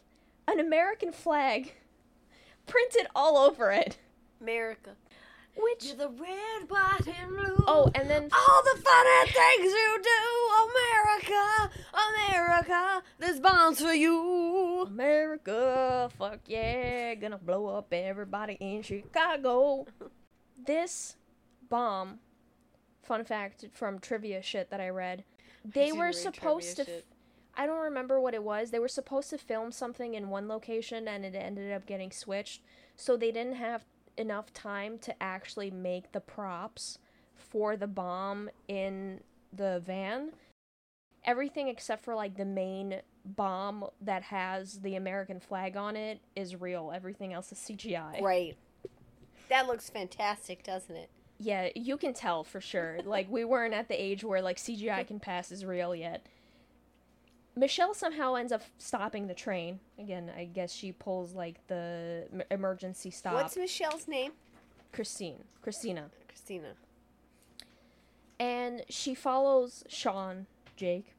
an 0.48 0.60
American 0.60 1.12
flag 1.12 1.74
printed 2.66 3.06
all 3.14 3.36
over 3.36 3.70
it. 3.70 3.98
America. 4.40 4.90
Which 5.54 5.84
You're 5.84 5.96
the 5.96 6.08
red, 6.08 6.68
white, 6.70 7.06
and 7.06 7.28
blue. 7.36 7.64
oh, 7.66 7.90
and 7.94 8.08
then 8.08 8.22
All 8.32 8.62
the 8.74 8.80
funny 8.80 9.26
things 9.30 9.70
you 9.70 10.00
do, 10.02 11.28
America, 11.28 11.70
America, 12.30 13.02
this 13.18 13.38
bombs 13.38 13.78
for 13.82 13.92
you. 13.92 14.86
America, 14.86 16.08
fuck 16.18 16.40
yeah, 16.46 17.14
gonna 17.16 17.36
blow 17.36 17.66
up 17.66 17.92
everybody 17.92 18.56
in 18.60 18.80
Chicago. 18.80 19.84
this 20.66 21.16
bomb, 21.68 22.18
fun 23.02 23.22
fact 23.26 23.66
from 23.72 23.98
trivia 23.98 24.40
shit 24.40 24.70
that 24.70 24.80
I 24.80 24.88
read, 24.88 25.22
they 25.66 25.90
do 25.90 25.96
were 25.96 26.12
supposed 26.12 26.76
to. 26.76 26.84
shit. 26.86 27.04
I 27.56 27.66
don't 27.66 27.80
remember 27.80 28.20
what 28.20 28.34
it 28.34 28.42
was. 28.42 28.70
They 28.70 28.78
were 28.78 28.88
supposed 28.88 29.30
to 29.30 29.38
film 29.38 29.72
something 29.72 30.14
in 30.14 30.30
one 30.30 30.48
location 30.48 31.06
and 31.06 31.24
it 31.24 31.34
ended 31.34 31.72
up 31.72 31.86
getting 31.86 32.10
switched. 32.10 32.62
So 32.96 33.16
they 33.16 33.30
didn't 33.30 33.56
have 33.56 33.84
enough 34.16 34.52
time 34.52 34.98
to 34.98 35.22
actually 35.22 35.70
make 35.70 36.12
the 36.12 36.20
props 36.20 36.98
for 37.34 37.76
the 37.76 37.86
bomb 37.86 38.48
in 38.68 39.20
the 39.52 39.82
van. 39.84 40.32
Everything 41.24 41.68
except 41.68 42.04
for 42.04 42.14
like 42.14 42.36
the 42.36 42.44
main 42.44 43.00
bomb 43.24 43.84
that 44.00 44.24
has 44.24 44.80
the 44.80 44.96
American 44.96 45.38
flag 45.38 45.76
on 45.76 45.94
it 45.94 46.20
is 46.34 46.60
real. 46.60 46.90
Everything 46.94 47.32
else 47.32 47.52
is 47.52 47.58
CGI. 47.58 48.20
Right. 48.20 48.56
That 49.48 49.66
looks 49.66 49.90
fantastic, 49.90 50.64
doesn't 50.64 50.96
it? 50.96 51.10
Yeah, 51.38 51.68
you 51.74 51.96
can 51.96 52.14
tell 52.14 52.44
for 52.44 52.60
sure. 52.60 52.98
like 53.04 53.30
we 53.30 53.44
weren't 53.44 53.74
at 53.74 53.88
the 53.88 54.00
age 54.00 54.24
where 54.24 54.40
like 54.40 54.56
CGI 54.56 55.06
can 55.06 55.20
pass 55.20 55.52
as 55.52 55.64
real 55.64 55.94
yet. 55.94 56.26
Michelle 57.54 57.94
somehow 57.94 58.34
ends 58.34 58.52
up 58.52 58.62
stopping 58.78 59.26
the 59.26 59.34
train. 59.34 59.80
Again, 59.98 60.30
I 60.36 60.44
guess 60.44 60.72
she 60.72 60.92
pulls 60.92 61.34
like 61.34 61.66
the 61.66 62.26
m- 62.32 62.42
emergency 62.50 63.10
stop. 63.10 63.34
What's 63.34 63.56
Michelle's 63.56 64.08
name? 64.08 64.32
Christine? 64.92 65.44
Christina. 65.60 66.10
Christina. 66.28 66.72
And 68.40 68.82
she 68.88 69.14
follows 69.14 69.84
Sean, 69.88 70.46
Jake. 70.76 71.14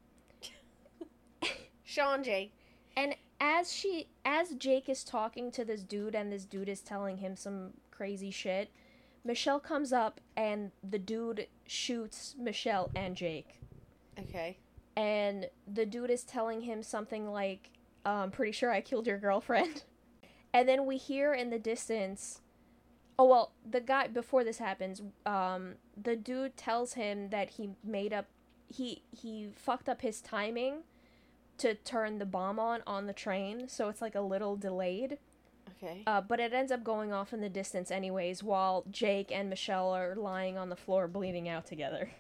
Sean 1.84 2.23
Jake. 2.23 2.53
And 2.97 3.15
as 3.39 3.72
she 3.72 4.07
as 4.26 4.51
Jake 4.55 4.89
is 4.89 5.03
talking 5.03 5.51
to 5.51 5.65
this 5.65 5.84
dude 5.84 6.15
and 6.15 6.31
this 6.31 6.45
dude 6.45 6.69
is 6.69 6.81
telling 6.81 7.18
him 7.18 7.35
some 7.35 7.72
crazy 7.91 8.31
shit, 8.31 8.72
Michelle 9.23 9.60
comes 9.60 9.93
up 9.93 10.19
and 10.35 10.72
the 10.88 10.99
dude 10.99 11.47
shoots 11.68 12.35
Michelle 12.39 12.89
and 12.95 13.15
Jake. 13.15 13.60
Okay. 14.19 14.57
And 14.95 15.49
the 15.72 15.86
dude 15.86 16.10
is 16.10 16.24
telling 16.24 16.61
him 16.61 16.84
something 16.84 17.32
like, 17.32 17.70
"I'm 18.06 18.32
pretty 18.32 18.52
sure 18.52 18.72
I 18.72 18.82
killed 18.82 19.07
your 19.07 19.18
girlfriend," 19.18 19.84
and 20.53 20.68
then 20.68 20.86
we 20.86 20.98
hear 20.98 21.34
in 21.34 21.49
the 21.49 21.60
distance. 21.60 22.41
Oh 23.18 23.26
well, 23.26 23.52
the 23.70 23.82
guy 23.82 24.07
before 24.07 24.44
this 24.44 24.57
happens, 24.57 25.02
um, 25.26 25.76
the 26.02 26.15
dude 26.15 26.57
tells 26.57 26.94
him 26.94 27.30
that 27.30 27.52
he 27.52 27.72
made 27.84 28.14
up, 28.14 28.26
he 28.68 29.03
he 29.11 29.49
fucked 29.56 29.88
up 29.88 30.02
his 30.02 30.22
timing, 30.22 30.84
to 31.57 31.76
turn 31.76 32.20
the 32.20 32.26
bomb 32.26 32.60
on 32.60 32.82
on 32.88 33.06
the 33.07 33.14
train, 33.14 33.68
so 33.68 33.90
it's 33.90 34.02
like 34.02 34.15
a 34.15 34.22
little 34.22 34.56
delayed. 34.56 35.18
Okay. 35.78 36.03
Uh, 36.07 36.22
but 36.22 36.40
it 36.40 36.53
ends 36.53 36.72
up 36.72 36.84
going 36.84 37.11
off 37.11 37.34
in 37.34 37.41
the 37.41 37.49
distance 37.49 37.91
anyways, 37.91 38.44
while 38.44 38.86
Jake 38.90 39.32
and 39.32 39.49
Michelle 39.49 39.90
are 39.90 40.15
lying 40.15 40.57
on 40.57 40.70
the 40.70 40.76
floor 40.76 41.07
bleeding 41.07 41.48
out 41.48 41.65
together. 41.65 42.11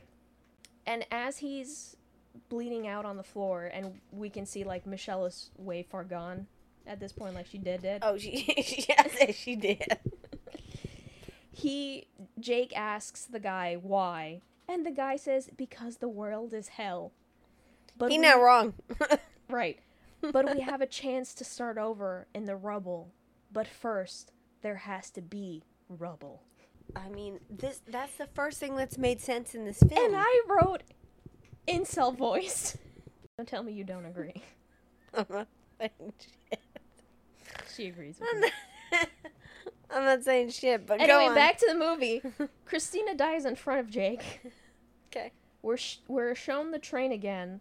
And 0.85 1.05
as 1.11 1.37
he's 1.37 1.95
bleeding 2.49 2.87
out 2.87 3.05
on 3.05 3.17
the 3.17 3.23
floor, 3.23 3.69
and 3.73 3.99
we 4.11 4.29
can 4.29 4.45
see 4.45 4.63
like 4.63 4.85
Michelle 4.85 5.25
is 5.25 5.49
way 5.57 5.83
far 5.83 6.03
gone 6.03 6.47
at 6.85 6.99
this 6.99 7.11
point, 7.11 7.35
like 7.35 7.47
she 7.47 7.57
dead 7.57 7.81
dead. 7.81 8.01
Oh, 8.03 8.17
she 8.17 8.85
yes, 8.89 9.35
she 9.35 9.55
did. 9.55 9.97
He 11.51 12.07
Jake 12.39 12.75
asks 12.75 13.25
the 13.25 13.39
guy 13.39 13.75
why, 13.81 14.41
and 14.67 14.85
the 14.85 14.91
guy 14.91 15.15
says 15.15 15.49
because 15.55 15.97
the 15.97 16.07
world 16.09 16.53
is 16.53 16.69
hell. 16.69 17.11
But 17.97 18.11
He 18.11 18.17
we- 18.17 18.23
not 18.23 18.39
wrong. 18.41 18.73
Right. 19.49 19.79
But 20.21 20.55
we 20.55 20.61
have 20.61 20.81
a 20.81 20.87
chance 20.87 21.33
to 21.35 21.43
start 21.43 21.77
over 21.77 22.27
in 22.33 22.45
the 22.45 22.55
rubble. 22.55 23.11
But 23.51 23.67
first, 23.67 24.31
there 24.61 24.77
has 24.77 25.11
to 25.11 25.21
be 25.21 25.63
rubble. 25.89 26.41
I 26.95 27.09
mean, 27.09 27.39
this 27.49 27.81
that's 27.85 28.15
the 28.17 28.25
first 28.27 28.59
thing 28.59 28.75
that's 28.75 28.97
made 28.97 29.21
sense 29.21 29.53
in 29.53 29.65
this 29.65 29.79
film. 29.79 30.03
And 30.05 30.15
I 30.17 30.41
wrote 30.47 30.83
incel 31.67 32.15
voice. 32.17 32.77
Don't 33.37 33.47
tell 33.47 33.63
me 33.63 33.73
you 33.73 33.83
don't 33.83 34.05
agree. 34.05 34.43
I'm 35.13 35.25
not 35.29 35.47
saying 35.79 36.13
shit. 36.19 36.59
She 37.75 37.87
agrees 37.87 38.19
with 38.19 38.29
I'm 38.31 38.41
me. 38.41 38.47
not, 38.91 39.07
I'm 39.91 40.03
not 40.05 40.23
saying 40.23 40.49
shit, 40.51 40.85
but 40.85 40.99
go 40.99 41.03
Anyway, 41.03 41.25
on. 41.29 41.35
back 41.35 41.57
to 41.57 41.65
the 41.67 41.75
movie. 41.75 42.21
Christina 42.65 43.15
dies 43.15 43.45
in 43.45 43.55
front 43.55 43.79
of 43.79 43.89
Jake. 43.89 44.41
Okay. 45.07 45.31
We're 45.63 45.77
sh- 45.77 45.97
we're 46.07 46.35
shown 46.35 46.69
the 46.71 46.77
train 46.79 47.11
again, 47.11 47.59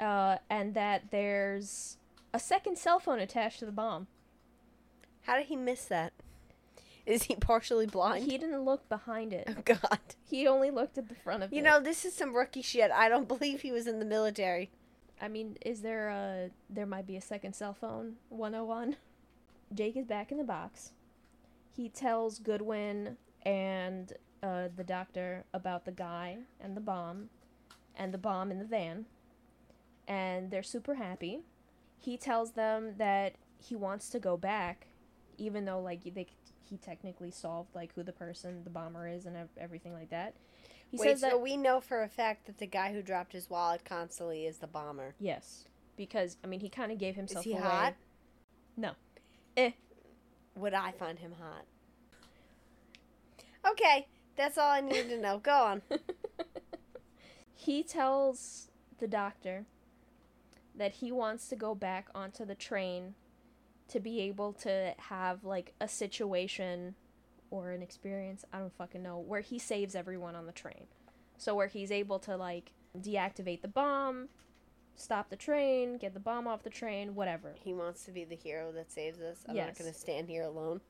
uh, 0.00 0.38
and 0.48 0.72
that 0.74 1.10
there's 1.10 1.98
a 2.32 2.38
second 2.38 2.78
cell 2.78 2.98
phone 2.98 3.18
attached 3.18 3.58
to 3.58 3.66
the 3.66 3.72
bomb. 3.72 4.06
How 5.22 5.36
did 5.36 5.46
he 5.46 5.56
miss 5.56 5.84
that? 5.86 6.12
Is 7.06 7.24
he 7.24 7.34
partially 7.36 7.86
blind? 7.86 8.30
He 8.30 8.38
didn't 8.38 8.64
look 8.64 8.88
behind 8.88 9.32
it. 9.32 9.48
oh 9.48 9.62
God. 9.64 9.98
He 10.24 10.46
only 10.46 10.70
looked 10.70 10.98
at 10.98 11.08
the 11.08 11.14
front 11.14 11.42
of 11.42 11.52
it. 11.52 11.56
You 11.56 11.62
know, 11.62 11.80
this 11.80 12.04
is 12.04 12.14
some 12.14 12.34
rookie 12.34 12.62
shit. 12.62 12.90
I 12.90 13.08
don't 13.08 13.28
believe 13.28 13.62
he 13.62 13.72
was 13.72 13.86
in 13.86 13.98
the 13.98 14.04
military. 14.04 14.70
I 15.20 15.28
mean, 15.28 15.56
is 15.60 15.82
there 15.82 16.08
a 16.08 16.50
there 16.68 16.86
might 16.86 17.06
be 17.06 17.16
a 17.16 17.20
second 17.20 17.54
cell 17.54 17.74
phone 17.74 18.16
101? 18.28 18.96
Jake 19.74 19.96
is 19.96 20.06
back 20.06 20.32
in 20.32 20.38
the 20.38 20.44
box. 20.44 20.92
He 21.76 21.88
tells 21.88 22.38
Goodwin 22.38 23.16
and 23.42 24.12
uh, 24.42 24.68
the 24.74 24.84
doctor 24.84 25.44
about 25.52 25.84
the 25.84 25.92
guy 25.92 26.38
and 26.60 26.76
the 26.76 26.80
bomb 26.80 27.28
and 27.96 28.12
the 28.12 28.18
bomb 28.18 28.50
in 28.50 28.58
the 28.58 28.64
van. 28.64 29.06
And 30.08 30.50
they're 30.50 30.62
super 30.62 30.94
happy. 30.94 31.40
He 31.98 32.16
tells 32.16 32.52
them 32.52 32.94
that 32.98 33.34
he 33.58 33.76
wants 33.76 34.08
to 34.10 34.18
go 34.18 34.36
back 34.36 34.86
even 35.40 35.64
though 35.64 35.80
like 35.80 36.02
they 36.14 36.26
he 36.70 36.76
technically 36.76 37.30
solved 37.30 37.74
like 37.74 37.92
who 37.94 38.02
the 38.02 38.12
person 38.12 38.62
the 38.64 38.70
bomber 38.70 39.08
is 39.08 39.26
and 39.26 39.36
everything 39.58 39.92
like 39.92 40.10
that. 40.10 40.34
He 40.90 40.96
Wait, 40.96 41.08
says 41.08 41.20
so 41.20 41.30
that 41.30 41.40
we 41.40 41.56
know 41.56 41.80
for 41.80 42.02
a 42.02 42.08
fact 42.08 42.46
that 42.46 42.58
the 42.58 42.66
guy 42.66 42.92
who 42.92 43.02
dropped 43.02 43.32
his 43.32 43.50
wallet 43.50 43.84
constantly 43.84 44.46
is 44.46 44.58
the 44.58 44.66
bomber. 44.66 45.14
yes, 45.18 45.64
because 45.96 46.36
I 46.42 46.46
mean 46.46 46.60
he 46.60 46.68
kind 46.68 46.92
of 46.92 46.98
gave 46.98 47.16
himself. 47.16 47.44
Is 47.44 47.52
he 47.52 47.58
away. 47.58 47.68
hot? 47.68 47.94
No. 48.76 48.92
Eh. 49.56 49.72
Would 50.56 50.74
I 50.74 50.92
find 50.92 51.18
him 51.18 51.34
hot? 51.40 51.64
Okay, 53.70 54.06
that's 54.36 54.56
all 54.56 54.70
I 54.70 54.80
needed 54.80 55.08
to 55.10 55.20
know. 55.20 55.38
Go 55.38 55.52
on. 55.52 55.82
he 57.54 57.82
tells 57.82 58.70
the 58.98 59.06
doctor 59.08 59.66
that 60.74 60.94
he 60.94 61.12
wants 61.12 61.48
to 61.48 61.56
go 61.56 61.74
back 61.74 62.08
onto 62.14 62.44
the 62.44 62.54
train 62.54 63.14
to 63.90 64.00
be 64.00 64.20
able 64.22 64.52
to 64.54 64.94
have 64.98 65.44
like 65.44 65.72
a 65.80 65.88
situation 65.88 66.94
or 67.50 67.70
an 67.72 67.82
experience, 67.82 68.44
I 68.52 68.58
don't 68.58 68.76
fucking 68.76 69.02
know, 69.02 69.18
where 69.18 69.40
he 69.40 69.58
saves 69.58 69.94
everyone 69.94 70.36
on 70.36 70.46
the 70.46 70.52
train. 70.52 70.86
So 71.36 71.54
where 71.54 71.66
he's 71.68 71.90
able 71.90 72.18
to 72.20 72.36
like 72.36 72.72
deactivate 72.98 73.62
the 73.62 73.68
bomb, 73.68 74.28
stop 74.94 75.30
the 75.30 75.36
train, 75.36 75.96
get 75.98 76.14
the 76.14 76.20
bomb 76.20 76.46
off 76.46 76.62
the 76.62 76.70
train, 76.70 77.14
whatever. 77.14 77.54
He 77.64 77.72
wants 77.72 78.04
to 78.04 78.10
be 78.12 78.24
the 78.24 78.36
hero 78.36 78.70
that 78.72 78.92
saves 78.92 79.20
us. 79.20 79.38
I'm 79.48 79.56
Yes. 79.56 79.68
not 79.68 79.78
going 79.78 79.92
to 79.92 79.98
stand 79.98 80.28
here 80.28 80.44
alone. 80.44 80.80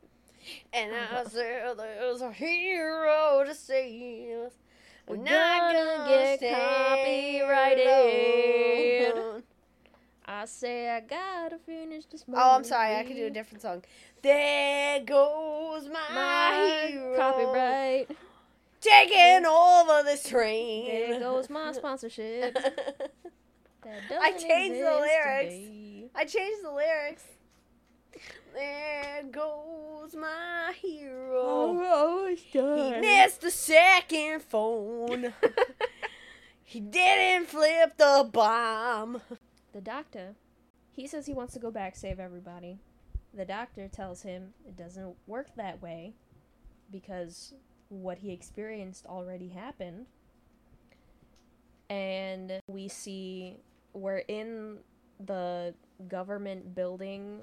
And 0.73 0.93
Uh-huh. 0.93 1.23
I 1.27 1.29
said 1.29 1.77
there's 1.79 2.21
a 2.23 2.33
hero 2.33 3.45
to 3.47 3.55
save 3.55 4.39
us. 4.47 4.53
We're 5.07 5.17
not 5.17 5.73
gonna 5.73 5.97
gonna 5.99 6.37
get 6.39 6.55
copyrighted. 6.55 7.87
I 10.33 10.45
say 10.45 10.89
I 10.89 11.01
gotta 11.01 11.59
finish 11.59 12.05
this 12.07 12.29
movie. 12.29 12.41
Oh, 12.41 12.55
I'm 12.55 12.63
sorry. 12.63 12.95
I 12.95 13.03
could 13.03 13.17
do 13.17 13.27
a 13.27 13.31
different 13.31 13.63
song. 13.63 13.83
There 14.23 15.01
goes 15.01 15.89
my, 15.89 16.15
My 16.15 16.87
hero. 16.89 17.17
copyright. 17.17 18.17
Taking 18.81 19.45
over 19.45 20.05
this 20.05 20.29
train. 20.29 21.11
There 21.11 21.19
goes 21.19 21.51
my 21.51 21.73
sponsorship. 21.73 22.57
I 24.23 24.33
changed 24.33 24.81
the 24.81 25.01
lyrics. 25.01 25.55
today. 25.55 26.05
I 26.15 26.25
changed 26.25 26.65
the 26.65 26.71
lyrics. 26.71 27.25
There 28.55 29.25
goes 29.33 30.15
my 30.15 30.73
hero. 30.81 31.41
Oh, 31.43 32.27
it's 32.31 32.41
He 32.43 33.01
missed 33.01 33.41
the 33.41 33.51
second 33.51 34.43
phone. 34.45 35.35
he 36.63 36.79
didn't 36.79 37.49
flip 37.49 37.97
the 37.97 38.31
bomb. 38.33 39.23
The 39.73 39.81
doctor, 39.81 40.35
he 40.91 41.07
says 41.07 41.27
he 41.27 41.35
wants 41.35 41.53
to 41.55 41.61
go 41.61 41.71
back 41.71 41.97
save 41.97 42.19
everybody. 42.19 42.79
The 43.33 43.45
doctor 43.45 43.87
tells 43.89 44.23
him 44.23 44.55
it 44.67 44.77
doesn't 44.77 45.15
work 45.27 45.55
that 45.57 45.81
way 45.81 46.15
because 46.91 47.55
what 47.89 48.19
he 48.19 48.33
experienced 48.33 49.07
already 49.07 49.49
happened. 49.49 50.07
And 51.89 52.61
we 52.67 52.89
see 52.89 53.59
we're 53.93 54.25
in 54.29 54.79
the 55.25 55.75
government 56.09 56.75
building 56.75 57.41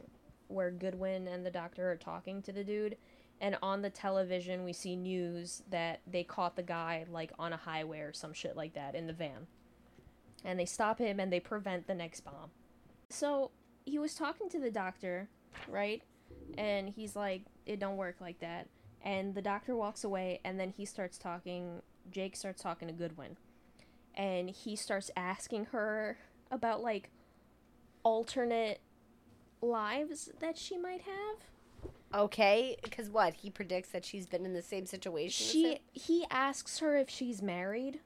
where 0.48 0.72
Goodwin 0.72 1.28
and 1.28 1.46
the 1.46 1.52
doctor 1.52 1.90
are 1.92 1.98
talking 1.98 2.42
to 2.44 2.52
the 2.52 2.64
dude. 2.64 2.98
And 3.40 3.58
on 3.62 3.82
the 3.82 3.90
television, 3.90 4.64
we 4.64 4.74
see 4.74 4.96
news 4.96 5.62
that 5.70 6.02
they 6.08 6.24
caught 6.24 6.56
the 6.56 6.64
guy 6.64 7.06
like 7.10 7.32
on 7.38 7.54
a 7.54 7.58
highway 7.58 8.00
or 8.00 8.14
some 8.14 8.34
shit 8.34 8.58
like 8.58 8.74
that 8.74 8.96
in 8.96 9.08
the 9.08 9.14
van 9.14 9.48
and 10.44 10.60
they 10.60 10.66
stop 10.66 11.00
him 11.00 11.20
and 11.20 11.32
they 11.32 11.40
prevent 11.40 11.88
the 11.88 11.96
next 11.96 12.22
bomb. 12.22 12.52
So 13.10 13.52
he 13.86 14.00
was 14.00 14.14
talking 14.16 14.50
to 14.50 14.60
the 14.60 14.72
doctor, 14.72 15.30
right? 15.68 16.02
And 16.58 16.90
he's 16.90 17.16
like, 17.16 17.44
it 17.66 17.80
don't 17.80 17.98
work 17.98 18.18
like 18.20 18.40
that. 18.40 18.68
And 19.04 19.36
the 19.36 19.42
doctor 19.42 19.76
walks 19.76 20.04
away 20.04 20.42
and 20.44 20.60
then 20.60 20.74
he 20.76 20.86
starts 20.86 21.18
talking, 21.18 21.82
Jake 22.12 22.36
starts 22.36 22.62
talking 22.62 22.88
to 22.88 22.94
Goodwin. 22.94 23.38
And 24.16 24.50
he 24.50 24.76
starts 24.76 25.12
asking 25.16 25.66
her 25.66 26.18
about 26.52 26.82
like 26.82 27.10
alternate 28.04 28.80
lives 29.62 30.30
that 30.40 30.58
she 30.58 30.78
might 30.78 31.02
have. 31.02 31.38
Okay, 32.14 32.78
because 32.84 33.10
what? 33.10 33.34
He 33.36 33.50
predicts 33.50 33.90
that 33.90 34.06
she's 34.06 34.26
been 34.26 34.46
in 34.46 34.54
the 34.54 34.62
same 34.62 34.86
situation. 34.86 35.46
as 35.46 35.52
She 35.52 35.80
he 35.92 36.26
asks 36.32 36.80
her 36.80 36.96
if 36.96 37.10
she's 37.10 37.42
married 37.42 38.00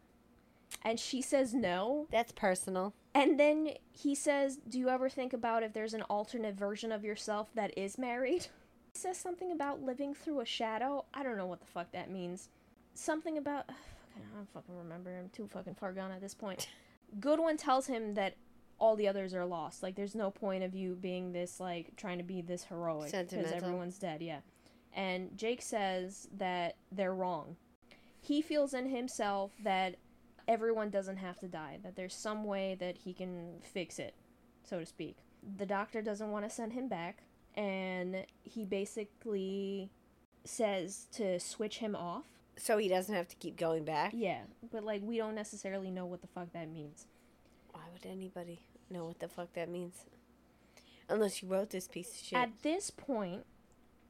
and 0.84 1.00
she 1.00 1.22
says 1.22 1.54
no. 1.54 2.08
That's 2.12 2.32
personal. 2.32 2.94
And 3.14 3.40
then 3.40 3.72
he 3.92 4.16
says, 4.16 4.58
Do 4.68 4.80
you 4.80 4.90
ever 4.90 5.10
think 5.10 5.34
about 5.34 5.64
if 5.64 5.74
there's 5.74 5.94
an 5.94 6.04
alternate 6.04 6.56
version 6.56 6.92
of 6.92 7.04
yourself 7.04 7.50
that 7.56 7.78
is 7.78 7.98
married? 7.98 8.48
He 8.94 9.00
says 9.00 9.18
something 9.18 9.52
about 9.52 9.82
living 9.82 10.14
through 10.14 10.42
a 10.42 10.46
shadow. 10.46 11.06
I 11.14 11.24
don't 11.24 11.38
know 11.38 11.46
what 11.46 11.60
the 11.60 11.68
fuck 11.68 11.92
that 11.92 12.10
means. 12.10 12.50
Something 12.94 13.38
about. 13.38 13.66
I 13.70 14.36
don't 14.36 14.50
fucking 14.54 14.78
remember. 14.78 15.16
I'm 15.18 15.30
too 15.30 15.48
fucking 15.48 15.76
far 15.76 15.94
gone 15.94 16.12
at 16.12 16.22
this 16.22 16.34
point. 16.34 16.68
Goodwin 17.20 17.58
tells 17.58 17.88
him 17.88 18.14
that 18.16 18.36
all 18.80 18.96
the 18.96 19.08
others 19.08 19.34
are 19.34 19.46
lost. 19.46 19.84
Like, 19.84 19.96
there's 19.96 20.16
no 20.16 20.32
point 20.32 20.64
of 20.64 20.74
you 20.74 20.96
being 20.96 21.32
this, 21.32 21.60
like, 21.60 21.96
trying 21.96 22.18
to 22.18 22.24
be 22.24 22.42
this 22.42 22.64
heroic. 22.64 23.12
Because 23.12 23.52
everyone's 23.52 23.98
dead, 23.98 24.22
yeah. 24.22 24.40
And 24.94 25.38
Jake 25.38 25.62
says 25.62 26.28
that 26.38 26.76
they're 26.92 27.14
wrong. 27.14 27.56
He 28.20 28.42
feels 28.42 28.74
in 28.74 28.90
himself 28.90 29.52
that 29.64 29.96
everyone 30.52 30.90
doesn't 30.90 31.18
have 31.18 31.40
to 31.40 31.48
die, 31.48 31.80
that 31.82 31.96
there's 31.96 32.14
some 32.14 32.44
way 32.44 32.76
that 32.80 32.98
he 32.98 33.14
can 33.14 33.62
fix 33.62 33.98
it, 34.00 34.14
so 34.64 34.80
to 34.80 34.86
speak. 34.86 35.16
The 35.58 35.66
doctor 35.66 36.02
doesn't 36.02 36.30
want 36.30 36.44
to 36.44 36.50
send 36.54 36.74
him 36.74 36.90
back, 36.90 37.24
and 37.56 38.26
he 38.44 38.66
basically 38.66 39.90
says 40.44 41.08
to 41.14 41.40
switch 41.40 41.78
him 41.78 41.96
off. 41.96 42.26
So 42.58 42.78
he 42.78 42.90
doesn't 42.90 43.16
have 43.16 43.30
to 43.30 43.36
keep 43.38 43.56
going 43.56 43.86
back. 43.86 44.12
Yeah, 44.14 44.42
but 44.72 44.84
like 44.84 45.02
we 45.02 45.18
don't 45.18 45.36
necessarily 45.36 45.90
know 45.90 46.06
what 46.06 46.22
the 46.22 46.28
fuck 46.28 46.52
that 46.52 46.70
means. 46.70 47.08
Why 47.72 47.82
would 47.94 48.06
anybody 48.06 48.60
know 48.90 49.06
what 49.06 49.20
the 49.20 49.30
fuck 49.30 49.54
that 49.54 49.70
means? 49.70 50.06
Unless 51.08 51.42
you 51.42 51.48
wrote 51.48 51.70
this 51.70 51.88
piece 51.88 52.10
of 52.10 52.26
shit. 52.28 52.38
At 52.38 52.62
this 52.62 52.92
point, 52.92 53.46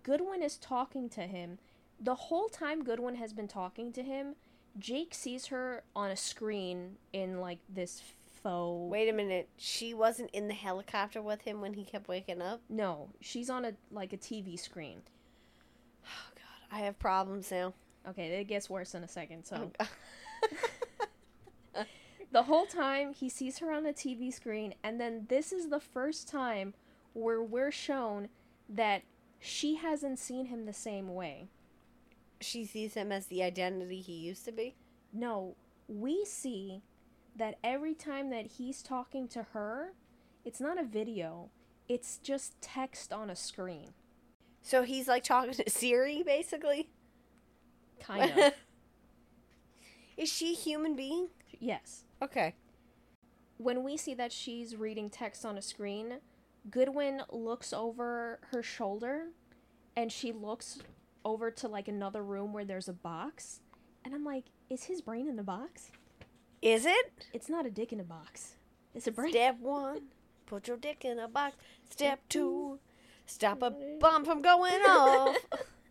Goodwin 0.01 0.41
is 0.41 0.57
talking 0.57 1.07
to 1.09 1.22
him. 1.22 1.59
The 1.99 2.15
whole 2.15 2.49
time 2.49 2.84
Goodwin 2.84 3.15
has 3.15 3.31
been 3.31 3.47
talking 3.47 3.93
to 3.93 4.01
him, 4.01 4.35
Jake 4.80 5.14
sees 5.14 5.48
her 5.48 5.84
on 5.95 6.11
a 6.11 6.15
screen 6.15 6.98
in 7.14 7.39
like 7.39 7.60
this 7.69 8.02
faux. 8.43 8.91
Wait 8.91 9.10
a 9.10 9.14
minute. 9.14 9.49
She 9.57 9.93
wasn't 9.93 10.31
in 10.31 10.48
the 10.48 10.53
helicopter 10.53 11.22
with 11.22 11.41
him 11.41 11.61
when 11.61 11.73
he 11.73 11.84
kept 11.84 12.07
waking 12.07 12.41
up? 12.41 12.61
No, 12.69 13.10
she's 13.19 13.49
on 13.49 13.65
a 13.65 13.73
like 13.91 14.14
a 14.14 14.18
TV 14.18 14.60
screen. 14.60 15.02
Oh, 16.06 16.31
God. 16.35 16.77
I 16.77 16.81
have 16.81 16.98
problems 16.99 17.52
now. 17.52 17.73
Okay, 18.07 18.27
it 18.39 18.45
gets 18.45 18.69
worse 18.69 18.95
in 18.95 19.03
a 19.03 19.07
second. 19.07 19.45
So 19.45 19.72
Oh, 19.80 19.88
the 22.31 22.43
whole 22.43 22.65
time 22.65 23.14
he 23.14 23.30
sees 23.30 23.60
her 23.60 23.72
on 23.72 23.85
a 23.85 23.93
TV 23.93 24.34
screen, 24.34 24.73
and 24.84 24.99
then 24.99 25.26
this 25.30 25.52
is 25.52 25.69
the 25.69 25.80
first 25.80 26.27
time 26.27 26.73
where 27.14 27.43
we're 27.43 27.72
shown 27.72 28.30
that 28.69 29.03
she 29.39 29.76
hasn't 29.76 30.18
seen 30.18 30.45
him 30.48 30.65
the 30.65 30.73
same 30.73 31.14
way. 31.14 31.48
She 32.43 32.65
sees 32.65 32.93
him 32.93 33.11
as 33.11 33.27
the 33.27 33.43
identity 33.43 34.01
he 34.01 34.13
used 34.13 34.45
to 34.45 34.51
be? 34.51 34.76
No, 35.13 35.55
we 35.88 36.26
see 36.26 36.81
that 37.35 37.57
every 37.63 37.93
time 37.93 38.30
that 38.30 38.45
he's 38.57 38.81
talking 38.81 39.27
to 39.30 39.43
her, 39.53 39.93
it's 40.43 40.59
not 40.59 40.80
a 40.80 40.84
video, 40.84 41.49
it's 41.88 42.18
just 42.18 42.59
text 42.61 43.11
on 43.13 43.30
a 43.30 43.35
screen. 43.35 43.89
So 44.61 44.84
he's 44.84 45.07
like 45.07 45.23
talking 45.23 45.53
to 45.53 45.69
Siri, 45.69 46.23
basically? 46.23 46.89
Kind 47.99 48.31
of. 48.38 48.53
Is 50.18 50.31
she 50.31 50.53
a 50.53 50.55
human 50.55 50.95
being? 50.95 51.30
yes. 51.59 52.03
Okay. 52.22 52.53
When 53.57 53.84
we 53.84 53.97
see 53.97 54.13
that 54.15 54.31
she's 54.31 54.76
reading 54.76 55.09
text 55.09 55.45
on 55.45 55.57
a 55.57 55.61
screen, 55.61 56.19
Goodwin 56.69 57.22
looks 57.31 57.73
over 57.73 58.39
her 58.51 58.63
shoulder 58.63 59.27
and 59.95 60.11
she 60.11 60.31
looks 60.31 60.80
over 61.23 61.52
to 61.52 61.68
like 61.68 61.88
another 61.88 62.23
room 62.23 62.53
where 62.53 62.65
there's 62.65 62.88
a 62.88 62.93
box. 62.93 63.60
And 64.03 64.14
I'm 64.14 64.23
like, 64.23 64.45
is 64.69 64.84
his 64.84 65.02
brain 65.02 65.27
in 65.27 65.35
the 65.35 65.43
box? 65.43 65.91
Is 66.61 66.85
it? 66.85 67.27
It's 67.34 67.49
not 67.49 67.65
a 67.65 67.72
dick 67.72 67.91
in 67.93 67.99
a 67.99 68.03
box. 68.03 68.56
It's 68.93 69.07
a 69.07 69.11
brain. 69.11 69.31
Step 69.31 69.60
one, 69.60 70.03
put 70.45 70.68
your 70.68 70.77
dick 70.77 71.06
in 71.06 71.19
a 71.19 71.27
box. 71.27 71.56
Step 71.89 72.19
two, 72.30 72.80
stop 73.26 73.61
a 73.61 73.73
bomb 73.99 74.26
from 74.26 74.41
going 74.41 74.81
off. 74.81 75.38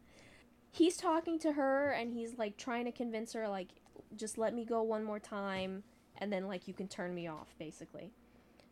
he's 0.70 0.96
talking 0.96 1.38
to 1.40 1.52
her 1.52 1.90
and 1.90 2.12
he's 2.12 2.38
like 2.38 2.56
trying 2.56 2.84
to 2.84 2.92
convince 2.92 3.32
her 3.32 3.48
like 3.48 3.68
just 4.16 4.38
let 4.38 4.54
me 4.54 4.64
go 4.64 4.82
one 4.82 5.04
more 5.04 5.18
time 5.18 5.82
and 6.18 6.32
then 6.32 6.46
like 6.46 6.68
you 6.68 6.74
can 6.74 6.88
turn 6.88 7.14
me 7.14 7.26
off 7.26 7.54
basically 7.58 8.12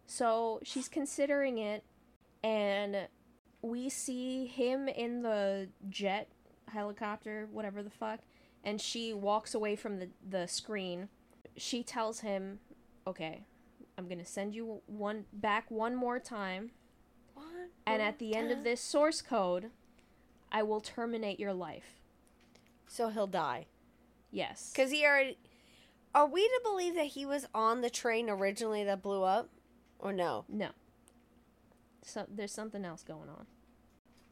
so 0.06 0.60
she's 0.62 0.88
considering 0.88 1.58
it 1.58 1.84
and 2.42 3.08
we 3.62 3.88
see 3.88 4.46
him 4.46 4.88
in 4.88 5.22
the 5.22 5.68
jet 5.88 6.28
helicopter 6.68 7.48
whatever 7.50 7.82
the 7.82 7.90
fuck 7.90 8.20
and 8.64 8.80
she 8.80 9.12
walks 9.12 9.54
away 9.54 9.76
from 9.76 9.98
the, 9.98 10.08
the 10.28 10.46
screen 10.46 11.08
she 11.56 11.82
tells 11.82 12.20
him 12.20 12.58
okay 13.06 13.44
i'm 13.96 14.08
gonna 14.08 14.24
send 14.24 14.54
you 14.54 14.80
one 14.86 15.24
back 15.32 15.70
one 15.70 15.94
more 15.94 16.18
time 16.18 16.70
What? 17.34 17.46
and 17.86 18.02
at 18.02 18.18
the 18.18 18.34
end 18.34 18.50
of 18.50 18.64
this 18.64 18.80
source 18.80 19.20
code 19.22 19.70
i 20.52 20.62
will 20.62 20.80
terminate 20.80 21.38
your 21.40 21.52
life 21.54 22.00
So 22.86 23.10
he'll 23.10 23.26
die. 23.26 23.66
Yes. 24.30 24.72
Because 24.74 24.90
he 24.90 25.04
already. 25.04 25.36
Are 26.14 26.26
we 26.26 26.40
to 26.42 26.60
believe 26.64 26.94
that 26.94 27.08
he 27.08 27.26
was 27.26 27.46
on 27.54 27.82
the 27.82 27.90
train 27.90 28.30
originally 28.30 28.82
that 28.84 29.02
blew 29.02 29.22
up? 29.24 29.50
Or 29.98 30.10
no? 30.12 30.46
No. 30.48 30.70
So 32.02 32.24
there's 32.28 32.52
something 32.52 32.84
else 32.86 33.02
going 33.02 33.28
on. 33.28 33.46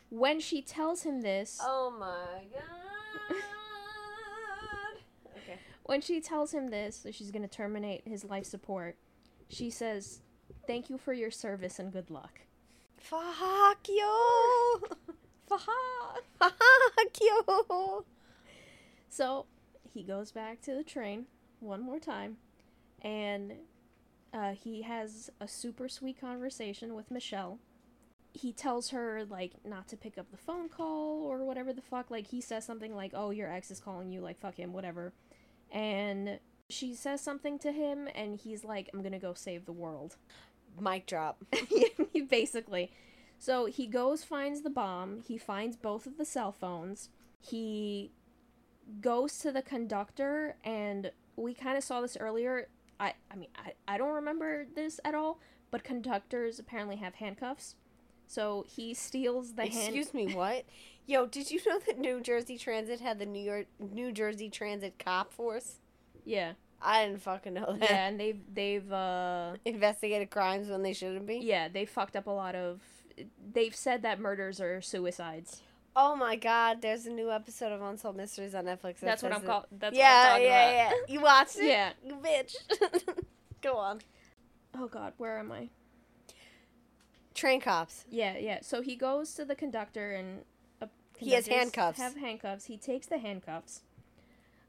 When 0.09 0.41
she 0.41 0.63
tells 0.63 1.03
him 1.03 1.23
this, 1.23 1.59
Oh 1.63 1.95
my 1.99 2.45
god. 2.53 3.37
okay. 5.37 5.59
when 5.85 6.01
she 6.01 6.21
tells 6.21 6.53
him 6.53 6.69
this, 6.71 6.99
that 6.99 7.15
she's 7.15 7.31
going 7.31 7.43
to 7.43 7.49
terminate 7.49 8.03
his 8.07 8.25
life 8.25 8.47
support, 8.47 8.97
she 9.49 9.71
says, 9.71 10.21
"Thank 10.67 10.89
you 10.91 10.99
for 10.99 11.13
your 11.13 11.31
service 11.31 11.79
and 11.79 11.93
good 11.93 12.11
luck." 12.11 12.41
Fuck 12.99 13.89
you. 13.89 14.83
Faha. 15.51 16.21
Fuck 16.39 17.21
you. 17.21 18.05
So 19.09 19.47
he 19.93 20.03
goes 20.03 20.33
back 20.33 20.61
to 20.63 20.75
the 20.75 20.83
train 20.83 21.27
one 21.61 21.81
more 21.81 21.99
time, 21.99 22.37
and 23.03 23.55
uh, 24.33 24.53
he 24.53 24.83
has 24.83 25.31
a 25.41 25.49
super 25.49 25.89
sweet 25.89 26.21
conversation 26.21 26.95
with 26.95 27.11
Michelle. 27.11 27.59
He 28.37 28.53
tells 28.53 28.91
her 28.91 29.25
like 29.29 29.53
not 29.65 29.89
to 29.89 29.97
pick 29.97 30.19
up 30.19 30.31
the 30.31 30.37
phone 30.37 30.69
call 30.69 31.23
or 31.23 31.45
whatever 31.45 31.73
the 31.73 31.83
fuck. 31.83 32.11
Like 32.11 32.29
he 32.29 32.41
says 32.41 32.65
something 32.65 32.95
like, 32.95 33.13
"Oh, 33.15 33.31
your 33.31 33.51
ex 33.51 33.71
is 33.71 33.81
calling 33.81 34.11
you." 34.11 34.21
Like 34.21 34.39
fuck 34.39 34.57
him, 34.57 34.73
whatever. 34.73 35.13
And 35.73 36.39
she 36.69 36.95
says 36.95 37.21
something 37.21 37.59
to 37.61 37.73
him, 37.73 38.09
and 38.15 38.37
he's 38.37 38.65
like, 38.65 38.91
"I'm 38.93 39.03
gonna 39.03 39.19
go 39.19 39.35
save 39.35 39.65
the 39.65 39.73
world." 39.73 40.17
Mic 40.79 41.07
drop. 41.07 41.43
basically. 42.29 42.93
So 43.39 43.67
he 43.67 43.87
goes, 43.87 44.25
finds 44.25 44.63
the 44.63 44.71
bomb. 44.71 45.21
He 45.21 45.39
finds 45.39 45.77
both 45.77 46.07
of 46.07 46.19
the 46.19 46.25
cell 46.25 46.53
phones. 46.53 47.11
He 47.41 48.13
goes 49.01 49.39
to 49.39 49.53
the 49.53 49.63
conductor, 49.63 50.57
and 50.65 51.11
we 51.37 51.55
kind 51.55 51.77
of 51.77 51.85
saw 51.85 52.01
this 52.01 52.17
earlier. 52.19 52.69
I, 52.99 53.15
I 53.31 53.37
mean, 53.37 53.51
I, 53.57 53.73
I 53.87 53.99
don't 53.99 54.15
remember 54.15 54.67
this 54.75 55.01
at 55.05 55.15
all, 55.15 55.41
but 55.71 55.85
conductors 55.85 56.59
apparently 56.59 56.97
have 56.97 57.17
handcuffs. 57.17 57.77
So 58.27 58.65
he 58.69 58.95
steals 58.95 59.55
the 59.55 59.63
hand. 59.67 59.95
Excuse 59.97 60.13
me, 60.15 60.35
what? 60.35 60.65
Yo, 61.07 61.27
did 61.27 61.51
you 61.51 61.61
know 61.67 61.79
that 61.87 61.99
New 61.99 62.21
Jersey 62.21 62.59
Transit 62.59 63.01
had 63.01 63.19
the 63.19 63.27
New 63.27 63.43
York 63.43 63.67
New 63.79 64.13
Jersey 64.13 64.51
Transit 64.51 64.99
Cop 64.99 65.33
Force? 65.33 65.77
Yeah, 66.25 66.53
I 66.83 67.07
didn't 67.07 67.23
fucking 67.23 67.55
know 67.55 67.77
that. 67.79 67.91
yeah, 67.91 68.07
and 68.09 68.19
they've 68.19 68.41
they've 68.53 68.93
uh 68.93 69.53
Investigated 69.65 70.31
crimes 70.31 70.69
when 70.69 70.83
they 70.83 70.93
shouldn't 70.93 71.27
be. 71.27 71.37
yeah 71.39 71.69
they 71.69 71.85
fucked 71.87 72.17
up 72.17 72.27
a 72.27 72.31
lot 72.31 72.55
of. 72.55 72.81
They've 73.53 73.75
said 73.75 74.03
that 74.03 74.19
murders 74.21 74.61
are 74.61 74.81
suicides. 74.83 75.63
Oh 75.99 76.15
my 76.15 76.37
God! 76.37 76.83
There's 76.83 77.07
a 77.07 77.11
new 77.11 77.31
episode 77.31 77.73
of 77.73 77.81
Unsolved 77.81 78.19
Mysteries 78.19 78.55
on 78.55 78.65
Netflix. 78.67 78.99
that 78.99 79.03
That's 79.03 79.23
what 79.23 79.33
I'm 79.33 79.41
called. 79.43 79.65
That's 79.73 79.97
yeah, 79.97 80.13
what 80.13 80.19
I'm 80.19 80.31
talking 80.33 80.45
yeah, 80.47 80.71
about. 80.89 80.97
yeah. 81.09 81.15
You 81.15 81.21
watched 81.21 81.57
it? 81.59 81.65
Yeah. 81.69 81.93
You 82.05 82.17
bitch. 82.17 82.57
Go 83.63 83.77
on. 83.77 84.01
Oh 84.75 84.89
God, 84.89 85.15
where 85.17 85.39
am 85.39 85.53
I? 85.53 85.71
Train 87.37 87.61
cops. 87.61 88.05
Yeah, 88.11 88.39
yeah. 88.39 88.59
So 88.63 88.81
he 88.81 88.97
goes 88.97 89.35
to 89.35 89.45
the 89.45 89.55
conductor 89.55 90.13
and 90.13 90.41
uh, 90.81 90.87
He 91.19 91.33
has 91.33 91.47
handcuffs. 91.47 91.99
Have 91.99 92.17
handcuffs. 92.17 92.65
He 92.65 92.79
takes 92.79 93.07
the 93.07 93.19
handcuffs. 93.19 93.83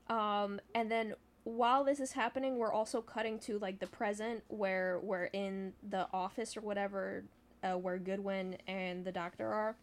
Um, 0.09 0.59
and 0.75 0.91
then 0.91 1.15
while 1.45 1.85
this 1.85 2.01
is 2.01 2.11
happening, 2.11 2.57
we're 2.57 2.73
also 2.73 3.01
cutting 3.01 3.39
to 3.39 3.57
like 3.57 3.79
the 3.79 3.87
present 3.87 4.43
where 4.49 4.99
we're 5.01 5.25
in 5.25 5.73
the 5.87 6.07
office 6.11 6.57
or 6.57 6.61
whatever, 6.61 7.23
uh, 7.63 7.77
where 7.77 7.97
Goodwin 7.97 8.57
and 8.67 9.05
the 9.05 9.13
doctor 9.13 9.47
are. 9.51 9.77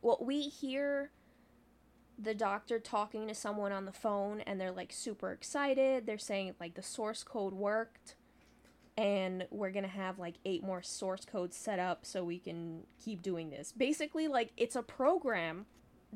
Well, 0.00 0.18
we 0.22 0.40
hear 0.40 1.10
the 2.18 2.34
doctor 2.34 2.78
talking 2.78 3.28
to 3.28 3.34
someone 3.34 3.72
on 3.72 3.84
the 3.84 3.92
phone, 3.92 4.40
and 4.40 4.58
they're 4.58 4.72
like 4.72 4.92
super 4.92 5.32
excited. 5.32 6.06
They're 6.06 6.18
saying 6.18 6.54
like 6.58 6.74
the 6.74 6.82
source 6.82 7.22
code 7.22 7.52
worked 7.52 8.14
and 8.96 9.46
we're 9.50 9.70
gonna 9.70 9.88
have 9.88 10.18
like 10.18 10.34
eight 10.44 10.62
more 10.62 10.82
source 10.82 11.24
codes 11.24 11.56
set 11.56 11.78
up 11.78 12.04
so 12.04 12.22
we 12.24 12.38
can 12.38 12.82
keep 13.02 13.22
doing 13.22 13.50
this. 13.50 13.72
Basically, 13.72 14.28
like 14.28 14.50
it's 14.56 14.76
a 14.76 14.82
program 14.82 15.66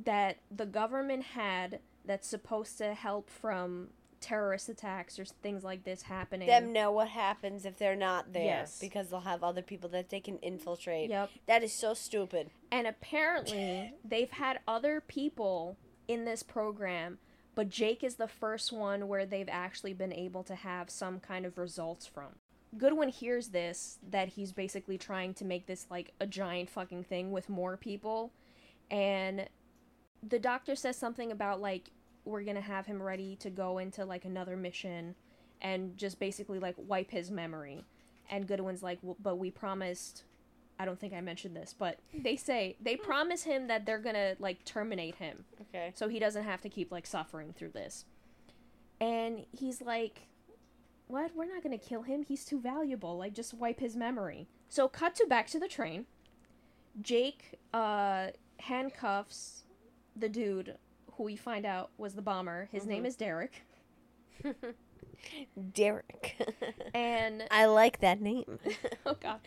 that 0.04 0.38
the 0.50 0.66
government 0.66 1.22
had 1.22 1.80
that's 2.04 2.28
supposed 2.28 2.78
to 2.78 2.94
help 2.94 3.30
from 3.30 3.88
terrorist 4.20 4.68
attacks 4.70 5.18
or 5.18 5.24
things 5.24 5.62
like 5.62 5.84
this 5.84 6.02
happening. 6.02 6.46
Them 6.48 6.72
know 6.72 6.90
what 6.90 7.08
happens 7.08 7.64
if 7.66 7.76
they're 7.78 7.94
not 7.96 8.32
there 8.32 8.44
Yes. 8.44 8.78
because 8.78 9.10
they'll 9.10 9.20
have 9.20 9.44
other 9.44 9.60
people 9.62 9.88
that 9.90 10.08
they 10.08 10.20
can 10.20 10.38
infiltrate. 10.38 11.10
Yep. 11.10 11.30
That 11.46 11.62
is 11.62 11.72
so 11.74 11.92
stupid. 11.94 12.50
And 12.72 12.86
apparently, 12.86 13.92
they've 14.04 14.30
had 14.30 14.60
other 14.66 15.02
people 15.02 15.76
in 16.08 16.24
this 16.24 16.42
program, 16.42 17.18
but 17.54 17.68
Jake 17.68 18.02
is 18.02 18.16
the 18.16 18.26
first 18.28 18.72
one 18.72 19.08
where 19.08 19.26
they've 19.26 19.48
actually 19.48 19.92
been 19.92 20.12
able 20.12 20.42
to 20.44 20.54
have 20.54 20.88
some 20.90 21.20
kind 21.20 21.44
of 21.44 21.58
results 21.58 22.06
from. 22.06 22.36
Goodwin 22.78 23.08
hears 23.08 23.48
this, 23.48 23.98
that 24.10 24.28
he's 24.28 24.52
basically 24.52 24.98
trying 24.98 25.34
to 25.34 25.44
make 25.44 25.66
this 25.66 25.86
like 25.90 26.12
a 26.20 26.26
giant 26.26 26.70
fucking 26.70 27.04
thing 27.04 27.30
with 27.30 27.48
more 27.48 27.76
people. 27.76 28.32
And 28.90 29.48
the 30.26 30.38
doctor 30.38 30.74
says 30.74 30.96
something 30.96 31.32
about 31.32 31.60
like, 31.60 31.90
we're 32.24 32.42
gonna 32.42 32.60
have 32.60 32.86
him 32.86 33.02
ready 33.02 33.36
to 33.36 33.50
go 33.50 33.78
into 33.78 34.04
like 34.04 34.24
another 34.24 34.56
mission 34.56 35.14
and 35.60 35.96
just 35.96 36.18
basically 36.18 36.58
like 36.58 36.74
wipe 36.78 37.10
his 37.10 37.30
memory. 37.30 37.84
And 38.30 38.46
Goodwin's 38.46 38.82
like, 38.82 38.98
well, 39.02 39.16
but 39.22 39.36
we 39.36 39.50
promised 39.50 40.24
I 40.78 40.84
don't 40.84 40.98
think 40.98 41.12
I 41.14 41.20
mentioned 41.20 41.54
this, 41.54 41.74
but 41.78 41.98
they 42.12 42.36
say 42.36 42.76
they 42.80 42.96
hmm. 42.96 43.04
promise 43.04 43.44
him 43.44 43.68
that 43.68 43.86
they're 43.86 43.98
gonna 43.98 44.34
like 44.38 44.64
terminate 44.64 45.16
him 45.16 45.44
Okay. 45.60 45.92
so 45.94 46.08
he 46.08 46.18
doesn't 46.18 46.44
have 46.44 46.60
to 46.62 46.68
keep 46.68 46.90
like 46.90 47.06
suffering 47.06 47.52
through 47.56 47.70
this. 47.70 48.04
And 49.00 49.44
he's 49.52 49.82
like, 49.82 50.28
What? 51.14 51.30
We're 51.36 51.44
not 51.44 51.62
gonna 51.62 51.78
kill 51.78 52.02
him. 52.02 52.24
He's 52.24 52.44
too 52.44 52.58
valuable. 52.58 53.16
Like 53.16 53.34
just 53.34 53.54
wipe 53.54 53.78
his 53.78 53.94
memory. 53.94 54.48
So 54.68 54.88
cut 54.88 55.14
to 55.14 55.26
back 55.28 55.46
to 55.50 55.60
the 55.60 55.68
train. 55.68 56.06
Jake 57.00 57.56
uh 57.72 58.30
handcuffs 58.58 59.62
the 60.16 60.28
dude 60.28 60.76
who 61.12 61.22
we 61.22 61.36
find 61.36 61.64
out 61.64 61.90
was 61.98 62.14
the 62.14 62.22
bomber. 62.22 62.68
His 62.72 62.84
name 62.84 63.06
is 63.06 63.14
Derek. 63.14 63.62
Derek. 65.72 66.34
And 66.94 67.44
I 67.48 67.66
like 67.66 68.00
that 68.00 68.20
name. 68.20 68.58
oh 69.06 69.14
god. 69.14 69.38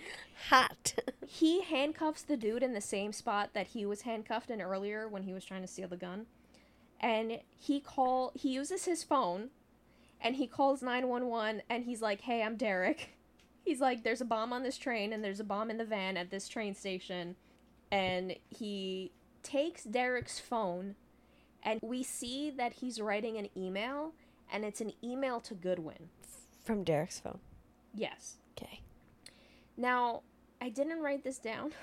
Hot. 0.47 0.93
he 1.27 1.63
handcuffs 1.63 2.21
the 2.21 2.37
dude 2.37 2.63
in 2.63 2.71
the 2.71 2.79
same 2.79 3.11
spot 3.11 3.49
that 3.53 3.67
he 3.67 3.85
was 3.85 4.03
handcuffed 4.03 4.49
in 4.49 4.61
earlier 4.61 5.09
when 5.09 5.23
he 5.23 5.33
was 5.33 5.43
trying 5.43 5.63
to 5.63 5.67
steal 5.67 5.89
the 5.89 5.97
gun 5.97 6.27
and 7.01 7.39
he 7.59 7.81
call 7.81 8.31
he 8.35 8.49
uses 8.49 8.85
his 8.85 9.03
phone 9.03 9.49
and 10.21 10.35
he 10.35 10.47
calls 10.47 10.81
911 10.81 11.61
and 11.69 11.83
he's 11.85 12.01
like 12.01 12.21
hey 12.21 12.41
i'm 12.43 12.55
derek 12.55 13.09
he's 13.63 13.79
like 13.81 14.03
there's 14.03 14.21
a 14.21 14.25
bomb 14.25 14.51
on 14.53 14.63
this 14.63 14.77
train 14.77 15.13
and 15.13 15.23
there's 15.23 15.39
a 15.39 15.43
bomb 15.43 15.69
in 15.69 15.77
the 15.77 15.85
van 15.85 16.17
at 16.17 16.29
this 16.31 16.47
train 16.47 16.73
station 16.73 17.35
and 17.91 18.35
he 18.49 19.11
takes 19.43 19.83
derek's 19.83 20.39
phone 20.39 20.95
and 21.63 21.79
we 21.83 22.03
see 22.03 22.49
that 22.51 22.73
he's 22.73 22.99
writing 23.01 23.37
an 23.37 23.47
email 23.55 24.13
and 24.51 24.63
it's 24.65 24.81
an 24.81 24.91
email 25.03 25.39
to 25.41 25.53
goodwin 25.53 26.09
From 26.63 26.83
Derek's 26.83 27.19
phone. 27.19 27.39
yes 27.93 28.37
Okay. 28.57 28.81
now 29.77 30.21
i 30.61 30.69
didn't 30.69 31.01
write 31.01 31.23
this 31.23 31.37
down 31.39 31.71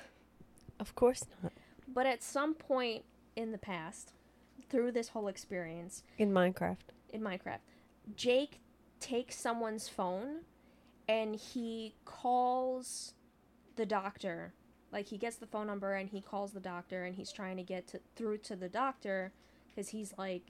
Of 0.81 0.97
course 0.97 1.23
not. 1.40 1.52
But 1.86 2.05
at 2.06 2.20
some 2.20 2.52
point 2.55 3.05
in 3.36 3.52
the 3.52 3.59
past, 3.59 4.12
through 4.69 4.90
this 4.90 5.11
whole 5.11 5.28
experience 5.28 6.02
In 6.19 6.32
Minecraft. 6.32 6.90
in 7.11 7.20
Minecraft, 7.20 7.61
Jake 8.16 8.60
takes 9.01 9.36
someone's 9.36 9.89
phone 9.89 10.40
and 11.09 11.36
he 11.36 11.94
calls 12.05 13.14
the 13.76 13.86
doctor. 13.86 14.52
Like 14.93 15.09
he 15.09 15.18
gets 15.18 15.36
the 15.36 15.47
phone 15.47 15.66
number 15.66 15.94
and 15.94 16.09
he 16.09 16.20
calls 16.20 16.52
the 16.52 16.60
doctor 16.60 17.05
and 17.05 17.14
he's 17.14 17.32
trying 17.32 17.56
to 17.56 17.62
get 17.62 17.89
to, 17.89 18.01
through 18.16 18.39
to 18.39 18.56
the 18.56 18.68
doctor 18.68 19.32
because 19.68 19.89
he's 19.89 20.14
like 20.16 20.43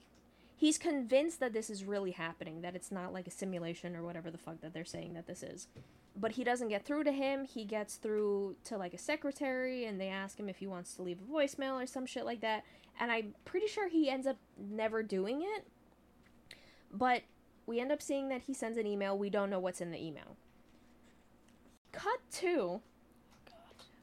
he's 0.55 0.77
convinced 0.77 1.39
that 1.39 1.53
this 1.53 1.69
is 1.69 1.83
really 1.83 2.11
happening, 2.11 2.61
that 2.61 2.75
it's 2.75 2.91
not 2.91 3.11
like 3.11 3.27
a 3.27 3.31
simulation 3.31 3.95
or 3.95 4.03
whatever 4.03 4.31
the 4.31 4.37
fuck 4.37 4.61
that 4.61 4.73
they're 4.73 4.85
saying 4.85 5.13
that 5.13 5.27
this 5.27 5.43
is. 5.43 5.67
But 6.17 6.33
he 6.33 6.43
doesn't 6.45 6.69
get 6.69 6.85
through 6.85 7.03
to 7.05 7.11
him. 7.11 7.43
He 7.43 7.65
gets 7.65 7.95
through 7.95 8.55
to 8.65 8.77
like 8.77 8.93
a 8.93 8.97
secretary 8.97 9.85
and 9.85 9.99
they 9.99 10.07
ask 10.07 10.39
him 10.39 10.47
if 10.47 10.57
he 10.57 10.67
wants 10.67 10.95
to 10.95 11.01
leave 11.01 11.19
a 11.19 11.31
voicemail 11.31 11.81
or 11.81 11.85
some 11.85 12.05
shit 12.05 12.25
like 12.25 12.39
that. 12.41 12.63
And 12.99 13.11
I'm 13.11 13.35
pretty 13.43 13.67
sure 13.67 13.89
he 13.89 14.09
ends 14.09 14.25
up 14.25 14.37
never 14.57 15.03
doing 15.03 15.41
it. 15.41 15.67
But 16.93 17.23
we 17.65 17.79
end 17.79 17.91
up 17.91 18.01
seeing 18.01 18.29
that 18.29 18.43
he 18.43 18.53
sends 18.53 18.77
an 18.77 18.87
email. 18.87 19.17
We 19.17 19.29
don't 19.29 19.49
know 19.49 19.59
what's 19.59 19.81
in 19.81 19.91
the 19.91 20.03
email. 20.03 20.37
Cut 21.91 22.19
to 22.33 22.81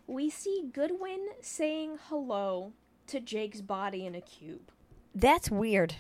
we 0.07 0.29
see 0.31 0.65
Goodwin 0.73 1.29
saying 1.41 1.99
hello 2.09 2.73
to 3.07 3.21
Jake's 3.21 3.61
body 3.61 4.05
in 4.05 4.15
a 4.15 4.21
cube. 4.21 4.71
That's 5.15 5.51
weird. 5.51 5.95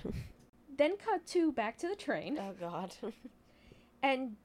Then 0.76 0.96
cut 0.96 1.26
to 1.28 1.52
back 1.52 1.78
to 1.78 1.88
the 1.88 1.96
train 1.96 2.38
Oh 2.40 2.54
God. 2.58 2.94
and 4.02 4.36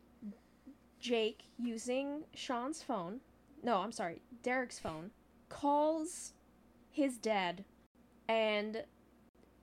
Jake 1.00 1.44
using 1.58 2.24
Sean's 2.34 2.84
phone. 2.84 3.22
No, 3.64 3.78
I'm 3.78 3.92
sorry, 3.92 4.22
Derek's 4.44 4.80
phone 4.80 5.12
calls 5.50 6.34
his 6.92 7.18
dad 7.18 7.64
and 8.28 8.84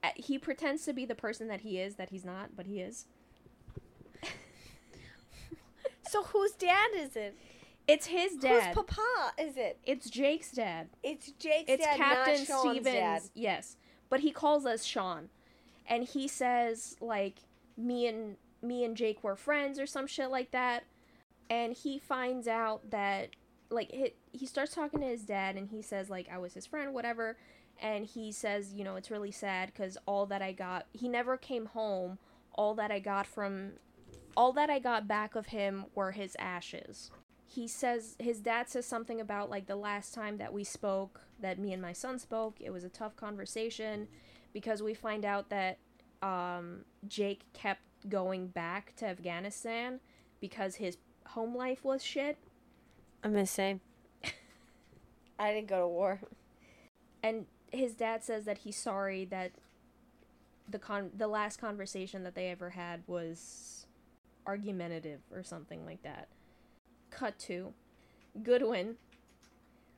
uh, 0.02 0.08
he 0.16 0.38
pretends 0.38 0.84
to 0.84 0.92
be 0.92 1.04
the 1.04 1.14
person 1.14 1.48
that 1.48 1.60
he 1.60 1.78
is 1.78 1.96
that 1.96 2.10
he's 2.10 2.24
not, 2.24 2.56
but 2.56 2.66
he 2.66 2.80
is. 2.80 3.06
So 6.14 6.22
whose 6.22 6.52
dad 6.52 6.90
is 6.94 7.16
it? 7.16 7.36
It's 7.88 8.06
his 8.06 8.36
dad. 8.36 8.74
Whose 8.74 8.84
papa 8.86 9.32
is 9.36 9.56
it? 9.56 9.78
it's 9.84 10.08
Jake's 10.08 10.52
dad. 10.52 10.88
It's 11.02 11.32
Jake's 11.32 11.64
It's 11.70 11.84
dad, 11.84 11.96
Captain 11.96 12.38
not 12.38 12.46
Sean's 12.46 12.70
Stevens. 12.76 12.84
dad. 12.94 13.22
Yes, 13.34 13.76
but 14.08 14.20
he 14.20 14.30
calls 14.30 14.64
us 14.64 14.84
Sean, 14.84 15.28
and 15.88 16.04
he 16.04 16.28
says 16.28 16.96
like 17.00 17.40
me 17.76 18.06
and 18.06 18.36
me 18.62 18.84
and 18.84 18.96
Jake 18.96 19.24
were 19.24 19.34
friends 19.34 19.80
or 19.80 19.86
some 19.86 20.06
shit 20.06 20.30
like 20.30 20.52
that, 20.52 20.84
and 21.50 21.72
he 21.72 21.98
finds 21.98 22.46
out 22.46 22.90
that 22.90 23.30
like 23.70 23.90
he, 23.90 24.12
he 24.32 24.46
starts 24.46 24.72
talking 24.72 25.00
to 25.00 25.06
his 25.06 25.22
dad 25.22 25.56
and 25.56 25.68
he 25.68 25.82
says 25.82 26.08
like 26.08 26.28
I 26.32 26.38
was 26.38 26.54
his 26.54 26.64
friend 26.64 26.94
whatever, 26.94 27.36
and 27.82 28.06
he 28.06 28.30
says 28.30 28.72
you 28.72 28.84
know 28.84 28.94
it's 28.94 29.10
really 29.10 29.32
sad 29.32 29.72
because 29.74 29.98
all 30.06 30.26
that 30.26 30.42
I 30.42 30.52
got 30.52 30.86
he 30.92 31.08
never 31.08 31.36
came 31.36 31.66
home. 31.66 32.18
All 32.56 32.74
that 32.76 32.92
I 32.92 33.00
got 33.00 33.26
from 33.26 33.72
all 34.36 34.52
that 34.52 34.70
I 34.70 34.78
got 34.78 35.06
back 35.08 35.34
of 35.34 35.46
him 35.46 35.86
were 35.94 36.12
his 36.12 36.36
ashes 36.38 37.10
he 37.46 37.68
says 37.68 38.16
his 38.18 38.40
dad 38.40 38.68
says 38.68 38.86
something 38.86 39.20
about 39.20 39.50
like 39.50 39.66
the 39.66 39.76
last 39.76 40.14
time 40.14 40.38
that 40.38 40.52
we 40.52 40.64
spoke 40.64 41.20
that 41.40 41.58
me 41.58 41.72
and 41.72 41.82
my 41.82 41.92
son 41.92 42.18
spoke 42.18 42.56
it 42.60 42.70
was 42.70 42.84
a 42.84 42.88
tough 42.88 43.16
conversation 43.16 44.08
because 44.52 44.82
we 44.82 44.94
find 44.94 45.24
out 45.24 45.50
that 45.50 45.78
um, 46.22 46.84
jake 47.06 47.42
kept 47.52 47.82
going 48.08 48.46
back 48.48 48.94
to 48.96 49.06
afghanistan 49.06 50.00
because 50.40 50.76
his 50.76 50.96
home 51.26 51.54
life 51.54 51.84
was 51.84 52.02
shit 52.02 52.38
I'm 53.24 53.32
the 53.32 53.46
same. 53.46 53.80
I 55.38 55.52
didn't 55.52 55.68
go 55.68 55.80
to 55.80 55.88
war. 55.88 56.20
and 57.22 57.46
his 57.72 57.94
dad 57.94 58.22
says 58.22 58.44
that 58.44 58.58
he's 58.58 58.76
sorry 58.76 59.24
that 59.24 59.52
the 60.68 60.78
con 60.78 61.10
the 61.16 61.26
last 61.26 61.58
conversation 61.58 62.22
that 62.22 62.34
they 62.34 62.50
ever 62.50 62.70
had 62.70 63.02
was 63.06 63.83
argumentative 64.46 65.20
or 65.32 65.42
something 65.42 65.84
like 65.86 66.02
that. 66.02 66.28
Cut 67.10 67.38
to 67.40 67.72
Goodwin 68.42 68.96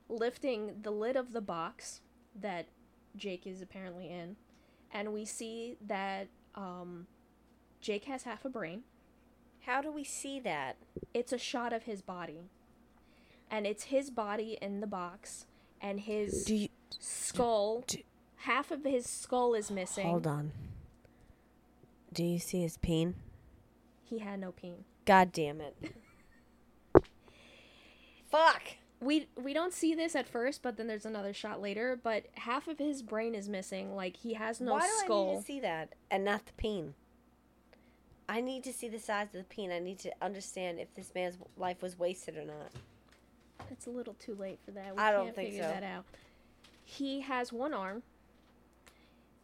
lifting 0.08 0.76
the 0.82 0.90
lid 0.90 1.16
of 1.16 1.32
the 1.32 1.40
box 1.40 2.00
that 2.40 2.66
Jake 3.16 3.46
is 3.46 3.62
apparently 3.62 4.08
in, 4.10 4.36
and 4.92 5.12
we 5.12 5.24
see 5.24 5.76
that 5.86 6.28
um, 6.54 7.06
Jake 7.80 8.04
has 8.04 8.24
half 8.24 8.44
a 8.44 8.48
brain. 8.48 8.82
How 9.64 9.80
do 9.82 9.90
we 9.90 10.04
see 10.04 10.38
that? 10.40 10.76
It's 11.14 11.32
a 11.32 11.38
shot 11.38 11.72
of 11.72 11.84
his 11.84 12.02
body, 12.02 12.50
and 13.50 13.66
it's 13.66 13.84
his 13.84 14.10
body 14.10 14.58
in 14.60 14.80
the 14.80 14.86
box, 14.86 15.46
and 15.80 16.00
his 16.00 16.48
you 16.48 16.68
skull. 17.00 17.82
do- 17.86 18.02
half 18.40 18.70
of 18.70 18.84
his 18.84 19.08
skull 19.08 19.54
is 19.54 19.70
missing. 19.70 20.06
hold 20.06 20.26
on? 20.26 20.52
Do 22.12 22.22
you 22.22 22.38
see 22.38 22.60
his 22.62 22.76
peen? 22.76 23.14
He 24.08 24.18
had 24.18 24.40
no 24.40 24.52
peen. 24.52 24.84
God 25.04 25.32
damn 25.32 25.60
it! 25.60 25.76
Fuck. 28.30 28.62
We 29.00 29.28
we 29.36 29.52
don't 29.52 29.72
see 29.74 29.94
this 29.94 30.14
at 30.16 30.28
first, 30.28 30.62
but 30.62 30.76
then 30.76 30.86
there's 30.86 31.04
another 31.06 31.32
shot 31.32 31.60
later. 31.60 31.98
But 32.02 32.26
half 32.34 32.66
of 32.68 32.78
his 32.78 33.02
brain 33.02 33.34
is 33.34 33.48
missing. 33.48 33.94
Like 33.94 34.16
he 34.16 34.34
has 34.34 34.60
no 34.60 34.72
Why 34.72 34.80
do 34.80 34.86
I 34.86 35.04
skull. 35.04 35.32
need 35.32 35.38
to 35.40 35.44
see 35.44 35.60
that 35.60 35.94
and 36.10 36.24
not 36.24 36.46
the 36.46 36.52
peen? 36.54 36.94
I 38.28 38.40
need 38.40 38.64
to 38.64 38.72
see 38.72 38.88
the 38.88 38.98
size 38.98 39.28
of 39.28 39.32
the 39.34 39.44
peen. 39.44 39.70
I 39.70 39.78
need 39.78 39.98
to 40.00 40.12
understand 40.20 40.80
if 40.80 40.92
this 40.94 41.12
man's 41.14 41.36
life 41.56 41.82
was 41.82 41.98
wasted 41.98 42.36
or 42.36 42.44
not. 42.44 42.72
It's 43.70 43.86
a 43.86 43.90
little 43.90 44.14
too 44.14 44.34
late 44.34 44.58
for 44.64 44.72
that. 44.72 44.96
We 44.96 45.02
I 45.02 45.10
don't 45.12 45.34
think 45.34 45.50
figure 45.50 45.64
so. 45.64 45.68
that 45.68 45.82
out. 45.82 46.04
He 46.84 47.20
has 47.20 47.52
one 47.52 47.74
arm. 47.74 48.02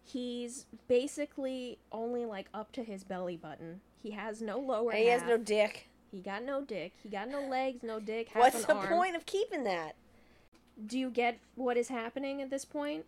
He's 0.04 0.66
basically 0.88 1.78
only 1.92 2.24
like 2.24 2.48
up 2.52 2.72
to 2.72 2.82
his 2.82 3.04
belly 3.04 3.36
button. 3.36 3.80
He 4.02 4.10
has 4.12 4.42
no 4.42 4.58
lower 4.58 4.90
And 4.90 5.00
he 5.00 5.08
has 5.08 5.22
no 5.22 5.38
dick. 5.38 5.88
He 6.10 6.20
got 6.20 6.42
no 6.42 6.60
dick. 6.60 6.92
He 7.02 7.08
got 7.08 7.28
no 7.28 7.40
legs, 7.46 7.82
no 7.82 8.00
dick. 8.00 8.28
Half 8.28 8.42
What's 8.42 8.64
the 8.64 8.74
arm. 8.74 8.88
point 8.88 9.16
of 9.16 9.24
keeping 9.24 9.64
that? 9.64 9.94
Do 10.84 10.98
you 10.98 11.10
get 11.10 11.38
what 11.54 11.76
is 11.76 11.88
happening 11.88 12.42
at 12.42 12.50
this 12.50 12.64
point? 12.64 13.06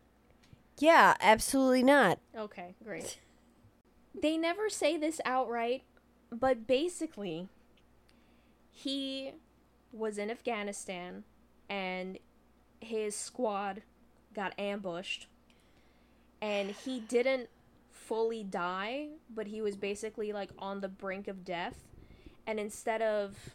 Yeah, 0.78 1.14
absolutely 1.20 1.82
not. 1.82 2.18
Okay, 2.36 2.74
great. 2.82 3.18
they 4.22 4.36
never 4.36 4.68
say 4.70 4.96
this 4.96 5.20
outright, 5.24 5.82
but 6.30 6.66
basically, 6.66 7.48
he 8.70 9.32
was 9.92 10.18
in 10.18 10.30
Afghanistan 10.30 11.24
and 11.68 12.18
his 12.80 13.16
squad 13.16 13.82
got 14.34 14.52
ambushed, 14.58 15.26
and 16.40 16.70
he 16.70 17.00
didn't 17.00 17.48
fully 18.06 18.42
die, 18.44 19.08
but 19.34 19.46
he 19.48 19.60
was 19.60 19.76
basically 19.76 20.32
like 20.32 20.50
on 20.58 20.80
the 20.80 20.88
brink 20.88 21.28
of 21.28 21.44
death. 21.44 21.84
And 22.46 22.60
instead 22.60 23.02
of 23.02 23.54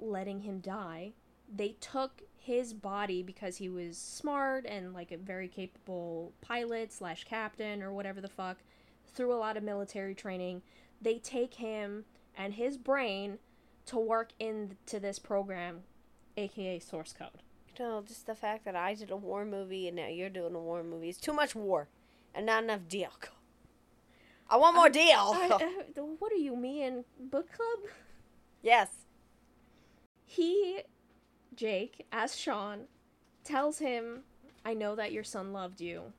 letting 0.00 0.40
him 0.40 0.60
die, 0.60 1.12
they 1.52 1.76
took 1.80 2.22
his 2.36 2.72
body 2.72 3.22
because 3.22 3.56
he 3.58 3.68
was 3.68 3.98
smart 3.98 4.64
and 4.66 4.94
like 4.94 5.12
a 5.12 5.16
very 5.16 5.48
capable 5.48 6.32
pilot 6.40 6.92
slash 6.92 7.24
captain 7.24 7.82
or 7.82 7.92
whatever 7.92 8.20
the 8.20 8.28
fuck 8.28 8.58
through 9.12 9.32
a 9.32 9.36
lot 9.36 9.56
of 9.58 9.62
military 9.62 10.14
training 10.14 10.62
they 11.02 11.18
take 11.18 11.54
him 11.54 12.04
and 12.36 12.54
his 12.54 12.78
brain 12.78 13.38
to 13.84 13.98
work 13.98 14.30
into 14.38 14.98
this 14.98 15.18
program 15.18 15.80
aka 16.38 16.78
source 16.78 17.12
code 17.12 17.42
No, 17.78 18.02
just 18.06 18.26
the 18.26 18.34
fact 18.34 18.64
that 18.64 18.76
I 18.76 18.94
did 18.94 19.10
a 19.10 19.16
war 19.16 19.44
movie 19.44 19.86
and 19.86 19.96
now 19.96 20.08
you're 20.08 20.28
doing 20.28 20.54
a 20.54 20.58
war 20.58 20.82
movie. 20.82 21.08
It's 21.08 21.18
too 21.18 21.32
much 21.32 21.54
war 21.54 21.88
and 22.34 22.46
not 22.46 22.64
enough 22.64 22.88
deal. 22.88 23.10
I 24.50 24.56
want 24.56 24.74
more 24.76 24.88
deal. 24.90 25.32
I- 25.34 25.48
uh, 25.98 26.02
what 26.18 26.32
are 26.32 26.36
you 26.36 26.56
me 26.56 26.82
and 26.82 27.04
book 27.30 27.46
club 27.52 27.90
yes. 28.62 28.88
he 30.24 30.80
jake 31.54 32.06
as 32.12 32.36
sean 32.36 32.80
tells 33.44 33.78
him 33.78 34.20
i 34.64 34.72
know 34.74 34.94
that 34.94 35.12
your 35.12 35.24
son 35.24 35.52
loved 35.52 35.80
you 35.80 36.12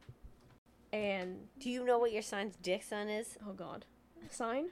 and 0.93 1.47
Do 1.59 1.69
you 1.69 1.85
know 1.85 1.97
what 1.99 2.11
your 2.11 2.21
son's 2.21 2.55
dick 2.61 2.83
son 2.83 3.07
is? 3.09 3.37
oh 3.47 3.53
god 3.53 3.85
sign 4.29 4.67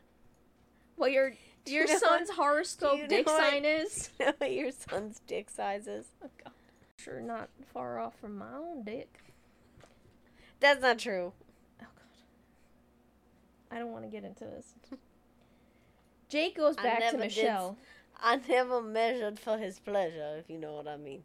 what 0.95 1.11
your 1.11 1.31
Do 1.65 1.71
you 1.73 1.79
your 1.79 1.87
know 1.87 1.97
son's 1.97 2.29
what- 2.29 2.37
horoscope 2.37 2.95
do 2.95 3.01
you 3.01 3.07
dick 3.07 3.27
know 3.27 3.37
sign 3.37 3.65
is 3.65 4.09
Do 4.19 4.23
you 4.25 4.25
know 4.27 4.33
what 4.37 4.51
your 4.51 4.71
son's 4.71 5.21
dick 5.27 5.49
size 5.49 5.87
is? 5.87 6.07
oh 6.23 6.29
god 6.43 6.53
sure 6.97 7.21
not 7.21 7.49
far 7.73 7.99
off 7.99 8.15
from 8.19 8.37
my 8.37 8.53
own 8.57 8.83
dick 8.83 9.19
That's 10.59 10.81
not 10.81 10.99
true. 10.99 11.31
I 13.71 13.77
don't 13.77 13.91
want 13.91 14.03
to 14.03 14.09
get 14.09 14.23
into 14.23 14.45
this. 14.45 14.73
Jake 16.29 16.57
goes 16.57 16.75
back 16.75 16.99
to 16.99 17.05
never 17.05 17.17
did 17.17 17.23
Michelle. 17.23 17.77
I 18.21 18.39
never 18.47 18.81
measured 18.81 19.39
for 19.39 19.57
his 19.57 19.79
pleasure, 19.79 20.37
if 20.37 20.49
you 20.49 20.57
know 20.57 20.73
what 20.73 20.87
I 20.87 20.97
mean. 20.97 21.23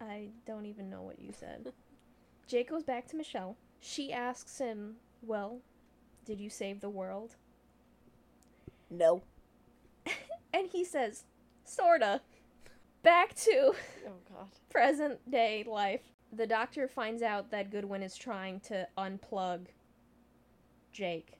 I 0.00 0.28
don't 0.46 0.66
even 0.66 0.90
know 0.90 1.02
what 1.02 1.18
you 1.20 1.32
said. 1.32 1.72
Jake 2.46 2.70
goes 2.70 2.82
back 2.82 3.06
to 3.08 3.16
Michelle. 3.16 3.56
She 3.80 4.12
asks 4.12 4.58
him, 4.58 4.96
"Well, 5.22 5.60
did 6.24 6.40
you 6.40 6.50
save 6.50 6.80
the 6.80 6.90
world?" 6.90 7.36
No. 8.90 9.22
And 10.52 10.68
he 10.68 10.84
says, 10.84 11.24
"Sorta." 11.64 12.22
Back 13.02 13.34
to 13.34 13.72
Oh 14.06 14.18
God. 14.28 14.48
present 14.70 15.30
day 15.30 15.64
life. 15.66 16.02
The 16.32 16.46
doctor 16.46 16.88
finds 16.88 17.22
out 17.22 17.50
that 17.50 17.70
Goodwin 17.70 18.02
is 18.02 18.16
trying 18.16 18.60
to 18.60 18.86
unplug 18.98 19.66
Jake. 20.92 21.39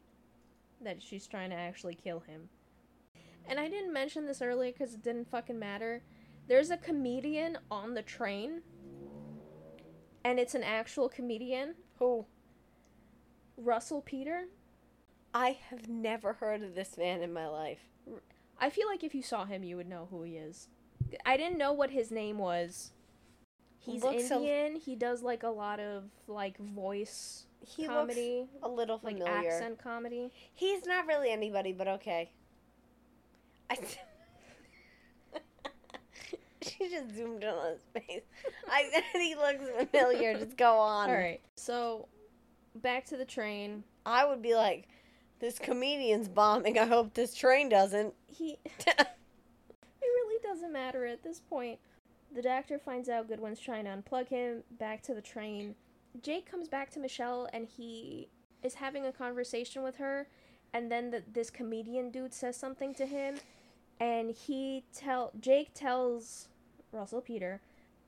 That 0.83 1.03
she's 1.03 1.27
trying 1.27 1.51
to 1.51 1.57
actually 1.57 1.95
kill 1.95 2.21
him. 2.21 2.49
And 3.47 3.59
I 3.59 3.69
didn't 3.69 3.93
mention 3.93 4.27
this 4.27 4.41
earlier 4.43 4.73
because 4.73 4.95
it 4.95 5.03
didn't 5.03 5.31
fucking 5.31 5.59
matter. 5.59 6.03
There's 6.49 6.71
a 6.71 6.77
comedian 6.77 7.59
on 7.71 7.95
the 7.95 8.03
train. 8.03 8.63
And 10.25 10.39
it's 10.39 10.55
an 10.55 10.63
actual 10.63 11.09
comedian, 11.09 11.75
Who? 11.99 12.27
Russell 13.57 14.03
Peter. 14.03 14.47
I 15.35 15.59
have 15.71 15.89
never 15.89 16.35
heard 16.35 16.63
of 16.63 16.75
this 16.75 16.97
man 16.99 17.23
in 17.23 17.33
my 17.33 17.47
life. 17.47 17.81
I 18.59 18.71
feel 18.71 18.87
like 18.89 19.05
if 19.05 19.15
you 19.15 19.23
saw 19.23 19.45
him, 19.45 19.63
you 19.63 19.77
would 19.77 19.89
know 19.89 20.09
who 20.11 20.23
he 20.23 20.37
is. 20.37 20.69
I 21.25 21.37
didn't 21.37 21.59
know 21.59 21.73
what 21.73 21.91
his 21.91 22.11
name 22.11 22.39
was. 22.39 22.93
He's 23.79 24.03
Looks 24.03 24.31
a- 24.31 24.35
Indian. 24.35 24.77
he 24.77 24.95
does 24.97 25.23
like 25.23 25.43
a 25.43 25.49
lot 25.49 25.81
of 25.81 26.05
like 26.27 26.59
voice 26.59 27.47
He 27.61 27.87
comedy. 27.87 28.49
looks 28.53 28.53
a 28.63 28.69
little 28.69 29.01
like 29.03 29.19
familiar. 29.19 29.51
accent 29.51 29.79
comedy. 29.83 30.33
He's 30.55 30.87
not 30.87 31.07
really 31.07 31.31
anybody, 31.31 31.73
but 31.73 31.89
okay. 31.89 32.31
I. 33.69 33.79
she 36.63 36.89
just 36.89 37.15
zoomed 37.15 37.43
in 37.43 37.49
on 37.49 37.73
his 37.73 37.83
face. 37.93 38.23
I 38.71 38.89
said 38.93 39.03
he 39.15 39.35
looks 39.35 39.65
familiar. 39.91 40.39
Just 40.39 40.57
go 40.57 40.79
on. 40.79 41.11
All 41.11 41.17
right. 41.17 41.41
So 41.57 42.09
back 42.75 43.05
to 43.07 43.17
the 43.17 43.25
train. 43.25 43.85
I 44.07 44.25
would 44.25 44.43
be 44.43 44.55
like, 44.55 44.89
this 45.41 45.59
comedian's 45.59 46.29
bombing. 46.29 46.79
I 46.79 46.87
hope 46.87 47.15
this 47.15 47.35
train 47.35 47.69
doesn't. 47.69 48.15
He 48.27 48.59
it 48.87 49.07
really 50.03 50.43
doesn't 50.43 50.73
matter 50.73 51.07
at 51.07 51.23
this 51.23 51.41
point. 51.41 51.79
The 52.35 52.43
doctor 52.43 52.79
finds 52.79 53.09
out 53.09 53.27
Goodwin's 53.27 53.59
trying 53.59 53.85
to 53.85 53.91
unplug 53.91 54.29
him 54.29 54.63
back 54.79 55.03
to 55.05 55.15
the 55.15 55.21
train. 55.21 55.75
Jake 56.23 56.51
comes 56.51 56.69
back 56.69 56.91
to 56.91 57.01
Michelle 57.01 57.49
and 57.53 57.67
he 57.67 58.29
is 58.63 58.75
having 58.75 59.07
a 59.07 59.13
conversation 59.13 59.83
with 59.83 59.97
her 59.97 60.29
and 60.73 60.91
then 60.91 61.11
the, 61.11 61.23
this 61.33 61.51
comedian 61.51 62.11
dude 62.11 62.35
says 62.35 62.57
something 62.57 62.95
to 62.95 63.07
him 63.07 63.37
and 63.99 64.31
he 64.31 64.85
tell 64.95 65.33
Jake 65.39 65.71
tells 65.75 66.49
Russell 66.93 67.21
Peter, 67.21 67.61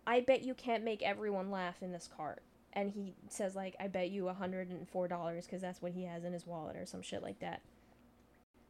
"I 0.07 0.21
bet 0.21 0.43
you 0.43 0.55
can't 0.55 0.85
make 0.85 1.03
everyone 1.03 1.51
laugh 1.51 1.83
in 1.83 1.93
this 1.93 2.09
cart." 2.09 2.43
And 2.73 2.91
he 2.91 3.15
says 3.29 3.55
like, 3.55 3.77
"I 3.79 3.89
bet 3.89 4.11
you 4.11 4.25
$104 4.25 5.49
cuz 5.49 5.61
that's 5.61 5.83
what 5.83 5.93
he 5.93 6.05
has 6.05 6.25
in 6.25 6.33
his 6.33 6.47
wallet 6.47 6.77
or 6.77 6.87
some 6.87 7.03
shit 7.03 7.23
like 7.23 7.39
that." 7.41 7.61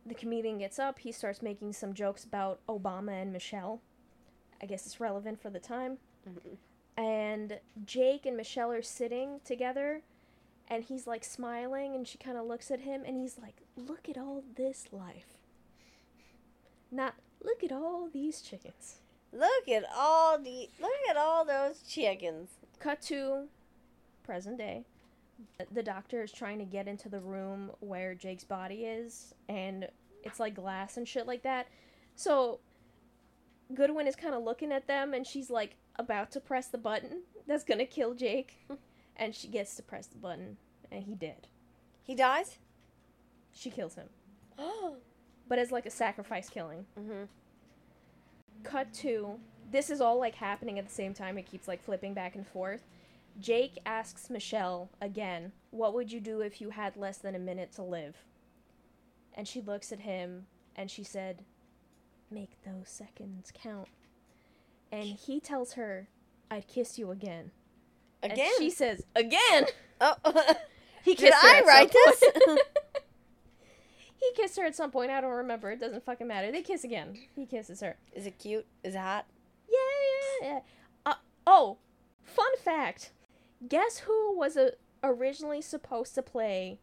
the 0.04 0.14
comedian 0.14 0.58
gets 0.58 0.78
up, 0.78 0.98
he 1.00 1.12
starts 1.12 1.42
making 1.42 1.72
some 1.72 1.94
jokes 1.94 2.24
about 2.24 2.60
Obama 2.66 3.20
and 3.22 3.32
Michelle. 3.32 3.80
I 4.60 4.66
guess 4.66 4.86
it's 4.86 5.00
relevant 5.00 5.40
for 5.40 5.50
the 5.50 5.58
time. 5.58 5.98
Mm-hmm. 6.28 6.54
And 6.96 7.58
Jake 7.84 8.26
and 8.26 8.36
Michelle 8.36 8.70
are 8.70 8.82
sitting 8.82 9.40
together, 9.44 10.02
and 10.68 10.84
he's 10.84 11.06
like 11.06 11.24
smiling, 11.24 11.94
and 11.94 12.06
she 12.06 12.18
kind 12.18 12.36
of 12.36 12.46
looks 12.46 12.70
at 12.70 12.80
him, 12.80 13.02
and 13.06 13.16
he's 13.16 13.38
like, 13.38 13.56
Look 13.76 14.08
at 14.08 14.18
all 14.18 14.42
this 14.56 14.86
life. 14.92 15.38
Not, 16.90 17.14
look 17.42 17.64
at 17.64 17.72
all 17.72 18.08
these 18.12 18.42
chickens. 18.42 18.96
Look 19.32 19.68
at 19.68 19.84
all 19.94 20.38
the. 20.38 20.68
Look 20.80 20.92
at 21.08 21.16
all 21.16 21.44
those 21.44 21.82
chickens. 21.88 22.50
Cut 22.78 23.00
to 23.02 23.46
present 24.24 24.58
day. 24.58 24.84
The 25.72 25.82
doctor 25.82 26.22
is 26.22 26.30
trying 26.30 26.58
to 26.58 26.64
get 26.64 26.86
into 26.86 27.08
the 27.08 27.20
room 27.20 27.70
where 27.80 28.14
Jake's 28.14 28.44
body 28.44 28.84
is, 28.84 29.34
and 29.48 29.88
it's 30.22 30.38
like 30.38 30.54
glass 30.54 30.98
and 30.98 31.08
shit 31.08 31.26
like 31.26 31.42
that. 31.42 31.66
So 32.14 32.60
Goodwin 33.74 34.06
is 34.06 34.16
kind 34.16 34.34
of 34.34 34.42
looking 34.42 34.72
at 34.72 34.86
them 34.86 35.14
and 35.14 35.26
she's 35.26 35.50
like 35.50 35.76
about 35.96 36.30
to 36.32 36.40
press 36.40 36.66
the 36.66 36.78
button 36.78 37.22
that's 37.46 37.64
gonna 37.64 37.86
kill 37.86 38.14
Jake. 38.14 38.66
and 39.16 39.34
she 39.34 39.48
gets 39.48 39.74
to 39.76 39.82
press 39.82 40.06
the 40.06 40.18
button 40.18 40.56
and 40.90 41.04
he 41.04 41.14
did. 41.14 41.48
He 42.02 42.14
dies? 42.14 42.58
She 43.52 43.70
kills 43.70 43.94
him. 43.94 44.08
But 45.48 45.58
as 45.58 45.70
like 45.70 45.84
a 45.84 45.90
sacrifice 45.90 46.48
killing. 46.48 46.86
mm-hmm. 46.98 47.24
Cut 48.62 48.90
to 48.94 49.38
this 49.72 49.90
is 49.90 50.00
all 50.00 50.18
like 50.18 50.36
happening 50.36 50.78
at 50.78 50.86
the 50.86 50.94
same 50.94 51.14
time. 51.14 51.36
It 51.36 51.50
keeps 51.50 51.66
like 51.66 51.82
flipping 51.82 52.14
back 52.14 52.36
and 52.36 52.46
forth. 52.46 52.82
Jake 53.40 53.78
asks 53.84 54.30
Michelle 54.30 54.90
again, 55.00 55.52
What 55.70 55.94
would 55.94 56.12
you 56.12 56.20
do 56.20 56.40
if 56.40 56.60
you 56.60 56.70
had 56.70 56.96
less 56.96 57.18
than 57.18 57.34
a 57.34 57.40
minute 57.40 57.72
to 57.72 57.82
live? 57.82 58.16
And 59.34 59.48
she 59.48 59.60
looks 59.60 59.90
at 59.92 60.00
him 60.00 60.46
and 60.76 60.90
she 60.90 61.02
said, 61.02 61.42
Make 62.30 62.62
those 62.64 62.88
seconds 62.88 63.52
count. 63.52 63.88
And 64.92 65.04
he 65.04 65.40
tells 65.40 65.72
her, 65.72 66.08
I'd 66.50 66.68
kiss 66.68 66.98
you 66.98 67.10
again. 67.10 67.50
And 68.22 68.32
Again? 68.32 68.52
she 68.58 68.70
says, 68.70 69.04
Again! 69.16 69.66
oh. 70.00 70.14
He 71.04 71.16
Did 71.16 71.32
kissed 71.32 71.42
her 71.42 71.48
I 71.48 71.62
write 71.66 71.92
this? 71.92 72.22
he 74.20 74.30
kissed 74.36 74.56
her 74.56 74.64
at 74.64 74.76
some 74.76 74.92
point. 74.92 75.10
I 75.10 75.20
don't 75.20 75.32
remember. 75.32 75.72
It 75.72 75.80
doesn't 75.80 76.04
fucking 76.04 76.28
matter. 76.28 76.52
They 76.52 76.62
kiss 76.62 76.84
again. 76.84 77.18
He 77.34 77.44
kisses 77.44 77.80
her. 77.80 77.96
Is 78.12 78.24
it 78.24 78.38
cute? 78.38 78.66
Is 78.84 78.94
it 78.94 78.98
hot? 78.98 79.26
Yeah, 79.68 79.78
yeah, 80.42 80.48
yeah. 80.48 80.60
Uh, 81.04 81.14
oh, 81.44 81.78
fun 82.22 82.56
fact. 82.62 83.10
Guess 83.68 83.98
who 84.00 84.38
was 84.38 84.56
uh 84.56 84.70
originally 85.02 85.60
supposed 85.60 86.14
to 86.14 86.22
play 86.22 86.78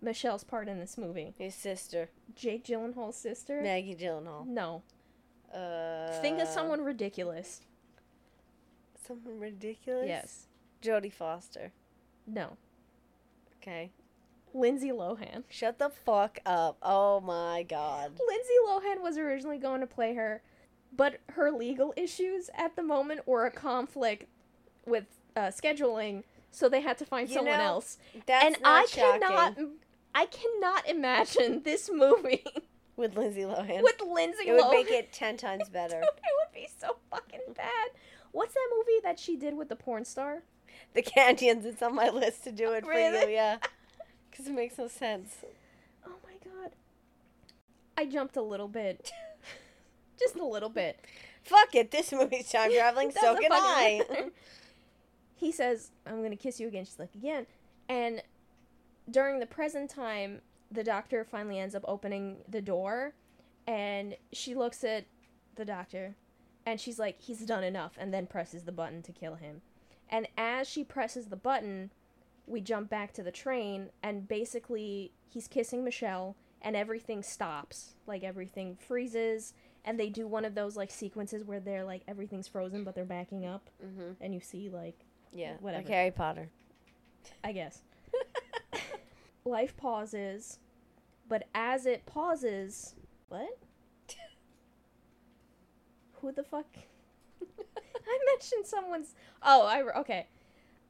Michelle's 0.00 0.44
part 0.44 0.68
in 0.68 0.78
this 0.78 0.96
movie? 0.96 1.34
His 1.36 1.56
sister. 1.56 2.10
Jake 2.36 2.64
Gyllenhaal's 2.64 3.16
sister? 3.16 3.60
Maggie 3.62 3.96
Gyllenhaal. 3.96 4.46
No. 4.46 4.82
Uh, 5.54 6.12
Think 6.20 6.40
of 6.40 6.48
someone 6.48 6.82
ridiculous. 6.82 7.60
Someone 9.06 9.38
ridiculous? 9.38 10.06
Yes. 10.08 10.46
Jodie 10.82 11.12
Foster. 11.12 11.72
No. 12.26 12.56
Okay. 13.62 13.90
Lindsay 14.54 14.88
Lohan. 14.90 15.44
Shut 15.48 15.78
the 15.78 15.90
fuck 15.90 16.38
up. 16.46 16.78
Oh 16.82 17.20
my 17.20 17.62
god. 17.62 18.12
Lindsay 18.26 18.54
Lohan 18.66 19.02
was 19.02 19.18
originally 19.18 19.58
going 19.58 19.80
to 19.80 19.86
play 19.86 20.14
her, 20.14 20.42
but 20.96 21.20
her 21.30 21.50
legal 21.50 21.92
issues 21.96 22.48
at 22.54 22.74
the 22.76 22.82
moment 22.82 23.26
were 23.26 23.44
a 23.44 23.50
conflict 23.50 24.24
with 24.86 25.04
uh, 25.36 25.48
scheduling, 25.48 26.22
so 26.50 26.68
they 26.68 26.80
had 26.80 26.96
to 26.98 27.04
find 27.04 27.28
You 27.28 27.36
someone 27.36 27.58
know, 27.58 27.64
else. 27.64 27.98
That's 28.26 28.44
and 28.44 28.56
not 28.62 28.84
I 28.84 28.86
shocking. 28.86 29.20
cannot, 29.20 29.58
I 30.14 30.26
cannot 30.26 30.88
imagine 30.88 31.62
this 31.64 31.90
movie 31.92 32.44
With 32.96 33.16
Lindsay 33.16 33.42
Lohan. 33.42 33.82
with 33.82 34.00
Lindsay 34.00 34.44
Lohan. 34.44 34.48
it 34.48 34.52
would 34.54 34.64
Lohan. 34.64 34.70
make 34.72 34.90
it 34.90 35.12
ten 35.12 35.36
times 35.36 35.68
better. 35.72 35.98
it 36.00 36.04
would 36.04 36.54
be 36.54 36.68
so 36.80 36.96
fucking 37.10 37.40
bad. 37.54 37.88
What's 38.32 38.54
that 38.54 38.68
movie 38.76 39.00
that 39.02 39.18
she 39.18 39.36
did 39.36 39.56
with 39.56 39.68
the 39.68 39.76
porn 39.76 40.04
star? 40.04 40.42
the 40.94 41.02
Canyons, 41.02 41.64
it's 41.64 41.82
on 41.82 41.94
my 41.94 42.08
list 42.10 42.44
to 42.44 42.52
do 42.52 42.72
it 42.72 42.84
for 42.84 42.92
you, 42.94 43.28
yeah. 43.28 43.58
Because 44.30 44.46
it 44.46 44.52
makes 44.54 44.76
no 44.76 44.88
sense. 44.88 45.36
Oh 46.06 46.12
my 46.22 46.34
god. 46.44 46.72
I 47.96 48.04
jumped 48.04 48.36
a 48.36 48.42
little 48.42 48.68
bit. 48.68 49.10
Just 50.18 50.36
a 50.36 50.44
little 50.44 50.68
bit. 50.68 51.00
Fuck 51.42 51.74
it, 51.74 51.90
this 51.90 52.12
movie's 52.12 52.50
time 52.50 52.70
traveling, 52.72 53.10
so 53.12 53.34
can 53.36 53.50
I. 53.52 54.02
he 55.36 55.50
says, 55.52 55.90
I'm 56.06 56.22
gonna 56.22 56.36
kiss 56.36 56.60
you 56.60 56.68
again. 56.68 56.84
She's 56.84 56.98
like, 56.98 57.14
again. 57.14 57.46
And 57.88 58.22
during 59.10 59.38
the 59.38 59.46
present 59.46 59.88
time, 59.88 60.40
the 60.70 60.84
doctor 60.84 61.24
finally 61.24 61.58
ends 61.58 61.74
up 61.74 61.84
opening 61.86 62.38
the 62.48 62.60
door 62.60 63.14
and 63.66 64.16
she 64.32 64.54
looks 64.54 64.84
at 64.84 65.06
the 65.56 65.64
doctor 65.64 66.14
and 66.66 66.80
she's 66.80 66.98
like, 66.98 67.20
he's 67.20 67.40
done 67.46 67.62
enough, 67.62 67.92
and 67.96 68.12
then 68.12 68.26
presses 68.26 68.64
the 68.64 68.72
button 68.72 69.00
to 69.02 69.12
kill 69.12 69.36
him. 69.36 69.62
And 70.10 70.26
as 70.36 70.68
she 70.68 70.82
presses 70.82 71.26
the 71.26 71.36
button, 71.36 71.92
we 72.44 72.60
jump 72.60 72.90
back 72.90 73.12
to 73.14 73.22
the 73.22 73.30
train, 73.30 73.90
and 74.02 74.26
basically, 74.26 75.12
he's 75.28 75.46
kissing 75.46 75.84
Michelle, 75.84 76.34
and 76.60 76.74
everything 76.74 77.22
stops. 77.22 77.94
Like, 78.08 78.24
everything 78.24 78.76
freezes, 78.76 79.54
and 79.84 79.98
they 79.98 80.08
do 80.08 80.26
one 80.26 80.44
of 80.44 80.56
those, 80.56 80.76
like, 80.76 80.90
sequences 80.90 81.44
where 81.44 81.60
they're, 81.60 81.84
like, 81.84 82.02
everything's 82.08 82.48
frozen, 82.48 82.82
but 82.82 82.96
they're 82.96 83.04
backing 83.04 83.46
up, 83.46 83.70
hmm 83.80 84.12
and 84.20 84.34
you 84.34 84.40
see, 84.40 84.68
like, 84.68 84.98
Yeah, 85.30 85.54
Whatever. 85.60 85.84
like 85.84 85.92
Harry 85.92 86.10
Potter. 86.10 86.50
I 87.44 87.52
guess. 87.52 87.82
Life 89.46 89.76
pauses, 89.76 90.58
but 91.28 91.44
as 91.54 91.86
it 91.86 92.04
pauses, 92.04 92.96
what? 93.28 93.46
Who 96.20 96.32
the 96.32 96.42
fuck? 96.42 96.66
I 97.40 98.18
mentioned 98.32 98.66
someone's. 98.66 99.14
Oh, 99.44 99.64
I 99.64 99.82
okay. 100.00 100.26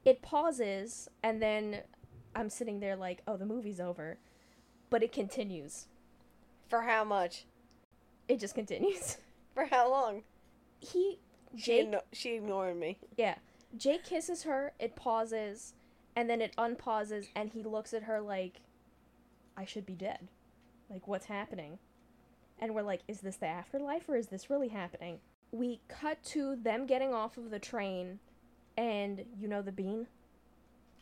It 0.07 0.23
pauses, 0.23 1.11
and 1.23 1.43
then 1.43 1.83
I'm 2.35 2.49
sitting 2.49 2.81
there 2.81 2.97
like, 2.97 3.21
oh, 3.29 3.37
the 3.37 3.45
movie's 3.45 3.79
over, 3.79 4.17
but 4.89 5.03
it 5.03 5.13
continues. 5.13 5.87
For 6.69 6.83
how 6.83 7.05
much? 7.05 7.45
It 8.27 8.41
just 8.41 8.55
continues. 8.55 9.19
For 9.55 9.67
how 9.67 9.91
long? 9.91 10.23
He 10.81 11.19
She, 11.57 11.63
Jake 11.63 11.89
igno- 11.91 12.03
she 12.13 12.35
ignored 12.35 12.77
me. 12.79 12.99
Yeah. 13.17 13.35
Jake 13.77 14.05
kisses 14.05 14.45
her, 14.45 14.73
it 14.79 14.97
pauses, 14.97 15.75
and 16.17 16.29
then 16.29 16.41
it 16.41 16.55
unpauses, 16.59 17.29
and 17.37 17.51
he 17.51 17.63
looks 17.63 17.93
at 17.95 18.05
her 18.05 18.21
like, 18.21 18.61
I 19.57 19.65
should 19.65 19.87
be 19.87 19.95
dead. 19.95 20.29
Like, 20.91 21.07
what's 21.07 21.27
happening? 21.27 21.79
And 22.59 22.75
we're 22.75 22.83
like, 22.83 23.03
is 23.07 23.21
this 23.21 23.37
the 23.37 23.47
afterlife 23.47 24.09
or 24.09 24.17
is 24.17 24.29
this 24.29 24.49
really 24.49 24.69
happening? 24.69 25.19
We 25.53 25.81
cut 25.89 26.23
to 26.25 26.57
them 26.57 26.87
getting 26.87 27.13
off 27.13 27.37
of 27.37 27.51
the 27.51 27.59
train, 27.59 28.19
and 28.77 29.25
you 29.39 29.47
know 29.47 29.63
the 29.63 29.73
bean? 29.73 30.07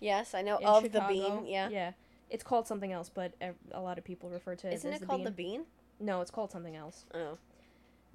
Yes, 0.00 0.34
I 0.34 0.42
know 0.42 0.58
in 0.58 0.66
of 0.66 0.82
Chicago? 0.82 1.06
the 1.06 1.14
bean. 1.14 1.46
Yeah. 1.46 1.68
Yeah. 1.68 1.92
It's 2.30 2.42
called 2.42 2.66
something 2.66 2.90
else, 2.92 3.10
but 3.12 3.32
a 3.72 3.80
lot 3.80 3.96
of 3.98 4.04
people 4.04 4.28
refer 4.30 4.56
to 4.56 4.66
it 4.66 4.74
Isn't 4.74 4.92
it 4.92 5.06
called 5.06 5.24
the 5.24 5.30
bean. 5.30 5.60
bean? 5.60 6.06
No, 6.06 6.20
it's 6.20 6.30
called 6.30 6.50
something 6.50 6.74
else. 6.74 7.04
Oh. 7.14 7.38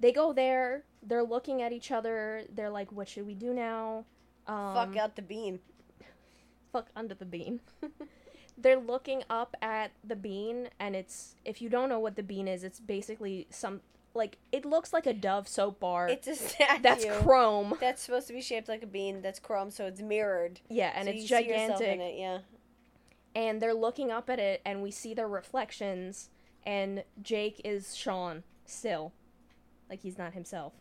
They 0.00 0.12
go 0.12 0.32
there, 0.32 0.84
they're 1.02 1.22
looking 1.22 1.62
at 1.62 1.72
each 1.72 1.90
other, 1.90 2.42
they're 2.54 2.70
like, 2.70 2.90
what 2.92 3.08
should 3.08 3.26
we 3.26 3.34
do 3.34 3.54
now? 3.54 4.04
Um, 4.46 4.74
Fuck 4.74 4.96
out 4.96 5.16
the 5.16 5.22
bean. 5.22 5.60
Fuck 6.72 6.88
under 6.96 7.14
the 7.14 7.24
bean. 7.24 7.60
They're 8.58 8.78
looking 8.78 9.22
up 9.30 9.56
at 9.62 9.92
the 10.04 10.16
bean, 10.16 10.68
and 10.78 10.94
it's 10.94 11.34
if 11.44 11.62
you 11.62 11.68
don't 11.68 11.88
know 11.88 11.98
what 12.00 12.16
the 12.16 12.22
bean 12.22 12.46
is, 12.46 12.62
it's 12.64 12.78
basically 12.80 13.46
some 13.50 13.80
like 14.12 14.38
it 14.52 14.64
looks 14.64 14.92
like 14.92 15.06
a 15.06 15.14
Dove 15.14 15.48
soap 15.48 15.80
bar. 15.80 16.08
It's 16.08 16.26
a 16.28 16.34
statue. 16.36 16.82
that's 16.82 17.04
chrome. 17.22 17.74
That's 17.80 18.02
supposed 18.02 18.26
to 18.26 18.32
be 18.34 18.40
shaped 18.42 18.68
like 18.68 18.82
a 18.82 18.86
bean. 18.86 19.22
That's 19.22 19.38
chrome, 19.38 19.70
so 19.70 19.86
it's 19.86 20.00
mirrored. 20.02 20.60
Yeah, 20.68 20.92
and 20.94 21.06
so 21.06 21.14
it's 21.14 21.24
gigantic. 21.24 21.88
in 21.88 22.00
it, 22.00 22.18
yeah. 22.18 22.38
And 23.34 23.62
they're 23.62 23.72
looking 23.74 24.10
up 24.10 24.28
at 24.28 24.38
it, 24.38 24.60
and 24.66 24.82
we 24.82 24.90
see 24.90 25.14
their 25.14 25.28
reflections. 25.28 26.28
And 26.66 27.04
Jake 27.22 27.60
is 27.64 27.94
Sean 27.96 28.42
still, 28.66 29.12
like 29.88 30.00
he's 30.02 30.18
not 30.18 30.34
himself. 30.34 30.74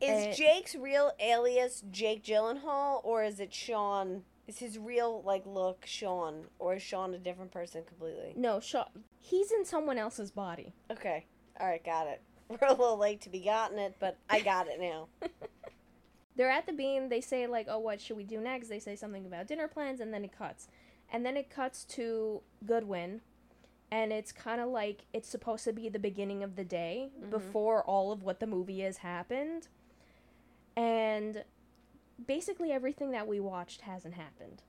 Is 0.00 0.28
Uh, 0.28 0.32
Jake's 0.32 0.74
real 0.74 1.12
alias 1.20 1.84
Jake 1.90 2.24
Gyllenhaal, 2.24 3.04
or 3.04 3.22
is 3.22 3.38
it 3.38 3.52
Sean? 3.54 4.24
Is 4.50 4.58
his 4.58 4.78
real 4.80 5.22
like 5.22 5.46
look 5.46 5.84
Sean, 5.86 6.46
or 6.58 6.74
is 6.74 6.82
Sean 6.82 7.14
a 7.14 7.18
different 7.18 7.52
person 7.52 7.84
completely? 7.84 8.32
No, 8.34 8.58
Sean. 8.58 8.86
He's 9.20 9.52
in 9.52 9.64
someone 9.64 9.96
else's 9.96 10.32
body. 10.32 10.74
Okay, 10.90 11.26
all 11.60 11.68
right, 11.68 11.84
got 11.84 12.08
it. 12.08 12.20
We're 12.48 12.66
a 12.66 12.72
little 12.72 12.96
late 12.96 13.20
to 13.20 13.28
be 13.28 13.38
gotten 13.44 13.78
it, 13.78 13.94
but 14.00 14.16
I 14.28 14.40
got 14.40 14.66
it 14.66 14.80
now. 14.80 15.06
they're 16.36 16.50
at 16.50 16.66
the 16.66 16.72
bean. 16.72 17.10
They 17.10 17.20
say 17.20 17.46
like, 17.46 17.66
"Oh, 17.70 17.78
what 17.78 18.00
should 18.00 18.16
we 18.16 18.24
do 18.24 18.40
next?" 18.40 18.66
They 18.68 18.80
say 18.80 18.96
something 18.96 19.24
about 19.24 19.46
dinner 19.46 19.68
plans, 19.68 20.00
and 20.00 20.12
then 20.12 20.24
it 20.24 20.36
cuts, 20.36 20.66
and 21.12 21.24
then 21.24 21.36
it 21.36 21.48
cuts 21.48 21.84
to 21.84 22.40
Goodwin, 22.66 23.20
and 23.92 24.12
it's 24.12 24.32
kind 24.32 24.60
of 24.60 24.68
like 24.70 25.02
it's 25.12 25.28
supposed 25.28 25.62
to 25.62 25.72
be 25.72 25.88
the 25.88 26.00
beginning 26.00 26.42
of 26.42 26.56
the 26.56 26.64
day 26.64 27.12
Mhm. 27.22 27.30
before 27.30 27.84
all 27.84 28.10
of 28.10 28.24
what 28.24 28.40
the 28.40 28.48
movie 28.48 28.80
has 28.80 28.96
happened, 28.96 29.68
and 30.74 31.44
basically 32.26 32.72
everything 32.72 33.10
that 33.12 33.26
we 33.26 33.40
watched 33.40 33.82
hasn't 33.82 34.14
happened. 34.14 34.62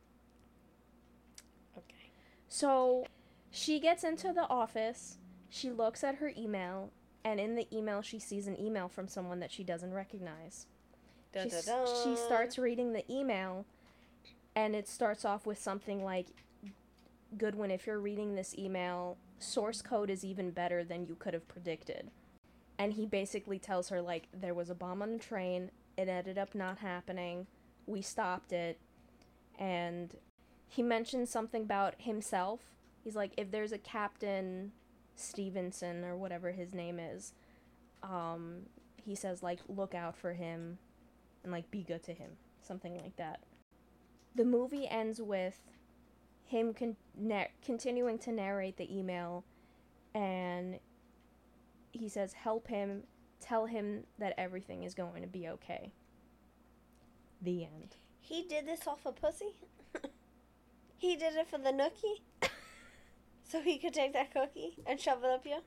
Okay. 1.78 2.12
So 2.48 3.06
she 3.50 3.80
gets 3.80 4.04
into 4.04 4.34
the 4.34 4.48
office. 4.50 5.18
She 5.50 5.70
looks 5.70 6.04
at 6.04 6.16
her 6.16 6.32
email, 6.38 6.92
and 7.26 7.40
in 7.40 7.56
the 7.56 7.68
email, 7.76 8.02
she 8.02 8.20
sees 8.20 8.48
an 8.48 8.60
email 8.60 8.88
from 8.88 9.08
someone 9.08 9.40
that 9.42 9.52
she 9.52 9.64
doesn't 9.64 9.94
recognize 9.94 10.66
Dun, 11.34 11.48
dun, 11.50 11.84
s- 11.84 12.04
she 12.04 12.16
starts 12.18 12.58
reading 12.58 12.92
the 12.94 13.10
email 13.10 13.66
and 14.54 14.76
it 14.76 14.86
starts 14.86 15.24
off 15.24 15.46
with 15.46 15.58
something 15.58 16.04
like 16.04 16.28
goodwin 17.38 17.72
if 17.72 17.88
you're 17.88 18.02
reading 18.02 18.36
this 18.36 18.54
email 18.60 19.16
source 19.40 19.82
code 19.82 20.10
is 20.10 20.26
even 20.26 20.52
better 20.52 20.84
than 20.84 21.06
you 21.06 21.16
could 21.16 21.34
have 21.34 21.48
predicted 21.48 22.12
and 22.78 22.92
he 22.92 23.06
basically 23.06 23.58
tells 23.58 23.88
her 23.88 24.02
like 24.02 24.28
there 24.34 24.54
was 24.54 24.70
a 24.70 24.76
bomb 24.76 25.02
on 25.02 25.14
the 25.14 25.18
train 25.20 25.72
it 25.98 26.08
ended 26.08 26.38
up 26.38 26.56
not 26.56 26.80
happening. 26.80 27.48
We 27.86 28.02
stopped 28.02 28.52
it. 28.54 28.80
And 29.60 30.16
he 30.68 30.82
mentions 30.82 31.30
something 31.30 31.64
about 31.64 31.96
himself. 31.98 32.62
He's 33.04 33.16
like 33.16 33.34
if 33.38 33.52
there's 33.52 33.72
a 33.72 33.78
captain 33.78 34.72
stevenson 35.16 36.04
or 36.04 36.16
whatever 36.16 36.52
his 36.52 36.74
name 36.74 36.98
is 36.98 37.34
um 38.02 38.62
he 39.04 39.14
says 39.14 39.44
like 39.44 39.60
look 39.68 39.94
out 39.94 40.18
for 40.18 40.34
him 40.34 40.78
and 41.44 41.52
like 41.52 41.70
be 41.72 41.84
good 41.84 42.04
to 42.04 42.14
him, 42.14 42.32
something 42.62 42.96
like 42.96 43.16
that. 43.18 43.42
The 44.36 44.46
movie 44.46 44.88
ends 44.88 45.20
with 45.20 45.60
him 46.46 46.74
con- 46.74 46.98
na- 47.18 47.46
continuing 47.64 48.20
to 48.20 48.32
narrate 48.32 48.78
the 48.78 48.96
email 48.96 49.44
and 50.14 50.80
he 51.92 52.08
says 52.08 52.34
help 52.34 52.68
him 52.68 53.04
tell 53.42 53.66
him 53.66 54.04
that 54.20 54.34
everything 54.38 54.84
is 54.84 54.94
going 54.94 55.22
to 55.22 55.28
be 55.28 55.48
okay. 55.48 55.92
The 57.42 57.64
end. 57.64 57.96
He 58.22 58.44
did 58.44 58.66
this 58.66 58.88
off 58.88 59.06
a 59.06 59.12
pussy? 59.12 59.56
he 60.98 61.16
did 61.16 61.36
it 61.36 61.50
for 61.50 61.58
the 61.58 61.72
nookie? 61.72 62.22
so 63.44 63.62
he 63.62 63.78
could 63.78 63.94
take 63.94 64.14
that 64.14 64.32
cookie 64.32 64.78
and 64.86 65.00
shove 65.00 65.24
it 65.24 65.30
up 65.30 65.46
you? 65.46 65.58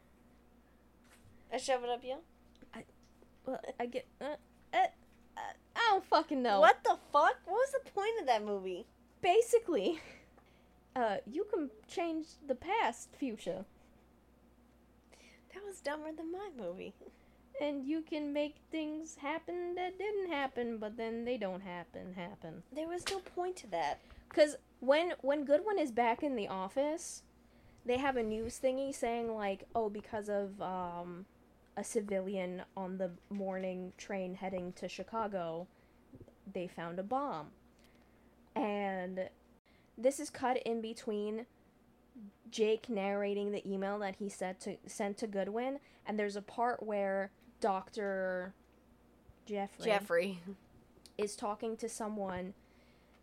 And 1.51 1.61
shove 1.61 1.85
it 1.85 1.91
up 1.91 2.05
you? 2.05 2.17
I, 2.73 2.85
well, 3.45 3.61
I 3.79 3.87
get 3.87 4.07
uh, 4.21 4.37
uh, 4.73 4.87
uh, 5.37 5.41
I 5.77 5.81
don't 5.91 6.05
fucking 6.07 6.43
know. 6.43 6.61
What 6.61 6.83
the 6.85 6.97
fuck? 7.13 7.37
What 7.45 7.47
was 7.47 7.73
the 7.73 7.91
point 7.91 8.21
of 8.21 8.27
that 8.27 8.45
movie? 8.45 8.87
Basically, 9.21 10.01
uh 10.97 11.17
you 11.31 11.45
can 11.53 11.71
change 11.89 12.27
the 12.47 12.55
past, 12.55 13.11
future. 13.17 13.65
That 15.53 15.65
was 15.65 15.81
dumber 15.81 16.11
than 16.13 16.33
my 16.33 16.51
movie. 16.57 16.95
And 17.61 17.85
you 17.85 18.03
can 18.03 18.33
make 18.33 18.57
things 18.71 19.17
happen 19.21 19.75
that 19.75 19.99
didn't 19.99 20.31
happen 20.31 20.79
but 20.79 20.97
then 20.97 21.25
they 21.25 21.37
don't 21.37 21.63
happen 21.63 22.13
happen 22.15 22.63
There 22.73 22.89
was 22.89 23.05
no 23.11 23.19
point 23.21 23.57
to 23.57 23.67
that. 23.69 24.01
because 24.29 24.57
when 24.81 25.13
when 25.23 25.45
goodwin 25.45 25.79
is 25.79 25.93
back 25.93 26.23
in 26.23 26.37
the 26.37 26.49
office 26.49 27.23
they 27.87 27.99
have 27.99 28.17
a 28.17 28.23
news 28.23 28.61
thingy 28.63 28.95
saying 28.95 29.35
like 29.35 29.65
oh 29.75 29.89
because 29.89 30.29
of 30.29 30.61
um 30.61 31.27
a 31.77 31.85
civilian 31.85 32.63
on 32.77 32.99
the 32.99 33.11
morning 33.31 33.93
train 33.99 34.35
heading 34.35 34.73
to 34.75 34.89
chicago 34.89 35.67
they 36.53 36.67
found 36.67 36.99
a 36.99 37.03
bomb 37.03 37.49
and 38.55 39.29
this 39.97 40.19
is 40.21 40.31
cut 40.31 40.57
in 40.65 40.81
between 40.81 41.47
Jake 42.51 42.89
narrating 42.89 43.51
the 43.51 43.69
email 43.69 43.99
that 43.99 44.17
he 44.17 44.29
sent 44.29 44.61
to 44.61 44.77
sent 44.87 45.19
to 45.19 45.27
Goodwin, 45.27 45.81
and 46.07 46.17
there's 46.19 46.37
a 46.37 46.43
part 46.43 46.83
where 46.83 47.33
Doctor 47.65 48.53
Jeffrey, 49.47 49.85
Jeffrey. 49.87 50.39
is 51.17 51.35
talking 51.35 51.79
to 51.79 51.89
someone 51.89 52.53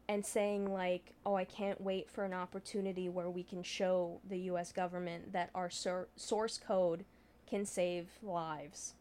and 0.09 0.25
saying 0.25 0.73
like, 0.73 1.13
"Oh, 1.23 1.35
I 1.35 1.43
can't 1.43 1.79
wait 1.79 2.09
for 2.09 2.23
an 2.23 2.33
opportunity 2.33 3.07
where 3.07 3.29
we 3.29 3.43
can 3.43 3.61
show 3.61 4.19
the 4.27 4.39
U.S. 4.39 4.71
government 4.71 5.31
that 5.33 5.51
our 5.53 5.69
sor- 5.69 6.07
source 6.15 6.57
code 6.57 7.05
can 7.47 7.67
save 7.67 8.07
lives." 8.23 8.95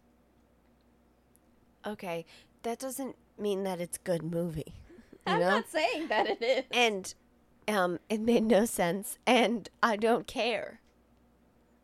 Okay, 1.86 2.26
that 2.62 2.78
doesn't 2.78 3.16
mean 3.38 3.62
that 3.62 3.80
it's 3.80 3.96
good 3.96 4.22
movie. 4.22 4.74
You 5.26 5.34
I'm 5.34 5.40
know? 5.40 5.50
not 5.50 5.70
saying 5.70 6.08
that 6.08 6.26
it 6.26 6.42
is. 6.42 6.64
And 6.70 7.14
um 7.68 7.98
it 8.08 8.20
made 8.20 8.42
no 8.42 8.64
sense 8.64 9.18
and 9.26 9.68
I 9.82 9.96
don't 9.96 10.26
care. 10.26 10.80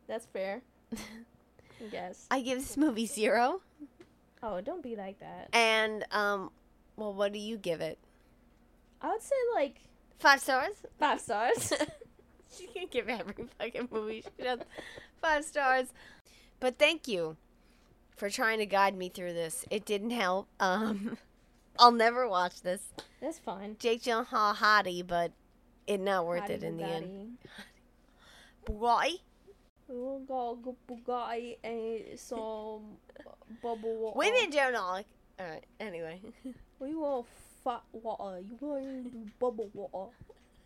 That's 0.07 0.25
fair. 0.25 0.63
Guess. 1.91 2.27
I 2.31 2.41
give 2.41 2.59
this 2.59 2.77
movie 2.77 3.05
0 3.05 3.61
Oh, 4.43 4.61
don't 4.61 4.83
be 4.83 4.95
like 4.95 5.19
that. 5.19 5.49
and 5.53 6.05
um 6.11 6.51
well 6.95 7.13
what 7.13 7.33
do 7.33 7.39
you 7.39 7.57
give 7.57 7.81
it? 7.81 7.97
I 9.01 9.09
would 9.11 9.21
say 9.21 9.35
like 9.55 9.81
5 10.19 10.41
stars? 10.41 10.73
five 10.99 11.19
stars. 11.21 11.73
she 12.57 12.67
can 12.67 12.87
give 12.89 13.07
every 13.09 13.45
fucking 13.59 13.89
movie 13.91 14.23
she 14.37 14.43
does 14.43 14.59
5 15.21 15.45
stars. 15.45 15.87
But 16.59 16.77
thank 16.79 17.07
you 17.07 17.37
for 18.15 18.29
trying 18.29 18.57
to 18.59 18.65
guide 18.65 18.97
me 18.97 19.09
through 19.09 19.33
this. 19.33 19.65
It 19.69 19.85
didn't 19.85 20.11
help. 20.11 20.47
Um 20.59 21.17
I'll 21.79 21.91
never 21.91 22.27
watch 22.27 22.61
this. 22.63 22.81
That's 23.21 23.37
fine. 23.37 23.75
Jake 23.79 24.01
Gyllenhaal 24.01 24.55
hottie, 24.55 25.05
but 25.05 25.31
it 25.85 25.99
not 25.99 26.25
worth 26.25 26.49
it 26.49 26.63
in 26.63 26.77
the 26.77 26.83
end. 26.85 27.37
Boy, 28.65 29.07
We 29.87 29.95
will 29.95 30.19
go 30.19 30.55
go 30.61 30.75
Bugatti 30.89 31.57
and 31.63 32.19
some 32.19 32.97
bubble 33.61 33.95
water. 33.97 34.17
women 34.17 34.49
don't 34.49 34.73
like. 34.73 35.05
All 35.39 35.45
right. 35.47 35.65
Anyway, 35.79 36.21
We 36.79 36.93
will 36.93 37.25
fat 37.63 37.81
water. 37.91 38.39
You 38.39 38.57
want 38.59 38.83
to 39.05 39.09
do 39.09 39.25
bubble 39.39 39.69
water? 39.73 40.11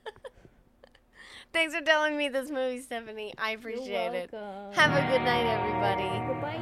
thanks 1.53 1.73
for 1.73 1.81
telling 1.81 2.17
me 2.17 2.27
this 2.29 2.49
movie, 2.49 2.81
Stephanie. 2.81 3.33
I 3.37 3.51
appreciate 3.51 4.13
it. 4.13 4.29
Have 4.31 4.91
a 4.91 5.01
good 5.09 5.21
night, 5.23 5.45
everybody. 5.45 6.09
Goodbye. 6.27 6.57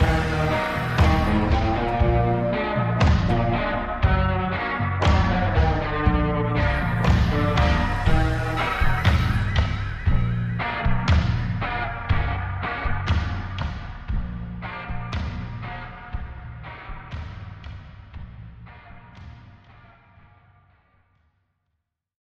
Bye. 0.00 0.90